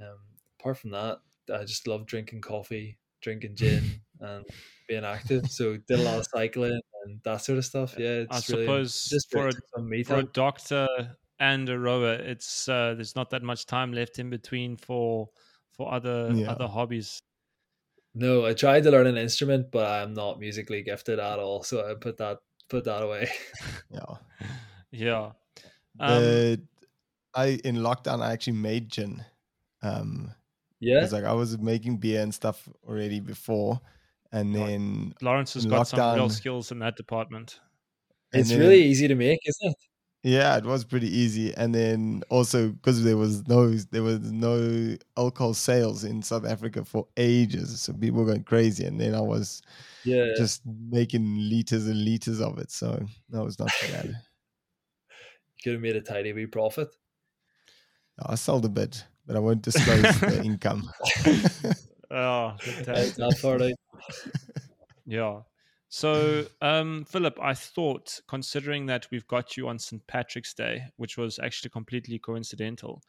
um, 0.00 0.18
apart 0.58 0.78
from 0.78 0.90
that, 0.90 1.18
I 1.52 1.64
just 1.64 1.86
love 1.86 2.06
drinking 2.06 2.40
coffee, 2.40 2.98
drinking 3.20 3.56
gin, 3.56 4.00
and 4.20 4.44
being 4.88 5.04
active. 5.04 5.46
So 5.46 5.76
did 5.76 6.00
a 6.00 6.02
lot 6.02 6.18
of 6.18 6.26
cycling 6.26 6.80
and 7.04 7.20
that 7.22 7.42
sort 7.42 7.58
of 7.58 7.64
stuff. 7.64 7.96
Yeah, 7.98 8.24
I 8.30 8.42
really 8.48 8.64
suppose 8.64 9.04
just 9.08 9.30
for 9.30 9.48
a, 9.48 9.52
for 10.04 10.16
a 10.18 10.24
doctor 10.24 10.88
and 11.38 11.68
a 11.68 11.78
rower, 11.78 12.14
it's 12.14 12.68
uh, 12.68 12.94
there's 12.94 13.16
not 13.16 13.30
that 13.30 13.42
much 13.42 13.66
time 13.66 13.92
left 13.92 14.18
in 14.18 14.30
between 14.30 14.76
for 14.76 15.28
for 15.72 15.92
other 15.92 16.34
Yeah. 16.34 16.50
other 16.50 16.66
hobbies. 16.66 17.20
No, 18.14 18.44
I 18.44 18.54
tried 18.54 18.82
to 18.84 18.90
learn 18.90 19.06
an 19.06 19.16
instrument, 19.16 19.70
but 19.70 19.86
I'm 19.88 20.14
not 20.14 20.40
musically 20.40 20.82
gifted 20.82 21.18
at 21.18 21.38
all. 21.38 21.62
So 21.62 21.88
I 21.88 21.94
put 21.94 22.16
that 22.18 22.38
put 22.68 22.84
that 22.84 23.02
away. 23.02 23.28
Yeah. 23.90 24.16
Yeah. 24.92 25.32
Um, 26.00 26.22
The, 26.22 26.60
I 27.34 27.46
in 27.64 27.76
lockdown 27.76 28.20
I 28.22 28.32
actually 28.32 28.54
made 28.54 28.88
gin. 28.88 29.24
Um, 29.82 30.34
yeah, 30.80 31.02
it's 31.04 31.12
like 31.12 31.24
I 31.24 31.32
was 31.32 31.58
making 31.58 31.98
beer 31.98 32.22
and 32.22 32.34
stuff 32.34 32.68
already 32.88 33.20
before, 33.20 33.80
and 34.32 34.54
then 34.54 35.14
Lawrence 35.22 35.54
has 35.54 35.64
in 35.64 35.70
got 35.70 35.86
some 35.88 36.16
real 36.16 36.28
skills 36.28 36.72
in 36.72 36.78
that 36.80 36.96
department. 36.96 37.60
it's 38.32 38.48
then- 38.50 38.58
really 38.58 38.82
easy 38.82 39.06
to 39.08 39.14
make, 39.14 39.38
isn't 39.46 39.70
it? 39.70 39.76
Yeah, 40.22 40.58
it 40.58 40.64
was 40.64 40.84
pretty 40.84 41.08
easy, 41.08 41.54
and 41.54 41.74
then 41.74 42.22
also 42.28 42.72
because 42.72 43.02
there 43.04 43.16
was 43.16 43.48
no 43.48 43.70
there 43.70 44.02
was 44.02 44.20
no 44.30 44.96
alcohol 45.16 45.54
sales 45.54 46.04
in 46.04 46.22
South 46.22 46.44
Africa 46.44 46.84
for 46.84 47.08
ages, 47.16 47.80
so 47.80 47.94
people 47.94 48.20
were 48.20 48.26
going 48.26 48.44
crazy, 48.44 48.84
and 48.84 49.00
then 49.00 49.14
I 49.14 49.20
was 49.22 49.62
Yeah, 50.04 50.26
just 50.34 50.62
making 50.66 51.24
liters 51.48 51.86
and 51.86 52.04
liters 52.04 52.40
of 52.40 52.58
it, 52.58 52.70
so 52.70 53.08
that 53.30 53.44
was 53.44 53.58
not 53.58 53.74
too 53.76 53.86
bad. 53.88 54.10
could 55.62 55.72
have 55.74 55.82
made 55.82 55.96
a 55.96 56.00
tidy 56.00 56.32
wee 56.32 56.46
profit. 56.46 56.94
I 58.24 58.34
sold 58.36 58.64
a 58.64 58.68
bit, 58.68 59.04
but 59.26 59.34
I 59.36 59.40
won't 59.40 59.62
disclose 59.62 60.20
the 60.20 60.40
income. 60.44 60.92
Oh, 62.10 62.56
Out 62.94 63.14
fantastic. 63.14 63.16
that 63.16 63.38
part 63.40 63.62
out. 63.62 63.72
Yeah. 65.06 65.42
So, 65.92 66.46
um, 66.62 67.04
Philip, 67.04 67.36
I 67.42 67.52
thought, 67.52 68.20
considering 68.28 68.86
that 68.86 69.08
we've 69.10 69.26
got 69.26 69.56
you 69.56 69.66
on 69.68 69.80
St. 69.80 70.06
Patrick's 70.06 70.54
Day, 70.54 70.84
which 70.98 71.18
was 71.18 71.40
actually 71.40 71.70
completely 71.70 72.20
coincidental, 72.20 73.02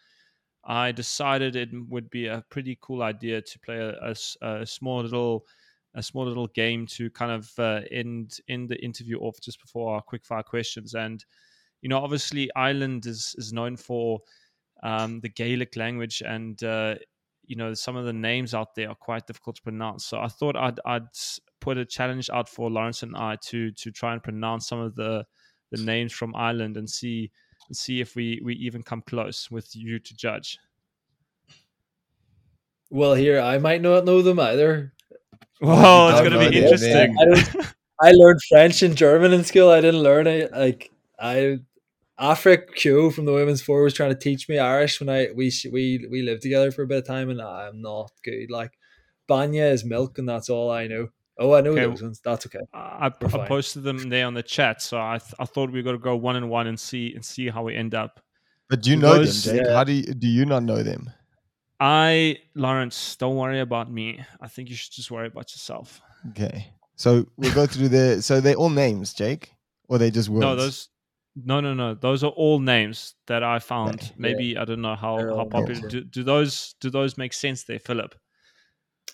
I 0.65 0.91
decided 0.91 1.55
it 1.55 1.69
would 1.89 2.09
be 2.09 2.25
a 2.25 2.43
pretty 2.49 2.79
cool 2.81 3.03
idea 3.03 3.43
to 3.43 3.59
play 3.59 3.77
a, 3.77 3.93
a 4.01 4.15
a 4.61 4.65
small 4.65 5.03
little, 5.03 5.45
a 5.93 6.01
small 6.01 6.25
little 6.25 6.47
game 6.47 6.87
to 6.87 7.11
kind 7.11 7.31
of 7.31 7.51
uh, 7.59 7.81
end 7.91 8.39
end 8.49 8.69
the 8.69 8.83
interview 8.83 9.19
off 9.19 9.39
just 9.39 9.61
before 9.61 9.93
our 9.93 10.01
quick 10.01 10.25
fire 10.25 10.43
questions. 10.43 10.95
And 10.95 11.23
you 11.83 11.89
know, 11.89 11.99
obviously, 11.99 12.49
Ireland 12.55 13.05
is 13.05 13.35
is 13.37 13.53
known 13.53 13.77
for 13.77 14.21
um, 14.81 15.19
the 15.19 15.29
Gaelic 15.29 15.75
language, 15.75 16.23
and 16.25 16.63
uh, 16.63 16.95
you 17.45 17.55
know 17.55 17.75
some 17.75 17.95
of 17.95 18.05
the 18.05 18.13
names 18.13 18.55
out 18.55 18.73
there 18.73 18.89
are 18.89 18.95
quite 18.95 19.27
difficult 19.27 19.57
to 19.57 19.61
pronounce. 19.61 20.05
So 20.05 20.19
I 20.19 20.29
thought 20.29 20.55
I'd 20.55 20.79
I'd 20.83 21.09
put 21.61 21.77
a 21.77 21.85
challenge 21.85 22.29
out 22.29 22.49
for 22.49 22.69
Lawrence 22.69 23.03
and 23.03 23.15
I 23.15 23.37
to 23.47 23.71
to 23.71 23.91
try 23.91 24.13
and 24.13 24.21
pronounce 24.21 24.67
some 24.67 24.79
of 24.79 24.95
the 24.95 25.25
the 25.71 25.81
names 25.81 26.11
from 26.11 26.35
Ireland 26.35 26.75
and 26.75 26.89
see 26.89 27.31
see 27.71 28.01
if 28.01 28.15
we 28.15 28.41
we 28.43 28.55
even 28.55 28.83
come 28.83 29.01
close 29.01 29.49
with 29.49 29.73
you 29.75 29.99
to 29.99 30.15
judge. 30.15 30.57
Well, 32.89 33.13
here 33.13 33.39
I 33.39 33.57
might 33.57 33.81
not 33.81 34.03
know 34.03 34.21
them 34.21 34.39
either. 34.39 34.93
Well, 35.61 36.09
it's 36.09 36.19
going 36.19 36.33
to 36.33 36.39
be 36.39 36.59
them, 36.59 36.63
interesting. 36.63 37.15
I. 37.19 37.71
I 38.01 38.11
learned 38.13 38.39
French 38.49 38.81
and 38.81 38.97
German 38.97 39.31
in 39.31 39.43
school. 39.43 39.69
I 39.69 39.79
didn't 39.79 40.01
learn 40.01 40.25
it. 40.25 40.51
Like 40.51 40.91
I, 41.19 41.59
Aifric 42.19 42.73
Keogh 42.73 43.11
from 43.11 43.25
the 43.25 43.31
women's 43.31 43.61
four 43.61 43.83
was 43.83 43.93
trying 43.93 44.09
to 44.09 44.17
teach 44.17 44.49
me 44.49 44.57
Irish 44.57 44.99
when 44.99 45.07
I 45.07 45.27
we 45.35 45.51
we 45.71 46.07
we 46.09 46.23
lived 46.23 46.41
together 46.41 46.71
for 46.71 46.81
a 46.81 46.87
bit 46.87 46.97
of 46.97 47.05
time, 47.05 47.29
and 47.29 47.39
I'm 47.39 47.81
not 47.81 48.11
good. 48.23 48.49
Like 48.49 48.71
banya 49.27 49.65
is 49.65 49.85
milk, 49.85 50.17
and 50.17 50.27
that's 50.27 50.49
all 50.49 50.71
I 50.71 50.87
know. 50.87 51.09
Oh, 51.41 51.53
I 51.53 51.61
know 51.61 51.71
Okay. 51.71 51.85
those 51.87 52.01
ones. 52.03 52.21
That's 52.23 52.45
okay. 52.45 52.59
I, 52.73 53.07
I 53.07 53.47
posted 53.47 53.81
them 53.83 54.09
there 54.09 54.27
on 54.27 54.33
the 54.35 54.43
chat, 54.43 54.81
so 54.81 54.97
I 54.99 55.17
th- 55.17 55.33
I 55.39 55.45
thought 55.45 55.71
we 55.71 55.81
got 55.81 55.93
to 55.93 55.97
go 55.97 56.15
one 56.15 56.35
and 56.35 56.49
one 56.49 56.67
and 56.67 56.79
see 56.79 57.13
and 57.15 57.25
see 57.25 57.49
how 57.49 57.63
we 57.63 57.75
end 57.75 57.95
up. 57.95 58.19
But 58.69 58.83
do 58.83 58.91
you 58.91 58.95
know 58.97 59.15
Those- 59.15 59.43
them, 59.43 59.57
Jake? 59.57 59.65
yeah. 59.65 59.73
How 59.73 59.83
do 59.83 59.91
you 59.91 60.03
do 60.03 60.27
you 60.27 60.45
not 60.45 60.63
know 60.63 60.83
them? 60.83 61.09
I 61.79 62.37
Lawrence, 62.53 63.15
don't 63.15 63.35
worry 63.35 63.59
about 63.59 63.91
me. 63.91 64.23
I 64.39 64.47
think 64.47 64.69
you 64.69 64.75
should 64.75 64.91
just 64.93 65.09
worry 65.09 65.27
about 65.27 65.51
yourself. 65.51 65.99
Okay, 66.29 66.67
so 66.95 67.25
we'll 67.37 67.53
go 67.55 67.65
through 67.65 67.89
the. 67.89 68.21
So 68.21 68.39
they're 68.39 68.55
all 68.55 68.69
names, 68.69 69.13
Jake, 69.13 69.51
or 69.89 69.97
they 69.97 70.11
just 70.11 70.29
words. 70.29 70.41
No, 70.41 70.55
those. 70.55 70.89
No, 71.35 71.59
no, 71.61 71.73
no. 71.73 71.93
Those 71.95 72.23
are 72.25 72.31
all 72.31 72.59
names 72.59 73.15
that 73.27 73.41
I 73.41 73.59
found. 73.59 73.95
Okay. 73.95 74.11
Maybe 74.17 74.57
I 74.57 74.65
don't 74.65 74.81
know 74.81 74.95
how, 74.95 75.17
how 75.35 75.45
popular. 75.45 75.87
Do, 75.87 76.01
do 76.03 76.23
those 76.23 76.75
do 76.81 76.89
those 76.89 77.17
make 77.17 77.33
sense 77.33 77.63
there, 77.63 77.79
Philip? 77.79 78.13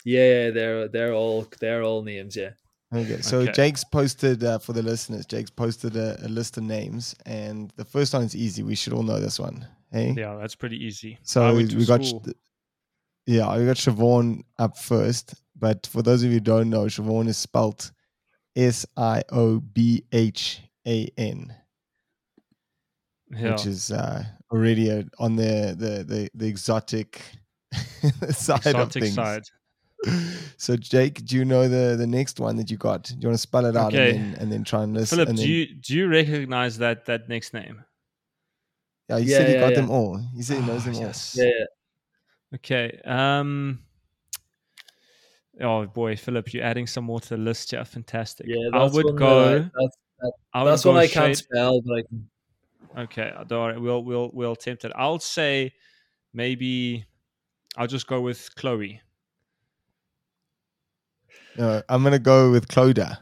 Yeah, 0.07 0.51
they're 0.51 0.87
they're 0.87 1.13
all 1.13 1.45
they're 1.59 1.83
all 1.83 2.01
names. 2.01 2.35
Yeah. 2.37 2.51
Okay, 2.95 3.19
so 3.21 3.39
Okay. 3.39 3.51
Jake's 3.51 3.83
posted 3.83 4.41
uh, 4.45 4.59
for 4.59 4.71
the 4.71 4.81
listeners. 4.81 5.25
Jake's 5.25 5.49
posted 5.49 5.97
a, 5.97 6.17
a 6.25 6.29
list 6.29 6.55
of 6.57 6.63
names, 6.63 7.13
and 7.25 7.73
the 7.75 7.83
first 7.83 8.13
one 8.13 8.23
is 8.23 8.33
easy. 8.33 8.63
We 8.63 8.75
should 8.75 8.93
all 8.93 9.03
know 9.03 9.19
this 9.19 9.37
one. 9.37 9.67
Hey, 9.91 10.13
Yeah, 10.17 10.37
that's 10.39 10.55
pretty 10.55 10.77
easy. 10.77 11.17
so 11.23 11.53
we, 11.53 11.65
we 11.75 11.85
got 11.85 12.05
Sh- 12.05 12.13
yeah, 13.25 13.57
we 13.57 13.65
got 13.65 13.75
Siobhan 13.75 14.43
up 14.57 14.77
first. 14.77 15.33
But 15.59 15.85
for 15.87 16.01
those 16.01 16.23
of 16.23 16.29
you 16.29 16.35
who 16.35 16.39
don't 16.39 16.69
know, 16.69 16.85
Siobhan 16.85 17.27
is 17.27 17.37
spelt 17.37 17.91
S 18.55 18.85
I 18.95 19.23
O 19.33 19.59
B 19.59 20.05
H 20.13 20.61
A 20.87 21.09
N, 21.17 21.53
yeah. 23.31 23.51
which 23.51 23.65
is 23.65 23.91
uh, 23.91 24.23
already 24.53 24.89
a, 24.89 25.03
on 25.19 25.35
the 25.35 25.75
the 25.77 26.03
the, 26.05 26.29
the 26.33 26.47
exotic 26.47 27.21
side 28.29 28.75
of 28.75 28.93
things. 28.93 29.13
side. 29.15 29.43
So 30.59 30.75
Jake, 30.75 31.23
do 31.23 31.35
you 31.35 31.45
know 31.45 31.67
the 31.67 31.95
the 31.95 32.07
next 32.07 32.39
one 32.39 32.55
that 32.57 32.71
you 32.71 32.77
got? 32.77 33.03
Do 33.03 33.15
you 33.19 33.27
want 33.27 33.35
to 33.35 33.41
spell 33.41 33.65
it 33.67 33.75
out 33.77 33.93
Okay. 33.93 34.15
and 34.15 34.33
then 34.33 34.41
and 34.41 34.51
then 34.51 34.63
try 34.63 34.81
and 34.83 34.93
listen? 34.93 35.17
Philip, 35.17 35.29
and 35.29 35.37
do 35.37 35.47
you 35.47 35.75
do 35.75 35.93
you 35.95 36.07
recognize 36.07 36.79
that 36.79 37.05
that 37.05 37.29
next 37.29 37.53
name? 37.53 37.83
Yeah, 39.07 39.19
he 39.19 39.25
Yeah, 39.25 39.37
said 39.37 39.47
he 39.47 39.53
yeah, 39.53 39.59
got 39.61 39.69
yeah. 39.69 39.75
them 39.81 39.89
all. 39.91 40.17
He 40.35 40.41
said 40.41 40.57
he 40.61 40.65
knows 40.65 40.81
Ah, 40.81 40.85
them 40.85 40.95
all. 40.95 41.01
yes. 41.01 41.35
Yeah. 41.37 41.45
yeah. 41.45 42.55
Okay. 42.55 42.99
Um. 43.05 43.79
Oh 45.61 45.85
boy, 45.85 46.15
Philip, 46.15 46.53
you're 46.53 46.63
adding 46.63 46.87
some 46.87 47.03
more 47.05 47.19
to 47.19 47.29
the 47.29 47.37
list 47.37 47.71
here. 47.71 47.83
Fantastic. 47.85 48.47
Yeah, 48.47 48.69
I 48.73 48.79
that's 48.79 48.93
would 48.95 49.05
one 49.05 49.15
go. 49.15 49.59
That 49.59 49.61
I, 49.61 49.69
that's 49.81 49.97
I 50.53 50.63
would 50.63 50.71
that's 50.71 50.83
go 50.83 50.91
one 50.91 50.99
I 50.99 51.07
can't 51.07 51.35
straight- 51.37 51.37
spell, 51.37 51.81
but 51.81 51.93
I 51.97 52.01
can. 52.03 52.29
Okay, 52.97 53.31
don't 53.47 53.59
worry. 53.61 53.79
We'll 53.79 54.03
we'll 54.03 54.31
we'll 54.33 54.51
attempt 54.53 54.85
it. 54.85 54.91
I'll 54.95 55.19
say 55.19 55.73
maybe 56.33 57.05
I'll 57.75 57.87
just 57.87 58.07
go 58.07 58.21
with 58.21 58.49
Chloe. 58.55 59.01
No, 61.57 61.81
I'm 61.89 62.03
gonna 62.03 62.19
go 62.19 62.51
with 62.51 62.67
Cloda. 62.67 63.19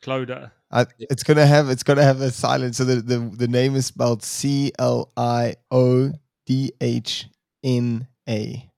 Cloda. 0.00 0.50
I, 0.70 0.86
it's 0.98 1.22
gonna 1.22 1.46
have 1.46 1.68
it's 1.68 1.82
gonna 1.82 2.02
have 2.02 2.20
a 2.20 2.30
silent. 2.30 2.74
So 2.76 2.84
the, 2.84 2.96
the, 2.96 3.18
the 3.18 3.48
name 3.48 3.76
is 3.76 3.86
spelled 3.86 4.22
C 4.22 4.72
L 4.78 5.12
I 5.16 5.56
O 5.70 6.12
D 6.46 6.72
H 6.80 7.28
N 7.62 8.06
A. 8.28 8.70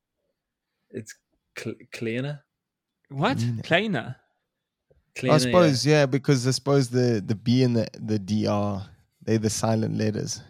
It's 0.90 1.14
Cl- 1.56 1.76
Kleina. 1.92 2.40
What? 3.10 3.38
Nina. 3.38 3.62
Kleiner. 3.62 4.16
Kleina, 5.14 5.32
I 5.32 5.38
suppose 5.38 5.86
yeah. 5.86 6.06
because 6.06 6.46
I 6.46 6.50
suppose 6.50 6.88
the 6.88 7.22
the 7.24 7.36
B 7.36 7.62
and 7.62 7.76
the 7.76 7.88
the 8.00 8.18
D 8.18 8.46
are 8.48 8.84
they're 9.22 9.38
the 9.38 9.50
silent 9.50 9.96
letters. 9.96 10.42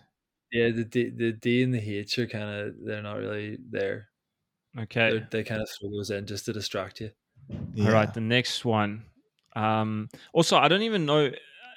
Yeah, 0.51 0.71
the 0.71 0.85
D, 0.85 1.11
the 1.11 1.33
D 1.33 1.63
and 1.63 1.75
the 1.75 1.99
H 1.99 2.19
are 2.19 2.27
kind 2.27 2.61
of 2.69 2.75
they're 2.83 3.03
not 3.03 3.19
really 3.19 3.59
there. 3.71 4.09
Okay. 4.79 5.11
They're, 5.11 5.29
they 5.31 5.45
kind 5.45 5.61
of 5.61 5.69
throw 5.69 5.91
those 5.91 6.11
in 6.11 6.27
just 6.27 6.47
to 6.47 6.53
distract 6.53 7.01
you. 7.01 7.11
Yeah. 7.75 7.87
All 7.87 7.93
right, 7.93 8.13
the 8.13 8.21
next 8.21 8.65
one. 8.65 9.05
Um, 9.57 10.09
also, 10.33 10.57
I 10.57 10.69
don't 10.69 10.83
even 10.83 11.07
know 11.07 11.31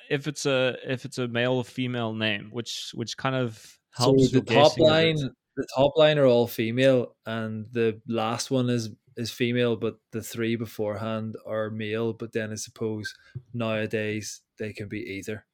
if 0.09 0.27
it's 0.27 0.45
a 0.45 0.77
if 0.85 1.05
it's 1.05 1.17
a 1.17 1.27
male 1.27 1.53
or 1.53 1.63
female 1.63 2.13
name, 2.13 2.49
which 2.51 2.91
which 2.93 3.17
kind 3.17 3.35
of 3.35 3.79
helps. 3.91 4.31
so 4.31 4.39
the 4.39 4.45
top 4.45 4.75
guessing 4.75 4.83
a 4.83 4.85
bit. 4.85 4.91
line, 4.91 5.29
the 5.55 5.67
top 5.75 5.97
line 5.97 6.17
are 6.17 6.25
all 6.25 6.47
female, 6.47 7.15
and 7.25 7.67
the 7.71 8.01
last 8.07 8.51
one 8.51 8.69
is 8.69 8.89
is 9.15 9.31
female, 9.31 9.75
but 9.75 9.97
the 10.11 10.21
three 10.21 10.55
beforehand 10.55 11.35
are 11.45 11.69
male. 11.69 12.13
But 12.13 12.31
then 12.31 12.51
I 12.51 12.55
suppose 12.55 13.13
nowadays 13.53 14.41
they 14.59 14.73
can 14.73 14.87
be 14.87 14.99
either. 14.99 15.45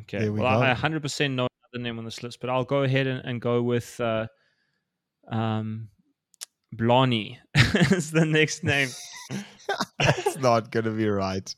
Okay. 0.00 0.28
We 0.30 0.40
well, 0.40 0.62
I 0.62 0.72
100% 0.72 1.32
know 1.32 1.48
another 1.72 1.82
name 1.82 1.98
on 1.98 2.04
this 2.04 2.22
list, 2.22 2.40
but 2.40 2.48
I'll 2.48 2.64
go 2.64 2.82
ahead 2.82 3.06
and, 3.06 3.22
and 3.24 3.40
go 3.40 3.62
with 3.62 4.00
uh, 4.00 4.26
um, 5.30 5.88
Blonnie 6.72 7.38
is 7.54 8.10
the 8.10 8.24
next 8.24 8.64
name. 8.64 8.88
That's 9.98 10.38
not 10.38 10.70
gonna 10.70 10.90
be 10.90 11.08
right. 11.08 11.54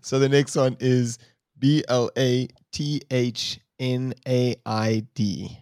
So 0.00 0.18
the 0.18 0.28
next 0.28 0.56
one 0.56 0.76
is 0.80 1.18
B 1.58 1.84
L 1.88 2.10
A 2.16 2.48
T 2.72 3.00
H 3.10 3.60
N 3.78 4.14
A 4.26 4.56
I 4.66 5.06
D. 5.14 5.58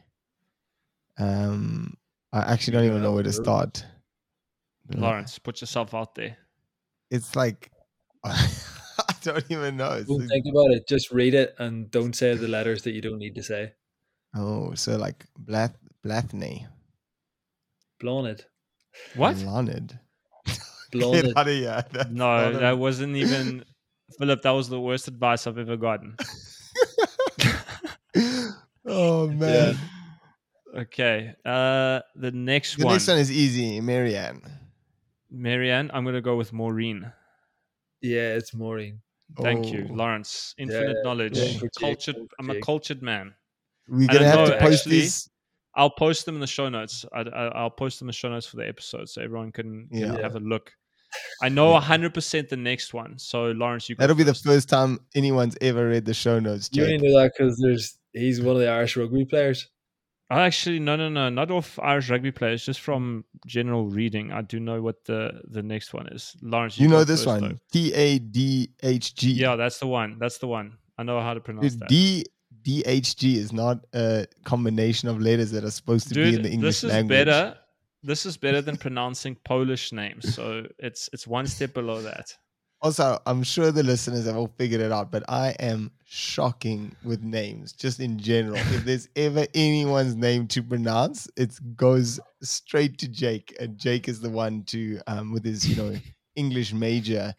Um, 1.18 1.94
I 2.32 2.52
actually 2.52 2.72
don't 2.74 2.85
even 2.86 3.02
know 3.02 3.12
where 3.12 3.22
to 3.22 3.32
start. 3.32 3.85
Lawrence, 4.94 5.39
put 5.39 5.60
yourself 5.60 5.94
out 5.94 6.14
there. 6.14 6.36
It's 7.10 7.36
like 7.36 7.70
I 8.24 8.47
don't 9.22 9.44
even 9.51 9.77
know. 9.77 9.93
It's 9.93 10.09
Don't 10.09 10.20
like- 10.20 10.28
think 10.28 10.47
about 10.47 10.70
it. 10.72 10.86
Just 10.89 11.10
read 11.10 11.35
it 11.35 11.55
and 11.59 11.90
don't 11.90 12.14
say 12.14 12.35
the 12.35 12.48
letters 12.48 12.82
that 12.82 12.93
you 12.93 13.01
don't 13.01 13.18
need 13.18 13.35
to 13.35 13.43
say. 13.43 13.72
oh, 14.36 14.74
so 14.74 14.97
like 14.97 15.24
Blath 15.39 15.77
Blathney. 16.05 16.66
Blonde. 17.98 18.44
What? 19.14 19.36
Leonard. 19.38 19.98
Blonde. 20.92 21.22
Get 21.26 21.36
out 21.36 21.48
of 21.48 21.54
here. 21.54 21.84
No, 22.10 22.50
not 22.50 22.60
that 22.60 22.78
wasn't 22.78 23.16
even 23.16 23.64
Philip. 24.18 24.42
That 24.42 24.50
was 24.50 24.68
the 24.68 24.80
worst 24.80 25.06
advice 25.08 25.46
I've 25.46 25.58
ever 25.58 25.76
gotten. 25.76 26.16
oh 28.86 29.28
man. 29.28 29.78
Okay. 30.76 31.34
Uh, 31.44 32.00
the 32.16 32.30
next 32.32 32.76
The 32.76 32.84
one, 32.86 32.94
next 32.94 33.08
one 33.08 33.18
is 33.18 33.30
easy, 33.30 33.80
Marianne. 33.80 34.42
Marianne. 35.30 35.90
I'm 35.94 36.04
gonna 36.04 36.20
go 36.20 36.36
with 36.36 36.52
Maureen. 36.52 37.12
Yeah, 38.00 38.34
it's 38.34 38.54
Maureen. 38.54 39.00
Thank 39.40 39.72
you, 39.72 39.86
Oh. 39.88 39.94
Lawrence. 39.94 40.54
Infinite 40.58 40.96
yeah, 40.96 41.02
knowledge, 41.04 41.38
yeah, 41.38 41.60
cultured. 41.78 42.16
for 42.16 42.26
I'm 42.40 42.50
a 42.50 42.60
cultured 42.60 43.00
man. 43.02 43.34
We're 43.86 44.06
gonna 44.08 44.20
don't 44.20 44.28
have 44.28 44.48
to 44.48 44.54
know, 44.54 44.58
post 44.60 44.86
actually. 44.86 45.00
these. 45.02 45.30
I'll 45.81 45.90
post 45.90 46.27
them 46.27 46.35
in 46.35 46.40
the 46.40 46.47
show 46.47 46.69
notes. 46.69 47.05
I, 47.12 47.20
I, 47.23 47.44
I'll 47.61 47.70
post 47.70 47.98
them 47.98 48.07
in 48.07 48.09
the 48.09 48.12
show 48.23 48.28
notes 48.28 48.47
for 48.47 48.57
the 48.59 48.69
episode 48.69 49.09
so 49.09 49.23
everyone 49.23 49.51
can, 49.51 49.89
can 49.90 49.98
Yeah. 50.15 50.20
have 50.20 50.36
a 50.36 50.40
look. 50.40 50.73
I 51.43 51.48
know 51.59 51.73
100% 51.78 52.48
the 52.48 52.57
next 52.57 52.93
one. 52.93 53.19
So, 53.19 53.47
Lawrence, 53.52 53.89
you 53.89 53.97
That'll 53.97 54.15
be 54.15 54.23
the 54.23 54.35
first. 54.35 54.44
first 54.44 54.69
time 54.69 54.98
anyone's 55.15 55.57
ever 55.61 55.89
read 55.89 56.05
the 56.05 56.15
show 56.15 56.39
notes. 56.39 56.69
Do 56.69 56.81
you 56.81 56.86
only 56.86 56.98
know 56.98 57.19
that 57.20 57.32
because 57.36 57.59
there's 57.59 57.98
he's 58.12 58.40
one 58.43 58.57
of 58.57 58.61
the 58.61 58.69
Irish 58.69 58.97
rugby 58.97 59.24
players. 59.24 59.69
Oh, 60.32 60.36
actually, 60.39 60.78
no, 60.78 60.94
no, 60.94 61.09
no, 61.09 61.28
not 61.28 61.51
off 61.51 61.77
Irish 61.82 62.09
rugby 62.11 62.31
players, 62.31 62.65
just 62.65 62.81
from 62.82 63.24
general 63.47 63.86
reading. 63.86 64.31
I 64.31 64.43
do 64.43 64.61
know 64.61 64.81
what 64.81 65.05
the, 65.05 65.40
the 65.48 65.62
next 65.62 65.93
one 65.93 66.07
is. 66.09 66.36
Lawrence, 66.40 66.78
You 66.78 66.89
go 66.89 66.98
know 66.98 67.05
this 67.05 67.27
one. 67.27 67.59
T 67.73 67.93
A 67.94 68.19
D 68.20 68.70
H 68.82 69.15
G. 69.16 69.32
Yeah, 69.32 69.57
that's 69.57 69.78
the 69.81 69.89
one. 69.89 70.19
That's 70.20 70.39
the 70.39 70.47
one. 70.47 70.77
I 70.98 71.02
know 71.02 71.20
how 71.20 71.35
to 71.35 71.40
pronounce 71.40 71.73
Dude, 71.73 71.81
that. 71.81 71.89
D 71.89 72.24
D 72.62 72.82
H 72.87 73.16
G 73.16 73.37
is 73.37 73.53
not 73.53 73.85
a 73.95 74.27
combination 74.45 75.09
of 75.09 75.20
letters 75.20 75.51
that 75.53 75.65
are 75.65 75.70
supposed 75.70 76.09
to 76.09 76.15
be 76.15 76.35
in 76.35 76.43
the 76.43 76.51
English 76.51 76.81
this 76.81 76.85
is 76.85 76.91
language. 76.93 77.27
better. 77.27 77.57
This 78.03 78.24
is 78.24 78.37
better 78.37 78.62
than 78.62 78.77
pronouncing 78.77 79.37
Polish 79.45 79.93
names. 79.93 80.35
So 80.35 80.66
it's 80.78 81.11
it's 81.12 81.27
one 81.27 81.47
step 81.47 81.74
below 81.74 82.03
that. 82.03 82.35
Also, 82.82 83.20
I'm 83.27 83.43
sure 83.43 83.70
the 83.70 83.82
listeners 83.82 84.24
have 84.24 84.37
all 84.37 84.51
figured 84.57 84.81
it 84.81 84.91
out, 84.91 85.11
but 85.11 85.23
I 85.28 85.51
am 85.61 85.91
shocking 86.07 86.97
with 87.05 87.23
names 87.23 87.73
just 87.73 88.01
in 88.01 88.19
general. 88.19 88.57
if 88.57 88.85
there's 88.87 89.07
ever 89.16 89.47
anyone's 89.55 90.16
name 90.16 90.47
to 90.49 90.62
pronounce, 90.62 91.28
it 91.37 91.59
goes 91.77 92.19
straight 92.43 92.97
to 92.99 93.09
Jake, 93.09 93.55
and 93.61 93.77
Jake 93.77 94.09
is 94.09 94.20
the 94.20 94.31
one 94.31 94.62
to 94.65 94.99
um 95.07 95.32
with 95.32 95.45
his 95.45 95.69
you 95.69 95.77
know 95.77 95.95
English 96.37 96.73
major. 96.73 97.35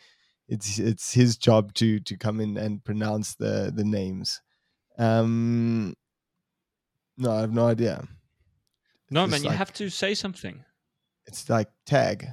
It's 0.47 0.77
it's 0.77 1.11
his 1.11 1.37
job 1.37 1.73
to 1.75 1.99
to 2.01 2.17
come 2.17 2.39
in 2.39 2.57
and 2.57 2.83
pronounce 2.83 3.35
the 3.35 3.71
the 3.75 3.83
names. 3.83 4.41
Um, 5.01 5.95
no, 7.17 7.31
I 7.31 7.41
have 7.41 7.53
no 7.53 7.67
idea. 7.67 8.07
No, 9.09 9.23
It's 9.23 9.31
man, 9.31 9.43
you 9.43 9.49
have 9.49 9.73
to 9.73 9.89
say 9.89 10.13
something. 10.13 10.63
It's 11.25 11.49
like 11.49 11.69
tag. 11.85 12.27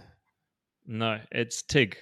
No, 0.86 1.18
it's 1.32 1.62
Tig. 1.62 1.96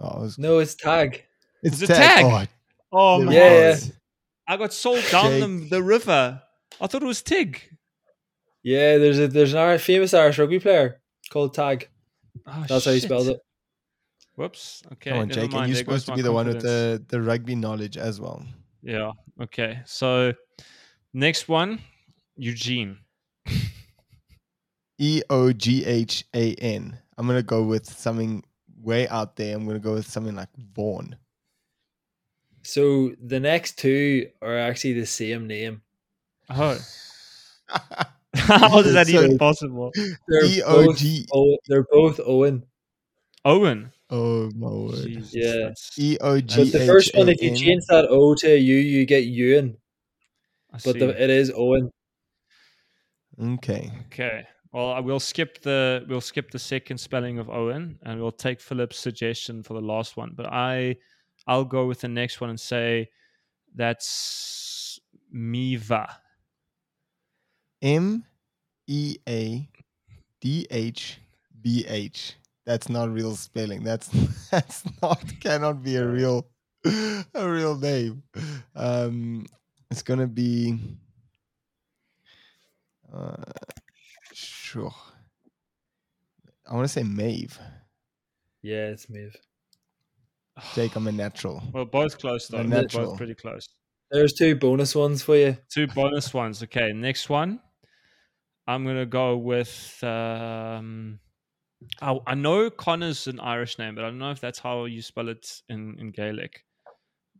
Oh, 0.00 0.18
it 0.18 0.20
was, 0.22 0.38
No, 0.38 0.58
it's 0.58 0.74
tag. 0.74 1.24
it's 1.62 1.76
Is 1.76 1.82
it 1.82 1.94
tag? 1.94 2.24
Oh, 2.24 2.46
Oh 2.94 3.22
man, 3.22 3.32
Yeah, 3.32 3.68
yeah. 3.70 3.76
I 4.46 4.56
got 4.56 4.72
sold 4.72 5.02
down 5.10 5.40
the, 5.40 5.68
the 5.70 5.82
river. 5.82 6.42
I 6.80 6.86
thought 6.86 7.02
it 7.02 7.06
was 7.06 7.22
Tig. 7.22 7.60
Yeah, 8.62 8.98
there's 8.98 9.18
a 9.18 9.28
there's 9.28 9.52
an 9.52 9.58
Irish, 9.58 9.82
famous 9.82 10.14
Irish 10.14 10.38
rugby 10.38 10.60
player 10.60 11.00
called 11.30 11.54
Tag. 11.54 11.88
Oh, 12.46 12.64
That's 12.68 12.84
how 12.84 12.90
you 12.90 13.00
spelled 13.00 13.28
it. 13.28 13.40
Whoops. 14.36 14.82
Okay. 14.92 15.10
Come 15.10 15.20
on, 15.20 15.28
Jake, 15.30 15.52
and 15.52 15.68
you're 15.68 15.76
supposed 15.76 16.06
to 16.06 16.14
be 16.14 16.22
the 16.22 16.32
one 16.32 16.46
with 16.46 16.62
the 16.62 17.02
the 17.08 17.20
rugby 17.20 17.54
knowledge 17.54 17.96
as 17.96 18.20
well. 18.20 18.44
Yeah. 18.82 19.12
Okay. 19.40 19.80
So 19.86 20.32
next 21.12 21.48
one, 21.48 21.80
Eugene. 22.36 22.98
E 24.98 25.22
O 25.30 25.52
G 25.52 25.84
H 25.84 26.24
A 26.34 26.54
N. 26.54 26.98
I'm 27.18 27.26
gonna 27.26 27.42
go 27.42 27.62
with 27.64 27.86
something 27.86 28.44
way 28.80 29.08
out 29.08 29.36
there. 29.36 29.56
I'm 29.56 29.66
gonna 29.66 29.78
go 29.78 29.94
with 29.94 30.06
something 30.08 30.34
like 30.34 30.48
Vaughn. 30.74 31.16
So 32.62 33.12
the 33.20 33.40
next 33.40 33.78
two 33.78 34.28
are 34.40 34.56
actually 34.58 34.92
the 34.94 35.06
same 35.06 35.46
name. 35.48 35.82
Oh, 36.50 36.78
how 38.34 38.78
is 38.80 38.92
that 38.92 39.06
So- 39.08 39.22
even 39.24 39.38
possible? 39.38 39.90
They're 40.28 40.44
E 40.44 40.62
O 40.62 40.86
both 40.86 40.98
G. 40.98 41.26
O- 41.32 41.58
they're 41.66 41.86
both 41.90 42.20
Owen. 42.24 42.64
Owen. 43.44 43.92
Oh 44.14 44.50
my 44.54 44.68
word. 44.68 45.06
Jesus, 45.06 45.32
Yeah. 45.32 45.52
that's- 45.52 45.98
E 45.98 46.18
O 46.20 46.34
But 46.34 46.70
the 46.70 46.84
first 46.86 47.14
one, 47.14 47.30
if 47.30 47.40
you 47.42 47.48
A 47.48 47.52
N. 47.52 47.56
change 47.58 47.84
that 47.88 48.04
O 48.10 48.34
to 48.34 48.46
a 48.46 48.56
U, 48.58 48.76
you 48.76 49.06
get 49.06 49.24
Ewan. 49.24 49.78
I 50.70 50.78
But 50.84 50.98
the, 50.98 51.08
it 51.22 51.30
is 51.30 51.50
Owen. 51.54 51.90
Okay. 53.40 53.90
Okay. 54.06 54.46
Well, 54.70 54.90
I 54.92 55.00
will 55.00 55.18
skip 55.20 55.62
the 55.62 56.04
we'll 56.08 56.20
skip 56.20 56.50
the 56.50 56.58
second 56.58 56.98
spelling 56.98 57.38
of 57.38 57.48
Owen, 57.48 57.98
and 58.02 58.20
we'll 58.20 58.32
take 58.32 58.60
Philip's 58.60 58.98
suggestion 58.98 59.62
for 59.62 59.72
the 59.72 59.80
last 59.80 60.18
one. 60.18 60.32
But 60.34 60.46
I, 60.52 60.96
I'll 61.46 61.64
go 61.64 61.86
with 61.86 62.00
the 62.00 62.08
next 62.08 62.40
one 62.42 62.50
and 62.50 62.60
say 62.60 63.08
that's 63.74 65.00
Miva. 65.30 66.18
M 67.80 68.24
E 68.86 69.16
A 69.26 69.68
D 70.40 70.66
H 70.70 71.18
B 71.62 71.84
H. 71.88 72.34
That's 72.64 72.88
not 72.88 73.10
real 73.10 73.34
spelling. 73.36 73.82
That's 73.82 74.08
that's 74.50 74.84
not 75.02 75.22
cannot 75.40 75.82
be 75.82 75.96
a 75.96 76.06
real 76.06 76.46
a 76.84 77.48
real 77.48 77.76
name. 77.76 78.22
Um, 78.74 79.46
it's 79.90 80.02
gonna 80.02 80.26
be. 80.26 80.78
Uh, 83.12 83.34
sure. 84.32 84.94
I 86.68 86.74
want 86.74 86.84
to 86.84 86.92
say 86.92 87.02
Maeve. 87.02 87.58
Yeah, 88.62 88.86
it's 88.86 89.10
Maeve. 89.10 89.36
Jake, 90.74 90.96
I'm 90.96 91.06
a 91.06 91.12
natural. 91.12 91.62
Well, 91.72 91.84
both 91.84 92.18
close 92.18 92.48
though. 92.48 92.58
They're 92.58 92.66
natural. 92.66 93.10
Both 93.10 93.18
pretty 93.18 93.34
close. 93.34 93.68
There's 94.10 94.32
two 94.32 94.54
bonus 94.54 94.94
ones 94.94 95.22
for 95.22 95.36
you. 95.36 95.56
Two 95.68 95.86
bonus 95.88 96.32
ones. 96.32 96.62
Okay, 96.62 96.92
next 96.92 97.28
one. 97.28 97.60
I'm 98.66 98.84
gonna 98.84 99.06
go 99.06 99.36
with. 99.36 100.02
Um, 100.04 101.18
I, 102.00 102.18
I 102.26 102.34
know 102.34 102.70
Connor's 102.70 103.26
an 103.26 103.40
Irish 103.40 103.78
name, 103.78 103.94
but 103.94 104.04
I 104.04 104.08
don't 104.08 104.18
know 104.18 104.30
if 104.30 104.40
that's 104.40 104.58
how 104.58 104.84
you 104.84 105.02
spell 105.02 105.28
it 105.28 105.62
in 105.68 105.98
in 105.98 106.10
Gaelic. 106.10 106.64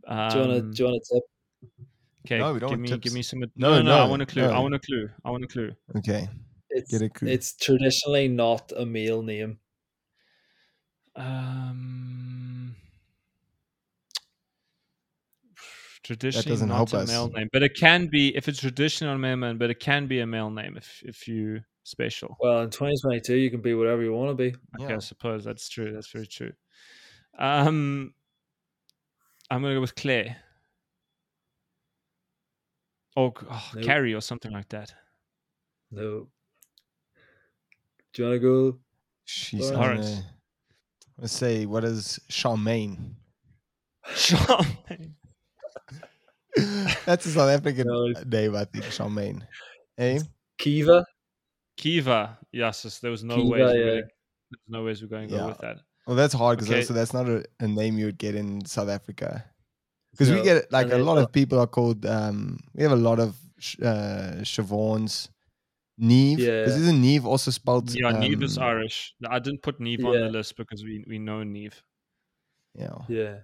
Um, 0.06 0.28
Do 0.30 0.38
you 0.38 0.44
want 0.46 0.52
to? 0.54 0.72
Do 0.76 0.82
you 0.82 0.88
want 0.90 1.02
to 1.04 1.14
tip? 1.14 1.22
okay, 2.26 2.38
No, 2.38 2.52
we 2.54 2.60
don't 2.60 2.70
give 2.70 2.78
want 2.78 2.90
me 2.90 2.98
give 2.98 3.12
me 3.14 3.22
some. 3.22 3.40
No, 3.40 3.46
No, 3.56 3.82
no, 3.82 3.82
no, 3.82 4.04
I 4.04 4.08
want 4.08 4.22
a 4.22 4.26
clue. 4.26 4.44
I 4.44 4.58
want 4.58 4.74
a 4.74 4.78
clue. 4.78 5.08
I 5.24 5.30
want 5.30 5.44
a 5.44 5.48
clue. 5.48 5.72
Okay. 5.96 6.28
It's 6.70 6.90
Get 6.90 7.02
a 7.02 7.08
clue. 7.10 7.28
it's 7.28 7.54
traditionally 7.56 8.28
not 8.28 8.72
a 8.76 8.86
male 8.86 9.22
name. 9.22 9.58
Um, 11.14 12.74
traditionally 16.02 16.48
doesn't 16.48 16.68
not 16.68 16.76
help 16.76 16.94
a 16.94 16.98
us. 16.98 17.08
male 17.08 17.28
name, 17.30 17.48
but 17.52 17.62
it 17.62 17.74
can 17.76 18.06
be 18.08 18.34
if 18.36 18.48
it's 18.48 18.60
traditional 18.60 19.18
male 19.18 19.36
name, 19.36 19.58
but 19.58 19.70
it 19.70 19.80
can 19.80 20.06
be 20.06 20.20
a 20.20 20.26
male 20.26 20.50
name 20.50 20.76
if 20.76 21.02
if 21.04 21.28
you 21.28 21.60
special. 21.84 22.36
Well, 22.40 22.62
in 22.62 22.70
2022, 22.70 23.34
you 23.36 23.50
can 23.50 23.60
be 23.60 23.74
whatever 23.74 24.02
you 24.02 24.12
want 24.12 24.30
to 24.30 24.34
be. 24.34 24.56
Okay, 24.80 24.90
Yeah. 24.90 24.96
I 24.96 24.98
suppose 25.00 25.44
that's 25.44 25.68
true. 25.68 25.92
That's 25.92 26.10
very 26.10 26.26
true. 26.26 26.52
Um, 27.38 28.14
I'm 29.50 29.62
gonna 29.62 29.74
go 29.74 29.80
with 29.80 29.94
Claire. 29.94 30.36
Or 33.16 33.32
oh, 33.50 33.70
Nope. 33.74 33.84
Carrie 33.84 34.14
or 34.14 34.20
something 34.22 34.52
like 34.52 34.68
that. 34.70 34.94
No. 35.90 36.28
Do 38.14 38.22
you 38.22 38.28
want 38.28 38.36
to 38.36 38.38
go? 38.40 38.78
She's 39.24 39.70
Lawrence. 39.70 40.08
gonna. 40.10 40.26
Let's 41.18 41.32
say 41.34 41.66
what 41.66 41.84
is 41.84 42.18
Charmaine? 42.30 43.14
Charmaine. 44.08 45.12
That's 47.06 47.26
a 47.26 47.30
South 47.30 47.50
African 47.50 47.86
No. 47.86 48.06
name, 48.26 48.56
I 48.56 48.64
think. 48.64 48.84
Charmaine. 48.86 49.42
Eh? 49.98 50.20
Kiva? 50.58 51.04
Kiva. 51.82 52.38
Yes, 52.52 52.84
yes, 52.84 52.98
there 53.00 53.10
was 53.10 53.24
no 53.24 53.36
Kiva, 53.36 53.48
ways. 53.48 53.60
Yeah. 53.60 53.68
gonna, 53.68 53.92
there's 54.50 54.68
no 54.68 54.84
ways 54.84 55.02
we're 55.02 55.08
going 55.08 55.28
to 55.28 55.34
Yeah. 55.34 55.40
go 55.40 55.48
with 55.48 55.58
that. 55.58 55.76
Well, 56.06 56.16
that's 56.16 56.34
hard 56.34 56.58
because 56.58 56.70
Okay. 56.70 56.80
also 56.80 56.94
that's 56.94 57.14
not 57.14 57.28
a, 57.28 57.44
a 57.60 57.68
name 57.68 57.98
you 57.98 58.06
would 58.06 58.18
get 58.18 58.34
in 58.34 58.64
South 58.64 58.88
Africa. 58.88 59.44
Because 60.12 60.30
we 60.30 60.42
get 60.42 60.70
like 60.70 60.84
and 60.84 60.92
a 60.92 60.96
then- 60.96 61.06
lot 61.06 61.18
of 61.18 61.32
people 61.32 61.58
are 61.58 61.66
called. 61.66 62.04
Um, 62.06 62.58
we 62.74 62.82
have 62.82 62.92
a 62.92 62.96
lot 63.10 63.18
of 63.18 63.36
sh- 63.58 63.80
uh, 63.82 64.42
Siobhans. 64.42 65.28
Neve. 65.98 66.38
Yeah. 66.40 66.60
Because 66.64 66.80
isn't 66.80 67.00
Neve 67.00 67.26
also 67.26 67.50
spelled? 67.50 67.94
Yeah, 67.94 68.12
Neve 68.18 68.42
is 68.42 68.58
um, 68.58 68.64
Irish. 68.64 69.14
I 69.28 69.38
didn't 69.38 69.62
put 69.62 69.78
Neve 69.80 70.04
on 70.04 70.12
the 70.14 70.28
list 70.28 70.56
because 70.56 70.82
we, 70.82 71.04
we 71.06 71.18
know 71.18 71.42
Neve. 71.44 71.82
Yeah. 72.74 72.96
Yeah. 73.08 73.36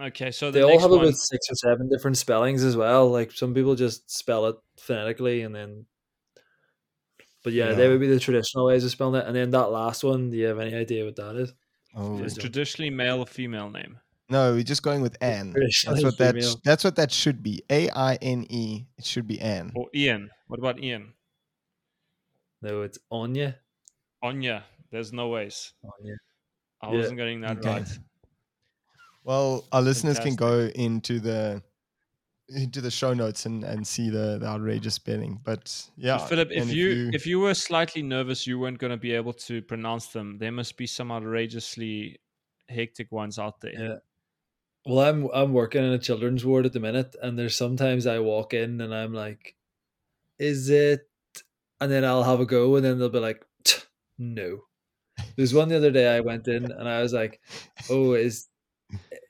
Okay, 0.00 0.30
so 0.30 0.50
the 0.50 0.60
They 0.60 0.62
all 0.62 0.78
have 0.78 0.90
one. 0.90 1.00
about 1.00 1.14
six 1.16 1.50
or 1.50 1.54
seven 1.56 1.88
different 1.88 2.16
spellings 2.16 2.62
as 2.64 2.76
well. 2.76 3.10
Like 3.10 3.32
some 3.32 3.52
people 3.54 3.74
just 3.74 4.10
spell 4.10 4.46
it 4.46 4.56
phonetically 4.78 5.42
and 5.42 5.54
then 5.54 5.86
But 7.42 7.52
yeah, 7.54 7.68
Yeah. 7.70 7.74
they 7.74 7.88
would 7.88 8.00
be 8.00 8.06
the 8.08 8.20
traditional 8.20 8.66
ways 8.66 8.84
of 8.84 8.90
spelling 8.90 9.20
it. 9.20 9.26
And 9.26 9.34
then 9.34 9.50
that 9.52 9.70
last 9.70 10.04
one, 10.04 10.30
do 10.30 10.36
you 10.36 10.46
have 10.46 10.58
any 10.58 10.74
idea 10.74 11.04
what 11.04 11.16
that 11.16 11.36
is? 11.36 11.52
Oh. 11.94 12.22
It's 12.22 12.36
traditionally 12.36 12.90
male 12.90 13.18
or 13.20 13.26
female 13.26 13.70
name. 13.70 13.98
No, 14.28 14.52
we're 14.52 14.62
just 14.62 14.82
going 14.84 15.00
with 15.02 15.16
Anne. 15.20 15.52
That's 15.52 15.80
Traditionally 15.80 16.04
what 16.04 16.18
that. 16.18 16.34
female. 16.36 16.60
that's 16.64 16.84
what 16.84 16.96
that 16.96 17.10
should 17.10 17.42
be. 17.42 17.62
A 17.68 17.90
I 17.90 18.14
N 18.22 18.46
E. 18.48 18.84
It 18.96 19.04
should 19.04 19.26
be 19.26 19.40
Anne. 19.40 19.72
Or 19.74 19.88
Ian. 19.94 20.30
What 20.46 20.60
about 20.60 20.78
Ian? 20.80 21.14
No, 22.62 22.82
it's 22.82 22.98
Anya. 23.10 23.56
Anya. 24.22 24.64
There's 24.92 25.12
no 25.12 25.28
ways. 25.28 25.72
Anya. 25.82 26.14
I 26.82 26.90
Yeah. 26.92 26.96
wasn't 26.98 27.16
getting 27.16 27.40
that 27.40 27.58
Okay. 27.58 27.68
right. 27.68 27.98
Well, 29.24 29.64
our 29.72 29.82
listeners 29.82 30.18
can 30.18 30.34
go 30.36 30.70
into 30.74 31.18
the 31.20 31.62
into 32.50 32.80
the 32.80 32.90
show 32.90 33.14
notes 33.14 33.46
and, 33.46 33.64
and 33.64 33.86
see 33.86 34.10
the, 34.10 34.38
the 34.38 34.46
outrageous 34.46 34.94
spelling. 34.94 35.40
But 35.42 35.90
yeah, 35.96 36.18
But 36.18 36.28
Philip, 36.28 36.50
if 36.50 36.62
and 36.62 36.70
you, 36.70 37.10
if 37.12 37.26
you 37.26 37.40
were 37.40 37.54
slightly 37.54 38.02
nervous 38.02 38.46
you 38.46 38.58
weren't 38.58 38.78
going 38.78 38.90
to 38.90 38.96
be 38.96 39.12
able 39.12 39.32
to 39.34 39.62
pronounce 39.62 40.08
them, 40.08 40.38
there 40.38 40.52
must 40.52 40.76
be 40.76 40.86
some 40.86 41.10
outrageously 41.12 42.20
hectic 42.68 43.10
ones 43.12 43.38
out 43.38 43.60
there. 43.60 43.72
Yeah. 43.72 43.96
Well, 44.86 45.06
I'm 45.06 45.28
I'm 45.34 45.52
working 45.52 45.84
in 45.84 45.92
a 45.92 45.98
children's 45.98 46.44
ward 46.44 46.64
at 46.64 46.72
the 46.72 46.80
minute, 46.80 47.14
and 47.22 47.38
there's 47.38 47.54
sometimes 47.54 48.06
I 48.06 48.18
walk 48.18 48.54
in 48.54 48.80
and 48.80 48.94
I'm 48.94 49.12
like, 49.12 49.54
"Is 50.38 50.70
it?" 50.70 51.06
And 51.80 51.92
then 51.92 52.04
I'll 52.04 52.22
have 52.22 52.40
a 52.40 52.46
go, 52.46 52.76
and 52.76 52.84
then 52.84 52.98
they'll 52.98 53.10
be 53.10 53.18
like, 53.18 53.44
"No." 54.18 54.60
There's 55.36 55.52
one 55.52 55.68
the 55.68 55.76
other 55.76 55.90
day 55.90 56.08
I 56.16 56.20
went 56.20 56.48
in 56.48 56.70
and 56.72 56.88
I 56.88 57.02
was 57.02 57.12
like, 57.12 57.40
"Oh, 57.90 58.14
is 58.14 58.48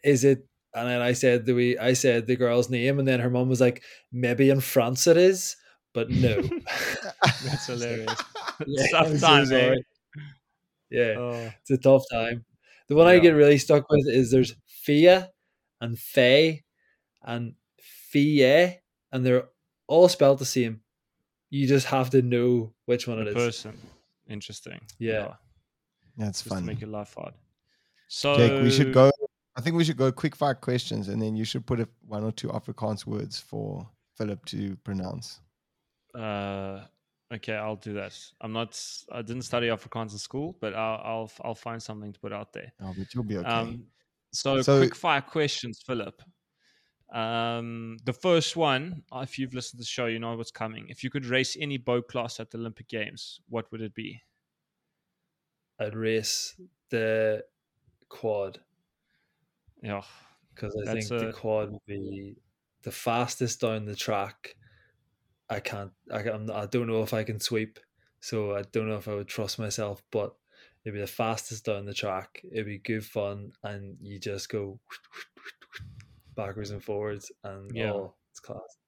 is 0.05 0.24
it?" 0.24 0.47
And 0.74 0.88
then 0.88 1.01
I 1.01 1.12
said 1.14 1.47
the 1.47 1.55
we 1.55 1.78
I 1.78 1.94
said 1.94 2.26
the 2.26 2.36
girl's 2.36 2.70
name, 2.70 2.98
and 2.98 3.09
then 3.09 3.20
her 3.20 3.30
mom 3.30 3.48
was 3.48 3.60
like, 3.60 3.82
"Maybe 4.12 4.51
in 4.51 4.60
France 4.60 5.06
it 5.06 5.16
is, 5.16 5.56
but 5.92 6.10
no." 6.10 6.40
That's 7.44 7.66
hilarious. 7.66 8.14
Yeah, 8.66 8.86
Tough 8.92 9.06
I'm 9.24 9.47
so 9.47 9.56
eh? 9.56 9.74
Yeah, 10.90 11.14
Oh, 11.18 11.51
it's 11.60 11.70
a 11.70 11.78
tough 11.78 12.02
time. 12.12 12.44
The 12.88 12.94
one 12.94 13.06
I 13.06 13.18
get 13.20 13.30
really 13.30 13.56
stuck 13.59 13.88
with 13.88 14.06
is 14.09 14.30
there's 14.30 14.55
Fia 14.66 15.30
and 15.80 15.98
Faye 15.98 16.64
and 17.22 17.55
Fie, 17.80 18.80
and 19.12 19.24
they're 19.24 19.48
all 19.86 20.09
spelled 20.09 20.40
the 20.40 20.44
same. 20.44 20.82
You 21.48 21.66
just 21.66 21.86
have 21.86 22.10
to 22.10 22.20
know 22.22 22.74
which 22.86 23.09
one 23.09 23.18
it 23.20 23.24
the 23.24 23.30
is. 23.30 23.34
person. 23.36 23.78
Interesting. 24.28 24.80
Yeah. 24.98 25.34
That's 26.16 26.42
Just 26.42 26.44
to 26.44 26.51
fun. 26.51 26.66
make 26.66 26.80
your 26.80 26.90
life 26.90 27.14
hard. 27.16 27.34
So 28.09 28.36
Jake, 28.36 28.62
we 28.62 28.70
should 28.70 28.92
go. 28.92 29.10
I 29.61 29.62
think 29.62 29.77
we 29.77 29.85
should 29.85 29.99
go 29.99 30.11
quick 30.11 30.35
fire 30.35 30.55
questions, 30.55 31.09
and 31.09 31.20
then 31.20 31.37
you 31.37 31.45
should 31.45 31.66
put 31.66 31.81
a, 31.81 31.89
one 32.09 32.24
or 32.24 32.32
two 32.32 32.49
Afrikaans 32.49 33.05
words 33.05 33.39
for 33.39 33.87
Philip 34.16 34.43
to 34.47 34.74
pronounce. 34.85 35.39
Uh, 36.15 36.81
okay, 37.31 37.53
I'll 37.53 37.77
do 37.77 37.93
that. 37.93 38.19
I'm 38.41 38.55
not. 38.55 38.82
I 39.12 39.20
didn't 39.20 39.43
study 39.43 39.66
Afrikaans 39.66 40.12
in 40.12 40.19
school, 40.19 40.57
but 40.62 40.73
I'll 40.74 41.03
I'll, 41.05 41.32
I'll 41.45 41.55
find 41.55 41.82
something 41.82 42.11
to 42.11 42.19
put 42.19 42.32
out 42.32 42.55
there. 42.55 42.73
Oh, 42.81 42.95
but 42.97 43.12
you'll 43.12 43.24
be 43.24 43.37
okay. 43.37 43.47
Um, 43.47 43.85
so, 44.32 44.62
So- 44.62 44.78
quick 44.78 44.95
fire 44.95 45.20
questions, 45.20 45.82
Philip. 45.87 46.23
Um, 47.12 47.99
the 48.07 48.15
first 48.15 48.57
one, 48.57 49.03
if 49.16 49.39
you've 49.39 49.53
listened 49.53 49.81
to 49.81 49.82
the 49.82 49.87
show, 49.87 50.07
you 50.07 50.19
know 50.20 50.35
what's 50.37 50.51
coming. 50.51 50.87
If 50.89 51.05
you 51.05 51.11
could 51.11 51.27
race 51.27 51.55
any 51.61 51.77
boat 51.77 52.09
class 52.09 52.41
at 52.41 52.51
the 52.51 52.57
Olympic 52.57 52.89
Games, 52.89 53.41
what 53.51 53.70
would 53.73 53.82
it 53.82 53.95
be? 53.95 54.23
I'd 55.78 55.95
race 55.95 56.59
the 56.89 57.45
quad 58.09 58.61
Yeah, 59.82 60.02
because 60.55 60.74
I 60.77 60.93
That's 60.94 61.09
think 61.09 61.23
a- 61.23 61.27
the 61.27 61.32
quad 61.32 61.70
would 61.73 61.85
be 61.86 62.36
the 62.82 62.90
fastest 62.93 63.61
down 63.61 63.85
the 63.86 63.97
track. 63.97 64.57
I 65.48 65.61
can't. 65.61 65.93
I 66.12 66.23
can 66.23 66.51
I 66.51 66.66
don't 66.66 66.86
know 66.86 67.02
if 67.02 67.12
I 67.15 67.24
can 67.24 67.40
sweep, 67.40 67.78
so 68.20 68.55
I 68.57 68.62
don't 68.62 68.89
know 68.89 68.97
if 68.97 69.09
I 69.09 69.15
would 69.15 69.28
trust 69.28 69.59
myself. 69.59 70.02
But 70.12 70.35
it'd 70.85 70.94
be 70.94 71.01
the 71.01 71.07
fastest 71.07 71.65
down 71.65 71.86
the 71.86 71.94
track. 71.94 72.40
It'd 72.52 72.66
be 72.66 72.78
good 72.78 73.05
fun, 73.05 73.52
and 73.65 73.97
you 74.01 74.19
just 74.20 74.48
go 74.48 74.78
backwards 76.36 76.70
and 76.70 76.82
forwards, 76.82 77.31
and 77.44 77.70
Yeah. 77.74 77.93
oh, 77.93 78.15
it's 78.31 78.40
class. 78.40 78.78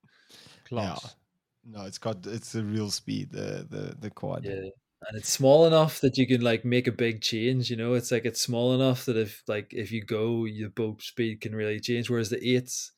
class. 0.65 1.17
no, 1.65 1.83
it's 1.85 1.99
got 1.99 2.27
it's 2.27 2.53
the 2.53 2.65
real 2.65 2.91
speed. 2.91 3.31
The 3.33 3.67
the 3.69 3.97
the 3.99 4.11
quad. 4.11 4.45
Yeah. 4.45 4.69
And 5.09 5.19
it's 5.19 5.29
small 5.31 5.67
enough 5.67 6.01
that 6.01 6.17
you 6.17 6.27
can 6.27 6.41
like 6.43 6.65
make 6.65 6.87
a 6.87 6.93
big 6.93 7.21
change, 7.21 7.71
you 7.71 7.77
know. 7.77 7.95
It's 7.95 8.11
like 8.13 8.25
it's 8.25 8.41
small 8.41 8.75
enough 8.75 9.05
that 9.07 9.17
if 9.17 9.43
like 9.49 9.73
if 9.73 9.91
you 9.91 10.05
go, 10.05 10.45
your 10.45 10.71
boat 10.71 11.03
speed 11.03 11.41
can 11.41 11.55
really 11.55 11.81
change. 11.81 12.09
Whereas 12.09 12.31
the 12.31 12.47
eights, 12.47 12.93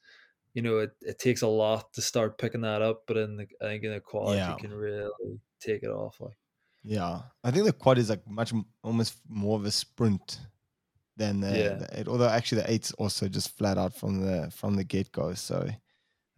you 0.53 0.63
know, 0.63 0.79
it, 0.79 0.91
it 1.01 1.19
takes 1.19 1.43
a 1.43 1.47
lot 1.49 1.93
to 1.95 2.03
start 2.03 2.37
picking 2.39 2.61
that 2.61 2.83
up. 2.83 3.05
But 3.07 3.17
in 3.17 3.37
the 3.37 3.47
I 3.63 3.65
think 3.69 3.85
in 3.85 3.93
a 3.93 4.01
quad 4.01 4.37
Yeah. 4.37 4.51
you 4.53 4.57
can 4.59 4.73
really 4.75 5.09
take 5.61 5.83
it 5.83 5.89
off. 5.91 6.21
Like 6.21 6.37
Yeah, 6.83 7.23
I 7.43 7.51
think 7.51 7.65
the 7.65 7.73
quad 7.73 7.99
is 7.99 8.11
like 8.11 8.29
much 8.29 8.53
almost 8.83 9.15
more 9.29 9.59
of 9.59 9.65
a 9.65 9.71
sprint 9.71 10.41
than 11.17 11.41
the, 11.41 11.59
Yeah. 11.59 11.75
the 11.75 12.01
eight. 12.01 12.09
Although 12.09 12.29
actually 12.29 12.63
the 12.63 12.71
eight's 12.71 12.93
also 12.93 13.29
just 13.29 13.57
flat 13.57 13.79
out 13.79 13.97
from 13.97 14.21
the 14.21 14.51
from 14.51 14.77
the 14.77 14.85
get 14.85 15.11
go. 15.11 15.33
So 15.35 15.67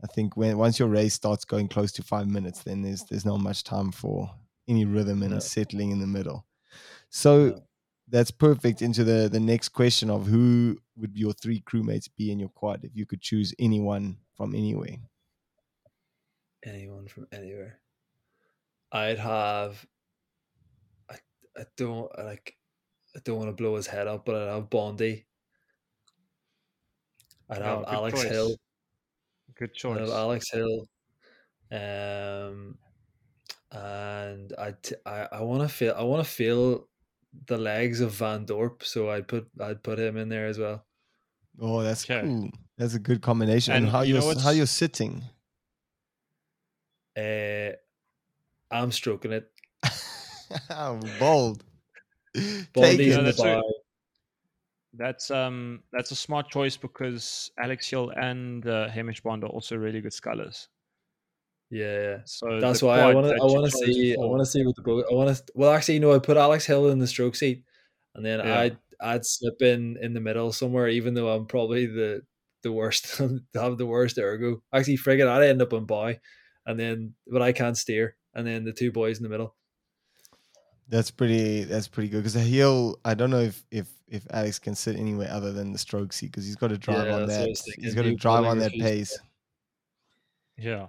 I 0.05 0.07
think 0.15 0.37
when 0.37 0.59
once 0.59 0.79
your 0.79 0.89
race 0.89 1.15
starts 1.15 1.45
going 1.45 1.67
close 1.69 1.91
to 1.93 2.03
five 2.05 2.29
minutes, 2.29 2.63
then 2.63 2.83
there's 2.83 3.03
there's 3.05 3.25
not 3.27 3.41
much 3.41 3.65
time 3.65 3.91
for 3.91 4.31
any 4.69 4.85
rhythm 4.85 5.23
and 5.23 5.33
No. 5.33 5.41
settling 5.43 5.91
in 5.91 6.01
the 6.01 6.07
middle. 6.07 6.47
So 7.11 7.55
No. 7.55 7.67
that's 8.09 8.31
perfect 8.31 8.83
into 8.83 9.05
the 9.05 9.29
the 9.31 9.41
next 9.41 9.71
question 9.71 10.11
of 10.11 10.27
who 10.27 10.79
would 10.97 11.17
your 11.17 11.33
three 11.35 11.61
crewmates 11.63 12.09
be 12.17 12.31
in 12.33 12.39
your 12.41 12.51
quad 12.51 12.85
if 12.85 12.93
you 12.97 13.07
could 13.07 13.23
choose 13.23 13.55
anyone 13.59 14.19
from 14.37 14.55
anywhere. 14.55 14.99
anyone 16.63 17.09
from 17.09 17.27
anywhere. 17.33 17.81
I'd 18.91 19.19
have 19.19 19.87
I 21.09 21.19
I 21.57 21.67
don't 21.77 22.17
like 22.19 22.59
I 23.17 23.21
don't 23.25 23.39
want 23.39 23.49
to 23.51 23.55
blow 23.55 23.77
his 23.77 23.87
head 23.89 24.07
up, 24.09 24.25
but 24.27 24.37
I'd 24.37 24.55
have 24.55 24.71
Bondi. 24.71 25.27
I'd 27.49 27.63
Oh, 27.63 27.63
have 27.63 27.87
good 27.87 27.89
Alex 27.89 28.09
choice. 28.09 28.29
Hill. 28.29 28.57
Good 29.55 29.75
choice. 29.75 29.99
I 29.99 30.01
choice. 30.07 30.09
have 30.09 30.11
Alex 30.11 30.51
Hill. 30.53 30.87
Um, 31.71 32.79
and 33.73 34.53
I, 34.59 34.75
t- 34.83 34.95
I, 35.05 35.29
I 35.33 35.41
want 35.43 35.63
to 35.63 35.69
feel, 35.69 35.95
I 35.97 36.03
want 36.05 36.25
to 36.25 36.31
feel 36.31 36.89
the 37.47 37.59
legs 37.59 38.01
of 38.01 38.13
Van 38.13 38.47
Dorp, 38.47 38.83
so 38.83 39.11
I'd 39.11 39.29
put, 39.29 39.49
I'd 39.61 39.83
put 39.83 39.99
him 39.99 40.17
in 40.17 40.29
there 40.29 40.47
as 40.47 40.59
well. 40.59 40.85
Oh, 41.61 41.83
that's 41.83 42.05
Okay. 42.09 42.27
cool. 42.27 42.51
That's 42.79 42.95
a 42.95 42.99
good 42.99 43.23
combination. 43.23 43.73
And, 43.75 43.85
And 43.87 43.93
how 43.93 44.03
you 44.03 44.15
you're 44.15 44.35
know 44.35 44.41
how 44.41 44.51
you're 44.51 44.67
sitting. 44.67 45.23
Uh, 47.17 47.73
I'm 48.71 48.93
stroking 48.93 49.33
it. 49.33 49.51
Bold. 51.19 51.65
Take 52.35 52.73
Bondi's 52.75 53.15
it. 53.15 53.19
in 53.19 53.25
the 53.25 53.33
that's 53.33 53.39
bar. 53.39 53.63
That's 54.93 55.31
um 55.31 55.83
that's 55.93 56.11
a 56.11 56.17
smart 56.17 56.51
choice 56.51 56.77
because 56.77 57.51
Alex 57.59 57.89
Hill 57.89 58.11
and 58.11 58.67
uh, 58.67 58.89
Hamish 58.89 59.23
Bond 59.23 59.45
are 59.45 59.49
also 59.49 59.77
really 59.77 60.01
good 60.01 60.13
scullers. 60.13 60.69
Yeah. 61.71 62.19
So 62.25 62.61
That's 62.61 62.83
why 62.83 63.01
I 63.01 63.13
want 63.15 63.27
to. 63.27 63.35
I 63.35 63.45
want 63.45 63.71
to 63.71 63.71
see. 63.71 64.15
I 64.15 64.21
want 64.25 64.41
to 64.41 64.47
see 64.47 64.65
what 64.65 64.77
the 64.77 64.83
boat. 64.83 65.05
I 65.11 65.15
want 65.15 65.37
to. 65.37 65.43
Well, 65.55 65.73
actually, 65.73 65.95
you 65.95 66.01
know, 66.01 66.15
I 66.15 66.19
put 66.19 66.37
Alex 66.37 66.65
Hill 66.67 66.89
in 66.91 66.99
the 66.99 67.07
stroke 67.07 67.37
seat, 67.37 67.65
and 68.15 68.25
then 68.25 68.41
Yeah. 68.41 68.61
I'd 68.61 68.79
I'd 69.01 69.27
slip 69.27 69.61
in 69.63 69.97
in 70.01 70.15
the 70.15 70.21
middle 70.21 70.53
somewhere, 70.53 70.89
even 70.89 71.15
though 71.15 71.29
I'm 71.29 71.47
probably 71.47 71.87
the 71.87 72.23
the 72.63 72.73
worst. 72.73 73.17
To 73.17 73.41
have 73.55 73.79
the 73.79 73.87
worst 73.87 74.19
ergo. 74.19 74.63
Actually, 74.73 74.99
friggin', 74.99 75.29
I'd 75.29 75.43
end 75.43 75.63
up 75.63 75.73
on 75.73 75.87
bow, 75.87 76.15
and 76.67 76.79
then 76.79 77.15
but 77.27 77.43
I 77.43 77.53
can't 77.53 77.77
steer, 77.77 78.17
and 78.35 78.47
then 78.47 78.65
the 78.65 78.73
two 78.73 78.93
boys 78.93 79.19
in 79.19 79.23
the 79.25 79.29
middle. 79.29 79.55
That's 80.89 81.11
pretty. 81.11 81.65
That's 81.65 81.89
pretty 81.89 82.09
good 82.09 82.19
because 82.23 82.35
he'll. 82.35 83.01
I 83.05 83.15
don't 83.15 83.31
know 83.31 83.41
if 83.41 83.65
if 83.73 83.89
if 84.07 84.25
Alex 84.31 84.61
can 84.61 84.77
sit 84.77 84.97
anywhere 84.97 85.29
other 85.33 85.53
than 85.53 85.73
the 85.73 85.79
stroke 85.79 86.13
seat 86.13 86.27
because 86.27 86.47
he's 86.47 86.55
got 86.55 86.69
to 86.69 86.79
drive 86.79 87.09
Yeah, 87.09 87.15
on 87.15 87.27
that's 87.27 87.41
what 87.41 87.49
I 87.49 87.53
that. 87.53 87.75
He's 87.83 87.95
got 87.95 88.03
to 88.03 88.15
drive 88.15 88.45
on 88.45 88.61
that 88.61 88.71
pace. 88.71 89.19
Yeah. 90.57 90.87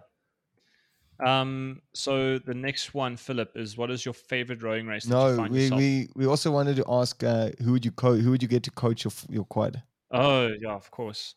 Um. 1.25 1.81
So 1.93 2.37
the 2.39 2.53
next 2.53 2.93
one, 2.93 3.17
Philip, 3.17 3.51
is 3.55 3.77
what 3.77 3.89
is 3.89 4.05
your 4.05 4.13
favorite 4.13 4.61
rowing 4.61 4.85
race? 4.87 5.05
that 5.05 5.11
you 5.11 5.15
No, 5.15 5.35
find 5.35 5.53
we, 5.53 5.61
yourself? 5.61 5.79
we 5.79 6.09
we 6.15 6.25
also 6.27 6.51
wanted 6.51 6.75
to 6.77 6.85
ask 6.87 7.23
uh, 7.23 7.49
who 7.63 7.71
would 7.71 7.85
you 7.85 7.91
co- 7.91 8.15
who 8.17 8.31
would 8.31 8.41
you 8.41 8.47
get 8.47 8.63
to 8.63 8.71
coach 8.71 9.03
your 9.03 9.13
your 9.29 9.45
quad? 9.45 9.81
Oh 10.11 10.47
yeah, 10.59 10.73
of 10.73 10.91
course. 10.91 11.35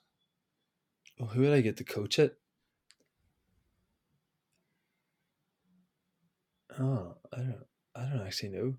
Oh, 1.19 1.27
who 1.27 1.43
would 1.43 1.53
I 1.53 1.61
get 1.61 1.77
to 1.79 1.85
coach 1.85 2.19
it? 2.19 2.39
Oh, 6.79 7.17
I 7.33 7.37
don't. 7.37 7.65
I 7.95 8.05
don't 8.05 8.27
actually 8.27 8.51
know. 8.51 8.75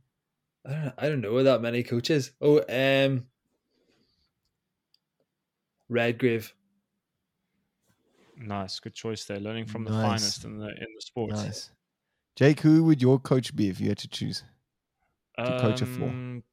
I 0.66 0.72
don't. 0.72 0.94
I 0.98 1.10
don't 1.10 1.22
know 1.22 1.44
that 1.44 1.62
many 1.62 1.84
coaches. 1.84 2.32
Oh, 2.42 2.60
um, 2.70 3.26
Redgrave. 5.90 6.54
Nice, 8.42 8.80
good 8.80 8.94
choice 8.94 9.26
there. 9.26 9.40
Learning 9.40 9.66
from 9.66 9.84
the 9.84 9.92
finest 9.92 10.46
in 10.46 10.58
the 10.58 10.68
in 10.68 10.88
the 10.96 11.02
sport. 11.02 11.32
Nice. 11.32 11.70
Jake, 12.36 12.62
who 12.62 12.84
would 12.86 13.02
your 13.02 13.20
coach 13.20 13.56
be 13.56 13.70
if 13.70 13.80
you 13.80 13.90
had 13.90 13.98
to 14.00 14.08
choose? 14.08 14.44
To 15.38 15.60
coach 15.60 15.82
a 15.82 15.86
four. 15.86 16.10
Um, 16.10 16.44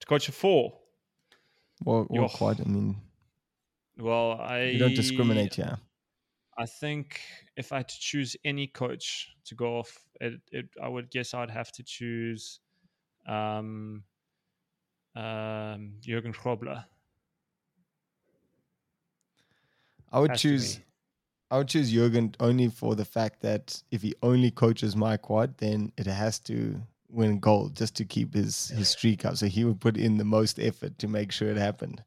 To 0.00 0.06
coach 0.06 0.28
a 0.28 0.32
four. 0.32 0.78
Or, 1.84 2.06
or 2.08 2.22
Yo. 2.22 2.28
quad? 2.28 2.60
I 2.60 2.64
mean, 2.64 2.96
Well, 3.98 4.32
I 4.40 4.62
you 4.64 4.78
don't 4.78 4.94
discriminate 4.94 5.58
yeah. 5.58 5.76
I 6.58 6.64
think 6.64 7.20
if 7.56 7.72
I 7.72 7.78
had 7.78 7.88
to 7.88 8.00
choose 8.00 8.36
any 8.44 8.66
coach 8.66 9.36
to 9.44 9.54
go 9.54 9.78
off, 9.78 10.06
it, 10.20 10.40
it 10.50 10.68
I 10.82 10.88
would 10.88 11.10
guess 11.10 11.34
I'd 11.34 11.50
have 11.50 11.70
to 11.72 11.82
choose 11.82 12.60
um, 13.26 14.04
um, 15.14 15.92
Jurgen 16.00 16.32
Grobler. 16.32 16.84
I 20.16 20.20
would 20.20 20.30
Has 20.30 20.40
choose. 20.40 20.80
I 21.50 21.58
would 21.58 21.68
choose 21.68 21.92
Jurgen 21.92 22.34
only 22.40 22.68
for 22.68 22.96
the 22.96 23.04
fact 23.04 23.42
that 23.42 23.82
if 23.90 24.02
he 24.02 24.14
only 24.22 24.50
coaches 24.50 24.96
my 24.96 25.16
quad, 25.16 25.58
then 25.58 25.92
it 25.96 26.06
has 26.06 26.38
to 26.40 26.80
win 27.08 27.38
gold 27.38 27.76
just 27.76 27.94
to 27.96 28.04
keep 28.04 28.34
his 28.34 28.68
his 28.70 28.88
streak 28.88 29.24
up. 29.26 29.36
So 29.36 29.46
he 29.46 29.64
would 29.64 29.80
put 29.80 29.96
in 29.96 30.16
the 30.16 30.24
most 30.24 30.58
effort 30.58 30.98
to 31.00 31.08
make 31.08 31.30
sure 31.32 31.50
it 31.50 31.58
happened. 31.58 32.02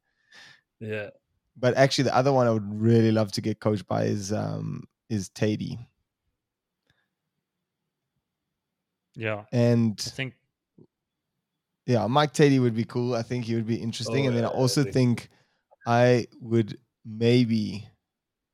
Yeah. 0.80 1.10
But 1.56 1.76
actually, 1.78 2.06
the 2.06 2.16
other 2.16 2.34
one 2.34 2.48
I 2.48 2.52
would 2.52 2.82
really 2.82 3.12
love 3.12 3.32
to 3.34 3.42
get 3.42 3.60
coached 3.60 3.88
by 3.88 4.06
is 4.06 4.34
um 4.34 4.88
is 5.10 5.30
Teti, 5.30 5.78
Yeah, 9.16 9.46
and 9.52 10.00
I 10.08 10.10
think 10.10 10.36
yeah, 11.86 12.06
Mike 12.08 12.34
Teti 12.34 12.60
would 12.62 12.76
be 12.76 12.84
cool. 12.86 13.16
I 13.16 13.24
think 13.24 13.46
he 13.46 13.56
would 13.56 13.68
be 13.68 13.76
interesting. 13.76 14.26
Oh, 14.26 14.28
and 14.30 14.38
then 14.38 14.46
I 14.46 14.48
yeah, 14.48 14.54
also 14.54 14.84
big- 14.84 14.94
think 14.94 15.30
I 15.86 16.28
would 16.40 16.78
maybe 17.06 17.88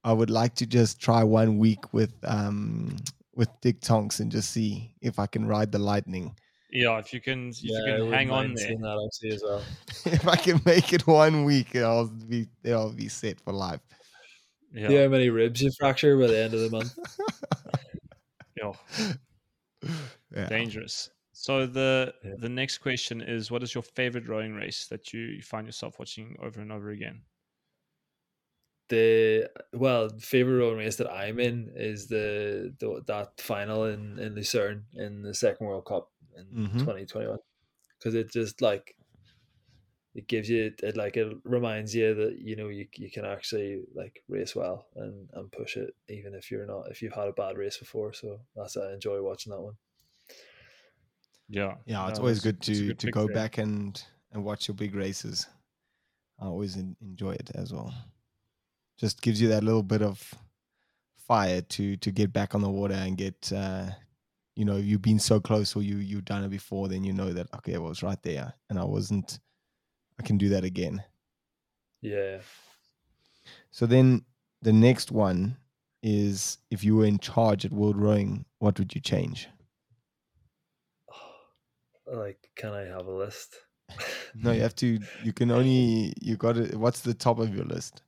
I 0.06 0.14
would 0.14 0.30
like 0.30 0.56
to 0.56 0.66
just 0.68 1.02
try 1.02 1.24
one 1.24 1.58
week 1.58 1.92
with 1.94 2.14
um 2.24 2.96
with 3.36 3.50
Dick 3.62 3.82
Tonks 3.82 4.20
and 4.22 4.32
just 4.32 4.52
see 4.52 4.96
if 5.02 5.20
I 5.20 5.26
can 5.28 5.46
ride 5.46 5.72
the 5.72 5.80
lightning. 5.80 6.36
yeah. 6.70 6.98
If 7.00 7.14
you 7.14 7.22
can, 7.22 7.50
if 7.50 7.64
yeah, 7.64 7.78
you 7.78 7.84
I 7.84 8.00
can 8.00 8.12
hang 8.12 8.30
on 8.32 8.46
mind 8.46 8.58
there. 8.58 8.68
seeing 8.68 8.82
That 8.82 8.98
actually 9.06 9.34
as 9.36 9.44
well. 9.44 9.64
if 10.06 10.28
I 10.28 10.36
can 10.36 10.62
make 10.66 10.94
it 10.94 11.08
one 11.08 11.44
week, 11.44 11.76
I'll 11.76 12.08
be 12.08 12.48
I'll 12.66 12.94
be 12.94 13.10
set 13.10 13.42
for 13.42 13.52
life. 13.54 13.82
Yeah, 14.74 14.90
See 14.90 14.96
how 14.96 15.08
many 15.08 15.30
ribs 15.30 15.62
you 15.62 15.72
fracture 15.80 16.18
by 16.20 16.28
the 16.28 16.38
end 16.38 16.54
of 16.54 16.60
the 16.60 16.70
month. 16.70 16.92
yeah, 18.58 18.72
Yeah. 20.36 20.50
dangerous. 20.50 21.10
So 21.34 21.66
the 21.66 22.14
Yeah. 22.24 22.36
the 22.40 22.50
next 22.50 22.80
question 22.80 23.22
is, 23.22 23.52
what 23.52 23.64
is 23.64 23.74
your 23.74 23.84
favorite 23.84 24.28
rowing 24.28 24.54
race 24.54 24.88
that 24.88 25.14
you, 25.14 25.22
you 25.22 25.42
find 25.42 25.68
yourself 25.68 26.00
watching 26.00 26.36
over 26.42 26.62
and 26.62 26.72
over 26.72 26.90
again? 26.92 27.24
The 28.90 29.50
well 29.74 30.10
favorite 30.20 30.58
rowing 30.58 30.78
race 30.78 30.96
that 30.98 31.12
I'm 31.12 31.40
in 31.40 31.72
is 31.76 32.08
the, 32.08 32.74
the 32.80 33.02
that 33.08 33.40
final 33.42 33.86
in 33.86 34.20
in 34.20 34.36
Lucerne 34.36 34.86
in 34.94 35.22
the 35.24 35.34
second 35.34 35.66
World 35.68 35.86
Cup 35.86 36.12
in 36.38 36.46
Mhm. 36.68 36.80
2021 36.80 37.38
because 37.98 38.14
it 38.16 38.32
just 38.32 38.62
like 38.62 38.96
it 40.14 40.28
gives 40.28 40.50
you 40.50 40.72
it 40.84 40.96
like 40.96 41.18
it 41.18 41.36
reminds 41.44 41.94
you 41.96 42.14
that 42.14 42.38
you 42.40 42.56
know 42.56 42.70
you, 42.70 42.88
you 42.96 43.10
can 43.12 43.26
actually 43.26 43.82
like 43.94 44.24
race 44.30 44.56
well 44.56 44.86
and 44.96 45.30
and 45.34 45.52
push 45.52 45.76
it 45.78 45.94
even 46.08 46.34
if 46.34 46.52
you're 46.52 46.66
not 46.68 46.90
if 46.92 47.02
you've 47.02 47.14
had 47.14 47.28
a 47.28 47.34
bad 47.34 47.58
race 47.58 47.78
before 47.78 48.14
so 48.14 48.40
that's 48.56 48.78
I 48.78 48.94
enjoy 48.94 49.22
watching 49.22 49.52
that 49.52 49.62
one 49.62 49.76
Yeah, 51.48 51.76
Yeah, 51.86 52.08
it's 52.10 52.18
no, 52.20 52.24
always 52.24 52.42
that's- 52.42 52.44
good 52.44 52.62
to 52.76 52.88
good 52.88 53.00
to 53.00 53.12
go 53.12 53.26
there. 53.28 53.36
back 53.36 53.58
and 53.58 54.02
and 54.32 54.44
watch 54.44 54.68
your 54.68 54.76
big 54.76 54.96
races. 54.96 55.48
I 56.40 56.46
always 56.48 56.76
en- 56.76 56.98
enjoy 57.02 57.34
it 57.34 57.52
as 57.56 57.72
well. 57.72 57.94
Just 58.98 59.22
gives 59.22 59.42
you 59.42 59.50
that 59.50 59.64
little 59.64 59.84
bit 59.84 60.02
of 60.02 60.34
fire 61.18 61.62
to 61.62 61.98
to 61.98 62.12
get 62.12 62.32
back 62.32 62.54
on 62.54 62.62
the 62.62 62.70
water 62.70 62.94
and 62.94 63.18
get 63.18 63.52
uh 63.52 63.88
you 64.56 64.64
know 64.64 64.78
you've 64.78 65.02
been 65.02 65.20
so 65.20 65.40
close 65.40 65.76
or 65.76 65.82
you 65.82 65.98
you've 65.98 66.24
done 66.24 66.44
it 66.44 66.50
before 66.50 66.88
then 66.88 67.04
you 67.04 67.12
know 67.12 67.34
that 67.34 67.48
okay 67.56 67.74
I 67.76 67.80
was 67.80 68.04
right 68.04 68.22
there 68.22 68.54
and 68.70 68.78
I 68.78 68.84
wasn't 68.84 69.40
I 70.20 70.24
can 70.24 70.38
do 70.38 70.50
that 70.50 70.64
again. 70.64 71.04
yeah 72.02 72.40
So 73.72 73.86
then 73.86 74.26
the 74.62 74.72
next 74.74 75.12
one 75.12 75.58
is 76.02 76.60
if 76.70 76.84
you 76.84 76.96
were 76.96 77.06
in 77.06 77.20
charge 77.20 77.66
at 77.66 77.72
World 77.72 77.98
Rowing, 77.98 78.46
what 78.60 78.78
would 78.80 78.94
you 78.96 79.02
change? 79.02 79.50
like 82.08 82.50
can 82.56 82.72
I 82.74 82.84
have 82.84 83.08
a 83.08 83.12
list 83.12 83.56
No, 84.34 84.52
you 84.52 84.62
have 84.62 84.76
to. 84.78 85.00
You 85.24 85.34
can 85.34 85.52
only. 85.52 86.14
You 86.22 86.38
got 86.38 86.58
it. 86.58 86.76
What's 86.76 87.02
the 87.02 87.14
top 87.14 87.40
of 87.40 87.56
your 87.56 87.66
list? 87.66 88.02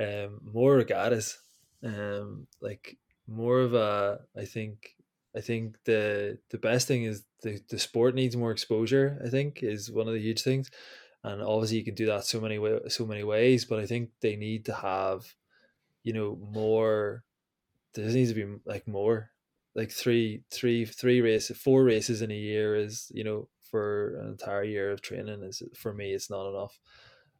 Um 0.00 0.40
more 0.42 0.76
regattas 0.76 1.38
um 1.84 2.46
like 2.60 2.96
more 3.26 3.60
of 3.60 3.74
a 3.74 4.18
i 4.36 4.44
think 4.44 4.96
i 5.36 5.40
think 5.40 5.76
the 5.84 6.38
the 6.50 6.58
best 6.58 6.88
thing 6.88 7.04
is 7.04 7.24
the 7.42 7.60
the 7.68 7.78
sport 7.78 8.14
needs 8.14 8.36
more 8.36 8.50
exposure 8.50 9.20
i 9.24 9.28
think 9.28 9.62
is 9.62 9.90
one 9.90 10.08
of 10.08 10.14
the 10.14 10.20
huge 10.20 10.42
things. 10.42 10.70
And 11.26 11.40
obviously 11.40 11.78
you 11.78 11.84
can 11.84 11.94
do 11.94 12.04
that 12.04 12.26
so 12.26 12.38
many 12.38 12.58
way, 12.58 12.80
so 12.88 13.06
many 13.06 13.24
ways 13.24 13.64
but 13.64 13.78
i 13.78 13.86
think 13.86 14.10
they 14.20 14.36
need 14.36 14.66
to 14.66 14.74
have 14.74 15.24
you 16.02 16.12
know 16.12 16.38
more 16.52 17.24
there 17.94 18.04
needs 18.06 18.30
to 18.30 18.34
be 18.34 18.60
like 18.66 18.86
more 18.86 19.30
like 19.74 19.90
three 19.90 20.42
three 20.50 20.84
three 20.84 21.22
races 21.22 21.56
four 21.56 21.82
races 21.82 22.20
in 22.20 22.30
a 22.30 22.36
year 22.36 22.76
is 22.76 23.10
you 23.14 23.24
know 23.24 23.48
for 23.74 24.18
an 24.20 24.28
entire 24.28 24.62
year 24.62 24.92
of 24.92 25.02
training 25.02 25.42
is 25.42 25.60
for 25.74 25.92
me 25.92 26.12
it's 26.12 26.30
not 26.30 26.48
enough. 26.48 26.78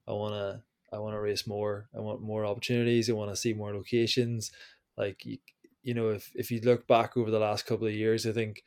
I 0.09 0.13
want 0.15 0.35
to 0.35 0.63
i 0.95 0.99
want 0.99 1.15
to 1.15 1.21
race 1.21 1.47
more 1.47 1.89
i 1.97 2.01
want 2.01 2.23
more 2.23 2.47
opportunities 2.47 3.11
i 3.11 3.13
want 3.13 3.31
to 3.31 3.37
see 3.37 3.53
more 3.53 3.75
locations. 3.75 4.53
Like 4.97 5.25
you, 5.25 5.39
you 5.85 5.95
know 5.95 6.09
if 6.09 6.33
if 6.35 6.51
you 6.51 6.61
look 6.61 6.89
back 6.89 7.17
over 7.17 7.31
the 7.31 7.39
last 7.39 7.67
couple 7.67 7.87
of 7.87 7.93
years 7.93 8.27
i 8.27 8.33
think 8.33 8.65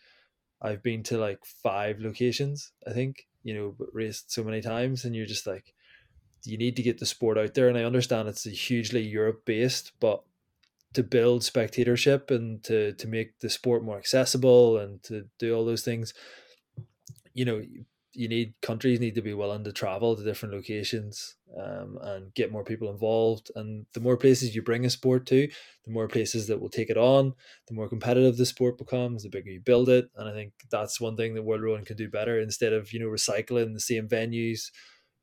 i've 0.61 0.83
been 0.83 1.03
to 1.03 1.17
like 1.17 1.43
five 1.45 1.99
locations 1.99 2.71
i 2.87 2.93
think 2.93 3.27
you 3.43 3.53
know 3.53 3.75
but 3.77 3.89
raced 3.91 4.31
so 4.31 4.43
many 4.43 4.61
times 4.61 5.03
and 5.03 5.15
you're 5.15 5.25
just 5.25 5.47
like 5.47 5.73
you 6.43 6.57
need 6.57 6.75
to 6.75 6.83
get 6.83 6.99
the 6.99 7.05
sport 7.05 7.37
out 7.37 7.53
there 7.55 7.67
and 7.67 7.77
i 7.77 7.83
understand 7.83 8.29
it's 8.29 8.43
hugely 8.43 9.01
europe 9.01 9.43
based 9.45 9.91
but 9.99 10.23
to 10.93 11.03
build 11.03 11.43
spectatorship 11.43 12.31
and 12.31 12.63
to 12.63 12.93
to 12.93 13.07
make 13.07 13.39
the 13.39 13.49
sport 13.49 13.83
more 13.83 13.97
accessible 13.97 14.77
and 14.77 15.03
to 15.03 15.25
do 15.39 15.53
all 15.53 15.65
those 15.65 15.83
things 15.83 16.13
you 17.33 17.45
know 17.45 17.61
you, 18.17 18.27
need 18.27 18.53
countries 18.61 18.99
need 18.99 19.15
to 19.15 19.21
be 19.21 19.33
willing 19.33 19.63
to 19.63 19.71
travel 19.71 20.15
to 20.15 20.23
different 20.23 20.53
locations 20.53 21.35
um, 21.57 21.97
and 22.01 22.33
get 22.33 22.51
more 22.51 22.63
people 22.63 22.89
involved 22.89 23.51
and 23.55 23.85
the 23.93 23.99
more 23.99 24.17
places 24.17 24.55
you 24.55 24.61
bring 24.61 24.85
a 24.85 24.89
sport 24.89 25.25
to 25.27 25.47
the 25.85 25.91
more 25.91 26.07
places 26.07 26.47
that 26.47 26.59
will 26.59 26.69
take 26.69 26.89
it 26.89 26.97
on 26.97 27.33
the 27.67 27.73
more 27.73 27.87
competitive 27.87 28.37
the 28.37 28.45
sport 28.45 28.77
becomes 28.77 29.23
the 29.23 29.29
bigger 29.29 29.51
you 29.51 29.61
build 29.61 29.87
it 29.89 30.09
and 30.15 30.27
i 30.27 30.33
think 30.33 30.53
that's 30.69 30.99
one 30.99 31.15
thing 31.15 31.35
that 31.35 31.43
world 31.43 31.61
rowing 31.61 31.85
can 31.85 31.97
do 31.97 32.09
better 32.09 32.39
instead 32.39 32.73
of 32.73 32.91
you 32.91 32.99
know 32.99 33.07
recycling 33.07 33.73
the 33.73 33.79
same 33.79 34.07
venues 34.07 34.71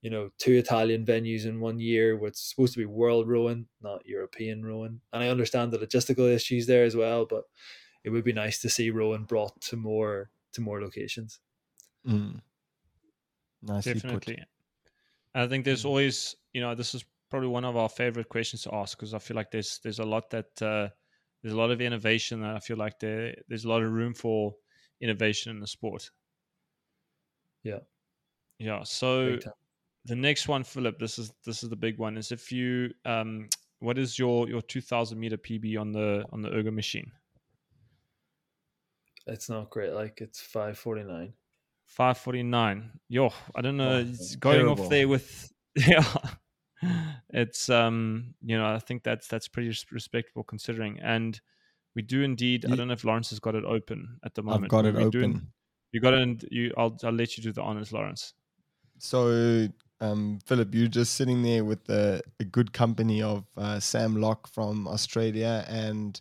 you 0.04 0.10
know, 0.10 0.28
two 0.38 0.52
Italian 0.52 1.06
venues 1.06 1.46
in 1.46 1.60
one 1.60 1.80
year 1.80 2.14
where 2.14 2.28
it's 2.28 2.50
supposed 2.50 2.74
to 2.74 2.78
be 2.78 2.84
world 2.84 3.26
rowing, 3.26 3.68
not 3.80 4.04
European 4.04 4.62
rowing. 4.62 5.00
And 5.14 5.22
I 5.22 5.28
understand 5.28 5.72
the 5.72 5.78
logistical 5.78 6.30
issues 6.30 6.66
there 6.66 6.84
as 6.84 6.94
well, 6.94 7.24
but 7.24 7.44
it 8.04 8.10
would 8.10 8.22
be 8.22 8.34
nice 8.34 8.60
to 8.60 8.68
see 8.68 8.90
rowing 8.90 9.24
brought 9.24 9.62
to 9.62 9.76
more 9.76 10.30
to 10.52 10.60
more 10.60 10.82
locations. 10.82 11.40
Mm. 12.06 12.42
Nicely 13.64 13.94
Definitely. 13.94 14.36
put. 14.36 14.44
I 15.34 15.48
think 15.48 15.64
there's 15.64 15.82
Mm. 15.82 15.88
always, 15.88 16.36
you 16.52 16.60
know, 16.60 16.74
this 16.74 16.94
is 16.94 17.04
probably 17.30 17.48
one 17.48 17.64
of 17.64 17.76
our 17.76 17.88
favorite 17.88 18.28
questions 18.28 18.62
to 18.62 18.74
ask 18.74 18.96
because 18.96 19.14
I 19.14 19.18
feel 19.18 19.34
like 19.36 19.50
there's 19.50 19.80
there's 19.82 19.98
a 19.98 20.04
lot 20.04 20.30
that 20.30 20.62
uh, 20.62 20.88
there's 21.42 21.54
a 21.54 21.56
lot 21.56 21.70
of 21.70 21.80
innovation 21.80 22.42
and 22.44 22.56
I 22.56 22.60
feel 22.60 22.76
like 22.76 22.98
there 23.00 23.34
there's 23.48 23.64
a 23.64 23.68
lot 23.68 23.82
of 23.82 23.90
room 23.90 24.14
for 24.14 24.54
innovation 25.00 25.50
in 25.50 25.60
the 25.60 25.66
sport. 25.66 26.10
Yeah. 27.64 27.80
Yeah. 28.58 28.84
So 28.84 29.38
the 30.04 30.14
next 30.14 30.46
one, 30.48 30.62
Philip, 30.62 30.98
this 30.98 31.18
is 31.18 31.32
this 31.44 31.62
is 31.62 31.70
the 31.70 31.76
big 31.76 31.98
one. 31.98 32.16
Is 32.16 32.30
if 32.30 32.52
you 32.52 32.92
um, 33.04 33.48
what 33.80 33.98
is 33.98 34.18
your 34.18 34.48
your 34.48 34.62
2,000 34.62 35.18
meter 35.18 35.36
PB 35.36 35.80
on 35.80 35.92
the 35.92 36.24
on 36.30 36.42
the 36.42 36.50
ergo 36.50 36.70
machine? 36.70 37.10
It's 39.26 39.48
not 39.48 39.70
great. 39.70 39.92
Like 39.92 40.20
it's 40.20 40.40
five 40.40 40.78
forty 40.78 41.02
nine. 41.02 41.32
549. 41.86 42.90
Yo, 43.08 43.30
I 43.54 43.60
don't 43.60 43.76
know. 43.76 43.96
Oh, 43.96 43.98
it's 43.98 44.36
going 44.36 44.60
terrible. 44.60 44.84
off 44.84 44.90
there 44.90 45.08
with 45.08 45.52
yeah. 45.76 46.04
It's 47.30 47.68
um, 47.68 48.34
you 48.42 48.56
know, 48.58 48.66
I 48.66 48.78
think 48.78 49.02
that's 49.02 49.26
that's 49.28 49.48
pretty 49.48 49.68
res- 49.68 49.86
respectable 49.90 50.44
considering. 50.44 51.00
And 51.00 51.40
we 51.94 52.02
do 52.02 52.22
indeed. 52.22 52.66
I 52.70 52.74
don't 52.74 52.88
know 52.88 52.94
if 52.94 53.04
Lawrence 53.04 53.30
has 53.30 53.40
got 53.40 53.54
it 53.54 53.64
open 53.64 54.18
at 54.24 54.34
the 54.34 54.42
moment. 54.42 54.64
I've 54.64 54.70
got 54.70 54.86
it 54.86 54.94
we're 54.94 55.10
doing- 55.10 55.30
open. 55.36 55.52
you 55.92 56.00
got 56.00 56.14
it. 56.14 56.20
And 56.20 56.44
you, 56.50 56.72
I'll 56.76 56.96
I'll 57.04 57.12
let 57.12 57.36
you 57.36 57.42
do 57.42 57.52
the 57.52 57.62
honors, 57.62 57.92
Lawrence. 57.92 58.34
So, 58.98 59.68
um, 60.00 60.38
Philip, 60.46 60.74
you're 60.74 60.88
just 60.88 61.14
sitting 61.14 61.42
there 61.42 61.64
with 61.64 61.88
a, 61.88 62.22
a 62.40 62.44
good 62.44 62.72
company 62.72 63.22
of 63.22 63.44
uh, 63.56 63.80
Sam 63.80 64.16
Loch 64.16 64.46
from 64.52 64.86
Australia 64.86 65.64
and 65.68 66.20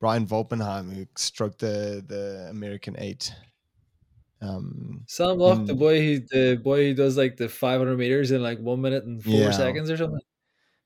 Brian 0.00 0.26
Volpenheim, 0.26 0.92
who 0.92 1.06
stroked 1.16 1.60
the 1.60 2.04
the 2.06 2.48
American 2.50 2.96
eight. 2.98 3.32
Um, 4.42 5.04
Sam 5.06 5.38
Loch, 5.38 5.64
the 5.66 5.74
boy 5.74 6.00
who 6.00 6.18
the 6.20 6.60
boy 6.62 6.88
who 6.88 6.94
does 6.94 7.16
like 7.16 7.36
the 7.36 7.48
five 7.48 7.78
hundred 7.80 7.96
meters 7.98 8.30
in 8.32 8.42
like 8.42 8.58
one 8.58 8.80
minute 8.80 9.04
and 9.04 9.22
four 9.22 9.32
Yeah. 9.34 9.50
seconds 9.52 9.90
or 9.90 9.96
something. 9.96 10.20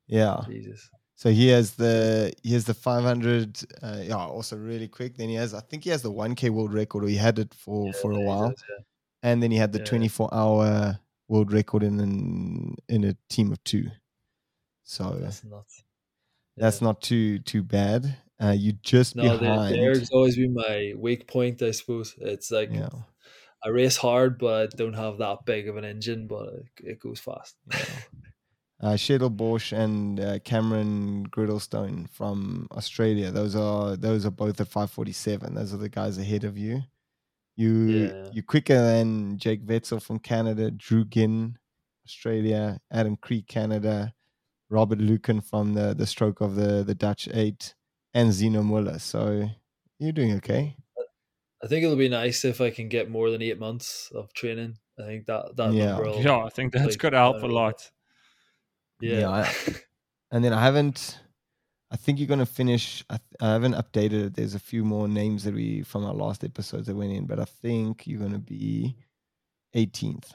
yeah. 0.06 0.44
Jesus. 0.48 0.90
So 1.14 1.30
he 1.30 1.48
has 1.48 1.72
the 1.76 2.32
he 2.42 2.52
has 2.52 2.66
the 2.66 2.74
500. 2.74 3.58
Uh, 3.82 4.00
yeah, 4.02 4.16
also 4.16 4.56
really 4.58 4.86
quick. 4.88 5.16
Then 5.16 5.30
he 5.30 5.34
has, 5.36 5.54
I 5.54 5.60
think 5.60 5.84
he 5.84 5.90
has 5.90 6.02
the 6.02 6.12
1K 6.12 6.50
world 6.50 6.74
record, 6.74 7.04
or 7.04 7.08
he 7.08 7.16
had 7.16 7.38
it 7.38 7.54
for 7.54 7.90
for 7.94 8.12
a 8.12 8.20
while. 8.20 8.50
does, 8.50 8.62
yeah. 8.68 8.84
and 9.30 9.42
then 9.42 9.50
he 9.50 9.56
had 9.56 9.72
the 9.72 9.78
Yeah. 9.78 9.86
24 9.86 10.28
hour 10.34 10.98
world 11.28 11.52
record 11.54 11.82
in 11.82 11.98
in, 12.00 12.74
in 12.90 13.04
a 13.04 13.16
team 13.30 13.50
of 13.52 13.64
two. 13.64 13.86
So 14.84 15.16
That's 15.20 15.42
nuts. 15.44 15.82
That's 16.58 16.80
not 16.82 17.00
too 17.00 17.38
too 17.40 17.62
bad. 17.62 18.18
Uh, 18.38 18.50
you 18.56 18.72
just 18.82 19.16
no. 19.16 19.38
Behind. 19.38 19.74
the 19.74 19.78
air's 19.80 20.10
always 20.10 20.36
been 20.36 20.52
my 20.52 20.92
weak 20.96 21.26
point, 21.26 21.62
I 21.62 21.70
suppose. 21.70 22.14
It's 22.20 22.50
like 22.50 22.70
yeah. 22.70 22.90
I 23.66 23.70
race 23.70 23.96
hard, 23.96 24.38
but 24.38 24.76
don't 24.76 24.92
have 24.94 25.18
that 25.18 25.44
big 25.44 25.68
of 25.68 25.76
an 25.76 25.84
engine, 25.84 26.28
but 26.28 26.50
it, 26.54 26.66
it 26.84 27.00
goes 27.00 27.18
fast. 27.18 27.56
uh, 28.80 28.94
Shedel 28.94 29.28
Borsch 29.30 29.72
and 29.72 30.20
uh, 30.20 30.38
Cameron 30.44 31.26
Girdlestone 31.30 32.08
from 32.10 32.68
Australia. 32.70 33.32
Those 33.32 33.56
are 33.56 33.96
those 33.96 34.24
are 34.24 34.30
both 34.30 34.60
at 34.60 34.68
547. 34.68 35.54
Those 35.54 35.74
are 35.74 35.78
the 35.78 35.88
guys 35.88 36.16
ahead 36.16 36.44
of 36.44 36.56
you. 36.56 36.82
You 37.56 37.72
Yeah. 37.72 38.28
you're 38.32 38.44
quicker 38.44 38.80
than 38.80 39.36
Jake 39.36 39.62
Wetzel 39.66 39.98
from 39.98 40.20
Canada, 40.20 40.70
Drew 40.70 41.04
Ginn, 41.04 41.58
Australia, 42.06 42.78
Adam 42.92 43.16
Kreek, 43.16 43.48
Canada, 43.48 44.14
Robert 44.70 45.00
Lücken 45.00 45.42
from 45.42 45.74
the 45.74 45.92
the 45.92 46.06
stroke 46.06 46.40
of 46.40 46.54
the 46.54 46.84
the 46.84 46.94
Dutch 46.94 47.28
eight, 47.34 47.74
and 48.14 48.30
Xeno 48.30 48.62
Muller. 48.64 49.00
So 49.00 49.50
you're 49.98 50.12
doing 50.12 50.34
okay. 50.36 50.76
I 51.62 51.66
think 51.68 51.84
it'll 51.84 51.96
be 51.96 52.08
nice 52.08 52.44
if 52.44 52.60
I 52.60 52.70
can 52.70 52.88
get 52.88 53.10
more 53.10 53.30
than 53.30 53.40
eight 53.42 53.58
months 53.58 54.10
of 54.14 54.32
training. 54.34 54.76
I 54.98 55.02
think 55.02 55.26
that 55.26 55.56
that 55.56 55.72
Yeah. 55.72 55.98
will, 55.98 56.20
Yeah, 56.22 56.44
I 56.44 56.48
think 56.50 56.72
that's 56.72 56.86
like, 56.86 56.98
going 56.98 57.12
to 57.12 57.18
help 57.18 57.42
a 57.42 57.46
lot. 57.46 57.90
yeah. 59.00 59.20
Yeah, 59.20 59.30
I- 59.30 59.52
And 60.32 60.44
then 60.44 60.52
I 60.52 60.60
haven't. 60.60 61.20
I 61.88 61.96
think 61.96 62.18
you're 62.18 62.26
gonna 62.26 62.44
finish. 62.46 63.04
I, 63.08 63.20
I 63.40 63.52
haven't 63.52 63.74
updated 63.74 64.26
it. 64.26 64.34
There's 64.34 64.56
a 64.56 64.58
few 64.58 64.84
more 64.84 65.06
names 65.06 65.44
that 65.44 65.54
we 65.54 65.82
from 65.82 66.04
our 66.04 66.12
last 66.14 66.42
episodes 66.42 66.88
that 66.88 66.96
went 66.96 67.12
in, 67.12 67.26
but 67.26 67.38
I 67.38 67.44
think 67.44 68.08
you're 68.08 68.18
gonna 68.20 68.40
be 68.40 68.96
18th. 69.76 70.32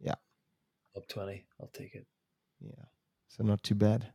Yeah, 0.00 0.16
up 0.94 1.08
twenty. 1.08 1.46
I'll 1.58 1.68
take 1.68 1.94
it. 1.94 2.06
Yeah, 2.60 2.84
so 3.28 3.42
not 3.42 3.62
too 3.62 3.74
bad. 3.74 4.12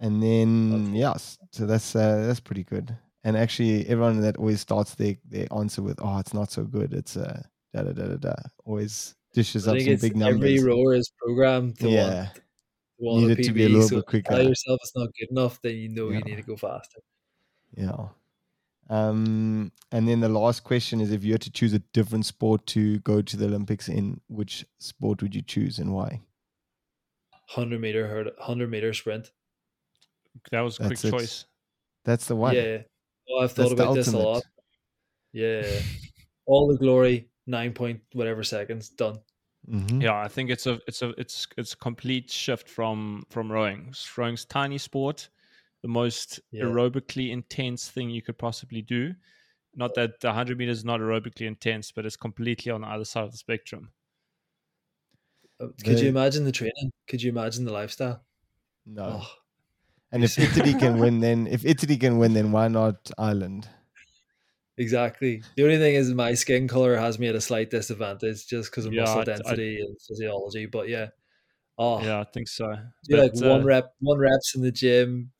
And 0.00 0.20
then 0.20 0.72
Okay. 0.88 0.98
yes, 0.98 1.38
so 1.52 1.66
that's 1.66 1.94
uh, 1.94 2.26
that's 2.26 2.40
pretty 2.40 2.64
good. 2.64 2.96
And 3.22 3.36
actually, 3.36 3.86
everyone 3.86 4.20
that 4.22 4.36
always 4.38 4.60
starts 4.60 4.94
their 4.94 5.16
their 5.28 5.46
answer 5.52 5.82
with 5.82 5.98
"Oh, 6.00 6.18
it's 6.18 6.32
not 6.32 6.50
so 6.50 6.64
good," 6.64 6.94
it's 6.94 7.16
uh, 7.16 7.42
da 7.74 7.82
da 7.82 7.92
da 7.92 8.06
da 8.08 8.16
da. 8.16 8.34
Always 8.64 9.14
dishes 9.34 9.68
I 9.68 9.72
up 9.72 9.80
some 9.80 9.92
it's 9.92 10.02
big 10.02 10.20
every 10.20 10.56
numbers. 10.56 10.64
rower 10.64 10.94
is 10.94 11.10
programmed 11.18 11.78
to 11.80 11.88
Yeah, 11.88 12.18
want 12.18 12.34
to 12.34 12.40
want 12.98 13.26
Need 13.26 13.40
it 13.40 13.42
to 13.44 13.52
be 13.52 13.64
a 13.64 13.68
little 13.68 13.88
so 13.88 13.96
bit 13.96 14.06
quicker. 14.06 14.32
Tell 14.34 14.42
yourself 14.42 14.80
it's 14.82 14.96
not 14.96 15.08
good 15.18 15.30
enough, 15.30 15.60
then 15.62 15.76
you 15.76 15.88
know 15.90 16.10
you 16.10 16.20
need 16.20 16.36
to 16.36 16.42
go 16.42 16.56
faster. 16.56 17.00
Yeah. 17.76 18.08
Um, 18.88 19.70
and 19.92 20.08
then 20.08 20.20
the 20.20 20.28
last 20.28 20.64
question 20.64 21.00
is 21.00 21.12
if 21.12 21.22
you 21.22 21.32
had 21.32 21.42
to 21.42 21.50
choose 21.52 21.72
a 21.72 21.78
different 21.78 22.26
sport 22.26 22.66
to 22.68 22.98
go 23.00 23.22
to 23.22 23.36
the 23.36 23.46
Olympics 23.46 23.88
in, 23.88 24.20
which 24.26 24.66
sport 24.78 25.22
would 25.22 25.34
you 25.34 25.42
choose 25.42 25.78
and 25.78 25.94
why? 25.94 26.22
Hundred 27.48 27.80
meter 27.80 28.08
hurdle, 28.08 28.32
hundred 28.38 28.70
meter 28.70 28.92
sprint. 28.92 29.30
That 30.50 30.62
was 30.62 30.80
a 30.80 30.86
quick 30.86 31.04
it. 31.04 31.10
choice. 31.10 31.44
That's 32.04 32.26
the 32.26 32.34
one. 32.34 32.54
Yeah. 32.56 32.78
Oh, 33.30 33.38
I've 33.40 33.52
thought 33.52 33.68
the 33.76 33.82
about 33.82 33.94
this 33.94 34.08
a 34.12 34.18
lot. 34.18 34.42
Yeah. 35.32 35.80
All 36.46 36.66
the 36.68 36.76
glory, 36.76 37.30
nine 37.46 37.72
point 37.72 38.00
whatever 38.12 38.42
seconds, 38.42 38.88
done. 38.90 39.18
Mhm. 39.68 40.02
Yeah, 40.02 40.20
I 40.20 40.28
think 40.28 40.50
it's 40.50 40.66
a 40.66 40.80
it's 40.88 41.02
a 41.02 41.10
it's 41.20 41.46
it's 41.56 41.74
a 41.74 41.76
complete 41.76 42.30
shift 42.30 42.68
from 42.68 43.24
from 43.30 43.52
rowing. 43.52 43.94
Rowing's 44.16 44.44
tiny 44.44 44.78
sport, 44.78 45.28
the 45.82 45.88
most 45.88 46.40
Yeah. 46.50 46.64
aerobically 46.64 47.30
intense 47.30 47.88
thing 47.90 48.10
you 48.10 48.22
could 48.22 48.38
possibly 48.38 48.82
do. 48.82 49.14
Not 49.74 49.94
that 49.94 50.18
the 50.20 50.28
100 50.28 50.58
meters 50.58 50.78
is 50.78 50.84
not 50.84 51.00
aerobically 51.00 51.46
intense, 51.46 51.92
but 51.92 52.04
it's 52.06 52.16
completely 52.16 52.72
on 52.72 52.80
the 52.80 52.88
other 52.88 53.04
side 53.04 53.24
of 53.24 53.32
the 53.32 53.38
spectrum. 53.38 53.92
Uh, 55.60 55.68
Could 55.84 55.98
The- 55.98 56.02
you 56.04 56.08
imagine 56.08 56.44
the 56.44 56.52
training? 56.52 56.90
Could 57.06 57.22
you 57.22 57.30
imagine 57.30 57.64
the 57.64 57.72
lifestyle? 57.72 58.24
No. 58.86 59.20
Oh, 59.22 59.34
And 60.12 60.24
if 60.24 60.38
Italy 60.38 60.74
can 60.74 60.98
win, 60.98 61.20
then 61.20 61.46
if 61.46 61.64
Italy 61.64 61.96
can 61.96 62.18
win, 62.18 62.32
then 62.34 62.52
why 62.52 62.68
not 62.68 63.10
Ireland? 63.18 63.68
exactly. 64.76 65.42
The 65.56 65.62
only 65.64 65.78
thing 65.78 65.94
is 65.94 66.12
my 66.12 66.34
skin 66.34 66.68
color 66.68 66.96
has 66.96 67.18
me 67.18 67.28
at 67.28 67.34
a 67.34 67.40
slight 67.40 67.70
disadvantage 67.70 68.46
just 68.46 68.70
because 68.70 68.86
of 68.86 68.92
Yeah, 68.92 69.02
muscle 69.02 69.18
I- 69.18 69.22
I- 69.22 69.24
density 69.24 69.80
and 69.80 69.96
physiology. 70.06 70.66
But 70.66 70.88
yeah. 70.88 71.08
Oh, 71.78 72.02
Yeah, 72.02 72.20
I 72.20 72.24
think 72.24 72.48
so. 72.48 72.66
do 73.04 73.16
like 73.16 73.32
But, 73.34 73.42
one 73.42 73.62
uh, 73.62 73.64
rep, 73.64 73.94
one 74.00 74.18
reps 74.18 74.54
in 74.54 74.62
the 74.62 74.72
gym, 74.72 75.32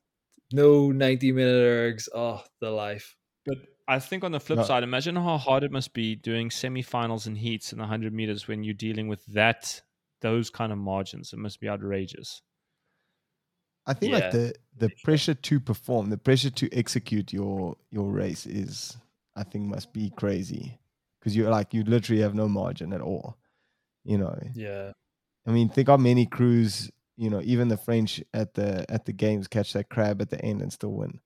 no 0.52 0.90
90 0.92 1.32
minute 1.32 1.54
ergs. 1.54 2.08
Oh, 2.14 2.44
the 2.60 2.70
life. 2.70 3.16
But 3.46 3.58
I 3.88 3.98
think 3.98 4.24
on 4.24 4.32
the 4.32 4.40
flip 4.40 4.58
No. 4.58 4.64
side, 4.64 4.82
imagine 4.82 5.16
how 5.16 5.38
hard 5.38 5.64
it 5.64 5.72
must 5.72 5.92
be 5.94 6.14
doing 6.16 6.48
semifinals 6.50 7.26
and 7.26 7.36
heats 7.38 7.72
in 7.72 7.78
the 7.78 7.84
100 7.84 8.12
meters 8.12 8.48
when 8.48 8.64
you're 8.64 8.74
dealing 8.74 9.08
with 9.08 9.24
that, 9.26 9.82
those 10.20 10.50
kind 10.50 10.72
of 10.72 10.78
margins. 10.78 11.32
It 11.32 11.38
must 11.38 11.60
be 11.60 11.68
outrageous. 11.68 12.42
I 13.90 13.94
think 13.94 14.12
Yeah. 14.12 14.18
like 14.20 14.30
the 14.32 14.54
the 14.78 14.90
pressure 15.04 15.34
to 15.34 15.60
perform, 15.60 16.10
the 16.10 16.16
pressure 16.18 16.50
to 16.50 16.72
execute 16.72 17.32
your 17.32 17.76
your 17.90 18.10
race 18.12 18.46
is, 18.46 18.96
I 19.36 19.42
think, 19.44 19.66
must 19.66 19.92
be 19.92 20.10
crazy 20.10 20.78
because 21.18 21.36
you're 21.36 21.50
like 21.50 21.74
you 21.74 21.82
literally 21.84 22.22
have 22.22 22.34
no 22.34 22.48
margin 22.48 22.92
at 22.92 23.00
all. 23.00 23.36
You 24.04 24.18
know, 24.18 24.38
Yeah. 24.54 24.92
I 25.46 25.50
mean, 25.52 25.68
think 25.68 25.88
how 25.88 25.96
many 25.98 26.26
crews, 26.26 26.90
you 27.16 27.30
know, 27.30 27.40
even 27.42 27.68
the 27.68 27.76
French 27.76 28.22
at 28.32 28.54
the 28.54 28.90
at 28.90 29.04
the 29.06 29.12
games 29.12 29.48
catch 29.48 29.72
that 29.74 29.90
crab 29.90 30.22
at 30.22 30.30
the 30.30 30.40
end 30.44 30.62
and 30.62 30.72
still 30.72 30.92
win. 30.92 31.20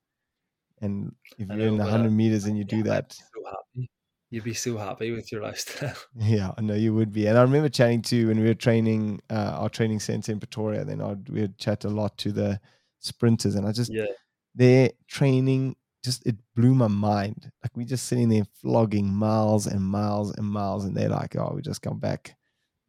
And 0.81 1.15
if 1.39 1.51
I 1.51 1.55
you're 1.57 1.69
in 1.69 1.77
the 1.79 1.85
uh, 1.85 1.91
hundred 1.91 2.13
meters 2.13 2.47
and 2.47 2.59
you 2.59 2.65
do 2.65 2.83
that, 2.85 3.13
So 3.13 3.45
happy. 3.47 3.91
You'd 4.31 4.45
be 4.45 4.55
so 4.55 4.77
happy 4.77 5.13
with 5.13 5.31
your 5.31 5.43
lifestyle. 5.43 5.97
yeah, 6.17 6.53
I 6.57 6.61
know 6.61 6.75
you 6.75 6.95
would 6.95 7.13
be. 7.13 7.27
And 7.27 7.39
I 7.39 7.43
remember 7.43 7.69
chatting 7.69 8.03
to 8.03 8.29
when 8.29 8.41
we 8.41 8.47
were 8.47 8.55
training 8.55 9.21
uh, 9.31 9.59
our 9.61 9.69
training 9.69 10.01
center 10.01 10.33
in 10.33 10.41
Pretoria. 10.41 10.85
Then 10.85 11.01
I'd, 11.01 11.29
we 11.29 11.43
would 11.43 11.59
chat 11.59 11.85
a 11.85 11.89
lot 11.89 12.19
to 12.19 12.33
the 12.33 12.61
sprinters, 12.99 13.55
and 13.55 13.67
I 13.67 13.73
just 13.73 13.93
yeah. 13.93 14.07
their 14.55 14.91
training 15.07 15.77
just 16.05 16.27
it 16.27 16.37
blew 16.55 16.75
my 16.75 16.89
mind. 16.89 17.51
Like 17.63 17.77
we 17.77 17.85
just 17.85 18.07
sitting 18.07 18.29
there 18.29 18.45
flogging 18.61 19.13
miles 19.13 19.67
and 19.67 19.83
miles 19.83 20.35
and 20.37 20.47
miles, 20.47 20.85
and 20.85 20.97
they're 20.97 21.09
like, 21.09 21.37
"Oh, 21.37 21.53
we 21.55 21.63
just 21.63 21.83
come 21.83 21.99
back, 21.99 22.37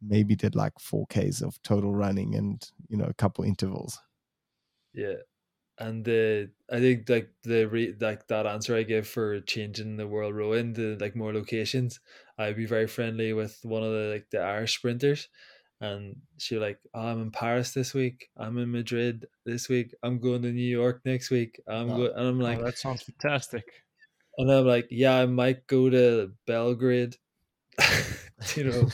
maybe 0.02 0.36
did 0.36 0.54
like 0.54 0.72
four 0.80 1.06
Ks 1.06 1.42
of 1.42 1.60
total 1.62 1.94
running 1.94 2.34
and 2.34 2.68
you 2.88 2.96
know 2.96 3.06
a 3.06 3.14
couple 3.14 3.44
intervals." 3.44 4.00
Yeah, 4.92 5.14
and 5.78 6.04
the 6.04 6.50
I 6.70 6.80
think 6.80 7.08
like 7.08 7.30
the 7.42 7.66
re, 7.66 7.94
like 8.00 8.26
that 8.28 8.46
answer 8.46 8.76
I 8.76 8.82
give 8.82 9.06
for 9.06 9.40
changing 9.40 9.96
the 9.96 10.08
world 10.08 10.34
rowing 10.34 10.74
to 10.74 10.96
like 11.00 11.14
more 11.16 11.32
locations, 11.32 12.00
I'd 12.38 12.56
be 12.56 12.66
very 12.66 12.86
friendly 12.86 13.32
with 13.32 13.58
one 13.62 13.82
of 13.82 13.92
the 13.92 14.10
like 14.12 14.30
the 14.30 14.40
Irish 14.40 14.76
sprinters, 14.78 15.28
and 15.80 16.16
she 16.38 16.58
like, 16.58 16.78
oh, 16.94 17.00
I'm 17.08 17.20
in 17.22 17.30
Paris 17.30 17.72
this 17.72 17.94
week, 17.94 18.30
I'm 18.36 18.58
in 18.58 18.72
Madrid 18.72 19.26
this 19.44 19.68
week, 19.68 19.94
I'm 20.02 20.18
going 20.18 20.42
to 20.42 20.52
New 20.52 20.62
York 20.62 21.02
next 21.04 21.30
week, 21.30 21.60
I'm 21.68 21.90
oh, 21.90 21.92
Wow. 21.92 21.96
going, 21.98 22.12
and 22.16 22.28
I'm 22.28 22.40
oh, 22.40 22.44
like, 22.44 22.58
oh, 22.60 22.64
that 22.64 22.78
sounds 22.78 23.02
fantastic. 23.02 23.64
and 24.38 24.50
I'm 24.50 24.66
like, 24.66 24.88
yeah, 24.90 25.16
I 25.18 25.26
might 25.26 25.66
go 25.66 25.90
to 25.90 26.32
Belgrade, 26.46 27.16
you 28.56 28.64
know, 28.64 28.88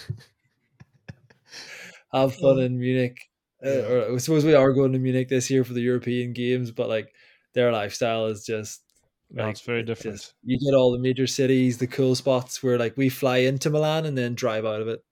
have 2.13 2.35
fun 2.35 2.59
in 2.61 2.79
Munich. 2.79 3.19
Uh, 3.65 3.69
Yeah. 3.71 3.79
or 4.11 4.15
I 4.15 4.17
suppose 4.19 4.45
we 4.45 4.55
are 4.55 4.73
going 4.73 4.93
to 4.93 4.99
Munich 4.99 5.29
this 5.29 5.51
year 5.51 5.65
for 5.65 5.73
the 5.73 5.81
European 5.83 6.33
Games, 6.33 6.71
but 6.71 6.89
like 6.89 7.15
their 7.55 7.71
lifestyle 7.73 8.27
is 8.27 8.45
just 8.45 8.83
Yeah, 9.31 9.45
like, 9.45 9.53
it's 9.53 9.61
very 9.61 9.81
it 9.81 9.87
different. 9.87 10.19
just- 10.19 10.35
you 10.45 10.59
get 10.59 10.75
all 10.77 10.93
the 10.93 10.99
major 10.99 11.27
cities, 11.27 11.79
the 11.79 11.87
cool 11.87 12.15
spots 12.15 12.63
where 12.63 12.79
like 12.79 12.97
we 12.97 13.09
fly 13.09 13.39
into 13.39 13.71
Milan 13.71 14.05
and 14.07 14.17
then 14.19 14.35
drive 14.35 14.65
out 14.65 14.81
of 14.83 14.89
it, 14.89 15.05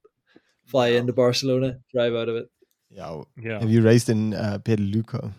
fly 0.67 0.89
into 0.89 1.13
Barcelona, 1.13 1.81
drive 1.95 2.15
out 2.15 2.29
of 2.29 2.37
it. 2.37 2.51
Yeah. 2.91 3.23
Yeah. 3.41 3.61
Have 3.61 3.71
you 3.71 3.83
raced 3.83 4.09
in 4.09 4.35
uh, 4.35 4.59
Piediluco? 4.65 5.33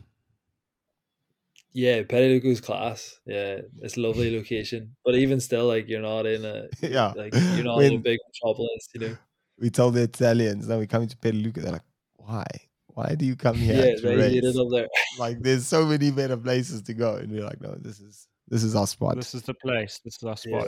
Yeah, 1.74 2.04
Piediluco's 2.04 2.60
class. 2.62 3.20
Yeah, 3.26 3.62
it's 3.82 3.96
a 3.98 4.02
lovely 4.02 4.36
location, 4.38 4.96
but 5.06 5.16
even 5.16 5.40
still, 5.40 5.68
like 5.68 5.88
you're 5.88 6.02
not 6.02 6.26
in 6.26 6.44
a 6.46 6.68
yeah. 6.82 7.14
like 7.16 7.34
you're 7.34 7.64
not 7.72 7.80
in 7.84 7.94
a 7.96 7.98
big 8.00 8.20
metropolis, 8.28 8.88
you 8.94 9.00
know. 9.02 9.18
we 9.58 9.70
told 9.70 9.94
the 9.94 10.04
Italians 10.04 10.68
that 10.68 10.78
we're 10.78 10.86
coming 10.88 11.08
to 11.08 11.16
Piediluco, 11.18 11.56
they're 11.62 11.72
like, 11.74 11.88
"Why? 12.18 12.46
Why 12.94 13.16
do 13.16 13.26
you 13.26 13.36
come 13.36 13.56
here 13.56 13.86
Yeah, 13.88 13.96
to 13.96 14.02
they 14.02 14.16
race? 14.16 14.32
hate 14.34 14.44
it 14.44 14.56
up 14.58 14.68
there. 14.72 14.88
Like, 15.20 15.40
there's 15.42 15.66
so 15.68 15.86
many 15.86 16.12
better 16.12 16.38
places 16.38 16.82
to 16.84 16.94
go." 16.94 17.16
And 17.16 17.32
we're 17.32 17.44
like, 17.46 17.62
"No, 17.62 17.76
this 17.76 18.00
is 18.00 18.28
this 18.48 18.64
is 18.64 18.76
our 18.76 18.88
spot." 18.88 19.16
This 19.16 19.34
is 19.34 19.44
the 19.44 19.54
place. 19.54 20.00
This 20.04 20.16
is 20.18 20.24
our 20.24 20.38
spot. 20.46 20.68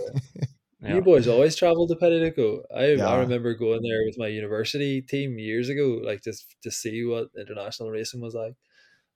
Yeah. 0.81 0.95
You 0.95 1.01
boys 1.01 1.27
always 1.29 1.55
travel 1.55 1.87
to 1.87 1.95
Piediluco. 1.95 2.63
I 2.75 3.01
I 3.01 3.17
remember 3.19 3.53
going 3.55 3.81
there 3.81 4.03
with 4.05 4.17
my 4.17 4.27
university 4.27 5.01
team 5.01 5.37
years 5.39 5.69
ago, 5.69 5.99
like 6.03 6.21
just 6.23 6.55
to 6.63 6.71
see 6.71 7.05
what 7.05 7.29
international 7.39 7.89
racing 7.89 8.19
was 8.21 8.33
like. 8.35 8.55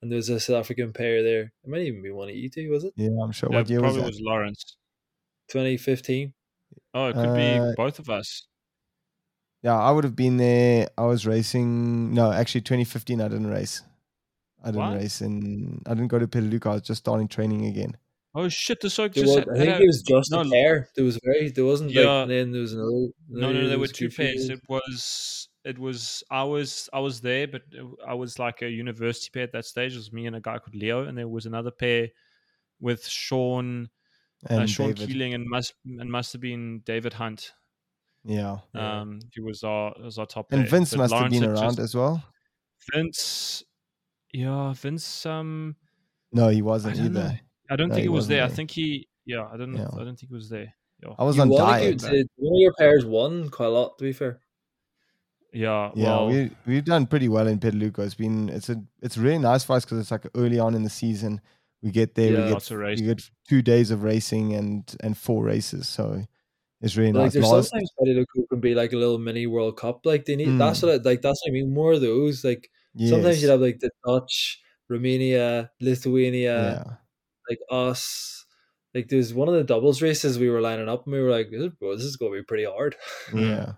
And 0.00 0.10
there 0.10 0.16
was 0.16 0.28
a 0.30 0.40
South 0.40 0.56
African 0.60 0.92
pair 0.94 1.22
there. 1.22 1.52
It 1.64 1.68
might 1.68 1.82
even 1.82 2.02
be 2.02 2.10
one 2.10 2.28
of 2.30 2.34
you 2.36 2.48
two, 2.48 2.70
was 2.70 2.84
it? 2.84 2.94
yeah, 2.96 3.10
I'm 3.22 3.32
sure. 3.32 3.50
Yeah, 3.52 3.58
what 3.58 3.68
year 3.68 3.80
was 3.80 3.86
probably 3.88 4.00
that? 4.02 4.06
was 4.08 4.20
Lawrence. 4.22 4.76
2015. 5.50 6.32
Oh, 6.94 7.06
it 7.08 7.14
could 7.14 7.28
Uh, 7.28 7.34
be 7.34 7.74
both 7.76 7.98
of 7.98 8.08
us. 8.10 8.46
Yeah, 9.62 9.76
I 9.76 9.90
would 9.90 10.04
have 10.04 10.14
been 10.16 10.36
there. 10.36 10.88
I 10.96 11.02
was 11.04 11.26
racing. 11.26 12.14
No, 12.14 12.30
actually, 12.32 12.60
2015, 12.62 13.20
I 13.20 13.28
didn't 13.28 13.48
race. 13.48 13.82
I 14.62 14.66
didn't 14.72 14.80
What? 14.80 14.96
race 14.96 15.20
and 15.20 15.82
I 15.86 15.90
didn't 15.94 16.08
go 16.08 16.18
to 16.18 16.26
Piediluco. 16.26 16.66
I 16.66 16.72
was 16.74 16.82
just 16.82 17.00
starting 17.00 17.28
training 17.28 17.66
again. 17.66 17.96
Oh 18.34 18.48
shit! 18.48 18.80
The 18.80 18.90
so 18.90 19.08
There 19.08 19.24
just 19.24 19.26
was, 19.26 19.34
had- 19.36 19.48
I 19.48 19.54
think 19.56 19.68
had 19.72 19.80
it 19.82 19.86
was 19.86 20.02
just 20.02 20.30
no, 20.30 20.40
a 20.42 20.48
pair. 20.50 20.88
There 20.94 21.04
was 21.04 21.18
very 21.24 21.50
there 21.50 21.64
wasn't 21.64 21.90
Yeah. 21.90 22.02
like 22.20 22.28
then 22.28 22.52
there 22.52 22.60
was 22.60 22.72
another. 22.72 22.90
No, 22.90 23.10
no, 23.28 23.48
another- 23.50 23.68
there 23.68 23.78
were 23.78 23.86
two 23.88 24.10
pairs. 24.10 24.48
It 24.48 24.60
was 24.68 25.48
it 25.64 25.78
was 25.78 26.22
I 26.30 26.44
was 26.44 26.88
I 26.92 27.00
was 27.00 27.20
there, 27.20 27.48
but 27.48 27.62
I 28.06 28.14
was 28.14 28.38
like 28.38 28.62
a 28.62 28.68
university 28.68 29.30
pair 29.32 29.44
at 29.44 29.52
that 29.52 29.64
stage. 29.64 29.94
It 29.94 29.96
was 29.96 30.12
me 30.12 30.26
and 30.26 30.36
a 30.36 30.40
guy 30.40 30.58
called 30.58 30.74
Leo, 30.74 31.04
and 31.04 31.16
there 31.18 31.26
was 31.28 31.46
another 31.46 31.70
pair 31.72 32.08
with 32.80 33.06
Sean, 33.08 33.88
And 34.48 34.62
uh, 34.62 34.66
Sean 34.66 34.92
David. 34.92 35.08
Keeling, 35.08 35.34
and 35.34 35.44
must 35.48 35.74
and 35.84 36.10
must 36.10 36.32
have 36.32 36.42
been 36.42 36.82
David 36.84 37.14
Hunt. 37.14 37.52
Yeah. 38.24 38.58
Yeah. 38.74 39.00
Um, 39.00 39.20
he 39.34 39.40
was 39.40 39.62
our 39.64 39.94
was 40.02 40.18
our 40.18 40.26
top. 40.26 40.52
And 40.52 40.62
pair. 40.62 40.70
Vince 40.70 40.90
But 40.90 40.98
must 40.98 41.14
have 41.14 41.30
been 41.30 41.44
around 41.44 41.76
just- 41.76 41.78
as 41.78 41.94
well. 41.94 42.22
Vince, 42.92 43.64
yeah, 44.32 44.72
Vince. 44.74 45.26
Um, 45.26 45.76
No, 46.32 46.48
he 46.48 46.62
wasn't 46.62 46.96
don't 46.96 47.12
know. 47.12 47.20
either. 47.20 47.40
I 47.70 47.76
don't 47.76 47.88
No, 47.88 47.94
think 47.94 48.00
he 48.00 48.04
he 48.04 48.08
was 48.08 48.16
wasn't 48.24 48.30
there. 48.30 48.44
I 48.44 48.48
think 48.48 48.70
he. 48.70 49.08
Yeah, 49.26 49.46
I 49.52 49.56
don't. 49.56 49.72
know. 49.72 49.80
Yeah. 49.80 50.00
I 50.00 50.04
don't 50.04 50.16
think 50.18 50.30
he 50.30 50.34
was 50.34 50.48
there. 50.48 50.72
Yeah. 51.02 51.14
I 51.18 51.24
was 51.24 51.36
You 51.36 51.42
on 51.42 51.50
diet. 51.50 52.00
good- 52.00 52.10
did 52.10 52.28
one 52.36 52.56
of 52.56 52.60
your 52.60 52.72
pairs 52.78 53.04
won 53.04 53.48
quite 53.50 53.66
a 53.66 53.70
lot, 53.70 53.98
to 53.98 54.04
be 54.04 54.12
fair. 54.12 54.40
Yeah. 55.52 55.90
Yeah, 55.94 56.04
well, 56.16 56.28
we 56.28 56.50
we've 56.66 56.84
done 56.84 57.06
pretty 57.06 57.28
well 57.28 57.46
in 57.46 57.58
Pedaluco. 57.58 58.00
It's 58.00 58.14
been 58.14 58.48
it's 58.50 58.68
a 58.68 58.82
it's 59.02 59.16
really 59.16 59.38
nice 59.38 59.64
for 59.64 59.76
us 59.76 59.84
because 59.84 59.98
it's 59.98 60.10
like 60.10 60.26
early 60.34 60.58
on 60.58 60.74
in 60.74 60.82
the 60.82 60.90
season. 60.90 61.40
We 61.82 61.90
get 61.90 62.14
there, 62.14 62.32
Yeah. 62.32 62.38
we 62.38 62.44
get 62.44 62.52
Lots 62.52 62.70
of 62.70 62.78
we 62.78 62.84
racing. 62.84 63.06
get 63.06 63.30
two 63.48 63.62
days 63.62 63.90
of 63.90 64.02
racing 64.02 64.54
and 64.54 64.94
and 65.00 65.16
four 65.16 65.44
races, 65.44 65.88
so 65.88 66.24
it's 66.80 66.96
really 66.96 67.12
Like 67.12 67.24
nice. 67.24 67.32
there's 67.34 67.46
Last, 67.50 67.70
sometimes 67.70 67.90
Piediluco 68.00 68.48
can 68.50 68.60
be 68.60 68.74
like 68.74 68.92
a 68.92 68.96
little 68.96 69.18
mini 69.18 69.46
World 69.46 69.76
Cup. 69.76 70.04
Like 70.06 70.24
they 70.24 70.36
need 70.36 70.58
that's 70.58 70.80
Mm. 70.80 70.82
what 70.84 70.92
I, 71.06 71.10
like 71.10 71.22
that's 71.22 71.40
what 71.44 71.50
I 71.50 71.52
mean. 71.52 71.72
More 71.72 71.92
of 71.92 72.00
those. 72.00 72.44
Like 72.44 72.70
sometimes 72.98 73.42
you'd 73.42 73.50
have 73.50 73.60
like 73.60 73.80
the 73.80 73.90
Dutch, 74.06 74.60
Romania, 74.88 75.70
Lithuania, 75.80 76.84
yeah, 76.86 76.92
like 77.48 77.58
us. 77.70 78.44
Like 78.94 79.08
there's 79.08 79.34
one 79.34 79.48
of 79.48 79.54
the 79.54 79.64
doubles 79.64 80.00
races 80.02 80.38
we 80.38 80.48
were 80.48 80.60
lining 80.60 80.88
up 80.88 81.04
and 81.04 81.12
we 81.12 81.20
were 81.20 81.30
like, 81.30 81.50
this, 81.50 81.68
bro, 81.78 81.94
this 81.94 82.04
is 82.04 82.16
gonna 82.16 82.32
be 82.32 82.42
pretty 82.42 82.64
hard. 82.64 82.96
yeah. 83.34 83.72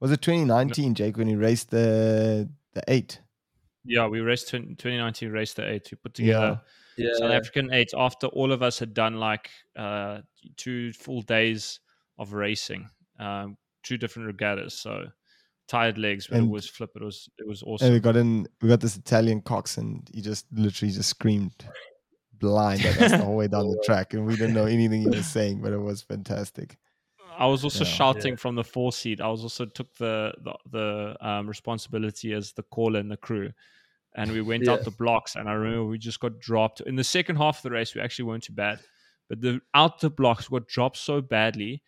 Was 0.00 0.10
it 0.12 0.20
2019, 0.20 0.94
Jake, 0.94 1.16
when 1.16 1.28
you 1.28 1.38
raced 1.38 1.70
the 1.70 2.48
the 2.74 2.82
eight? 2.88 3.20
Yeah, 3.84 4.08
we 4.08 4.20
raced 4.20 4.48
20, 4.50 4.74
2019 4.74 5.30
race 5.30 5.54
the 5.54 5.68
eight. 5.68 5.88
We 5.90 5.96
put 5.96 6.18
Yeah. 6.18 6.26
together 6.26 6.60
Yeah. 6.98 7.14
South 7.18 7.30
African 7.32 7.72
eight 7.72 7.90
after 7.96 8.26
all 8.28 8.52
of 8.52 8.62
us 8.62 8.78
had 8.78 8.92
done 8.94 9.18
like 9.18 9.50
uh, 9.74 10.20
two 10.56 10.92
full 10.92 11.22
days 11.22 11.80
of 12.18 12.32
racing, 12.32 12.88
um, 13.18 13.56
two 13.82 13.96
different 13.96 14.26
regattas. 14.26 14.74
So 14.74 15.06
tired 15.68 15.98
legs, 15.98 16.26
but 16.28 16.38
And- 16.38 16.46
it 16.48 16.50
was 16.50 16.68
flip. 16.68 16.90
It 16.96 17.02
was 17.02 17.28
it 17.38 17.46
was 17.46 17.62
awesome. 17.62 17.86
And 17.86 17.94
we 17.94 18.00
got 18.00 18.16
in, 18.16 18.46
we 18.62 18.68
got 18.68 18.80
this 18.80 18.96
Italian 18.96 19.40
cox, 19.42 19.76
and 19.78 20.08
he 20.14 20.20
just 20.22 20.46
literally 20.52 20.92
just 20.92 21.10
screamed 21.10 21.64
blind 22.38 22.84
at 22.84 23.00
us 23.00 23.10
the 23.12 23.18
whole 23.24 23.36
way 23.36 23.48
down 23.48 23.68
the 23.70 23.82
track, 23.84 24.14
and 24.14 24.26
we 24.26 24.36
didn't 24.36 24.54
know 24.54 24.66
anything 24.66 25.00
he 25.02 25.08
was 25.08 25.26
saying, 25.26 25.60
but 25.62 25.72
it 25.72 25.78
was 25.80 26.02
fantastic. 26.02 26.76
I 27.38 27.46
was 27.46 27.64
also 27.64 27.84
Yeah. 27.84 27.90
shouting 27.90 28.36
from 28.36 28.54
the 28.54 28.64
four 28.64 28.92
seat. 28.92 29.20
I 29.20 29.28
was 29.28 29.42
also 29.42 29.66
took 29.66 29.94
the 29.96 30.32
the, 30.42 30.54
the 30.70 31.16
um, 31.26 31.46
responsibility 31.48 32.32
as 32.32 32.52
the 32.52 32.62
caller 32.62 33.00
and 33.00 33.10
the 33.10 33.16
crew. 33.16 33.52
And 34.18 34.32
we 34.32 34.40
went 34.40 34.66
out 34.66 34.82
the 34.82 34.90
blocks, 34.92 35.36
and 35.36 35.46
I 35.46 35.52
remember 35.52 35.84
we 35.84 35.98
just 35.98 36.20
got 36.20 36.38
dropped 36.40 36.80
in 36.80 36.96
the 36.96 37.04
second 37.04 37.36
half 37.36 37.58
of 37.58 37.62
the 37.64 37.70
race. 37.70 37.94
We 37.94 38.00
actually 38.00 38.24
weren't 38.24 38.44
too 38.44 38.54
bad, 38.54 38.80
but 39.28 39.42
the 39.42 39.60
out 39.74 40.00
the 40.00 40.08
blocks 40.08 40.48
got 40.48 40.66
dropped 40.68 40.96
so 40.96 41.20
badly, 41.20 41.82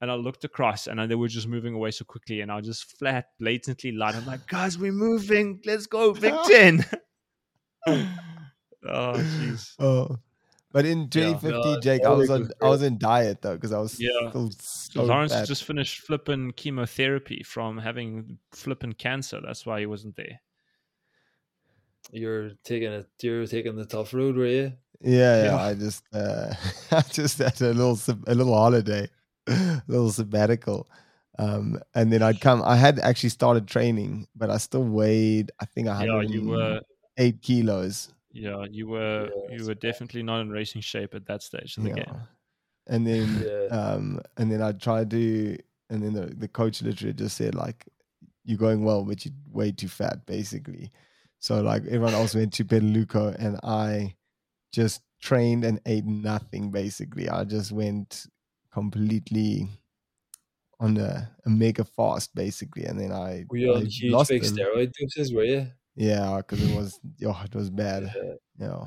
and 0.00 0.10
I 0.10 0.14
looked 0.14 0.44
across, 0.44 0.86
and 0.86 1.10
they 1.10 1.14
were 1.14 1.28
just 1.28 1.48
moving 1.48 1.74
away 1.74 1.90
so 1.90 2.04
quickly, 2.04 2.40
and 2.40 2.50
I 2.52 2.60
just 2.60 2.98
flat, 2.98 3.26
blatantly 3.38 3.92
lied. 3.92 4.14
I'm 4.14 4.26
like, 4.26 4.46
guys, 4.46 4.78
we're 4.78 4.92
moving. 4.92 5.60
Let's 5.64 5.86
go, 5.86 6.14
Big 6.14 6.34
Ten. 6.46 6.84
oh, 7.86 8.06
jeez. 8.84 9.74
Oh, 9.78 10.16
but 10.72 10.84
in 10.84 11.08
2050, 11.08 11.50
No, 11.50 11.80
Jake, 11.80 12.04
I 12.04 12.10
was 12.10 12.30
on 12.30 12.48
I 12.62 12.68
was 12.68 12.82
in 12.82 12.98
diet 12.98 13.40
though 13.42 13.54
because 13.54 13.72
I 13.72 13.78
was 13.78 13.98
Yeah. 13.98 14.28
still 14.28 14.50
So 14.50 15.00
so 15.00 15.04
Lawrence 15.04 15.32
bad. 15.32 15.46
just 15.46 15.64
finished 15.64 16.00
flipping 16.00 16.52
chemotherapy 16.52 17.42
from 17.42 17.78
having 17.78 18.38
flipping 18.52 18.92
cancer. 18.92 19.40
That's 19.44 19.64
why 19.64 19.80
he 19.80 19.86
wasn't 19.86 20.16
there. 20.16 20.40
You're 22.12 22.50
taking 22.64 22.92
it 22.92 23.08
you're 23.22 23.46
taking 23.46 23.76
the 23.76 23.86
tough 23.86 24.12
road, 24.14 24.36
were 24.36 24.46
you? 24.46 24.72
Yeah, 25.00 25.42
yeah. 25.42 25.44
Yeah. 25.44 25.56
I 25.56 25.74
just 25.74 26.04
uh, 26.12 26.54
I 26.92 27.00
just 27.02 27.38
had 27.38 27.60
a 27.62 27.72
little 27.72 27.98
a 28.26 28.34
little 28.34 28.54
holiday, 28.54 29.04
a 29.04 29.17
little 29.88 30.10
sabbatical, 30.10 30.88
um, 31.38 31.78
and 31.94 32.12
then 32.12 32.22
I'd 32.22 32.40
come. 32.40 32.62
I 32.62 32.76
had 32.76 32.98
actually 33.00 33.30
started 33.30 33.66
training, 33.68 34.26
but 34.36 34.50
I 34.50 34.58
still 34.58 34.84
weighed. 34.84 35.52
I 35.60 35.64
think 35.66 35.88
I 35.88 35.94
Yeah, 35.96 36.20
had 36.20 36.30
you 36.30 36.42
were. 36.44 36.80
eight 37.18 37.42
kilos. 37.42 38.12
Yeah, 38.32 38.64
you 38.70 38.88
were. 38.88 39.28
Yeah, 39.28 39.48
you 39.48 39.58
that's 39.58 39.68
were 39.68 39.74
definitely 39.74 40.22
not 40.22 40.40
in 40.40 40.50
racing 40.50 40.82
shape 40.82 41.14
at 41.14 41.26
that 41.26 41.42
stage 41.42 41.76
of 41.78 41.84
the 41.84 41.90
Yeah, 41.90 41.94
game. 42.04 42.28
and 42.88 43.06
then 43.06 43.46
Yeah. 43.46 43.68
um, 43.70 44.20
and 44.36 44.50
then 44.50 44.62
I 44.62 44.72
tried 44.72 45.10
to, 45.10 45.58
and 45.90 46.02
then 46.02 46.14
the 46.14 46.26
the 46.34 46.48
coach 46.48 46.82
literally 46.82 47.14
just 47.14 47.36
said 47.36 47.54
like, 47.54 47.86
"You're 48.44 48.58
going 48.58 48.84
well, 48.84 49.04
but 49.04 49.24
you're 49.24 49.34
way 49.52 49.72
too 49.72 49.88
fat," 49.88 50.26
basically. 50.26 50.92
So 51.40 51.62
like 51.62 51.84
everyone 51.86 52.14
else 52.14 52.34
went 52.34 52.52
to 52.54 52.64
Piediluco, 52.64 53.36
and 53.38 53.58
I 53.62 54.16
just 54.72 55.02
trained 55.22 55.64
and 55.64 55.80
ate 55.86 56.06
nothing. 56.06 56.70
Basically, 56.72 57.28
I 57.28 57.44
just 57.44 57.72
went 57.72 58.26
completely 58.72 59.68
on 60.80 60.96
a, 60.96 61.30
a 61.44 61.50
mega 61.50 61.84
fast, 61.84 62.34
basically, 62.34 62.84
and 62.84 63.00
then 63.00 63.12
I, 63.12 63.44
Were 63.50 63.56
you 63.56 63.72
I 63.72 63.76
on 63.78 63.86
huge 63.86 64.12
lost 64.12 64.30
big 64.30 64.42
them. 64.42 64.56
steroid 64.56 64.92
doses, 64.98 65.32
were 65.32 65.44
you? 65.44 65.66
Yeah, 65.96 66.36
because 66.38 66.62
it 66.62 66.76
was 66.76 67.00
oh, 67.26 67.42
it 67.44 67.54
was 67.54 67.70
bad. 67.70 68.12
Yeah. 68.14 68.34
Yeah, 68.60 68.84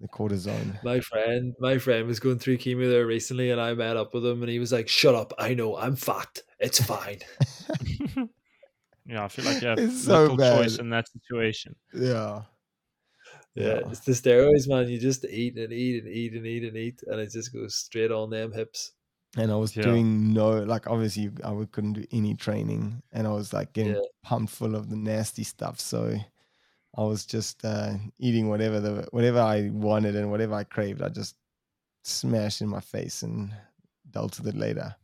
the 0.00 0.08
cortisone. 0.08 0.82
My 0.84 1.00
friend, 1.00 1.54
my 1.58 1.78
friend 1.78 2.06
was 2.06 2.20
going 2.20 2.38
through 2.38 2.58
chemo 2.58 2.88
there 2.88 3.06
recently, 3.06 3.50
and 3.50 3.60
I 3.60 3.74
met 3.74 3.96
up 3.96 4.14
with 4.14 4.24
him, 4.24 4.42
and 4.42 4.50
he 4.50 4.58
was 4.58 4.72
like, 4.72 4.88
"Shut 4.88 5.14
up! 5.14 5.32
I 5.38 5.54
know 5.54 5.76
I'm 5.76 5.96
fat. 5.96 6.38
It's 6.60 6.80
fine." 6.82 7.18
yeah, 9.06 9.24
I 9.24 9.28
feel 9.28 9.44
like 9.44 9.62
you 9.62 9.68
have 9.68 9.78
It's 9.78 10.04
so 10.04 10.22
little 10.26 10.36
choice 10.36 10.78
in 10.78 10.90
that 10.90 11.08
situation. 11.08 11.74
Yeah. 11.92 12.42
Yeah, 13.56 13.66
Yeah. 13.80 13.90
it's 13.90 14.00
the 14.00 14.12
steroids, 14.12 14.68
man. 14.68 14.88
You 14.88 14.98
just 14.98 15.24
eat 15.24 15.56
and 15.58 15.72
eat 15.72 16.04
and 16.04 16.12
eat 16.12 16.32
and 16.34 16.46
eat 16.46 16.64
and 16.64 16.76
eat, 16.76 17.02
and 17.06 17.18
it 17.20 17.30
just 17.32 17.52
goes 17.52 17.74
straight 17.74 18.10
on 18.12 18.30
them 18.30 18.52
hips. 18.52 18.92
and 19.38 19.50
I 19.52 19.56
was 19.56 19.76
Yeah. 19.76 19.82
doing 19.82 20.32
no 20.32 20.62
like 20.62 20.86
obviously 20.86 21.26
I 21.44 21.50
w- 21.56 21.66
couldn't 21.66 21.92
do 21.94 22.04
any 22.10 22.34
training 22.34 23.02
and 23.12 23.26
I 23.26 23.32
was 23.32 23.52
like 23.52 23.72
getting 23.74 23.94
Yeah. 23.96 24.00
pumped 24.22 24.50
full 24.52 24.74
of 24.74 24.88
the 24.88 24.96
nasty 24.96 25.44
stuff 25.44 25.78
so 25.78 26.16
I 26.96 27.02
was 27.02 27.26
just 27.26 27.62
uh, 27.62 27.94
eating 28.18 28.48
whatever 28.48 28.80
the 28.80 29.06
whatever 29.10 29.40
I 29.40 29.68
wanted 29.68 30.16
and 30.16 30.30
whatever 30.30 30.54
I 30.54 30.64
craved 30.64 31.02
I 31.02 31.10
just 31.10 31.36
smashed 32.04 32.62
in 32.62 32.68
my 32.68 32.80
face 32.80 33.22
and 33.22 33.52
dealt 34.10 34.38
with 34.38 34.48
it 34.54 34.56
later 34.56 34.96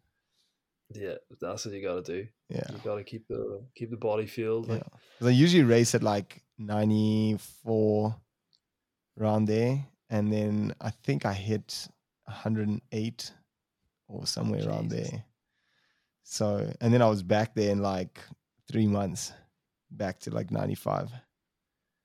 Yeah, 0.94 1.16
that's 1.40 1.66
what 1.66 1.74
you 1.74 1.82
got 1.82 2.02
to 2.04 2.12
do. 2.16 2.28
yeah 2.48 2.70
You 2.72 2.78
got 2.84 2.96
to 2.96 3.04
keep 3.04 3.26
the 3.28 3.42
keep 3.74 3.90
the 3.90 3.98
body 4.08 4.26
fueled. 4.26 4.66
yeah 4.68 4.74
Like, 4.74 4.86
'Cause 5.18 5.28
I 5.28 5.30
usually 5.44 5.64
race 5.64 5.94
at 5.94 6.02
like 6.02 6.42
94 6.58 8.16
around 9.18 9.47
there 9.47 9.86
and 10.12 10.30
then 10.30 10.74
I 10.80 10.90
think 10.90 11.24
I 11.24 11.32
hit 11.32 11.89
108 12.24 13.32
or 14.09 14.26
somewhere 14.26 14.68
around 14.68 14.90
there. 14.90 15.24
So, 16.22 16.70
and 16.80 16.93
then 16.93 17.01
I 17.02 17.09
was 17.09 17.22
back 17.22 17.55
there 17.55 17.70
in 17.70 17.80
like 17.80 18.20
three 18.70 18.86
months, 18.86 19.32
back 19.90 20.20
to 20.20 20.30
like 20.30 20.51
95. 20.51 21.10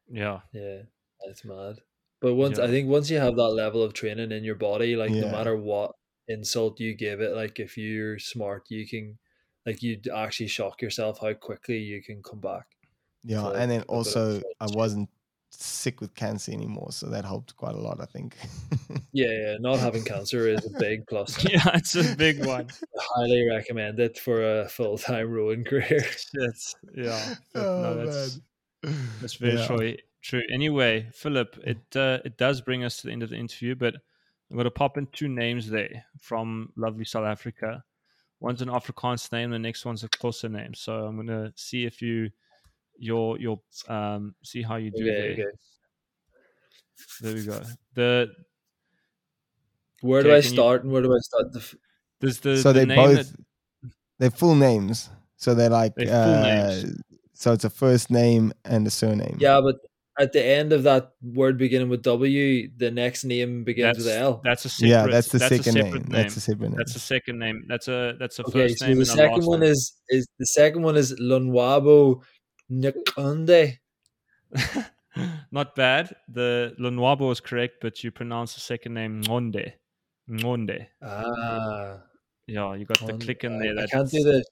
Yeah, 0.07 0.39
yeah, 0.53 0.83
that's 1.25 1.43
mad. 1.43 1.81
But 2.21 2.35
once 2.35 2.57
Yeah. 2.57 2.63
I 2.63 2.67
think 2.67 2.87
once 2.87 3.09
you 3.09 3.19
have 3.19 3.35
that 3.35 3.49
level 3.49 3.83
of 3.83 3.93
training 3.93 4.31
in 4.31 4.43
your 4.45 4.55
body, 4.55 4.95
like 4.95 5.11
no 5.11 5.29
matter 5.29 5.55
what 5.55 5.91
insult 6.29 6.79
you 6.79 6.95
give 6.95 7.19
it, 7.19 7.35
like 7.35 7.59
if 7.59 7.77
you're 7.77 8.19
smart, 8.19 8.67
you 8.69 8.87
can, 8.87 9.19
like 9.65 9.83
you'd 9.83 10.07
actually 10.07 10.47
shock 10.47 10.81
yourself 10.81 11.19
how 11.19 11.33
quickly 11.33 11.77
you 11.77 12.01
can 12.01 12.23
come 12.23 12.39
back. 12.39 12.67
Yeah. 13.23 13.41
So, 13.41 13.51
and 13.51 13.69
then 13.69 13.81
a 13.81 13.85
bit 13.85 13.89
of 13.89 13.95
also, 13.95 14.41
I 14.61 14.67
wasn't 14.69 15.09
sick 15.49 16.01
with 16.01 16.13
cancer 16.15 16.51
anymore. 16.51 16.91
So 16.91 17.07
that 17.09 17.25
helped 17.25 17.55
quite 17.55 17.75
a 17.75 17.79
lot, 17.79 17.99
I 18.01 18.05
think. 18.05 18.35
Yeah, 19.13 19.31
yeah, 19.31 19.55
not 19.59 19.79
having 19.79 20.03
cancer 20.03 20.47
is 20.47 20.63
a 20.65 20.79
big 20.79 21.07
plus. 21.07 21.43
yeah, 21.49 21.71
it's 21.73 21.95
a 21.95 22.15
big 22.15 22.45
one. 22.45 22.67
Highly 22.99 23.47
recommend 23.49 23.99
it 23.99 24.19
for 24.19 24.59
a 24.61 24.69
full 24.69 24.97
time 24.99 25.31
rowing 25.31 25.63
career. 25.63 26.03
Shit. 26.03 26.75
Yeah. 26.93 27.35
Oh, 27.55 27.81
no, 27.81 28.05
that's 28.05 28.39
man. 28.83 28.95
that's 29.19 29.33
very 29.35 29.55
Yeah. 29.57 29.65
true. 29.65 29.95
True. 30.21 30.43
Anyway, 30.51 31.07
Philip, 31.13 31.57
it 31.63 31.95
uh, 31.95 32.19
it 32.25 32.37
does 32.37 32.61
bring 32.61 32.83
us 32.83 32.97
to 32.97 33.07
the 33.07 33.13
end 33.13 33.23
of 33.23 33.29
the 33.31 33.37
interview, 33.37 33.73
but 33.73 33.95
I'm 33.95 34.55
going 34.57 34.65
to 34.65 34.71
pop 34.71 34.97
in 34.97 35.07
two 35.07 35.29
names 35.29 35.67
there 35.67 36.05
from 36.21 36.71
lovely 36.75 37.05
South 37.05 37.25
Africa. 37.25 37.83
One's 38.39 38.61
an 38.61 38.69
Afrikaans 38.69 39.31
name, 39.31 39.49
the 39.49 39.57
next 39.57 39.83
one's 39.83 40.03
a 40.03 40.09
Xhosa 40.09 40.51
name. 40.51 40.75
So 40.75 41.05
I'm 41.05 41.15
going 41.15 41.27
to 41.27 41.51
see 41.55 41.85
if 41.85 42.03
you 42.03 42.29
your 42.99 43.39
your 43.39 43.59
um 43.87 44.35
see 44.43 44.61
how 44.61 44.75
you 44.77 44.91
do 44.91 45.03
Okay, 45.03 45.11
there. 45.11 45.31
okay. 45.33 45.57
There 47.21 47.33
we 47.35 47.45
go. 47.45 47.61
The 47.95 48.29
Where 50.01 50.23
do 50.23 50.29
I 50.31 50.41
can 50.41 50.49
you- 50.51 50.55
start 50.55 50.83
and 50.83 50.91
where 50.91 51.01
do 51.01 51.13
I 51.13 51.19
start? 51.19 51.53
The 51.53 51.75
there's 52.19 52.39
the 52.39 52.57
so 52.57 52.73
the 52.73 52.79
they 52.79 52.85
name 52.85 52.95
both, 53.15 53.31
that- 53.31 53.91
they're 54.19 54.31
full 54.31 54.55
names. 54.55 55.09
So 55.35 55.53
they're 55.53 55.69
like, 55.69 55.93
They're 55.95 56.09
uh, 56.11 56.83
so 57.33 57.53
it's 57.53 57.63
a 57.63 57.69
first 57.69 58.09
name 58.09 58.51
and 58.65 58.87
a 58.87 58.89
surname. 58.89 59.37
yeah, 59.39 59.61
but 59.61 59.75
at 60.19 60.33
the 60.33 60.43
end 60.43 60.73
of 60.73 60.81
that 60.83 61.11
word 61.21 61.59
beginning 61.59 61.89
with 61.89 62.01
W, 62.01 62.67
the 62.75 62.89
next 62.89 63.23
name 63.23 63.63
begins 63.63 63.97
That's 63.97 64.05
with 64.05 64.07
L. 64.17 64.41
that's 64.43 64.65
a 64.65 64.69
separate. 64.69 64.89
yeah, 64.89 65.05
that's 65.05 65.27
the 65.27 65.37
a 65.37 65.47
second 65.47 65.73
name. 65.75 65.85
separate 65.93 66.09
That's 66.09 66.33
the 66.33 66.41
second 66.41 66.61
name. 66.69 66.75
That's 66.75 66.95
a 66.95 66.99
second 66.99 67.37
name. 67.37 67.65
That's 67.67 67.87
a 67.87 68.15
that's 68.19 68.39
a 68.39 68.43
Okay, 68.47 68.67
first 68.69 68.79
so 68.79 68.87
name. 68.87 68.95
the 68.95 69.01
and 69.01 69.09
a 69.09 69.13
second 69.13 69.37
last 69.37 69.47
one 69.47 69.59
name. 69.59 69.69
is 69.71 69.93
is 70.09 70.27
the 70.39 70.45
second 70.47 70.81
one 70.81 70.95
is 70.97 71.13
Lunwabo 71.19 72.23
Nyakunde. 72.71 73.77
Not 75.51 75.75
bad. 75.75 76.15
The 76.27 76.75
Lunwabo 76.79 77.31
is 77.31 77.39
correct, 77.39 77.75
but 77.81 78.03
you 78.03 78.11
pronounce 78.11 78.53
the 78.53 78.59
second 78.59 78.93
name 78.93 79.21
Ngonde. 79.23 79.73
Ngonde. 80.29 80.87
Ah, 81.01 82.01
Yeah, 82.45 82.75
you 82.75 82.85
got 82.85 83.05
the 83.05 83.13
click 83.13 83.43
in 83.43 83.59
there. 83.59 83.77
I 83.79 83.87
can't 83.87 84.09
do 84.09 84.23
the. 84.23 84.43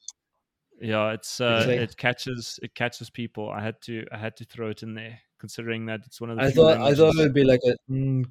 Yeah, 0.82 1.12
it's 1.12 1.40
uh, 1.40 1.66
it 1.68 1.96
catches 1.98 2.60
it 2.62 2.76
catches 2.76 3.10
people. 3.10 3.50
I 3.50 3.62
had 3.62 3.82
to 3.84 4.06
I 4.12 4.18
had 4.18 4.36
to 4.38 4.46
throw 4.46 4.70
it 4.70 4.84
in 4.84 4.94
there, 4.94 5.20
considering 5.40 5.86
that 5.86 6.02
it's 6.06 6.20
one 6.20 6.32
of 6.32 6.38
the. 6.38 6.44
I 6.44 6.52
thought 6.52 6.78
I 6.78 6.94
thought 6.94 7.16
it 7.16 7.20
would 7.20 7.34
be 7.34 7.46
like 7.46 7.62
a, 7.66 7.76
mm, 7.90 8.26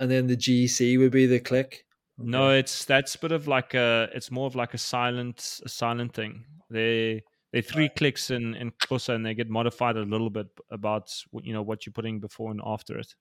and 0.00 0.10
then 0.10 0.26
the 0.26 0.36
GC 0.36 0.98
would 0.98 1.12
be 1.12 1.26
the 1.26 1.38
click. 1.38 1.84
No, 2.18 2.50
it's 2.50 2.84
that's 2.84 3.14
bit 3.14 3.30
of 3.30 3.46
like 3.46 3.74
a. 3.74 4.08
It's 4.12 4.32
more 4.32 4.48
of 4.48 4.56
like 4.56 4.74
a 4.74 4.78
silent 4.78 5.60
a 5.64 5.68
silent 5.68 6.14
thing. 6.14 6.44
They 6.68 7.22
they 7.52 7.62
three 7.62 7.88
clicks 7.88 8.30
in 8.30 8.54
in 8.54 8.70
Xhosa 8.72 9.14
and 9.14 9.24
they 9.24 9.34
get 9.34 9.48
modified 9.48 9.96
a 9.96 10.02
little 10.02 10.30
bit 10.30 10.48
about 10.70 11.10
what- 11.30 11.44
you 11.44 11.52
know 11.52 11.62
what 11.62 11.86
you're 11.86 11.92
putting 11.92 12.20
before 12.20 12.50
and 12.50 12.60
after 12.64 12.98
it. 12.98 13.14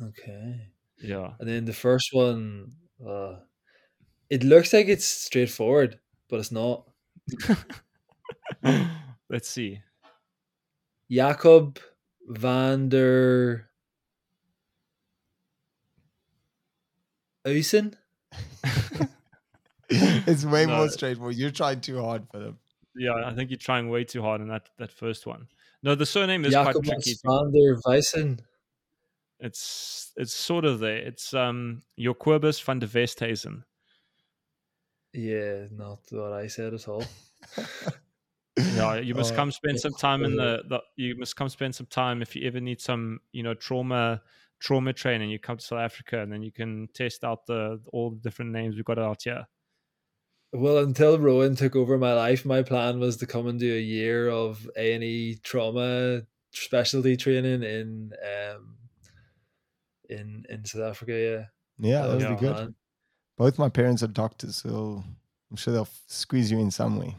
Okay. 0.00 0.72
Yeah. 0.98 1.34
And 1.38 1.48
then 1.48 1.64
the 1.64 1.72
first 1.72 2.08
one, 2.12 2.72
uh, 3.06 3.40
it 4.30 4.44
looks 4.44 4.72
like 4.72 4.88
it's 4.88 5.04
straightforward, 5.04 6.00
but 6.28 6.40
it's 6.40 6.52
not. 6.52 6.88
Let's 9.28 9.48
see. 9.48 9.80
Jacob 11.10 11.78
van 12.28 12.88
der 12.88 13.68
Uysen? 17.44 17.96
it's 19.90 20.44
way 20.44 20.66
No. 20.66 20.76
more 20.76 20.88
straightforward. 20.88 21.36
You're 21.36 21.50
trying 21.50 21.80
too 21.80 22.00
hard 22.00 22.26
for 22.30 22.38
them. 22.38 22.58
Yeah, 22.96 23.14
I 23.24 23.34
think 23.34 23.50
you're 23.50 23.56
trying 23.58 23.88
way 23.88 24.04
too 24.04 24.22
hard 24.22 24.40
in 24.40 24.48
that 24.48 24.68
that 24.78 24.92
first 24.92 25.26
one. 25.26 25.48
No, 25.82 25.94
the 25.94 26.06
surname 26.06 26.44
is 26.44 26.54
quite 26.54 26.76
tricky. 26.84 27.14
van 27.24 27.50
der 27.52 27.80
Wyssen. 27.86 28.40
It's 29.40 30.12
it's 30.16 30.34
sort 30.34 30.64
of 30.64 30.78
there. 30.80 30.98
It's 30.98 31.34
um 31.34 31.82
Jacobus 31.98 32.60
van 32.60 32.78
de 32.78 32.86
Westhuizen. 32.86 33.64
Yeah, 35.12 35.66
not 35.70 36.00
what 36.10 36.32
I 36.32 36.46
said 36.48 36.74
at 36.74 36.88
all. 36.88 37.04
Yeah, 38.56 38.96
you 38.96 39.14
must 39.14 39.32
Oh, 39.32 39.36
come 39.36 39.50
spend 39.50 39.80
some 39.80 39.94
time 39.94 40.24
in 40.24 40.38
uh, 40.38 40.58
the, 40.58 40.62
the. 40.68 40.80
You 40.96 41.16
must 41.18 41.36
come 41.36 41.48
spend 41.48 41.74
some 41.74 41.86
time 41.86 42.20
if 42.20 42.36
you 42.36 42.46
ever 42.46 42.60
need 42.60 42.82
some, 42.82 43.20
you 43.32 43.42
know, 43.42 43.54
trauma 43.54 44.20
trauma 44.60 44.92
training. 44.92 45.30
You 45.30 45.38
come 45.38 45.56
to 45.56 45.64
South 45.64 45.78
Africa 45.80 46.20
and 46.20 46.30
then 46.30 46.42
you 46.42 46.52
can 46.52 46.88
test 46.92 47.24
out 47.24 47.46
the 47.46 47.80
all 47.94 48.10
the 48.10 48.20
different 48.20 48.52
names 48.52 48.76
we've 48.76 48.84
got 48.84 48.98
out 48.98 49.22
here. 49.22 49.46
Well, 50.52 50.78
until 50.78 51.18
Rowan 51.18 51.56
took 51.56 51.74
over 51.74 51.96
my 51.96 52.12
life, 52.12 52.44
my 52.44 52.62
plan 52.62 53.00
was 53.00 53.16
to 53.18 53.26
come 53.26 53.46
and 53.46 53.58
do 53.58 53.74
a 53.74 53.80
year 53.80 54.28
of 54.28 54.68
A 54.76 54.92
and 54.94 55.02
E 55.02 55.36
trauma 55.42 56.22
specialty 56.50 57.16
training 57.16 57.62
in 57.62 58.12
um 58.22 58.76
in 60.10 60.44
in 60.50 60.64
South 60.66 60.82
Africa. 60.82 61.12
Yeah, 61.78 61.88
Yeah, 61.90 62.06
that 62.06 62.12
would 62.14 62.20
Yeah. 62.22 62.34
be 62.34 62.40
good. 62.40 62.54
plan. 62.54 62.74
Both 63.38 63.58
my 63.58 63.70
parents 63.70 64.02
are 64.02 64.08
doctors, 64.08 64.56
so 64.56 65.02
I'm 65.50 65.56
sure 65.56 65.72
they'll 65.72 65.88
squeeze 66.06 66.50
you 66.50 66.58
in 66.60 66.70
some 66.70 66.98
way. 66.98 67.16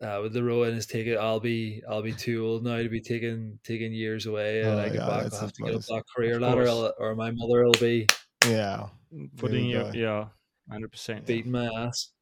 Uh, 0.00 0.20
with 0.22 0.32
the 0.32 0.44
Rowan 0.44 0.74
is 0.74 0.86
taking, 0.86 1.18
I'll 1.18 1.40
be 1.40 1.82
I'll 1.88 2.02
be 2.02 2.12
too 2.12 2.46
old 2.46 2.62
now 2.62 2.76
to 2.76 2.88
be 2.88 3.00
taking 3.00 3.58
taking 3.64 3.92
years 3.92 4.26
away, 4.26 4.60
and 4.62 4.70
Oh, 4.70 4.78
I 4.78 4.84
get 4.90 4.94
yeah, 4.94 5.06
back. 5.08 5.32
I'll 5.32 5.40
have 5.40 5.52
to 5.54 5.62
get 5.64 5.74
up 5.74 5.82
plus. 5.82 5.86
that 5.88 6.04
career 6.14 6.36
Of 6.36 6.42
ladder, 6.42 6.68
or 6.98 7.16
my 7.16 7.32
mother 7.32 7.64
will 7.64 7.72
be 7.80 8.06
Yeah. 8.46 8.90
Putting 9.38 9.64
you 9.66 9.78
you, 9.86 9.90
yeah, 10.02 10.28
hundred 10.70 10.92
percent. 10.92 11.26
beating 11.26 11.50
my 11.50 11.66
ass. 11.66 12.12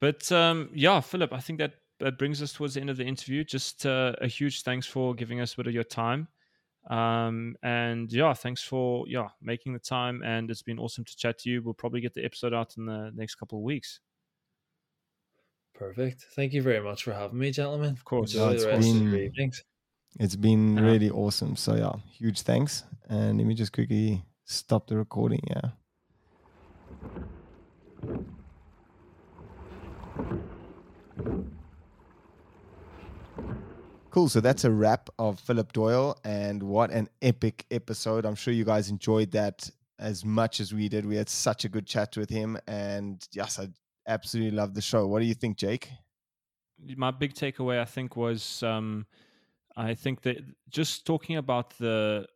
But 0.00 0.30
um, 0.32 0.70
yeah, 0.74 1.00
Philip, 1.00 1.32
I 1.32 1.40
think 1.40 1.58
that 1.58 1.74
that 2.00 2.18
brings 2.18 2.42
us 2.42 2.52
towards 2.52 2.74
the 2.74 2.80
end 2.80 2.90
of 2.90 2.96
the 2.98 3.04
interview. 3.06 3.42
Just 3.44 3.86
uh, 3.86 4.12
a 4.20 4.26
huge 4.28 4.62
thanks 4.62 4.86
for 4.86 5.14
giving 5.14 5.40
us 5.40 5.54
a 5.54 5.56
bit 5.56 5.66
of 5.66 5.72
your 5.74 5.84
time. 5.84 6.28
Um, 6.90 7.56
and 7.62 8.12
yeah, 8.12 8.32
thanks 8.34 8.62
for 8.62 9.06
yeah 9.08 9.28
making 9.40 9.72
the 9.72 9.78
time. 9.78 10.22
And 10.22 10.50
it's 10.50 10.62
been 10.62 10.78
awesome 10.78 11.04
to 11.04 11.16
chat 11.16 11.38
to 11.40 11.50
you. 11.50 11.62
We'll 11.62 11.74
probably 11.74 12.00
get 12.00 12.14
the 12.14 12.24
episode 12.24 12.52
out 12.54 12.76
in 12.76 12.86
the 12.86 13.10
next 13.14 13.36
couple 13.36 13.58
of 13.58 13.64
weeks. 13.64 14.00
Perfect. 15.74 16.26
Thank 16.34 16.52
you 16.52 16.62
very 16.62 16.80
much 16.80 17.02
for 17.04 17.12
having 17.12 17.38
me, 17.38 17.50
gentlemen. 17.50 17.92
Of 17.92 18.04
course. 18.04 18.32
Enjoy 18.34 18.46
No, 18.46 18.52
it's 18.52 18.62
the 18.64 18.68
rest 18.70 18.88
of 18.88 18.94
your 19.02 19.10
been- 19.12 19.20
evenings. 19.24 19.64
It's 20.18 20.36
been 20.36 20.76
Yeah. 20.76 20.82
really 20.82 21.10
awesome. 21.10 21.56
So 21.56 21.74
yeah, 21.76 21.92
huge 22.10 22.42
thanks. 22.42 22.84
And 23.08 23.36
let 23.38 23.46
me 23.46 23.54
just 23.54 23.72
quickly 23.72 24.24
stop 24.44 24.86
the 24.86 24.96
recording. 24.96 25.40
Yeah. 25.48 25.70
Cool. 34.10 34.28
So 34.30 34.40
that's 34.40 34.64
a 34.64 34.70
wrap 34.70 35.10
of 35.18 35.38
Philip 35.38 35.72
Doyle, 35.72 36.18
and 36.24 36.62
what 36.62 36.90
an 36.90 37.08
epic 37.20 37.66
episode! 37.70 38.24
I'm 38.24 38.34
sure 38.34 38.54
you 38.54 38.64
guys 38.64 38.88
enjoyed 38.88 39.30
that 39.32 39.70
as 39.98 40.24
much 40.24 40.60
as 40.60 40.72
we 40.72 40.88
did. 40.88 41.04
We 41.04 41.16
had 41.16 41.28
such 41.28 41.64
a 41.64 41.68
good 41.68 41.86
chat 41.86 42.16
with 42.16 42.30
him, 42.30 42.58
and 42.66 43.26
yes, 43.32 43.58
I 43.58 43.68
absolutely 44.06 44.56
love 44.56 44.72
the 44.72 44.80
show. 44.80 45.06
What 45.06 45.20
do 45.20 45.26
you 45.26 45.34
think, 45.34 45.58
Jake? 45.58 45.90
my 46.96 47.10
big 47.10 47.34
takeaway, 47.34 47.80
I 47.80 47.84
think, 47.84 48.16
was 48.16 48.62
um, 48.62 49.06
I 49.76 49.94
think 49.94 50.22
that 50.22 50.38
just 50.70 51.06
talking 51.06 51.36
about 51.36 51.76
the 51.78 52.26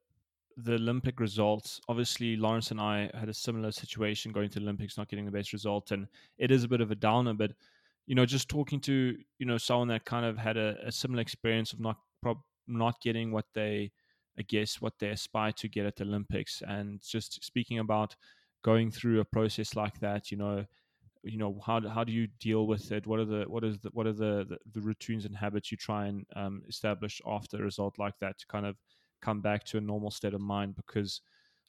the 0.56 0.74
Olympic 0.74 1.20
results. 1.20 1.80
Obviously, 1.88 2.36
Lawrence 2.36 2.70
and 2.70 2.80
I 2.80 3.10
had 3.14 3.28
a 3.28 3.34
similar 3.34 3.72
situation 3.72 4.32
going 4.32 4.50
to 4.50 4.58
the 4.58 4.64
Olympics, 4.64 4.98
not 4.98 5.08
getting 5.08 5.24
the 5.24 5.30
best 5.30 5.52
result, 5.52 5.90
and 5.92 6.06
it 6.38 6.50
is 6.50 6.64
a 6.64 6.68
bit 6.68 6.80
of 6.80 6.90
a 6.90 6.94
downer. 6.94 7.34
But 7.34 7.52
you 8.10 8.16
know, 8.16 8.26
just 8.26 8.48
talking 8.48 8.80
to 8.80 9.16
you 9.38 9.46
know 9.46 9.56
someone 9.56 9.86
that 9.86 10.04
kind 10.04 10.26
of 10.26 10.36
had 10.36 10.56
a, 10.56 10.76
a 10.84 10.90
similar 10.90 11.22
experience 11.22 11.72
of 11.72 11.78
not 11.78 11.96
not 12.66 13.00
getting 13.00 13.30
what 13.30 13.44
they, 13.54 13.92
I 14.36 14.42
guess, 14.42 14.80
what 14.80 14.94
they 14.98 15.10
aspire 15.10 15.52
to 15.52 15.68
get 15.68 15.86
at 15.86 15.94
the 15.94 16.02
Olympics, 16.02 16.60
and 16.66 17.00
just 17.00 17.44
speaking 17.44 17.78
about 17.78 18.16
going 18.64 18.90
through 18.90 19.20
a 19.20 19.24
process 19.24 19.76
like 19.76 20.00
that, 20.00 20.32
you 20.32 20.36
know, 20.36 20.64
you 21.22 21.38
know 21.38 21.60
how 21.64 21.88
how 21.88 22.02
do 22.02 22.12
you 22.12 22.26
deal 22.40 22.66
with 22.66 22.90
it? 22.90 23.06
What 23.06 23.20
are 23.20 23.24
the 23.24 23.44
what 23.46 23.62
is 23.62 23.78
the 23.78 23.90
what 23.92 24.08
are 24.08 24.12
the 24.12 24.44
the, 24.48 24.58
the 24.72 24.80
routines 24.80 25.24
and 25.24 25.36
habits 25.36 25.70
you 25.70 25.76
try 25.76 26.06
and 26.06 26.26
um, 26.34 26.62
establish 26.68 27.20
after 27.28 27.58
a 27.58 27.62
result 27.62 27.96
like 27.96 28.18
that 28.18 28.40
to 28.40 28.46
kind 28.48 28.66
of 28.66 28.74
come 29.22 29.40
back 29.40 29.62
to 29.66 29.78
a 29.78 29.80
normal 29.80 30.10
state 30.10 30.34
of 30.34 30.40
mind? 30.40 30.74
Because 30.74 31.20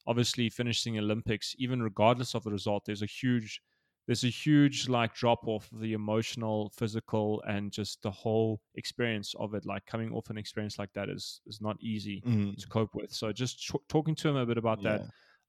obviously 0.08 0.50
finishing 0.50 0.98
olympics 0.98 1.54
even 1.58 1.80
regardless 1.80 2.34
of 2.34 2.42
the 2.42 2.50
result 2.50 2.82
there's 2.84 3.02
a 3.02 3.06
huge 3.06 3.60
there's 4.06 4.24
a 4.24 4.28
huge 4.28 4.88
like 4.88 5.14
drop 5.14 5.46
off 5.46 5.70
of 5.72 5.80
the 5.80 5.92
emotional 5.92 6.70
physical 6.70 7.42
and 7.46 7.72
just 7.72 8.02
the 8.02 8.10
whole 8.10 8.60
experience 8.74 9.34
of 9.38 9.54
it 9.54 9.64
like 9.64 9.86
coming 9.86 10.12
off 10.12 10.30
an 10.30 10.38
experience 10.38 10.78
like 10.78 10.92
that 10.92 11.08
is 11.08 11.40
is 11.46 11.60
not 11.60 11.76
easy 11.80 12.24
Mm, 12.24 12.54
to 12.58 12.66
cope 12.68 12.94
with 12.94 13.12
so 13.12 13.32
just 13.32 13.58
ch- 13.58 13.72
talking 13.88 14.14
to 14.14 14.28
him 14.28 14.36
a 14.36 14.46
bit 14.46 14.58
about 14.58 14.82
that. 14.82 15.02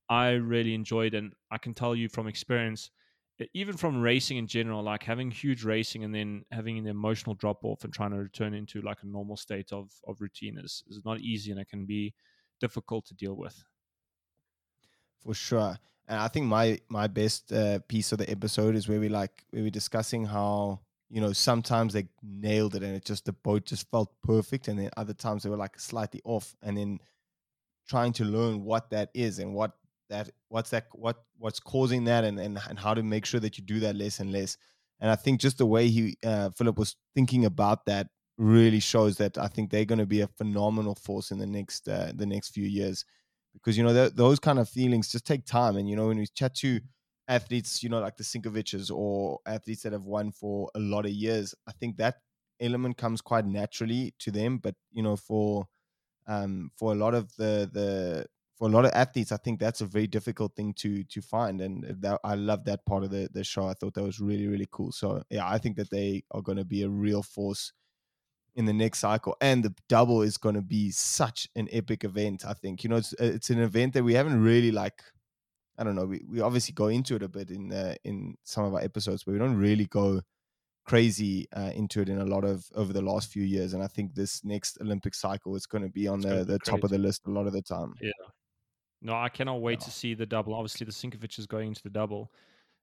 I 0.10 0.32
really 0.32 0.74
enjoyed, 0.74 1.14
and 1.14 1.34
I 1.50 1.58
can 1.58 1.74
tell 1.74 1.96
you 1.96 2.10
from 2.10 2.28
experience, 2.28 2.92
even 3.54 3.76
from 3.78 4.02
racing 4.02 4.38
in 4.38 4.48
general, 4.48 4.84
like 4.84 5.04
having 5.04 5.32
huge 5.32 5.64
racing 5.64 6.04
and 6.04 6.14
then 6.14 6.44
having 6.52 6.78
an 6.78 6.88
emotional 6.88 7.36
drop 7.36 7.64
off 7.64 7.84
and 7.84 7.94
trying 7.94 8.12
to 8.12 8.18
return 8.18 8.54
into 8.54 8.82
like 8.82 9.04
a 9.04 9.08
normal 9.08 9.38
state 9.38 9.72
of 9.74 9.92
of 10.08 10.22
routine 10.22 10.58
is 10.58 10.84
is 10.88 11.04
not 11.06 11.20
easy, 11.22 11.52
and 11.52 11.60
it 11.60 11.68
can 11.70 11.86
be 11.86 12.14
difficult 12.60 13.06
to 13.08 13.14
deal 13.16 13.36
with. 13.36 13.64
for 15.20 15.34
sure. 15.34 15.78
And 16.08 16.20
I 16.20 16.28
think 16.28 16.46
my 16.46 16.80
my 16.90 17.08
best 17.08 17.52
uh, 17.52 17.80
piece 17.88 18.12
of 18.12 18.18
the 18.18 18.30
episode 18.30 18.76
is 18.76 18.88
where 18.88 19.00
we 19.00 19.10
like 19.10 19.46
we 19.52 19.62
were 19.62 19.70
discussing 19.70 20.26
how 20.26 20.82
you 21.10 21.22
know 21.22 21.32
sometimes 21.32 21.94
they 21.94 22.08
nailed 22.22 22.76
it 22.76 22.84
and 22.84 22.96
it 22.96 23.06
just 23.06 23.26
the 23.26 23.34
boat 23.34 23.66
just 23.66 23.90
felt 23.90 24.12
perfect, 24.22 24.68
and 24.68 24.78
then 24.78 24.90
other 24.98 25.14
times 25.14 25.44
they 25.44 25.50
were 25.50 25.58
like 25.58 25.80
slightly 25.80 26.22
off, 26.26 26.56
and 26.62 26.78
then 26.78 27.00
trying 27.88 28.14
to 28.14 28.26
learn 28.26 28.64
what 28.64 28.90
that 28.90 29.10
is 29.14 29.40
and 29.40 29.54
what 29.54 29.74
that 30.10 30.30
what's 30.50 30.70
that 30.72 30.88
what 30.94 31.24
what's 31.38 31.60
causing 31.60 32.04
that 32.06 32.24
and 32.24 32.40
and, 32.40 32.60
and 32.70 32.80
how 32.80 32.94
to 32.94 33.04
make 33.04 33.26
sure 33.26 33.40
that 33.40 33.58
you 33.58 33.64
do 33.64 33.80
that 33.80 33.96
less 33.96 34.20
and 34.20 34.32
less. 34.32 34.58
And 35.00 35.10
I 35.10 35.16
think 35.16 35.42
just 35.42 35.58
the 35.58 35.66
way 35.66 35.90
he 35.90 36.18
uh, 36.24 36.50
Philip 36.52 36.78
was 36.78 36.96
thinking 37.16 37.46
about 37.46 37.86
that 37.86 38.08
really 38.38 38.80
shows 38.80 39.18
that 39.18 39.38
I 39.38 39.48
think 39.48 39.70
they're 39.70 39.86
going 39.86 40.00
to 40.00 40.06
be 40.06 40.22
a 40.22 40.28
phenomenal 40.28 40.96
force 40.96 41.32
in 41.32 41.38
the 41.38 41.46
next 41.48 41.88
uh, 41.88 42.12
the 42.16 42.26
next 42.26 42.50
few 42.50 42.66
years 42.66 43.06
because 43.54 43.78
you 43.78 43.84
know 43.84 43.94
th- 43.94 44.14
those 44.16 44.40
kind 44.40 44.60
of 44.60 44.70
feelings 44.70 45.12
just 45.12 45.26
take 45.26 45.46
time 45.46 45.78
and 45.78 45.90
you 45.90 45.96
know 45.96 46.08
when 46.08 46.18
we 46.18 46.28
chat 46.28 46.56
to 46.56 46.80
athletes 47.28 47.82
you 47.84 47.90
know 47.90 48.00
like 48.00 48.18
the 48.18 48.24
Sinkoviches 48.24 48.92
or 48.92 49.40
athletes 49.46 49.84
that 49.84 49.94
have 49.94 50.06
won 50.06 50.32
for 50.32 50.70
a 50.76 50.80
lot 50.80 51.06
of 51.06 51.12
years 51.12 51.56
I 51.68 51.72
think 51.72 51.98
that 51.98 52.16
element 52.60 52.98
comes 52.98 53.22
quite 53.22 53.46
naturally 53.46 54.14
to 54.20 54.32
them 54.32 54.58
but 54.58 54.76
you 54.92 55.04
know 55.04 55.16
for 55.16 55.68
um 56.28 56.72
for 56.78 56.92
a 56.92 56.96
lot 56.96 57.14
of 57.14 57.36
the 57.36 57.70
the 57.72 58.26
for 58.58 58.68
a 58.68 58.72
lot 58.72 58.86
of 58.86 58.92
athletes 58.94 59.32
I 59.32 59.38
think 59.38 59.60
that's 59.60 59.82
a 59.82 59.86
very 59.86 60.08
difficult 60.08 60.56
thing 60.56 60.74
to 60.76 61.04
to 61.06 61.22
find 61.22 61.62
and 61.62 61.84
that 62.02 62.20
I 62.24 62.36
love 62.36 62.66
that 62.66 62.86
part 62.86 63.04
of 63.04 63.12
the 63.12 63.30
the 63.34 63.44
show 63.44 63.68
I 63.68 63.74
thought 63.74 63.94
that 63.96 64.04
was 64.04 64.20
really 64.20 64.48
really 64.48 64.68
cool 64.72 64.92
so 64.92 65.24
yeah 65.30 65.48
I 65.48 65.58
think 65.58 65.78
that 65.78 65.90
they 65.90 66.24
are 66.32 66.42
going 66.42 66.58
to 66.58 66.66
be 66.66 66.84
a 66.84 66.90
real 66.90 67.24
force 67.24 67.74
in 68.56 68.66
the 68.66 68.74
next 68.74 69.00
cycle. 69.00 69.36
And 69.42 69.64
the 69.64 69.74
double 69.90 70.22
is 70.22 70.38
going 70.38 70.56
to 70.56 70.62
be 70.62 70.92
such 70.92 71.48
an 71.56 71.68
epic 71.72 72.04
event. 72.04 72.46
I 72.46 72.54
think 72.54 72.84
you 72.84 72.90
know 72.90 72.98
it's 72.98 73.14
it's 73.14 73.50
an 73.50 73.60
event 73.60 73.94
that 73.94 74.04
we 74.04 74.14
haven't 74.14 74.42
really 74.42 74.72
like. 74.72 75.02
I 75.78 75.84
don't 75.84 75.96
know. 75.96 76.06
We, 76.06 76.24
we 76.30 76.40
obviously 76.42 76.74
go 76.74 76.88
into 76.88 77.16
it 77.16 77.24
a 77.24 77.30
bit 77.30 77.50
in 77.50 77.72
uh, 77.74 77.96
in 78.04 78.36
some 78.44 78.66
of 78.66 78.74
our 78.74 78.82
episodes, 78.82 79.24
but 79.24 79.32
we 79.34 79.40
don't 79.40 79.58
really 79.58 79.86
go 79.86 80.22
crazy 80.86 81.48
uh, 81.56 81.72
into 81.74 82.02
it 82.02 82.10
in 82.10 82.20
a 82.20 82.26
lot 82.26 82.44
of 82.44 82.66
over 82.76 82.94
the 82.94 83.02
last 83.02 83.32
few 83.32 83.44
years. 83.44 83.74
And 83.74 83.82
I 83.82 83.88
think 83.88 84.14
this 84.16 84.44
next 84.44 84.80
Olympic 84.82 85.16
cycle 85.16 85.56
is 85.56 85.66
going 85.66 85.84
to 85.84 85.90
be 85.90 86.08
on 86.08 86.20
It's 86.20 86.26
the, 86.26 86.44
the 86.46 86.60
top 86.60 86.84
of 86.84 86.90
the 86.92 86.98
list 86.98 87.26
a 87.26 87.32
lot 87.32 87.48
of 87.48 87.54
the 87.54 87.62
time. 87.62 87.94
Yeah. 88.02 88.12
No, 89.02 89.16
I 89.16 89.30
cannot 89.30 89.62
wait 89.62 89.80
Yeah. 89.80 89.86
to 89.86 89.92
see 89.92 90.14
the 90.14 90.26
double. 90.26 90.54
Obviously, 90.54 90.86
the 90.86 90.92
Sinkovic 90.92 91.38
is 91.40 91.46
going 91.48 91.70
into 91.70 91.84
the 91.84 91.90
double. 91.90 92.32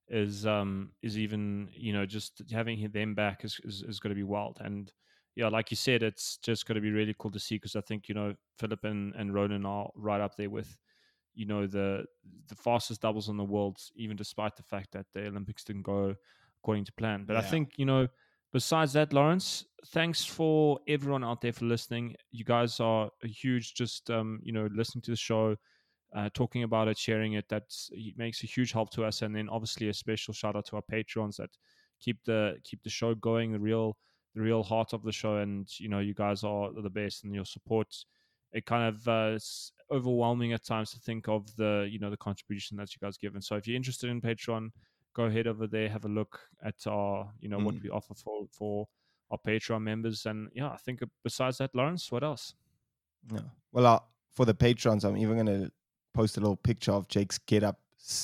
Is 0.08 0.44
um 0.44 0.92
is 1.02 1.16
even 1.16 1.70
you 1.72 1.92
know 1.92 2.04
just 2.04 2.42
having 2.50 2.90
them 2.90 3.14
back 3.14 3.44
is 3.44 3.60
is, 3.62 3.82
is 3.82 4.00
going 4.00 4.10
to 4.10 4.16
be 4.16 4.24
wild. 4.24 4.58
And 4.60 4.92
yeah, 5.40 5.48
like 5.48 5.70
you 5.70 5.76
said, 5.76 6.02
it's 6.02 6.36
just 6.36 6.66
going 6.66 6.74
to 6.74 6.82
be 6.82 6.90
really 6.90 7.14
cool 7.18 7.30
to 7.30 7.40
see 7.40 7.54
because 7.54 7.74
I 7.74 7.80
think 7.80 8.08
you 8.10 8.14
know 8.14 8.34
Philip 8.58 8.84
and, 8.84 9.14
and 9.16 9.32
Ronan 9.32 9.64
are 9.64 9.88
right 9.94 10.20
up 10.20 10.36
there 10.36 10.50
with 10.50 10.76
you 11.34 11.46
know 11.46 11.66
the 11.66 12.04
the 12.48 12.54
fastest 12.54 13.00
doubles 13.00 13.30
in 13.30 13.38
the 13.38 13.44
world, 13.44 13.78
even 13.96 14.18
despite 14.18 14.54
the 14.56 14.62
fact 14.62 14.92
that 14.92 15.06
the 15.14 15.26
Olympics 15.26 15.64
didn't 15.64 15.84
go 15.84 16.14
according 16.62 16.84
to 16.84 16.92
plan. 16.92 17.24
But 17.26 17.36
I 17.36 17.40
think 17.40 17.70
you 17.78 17.86
know 17.86 18.06
besides 18.52 18.92
that, 18.92 19.14
Lawrence, 19.14 19.64
thanks 19.86 20.22
for 20.26 20.78
everyone 20.86 21.24
out 21.24 21.40
there 21.40 21.54
for 21.54 21.64
listening. 21.64 22.16
You 22.32 22.44
guys 22.44 22.78
are 22.78 23.08
a 23.24 23.26
huge, 23.26 23.72
just 23.72 24.10
um, 24.10 24.40
you 24.42 24.52
know, 24.52 24.68
listening 24.74 25.00
to 25.02 25.10
the 25.10 25.16
show, 25.16 25.56
uh, 26.14 26.28
talking 26.34 26.64
about 26.64 26.88
it, 26.88 26.98
sharing 26.98 27.32
it. 27.32 27.48
That 27.48 27.62
makes 28.18 28.42
a 28.42 28.46
huge 28.46 28.72
help 28.72 28.90
to 28.90 29.04
us. 29.04 29.22
And 29.22 29.34
then 29.34 29.48
obviously 29.48 29.88
a 29.88 29.94
special 29.94 30.34
shout 30.34 30.54
out 30.54 30.66
to 30.66 30.76
our 30.76 30.82
patrons 30.82 31.38
that 31.38 31.48
keep 31.98 32.18
the 32.24 32.56
keep 32.62 32.82
the 32.82 32.90
show 32.90 33.14
going, 33.14 33.52
the 33.52 33.58
real 33.58 33.96
the 34.34 34.40
real 34.40 34.62
heart 34.62 34.92
of 34.92 35.02
the 35.02 35.12
show. 35.12 35.36
And 35.38 35.68
you 35.78 35.88
know, 35.88 35.98
you 36.00 36.14
guys 36.14 36.44
are 36.44 36.70
the 36.72 36.90
best, 36.90 37.24
and 37.24 37.34
your 37.34 37.44
support. 37.44 37.88
It 38.52 38.66
kind 38.66 38.88
of 38.88 39.06
uh, 39.08 39.32
it's 39.36 39.72
overwhelming 39.92 40.52
at 40.52 40.64
times 40.64 40.90
to 40.92 40.98
think 41.00 41.28
of 41.28 41.54
the 41.56 41.88
you 41.90 41.98
know 41.98 42.10
the 42.10 42.16
contribution 42.16 42.76
that 42.78 42.92
you 42.94 42.98
guys 43.00 43.16
give. 43.16 43.34
And 43.34 43.44
so 43.44 43.56
if 43.56 43.66
you're 43.68 43.76
interested 43.76 44.10
in 44.10 44.20
Patreon, 44.20 44.70
go 45.14 45.24
ahead 45.24 45.46
over 45.46 45.66
there, 45.66 45.88
have 45.88 46.04
a 46.04 46.08
look 46.08 46.40
at 46.64 46.74
our 46.86 47.30
you 47.40 47.48
know 47.48 47.58
what 47.58 47.74
Mm. 47.76 47.82
we 47.84 47.90
offer 47.90 48.14
for 48.14 48.46
for 48.50 48.88
our 49.30 49.38
Patreon 49.38 49.82
members. 49.82 50.26
And 50.26 50.48
yeah, 50.54 50.68
I 50.70 50.76
think 50.78 51.02
uh, 51.02 51.06
besides 51.22 51.58
that, 51.58 51.74
Lawrence, 51.74 52.10
what 52.10 52.24
else? 52.24 52.54
Yeah. 53.32 53.40
Well, 53.72 53.86
uh, 53.86 53.98
for 54.32 54.44
the 54.46 54.54
patrons, 54.54 55.04
I'm 55.04 55.16
even 55.16 55.34
going 55.34 55.46
to 55.62 55.70
post 56.14 56.36
a 56.36 56.40
little 56.40 56.56
picture 56.56 56.90
of 56.92 57.06
Jake's 57.06 57.38
get 57.38 57.62
up 57.62 57.78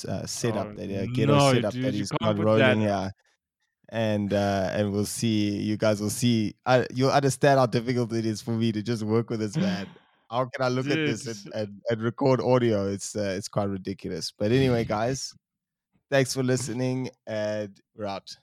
uh, 0.07 0.25
setup, 0.25 0.67
Oh, 0.67 0.73
that 0.73 1.03
uh, 1.03 1.05
ghetto 1.13 1.37
no, 1.37 1.53
setup 1.53 1.71
dude, 1.73 1.85
that 1.85 1.93
he's 1.93 2.11
got 2.11 2.37
rolling. 2.37 2.59
that- 2.59 2.77
Yeah. 2.79 3.09
And 3.89 4.33
uh, 4.33 4.69
and 4.73 4.91
we'll 4.91 5.05
see. 5.05 5.55
You 5.57 5.77
guys 5.77 6.01
will 6.01 6.09
see. 6.09 6.55
I, 6.65 6.85
you'll 6.93 7.11
understand 7.11 7.59
how 7.59 7.67
difficult 7.67 8.11
it 8.13 8.25
is 8.25 8.41
for 8.41 8.51
me 8.51 8.71
to 8.73 8.81
just 8.81 9.03
work 9.03 9.29
with 9.29 9.39
this 9.39 9.55
man. 9.55 9.87
How 10.29 10.43
can 10.43 10.61
I 10.65 10.67
look 10.67 10.87
at 10.87 10.95
this 10.95 11.25
and, 11.25 11.53
and, 11.53 11.81
and 11.89 12.01
record 12.01 12.41
audio? 12.41 12.89
It's 12.89 13.15
uh, 13.15 13.33
it's 13.37 13.47
quite 13.47 13.69
ridiculous. 13.69 14.33
But 14.37 14.51
anyway, 14.51 14.83
guys, 14.83 15.33
thanks 16.11 16.33
for 16.33 16.43
listening, 16.43 17.09
and 17.25 17.79
we're 17.95 18.07
out. 18.07 18.35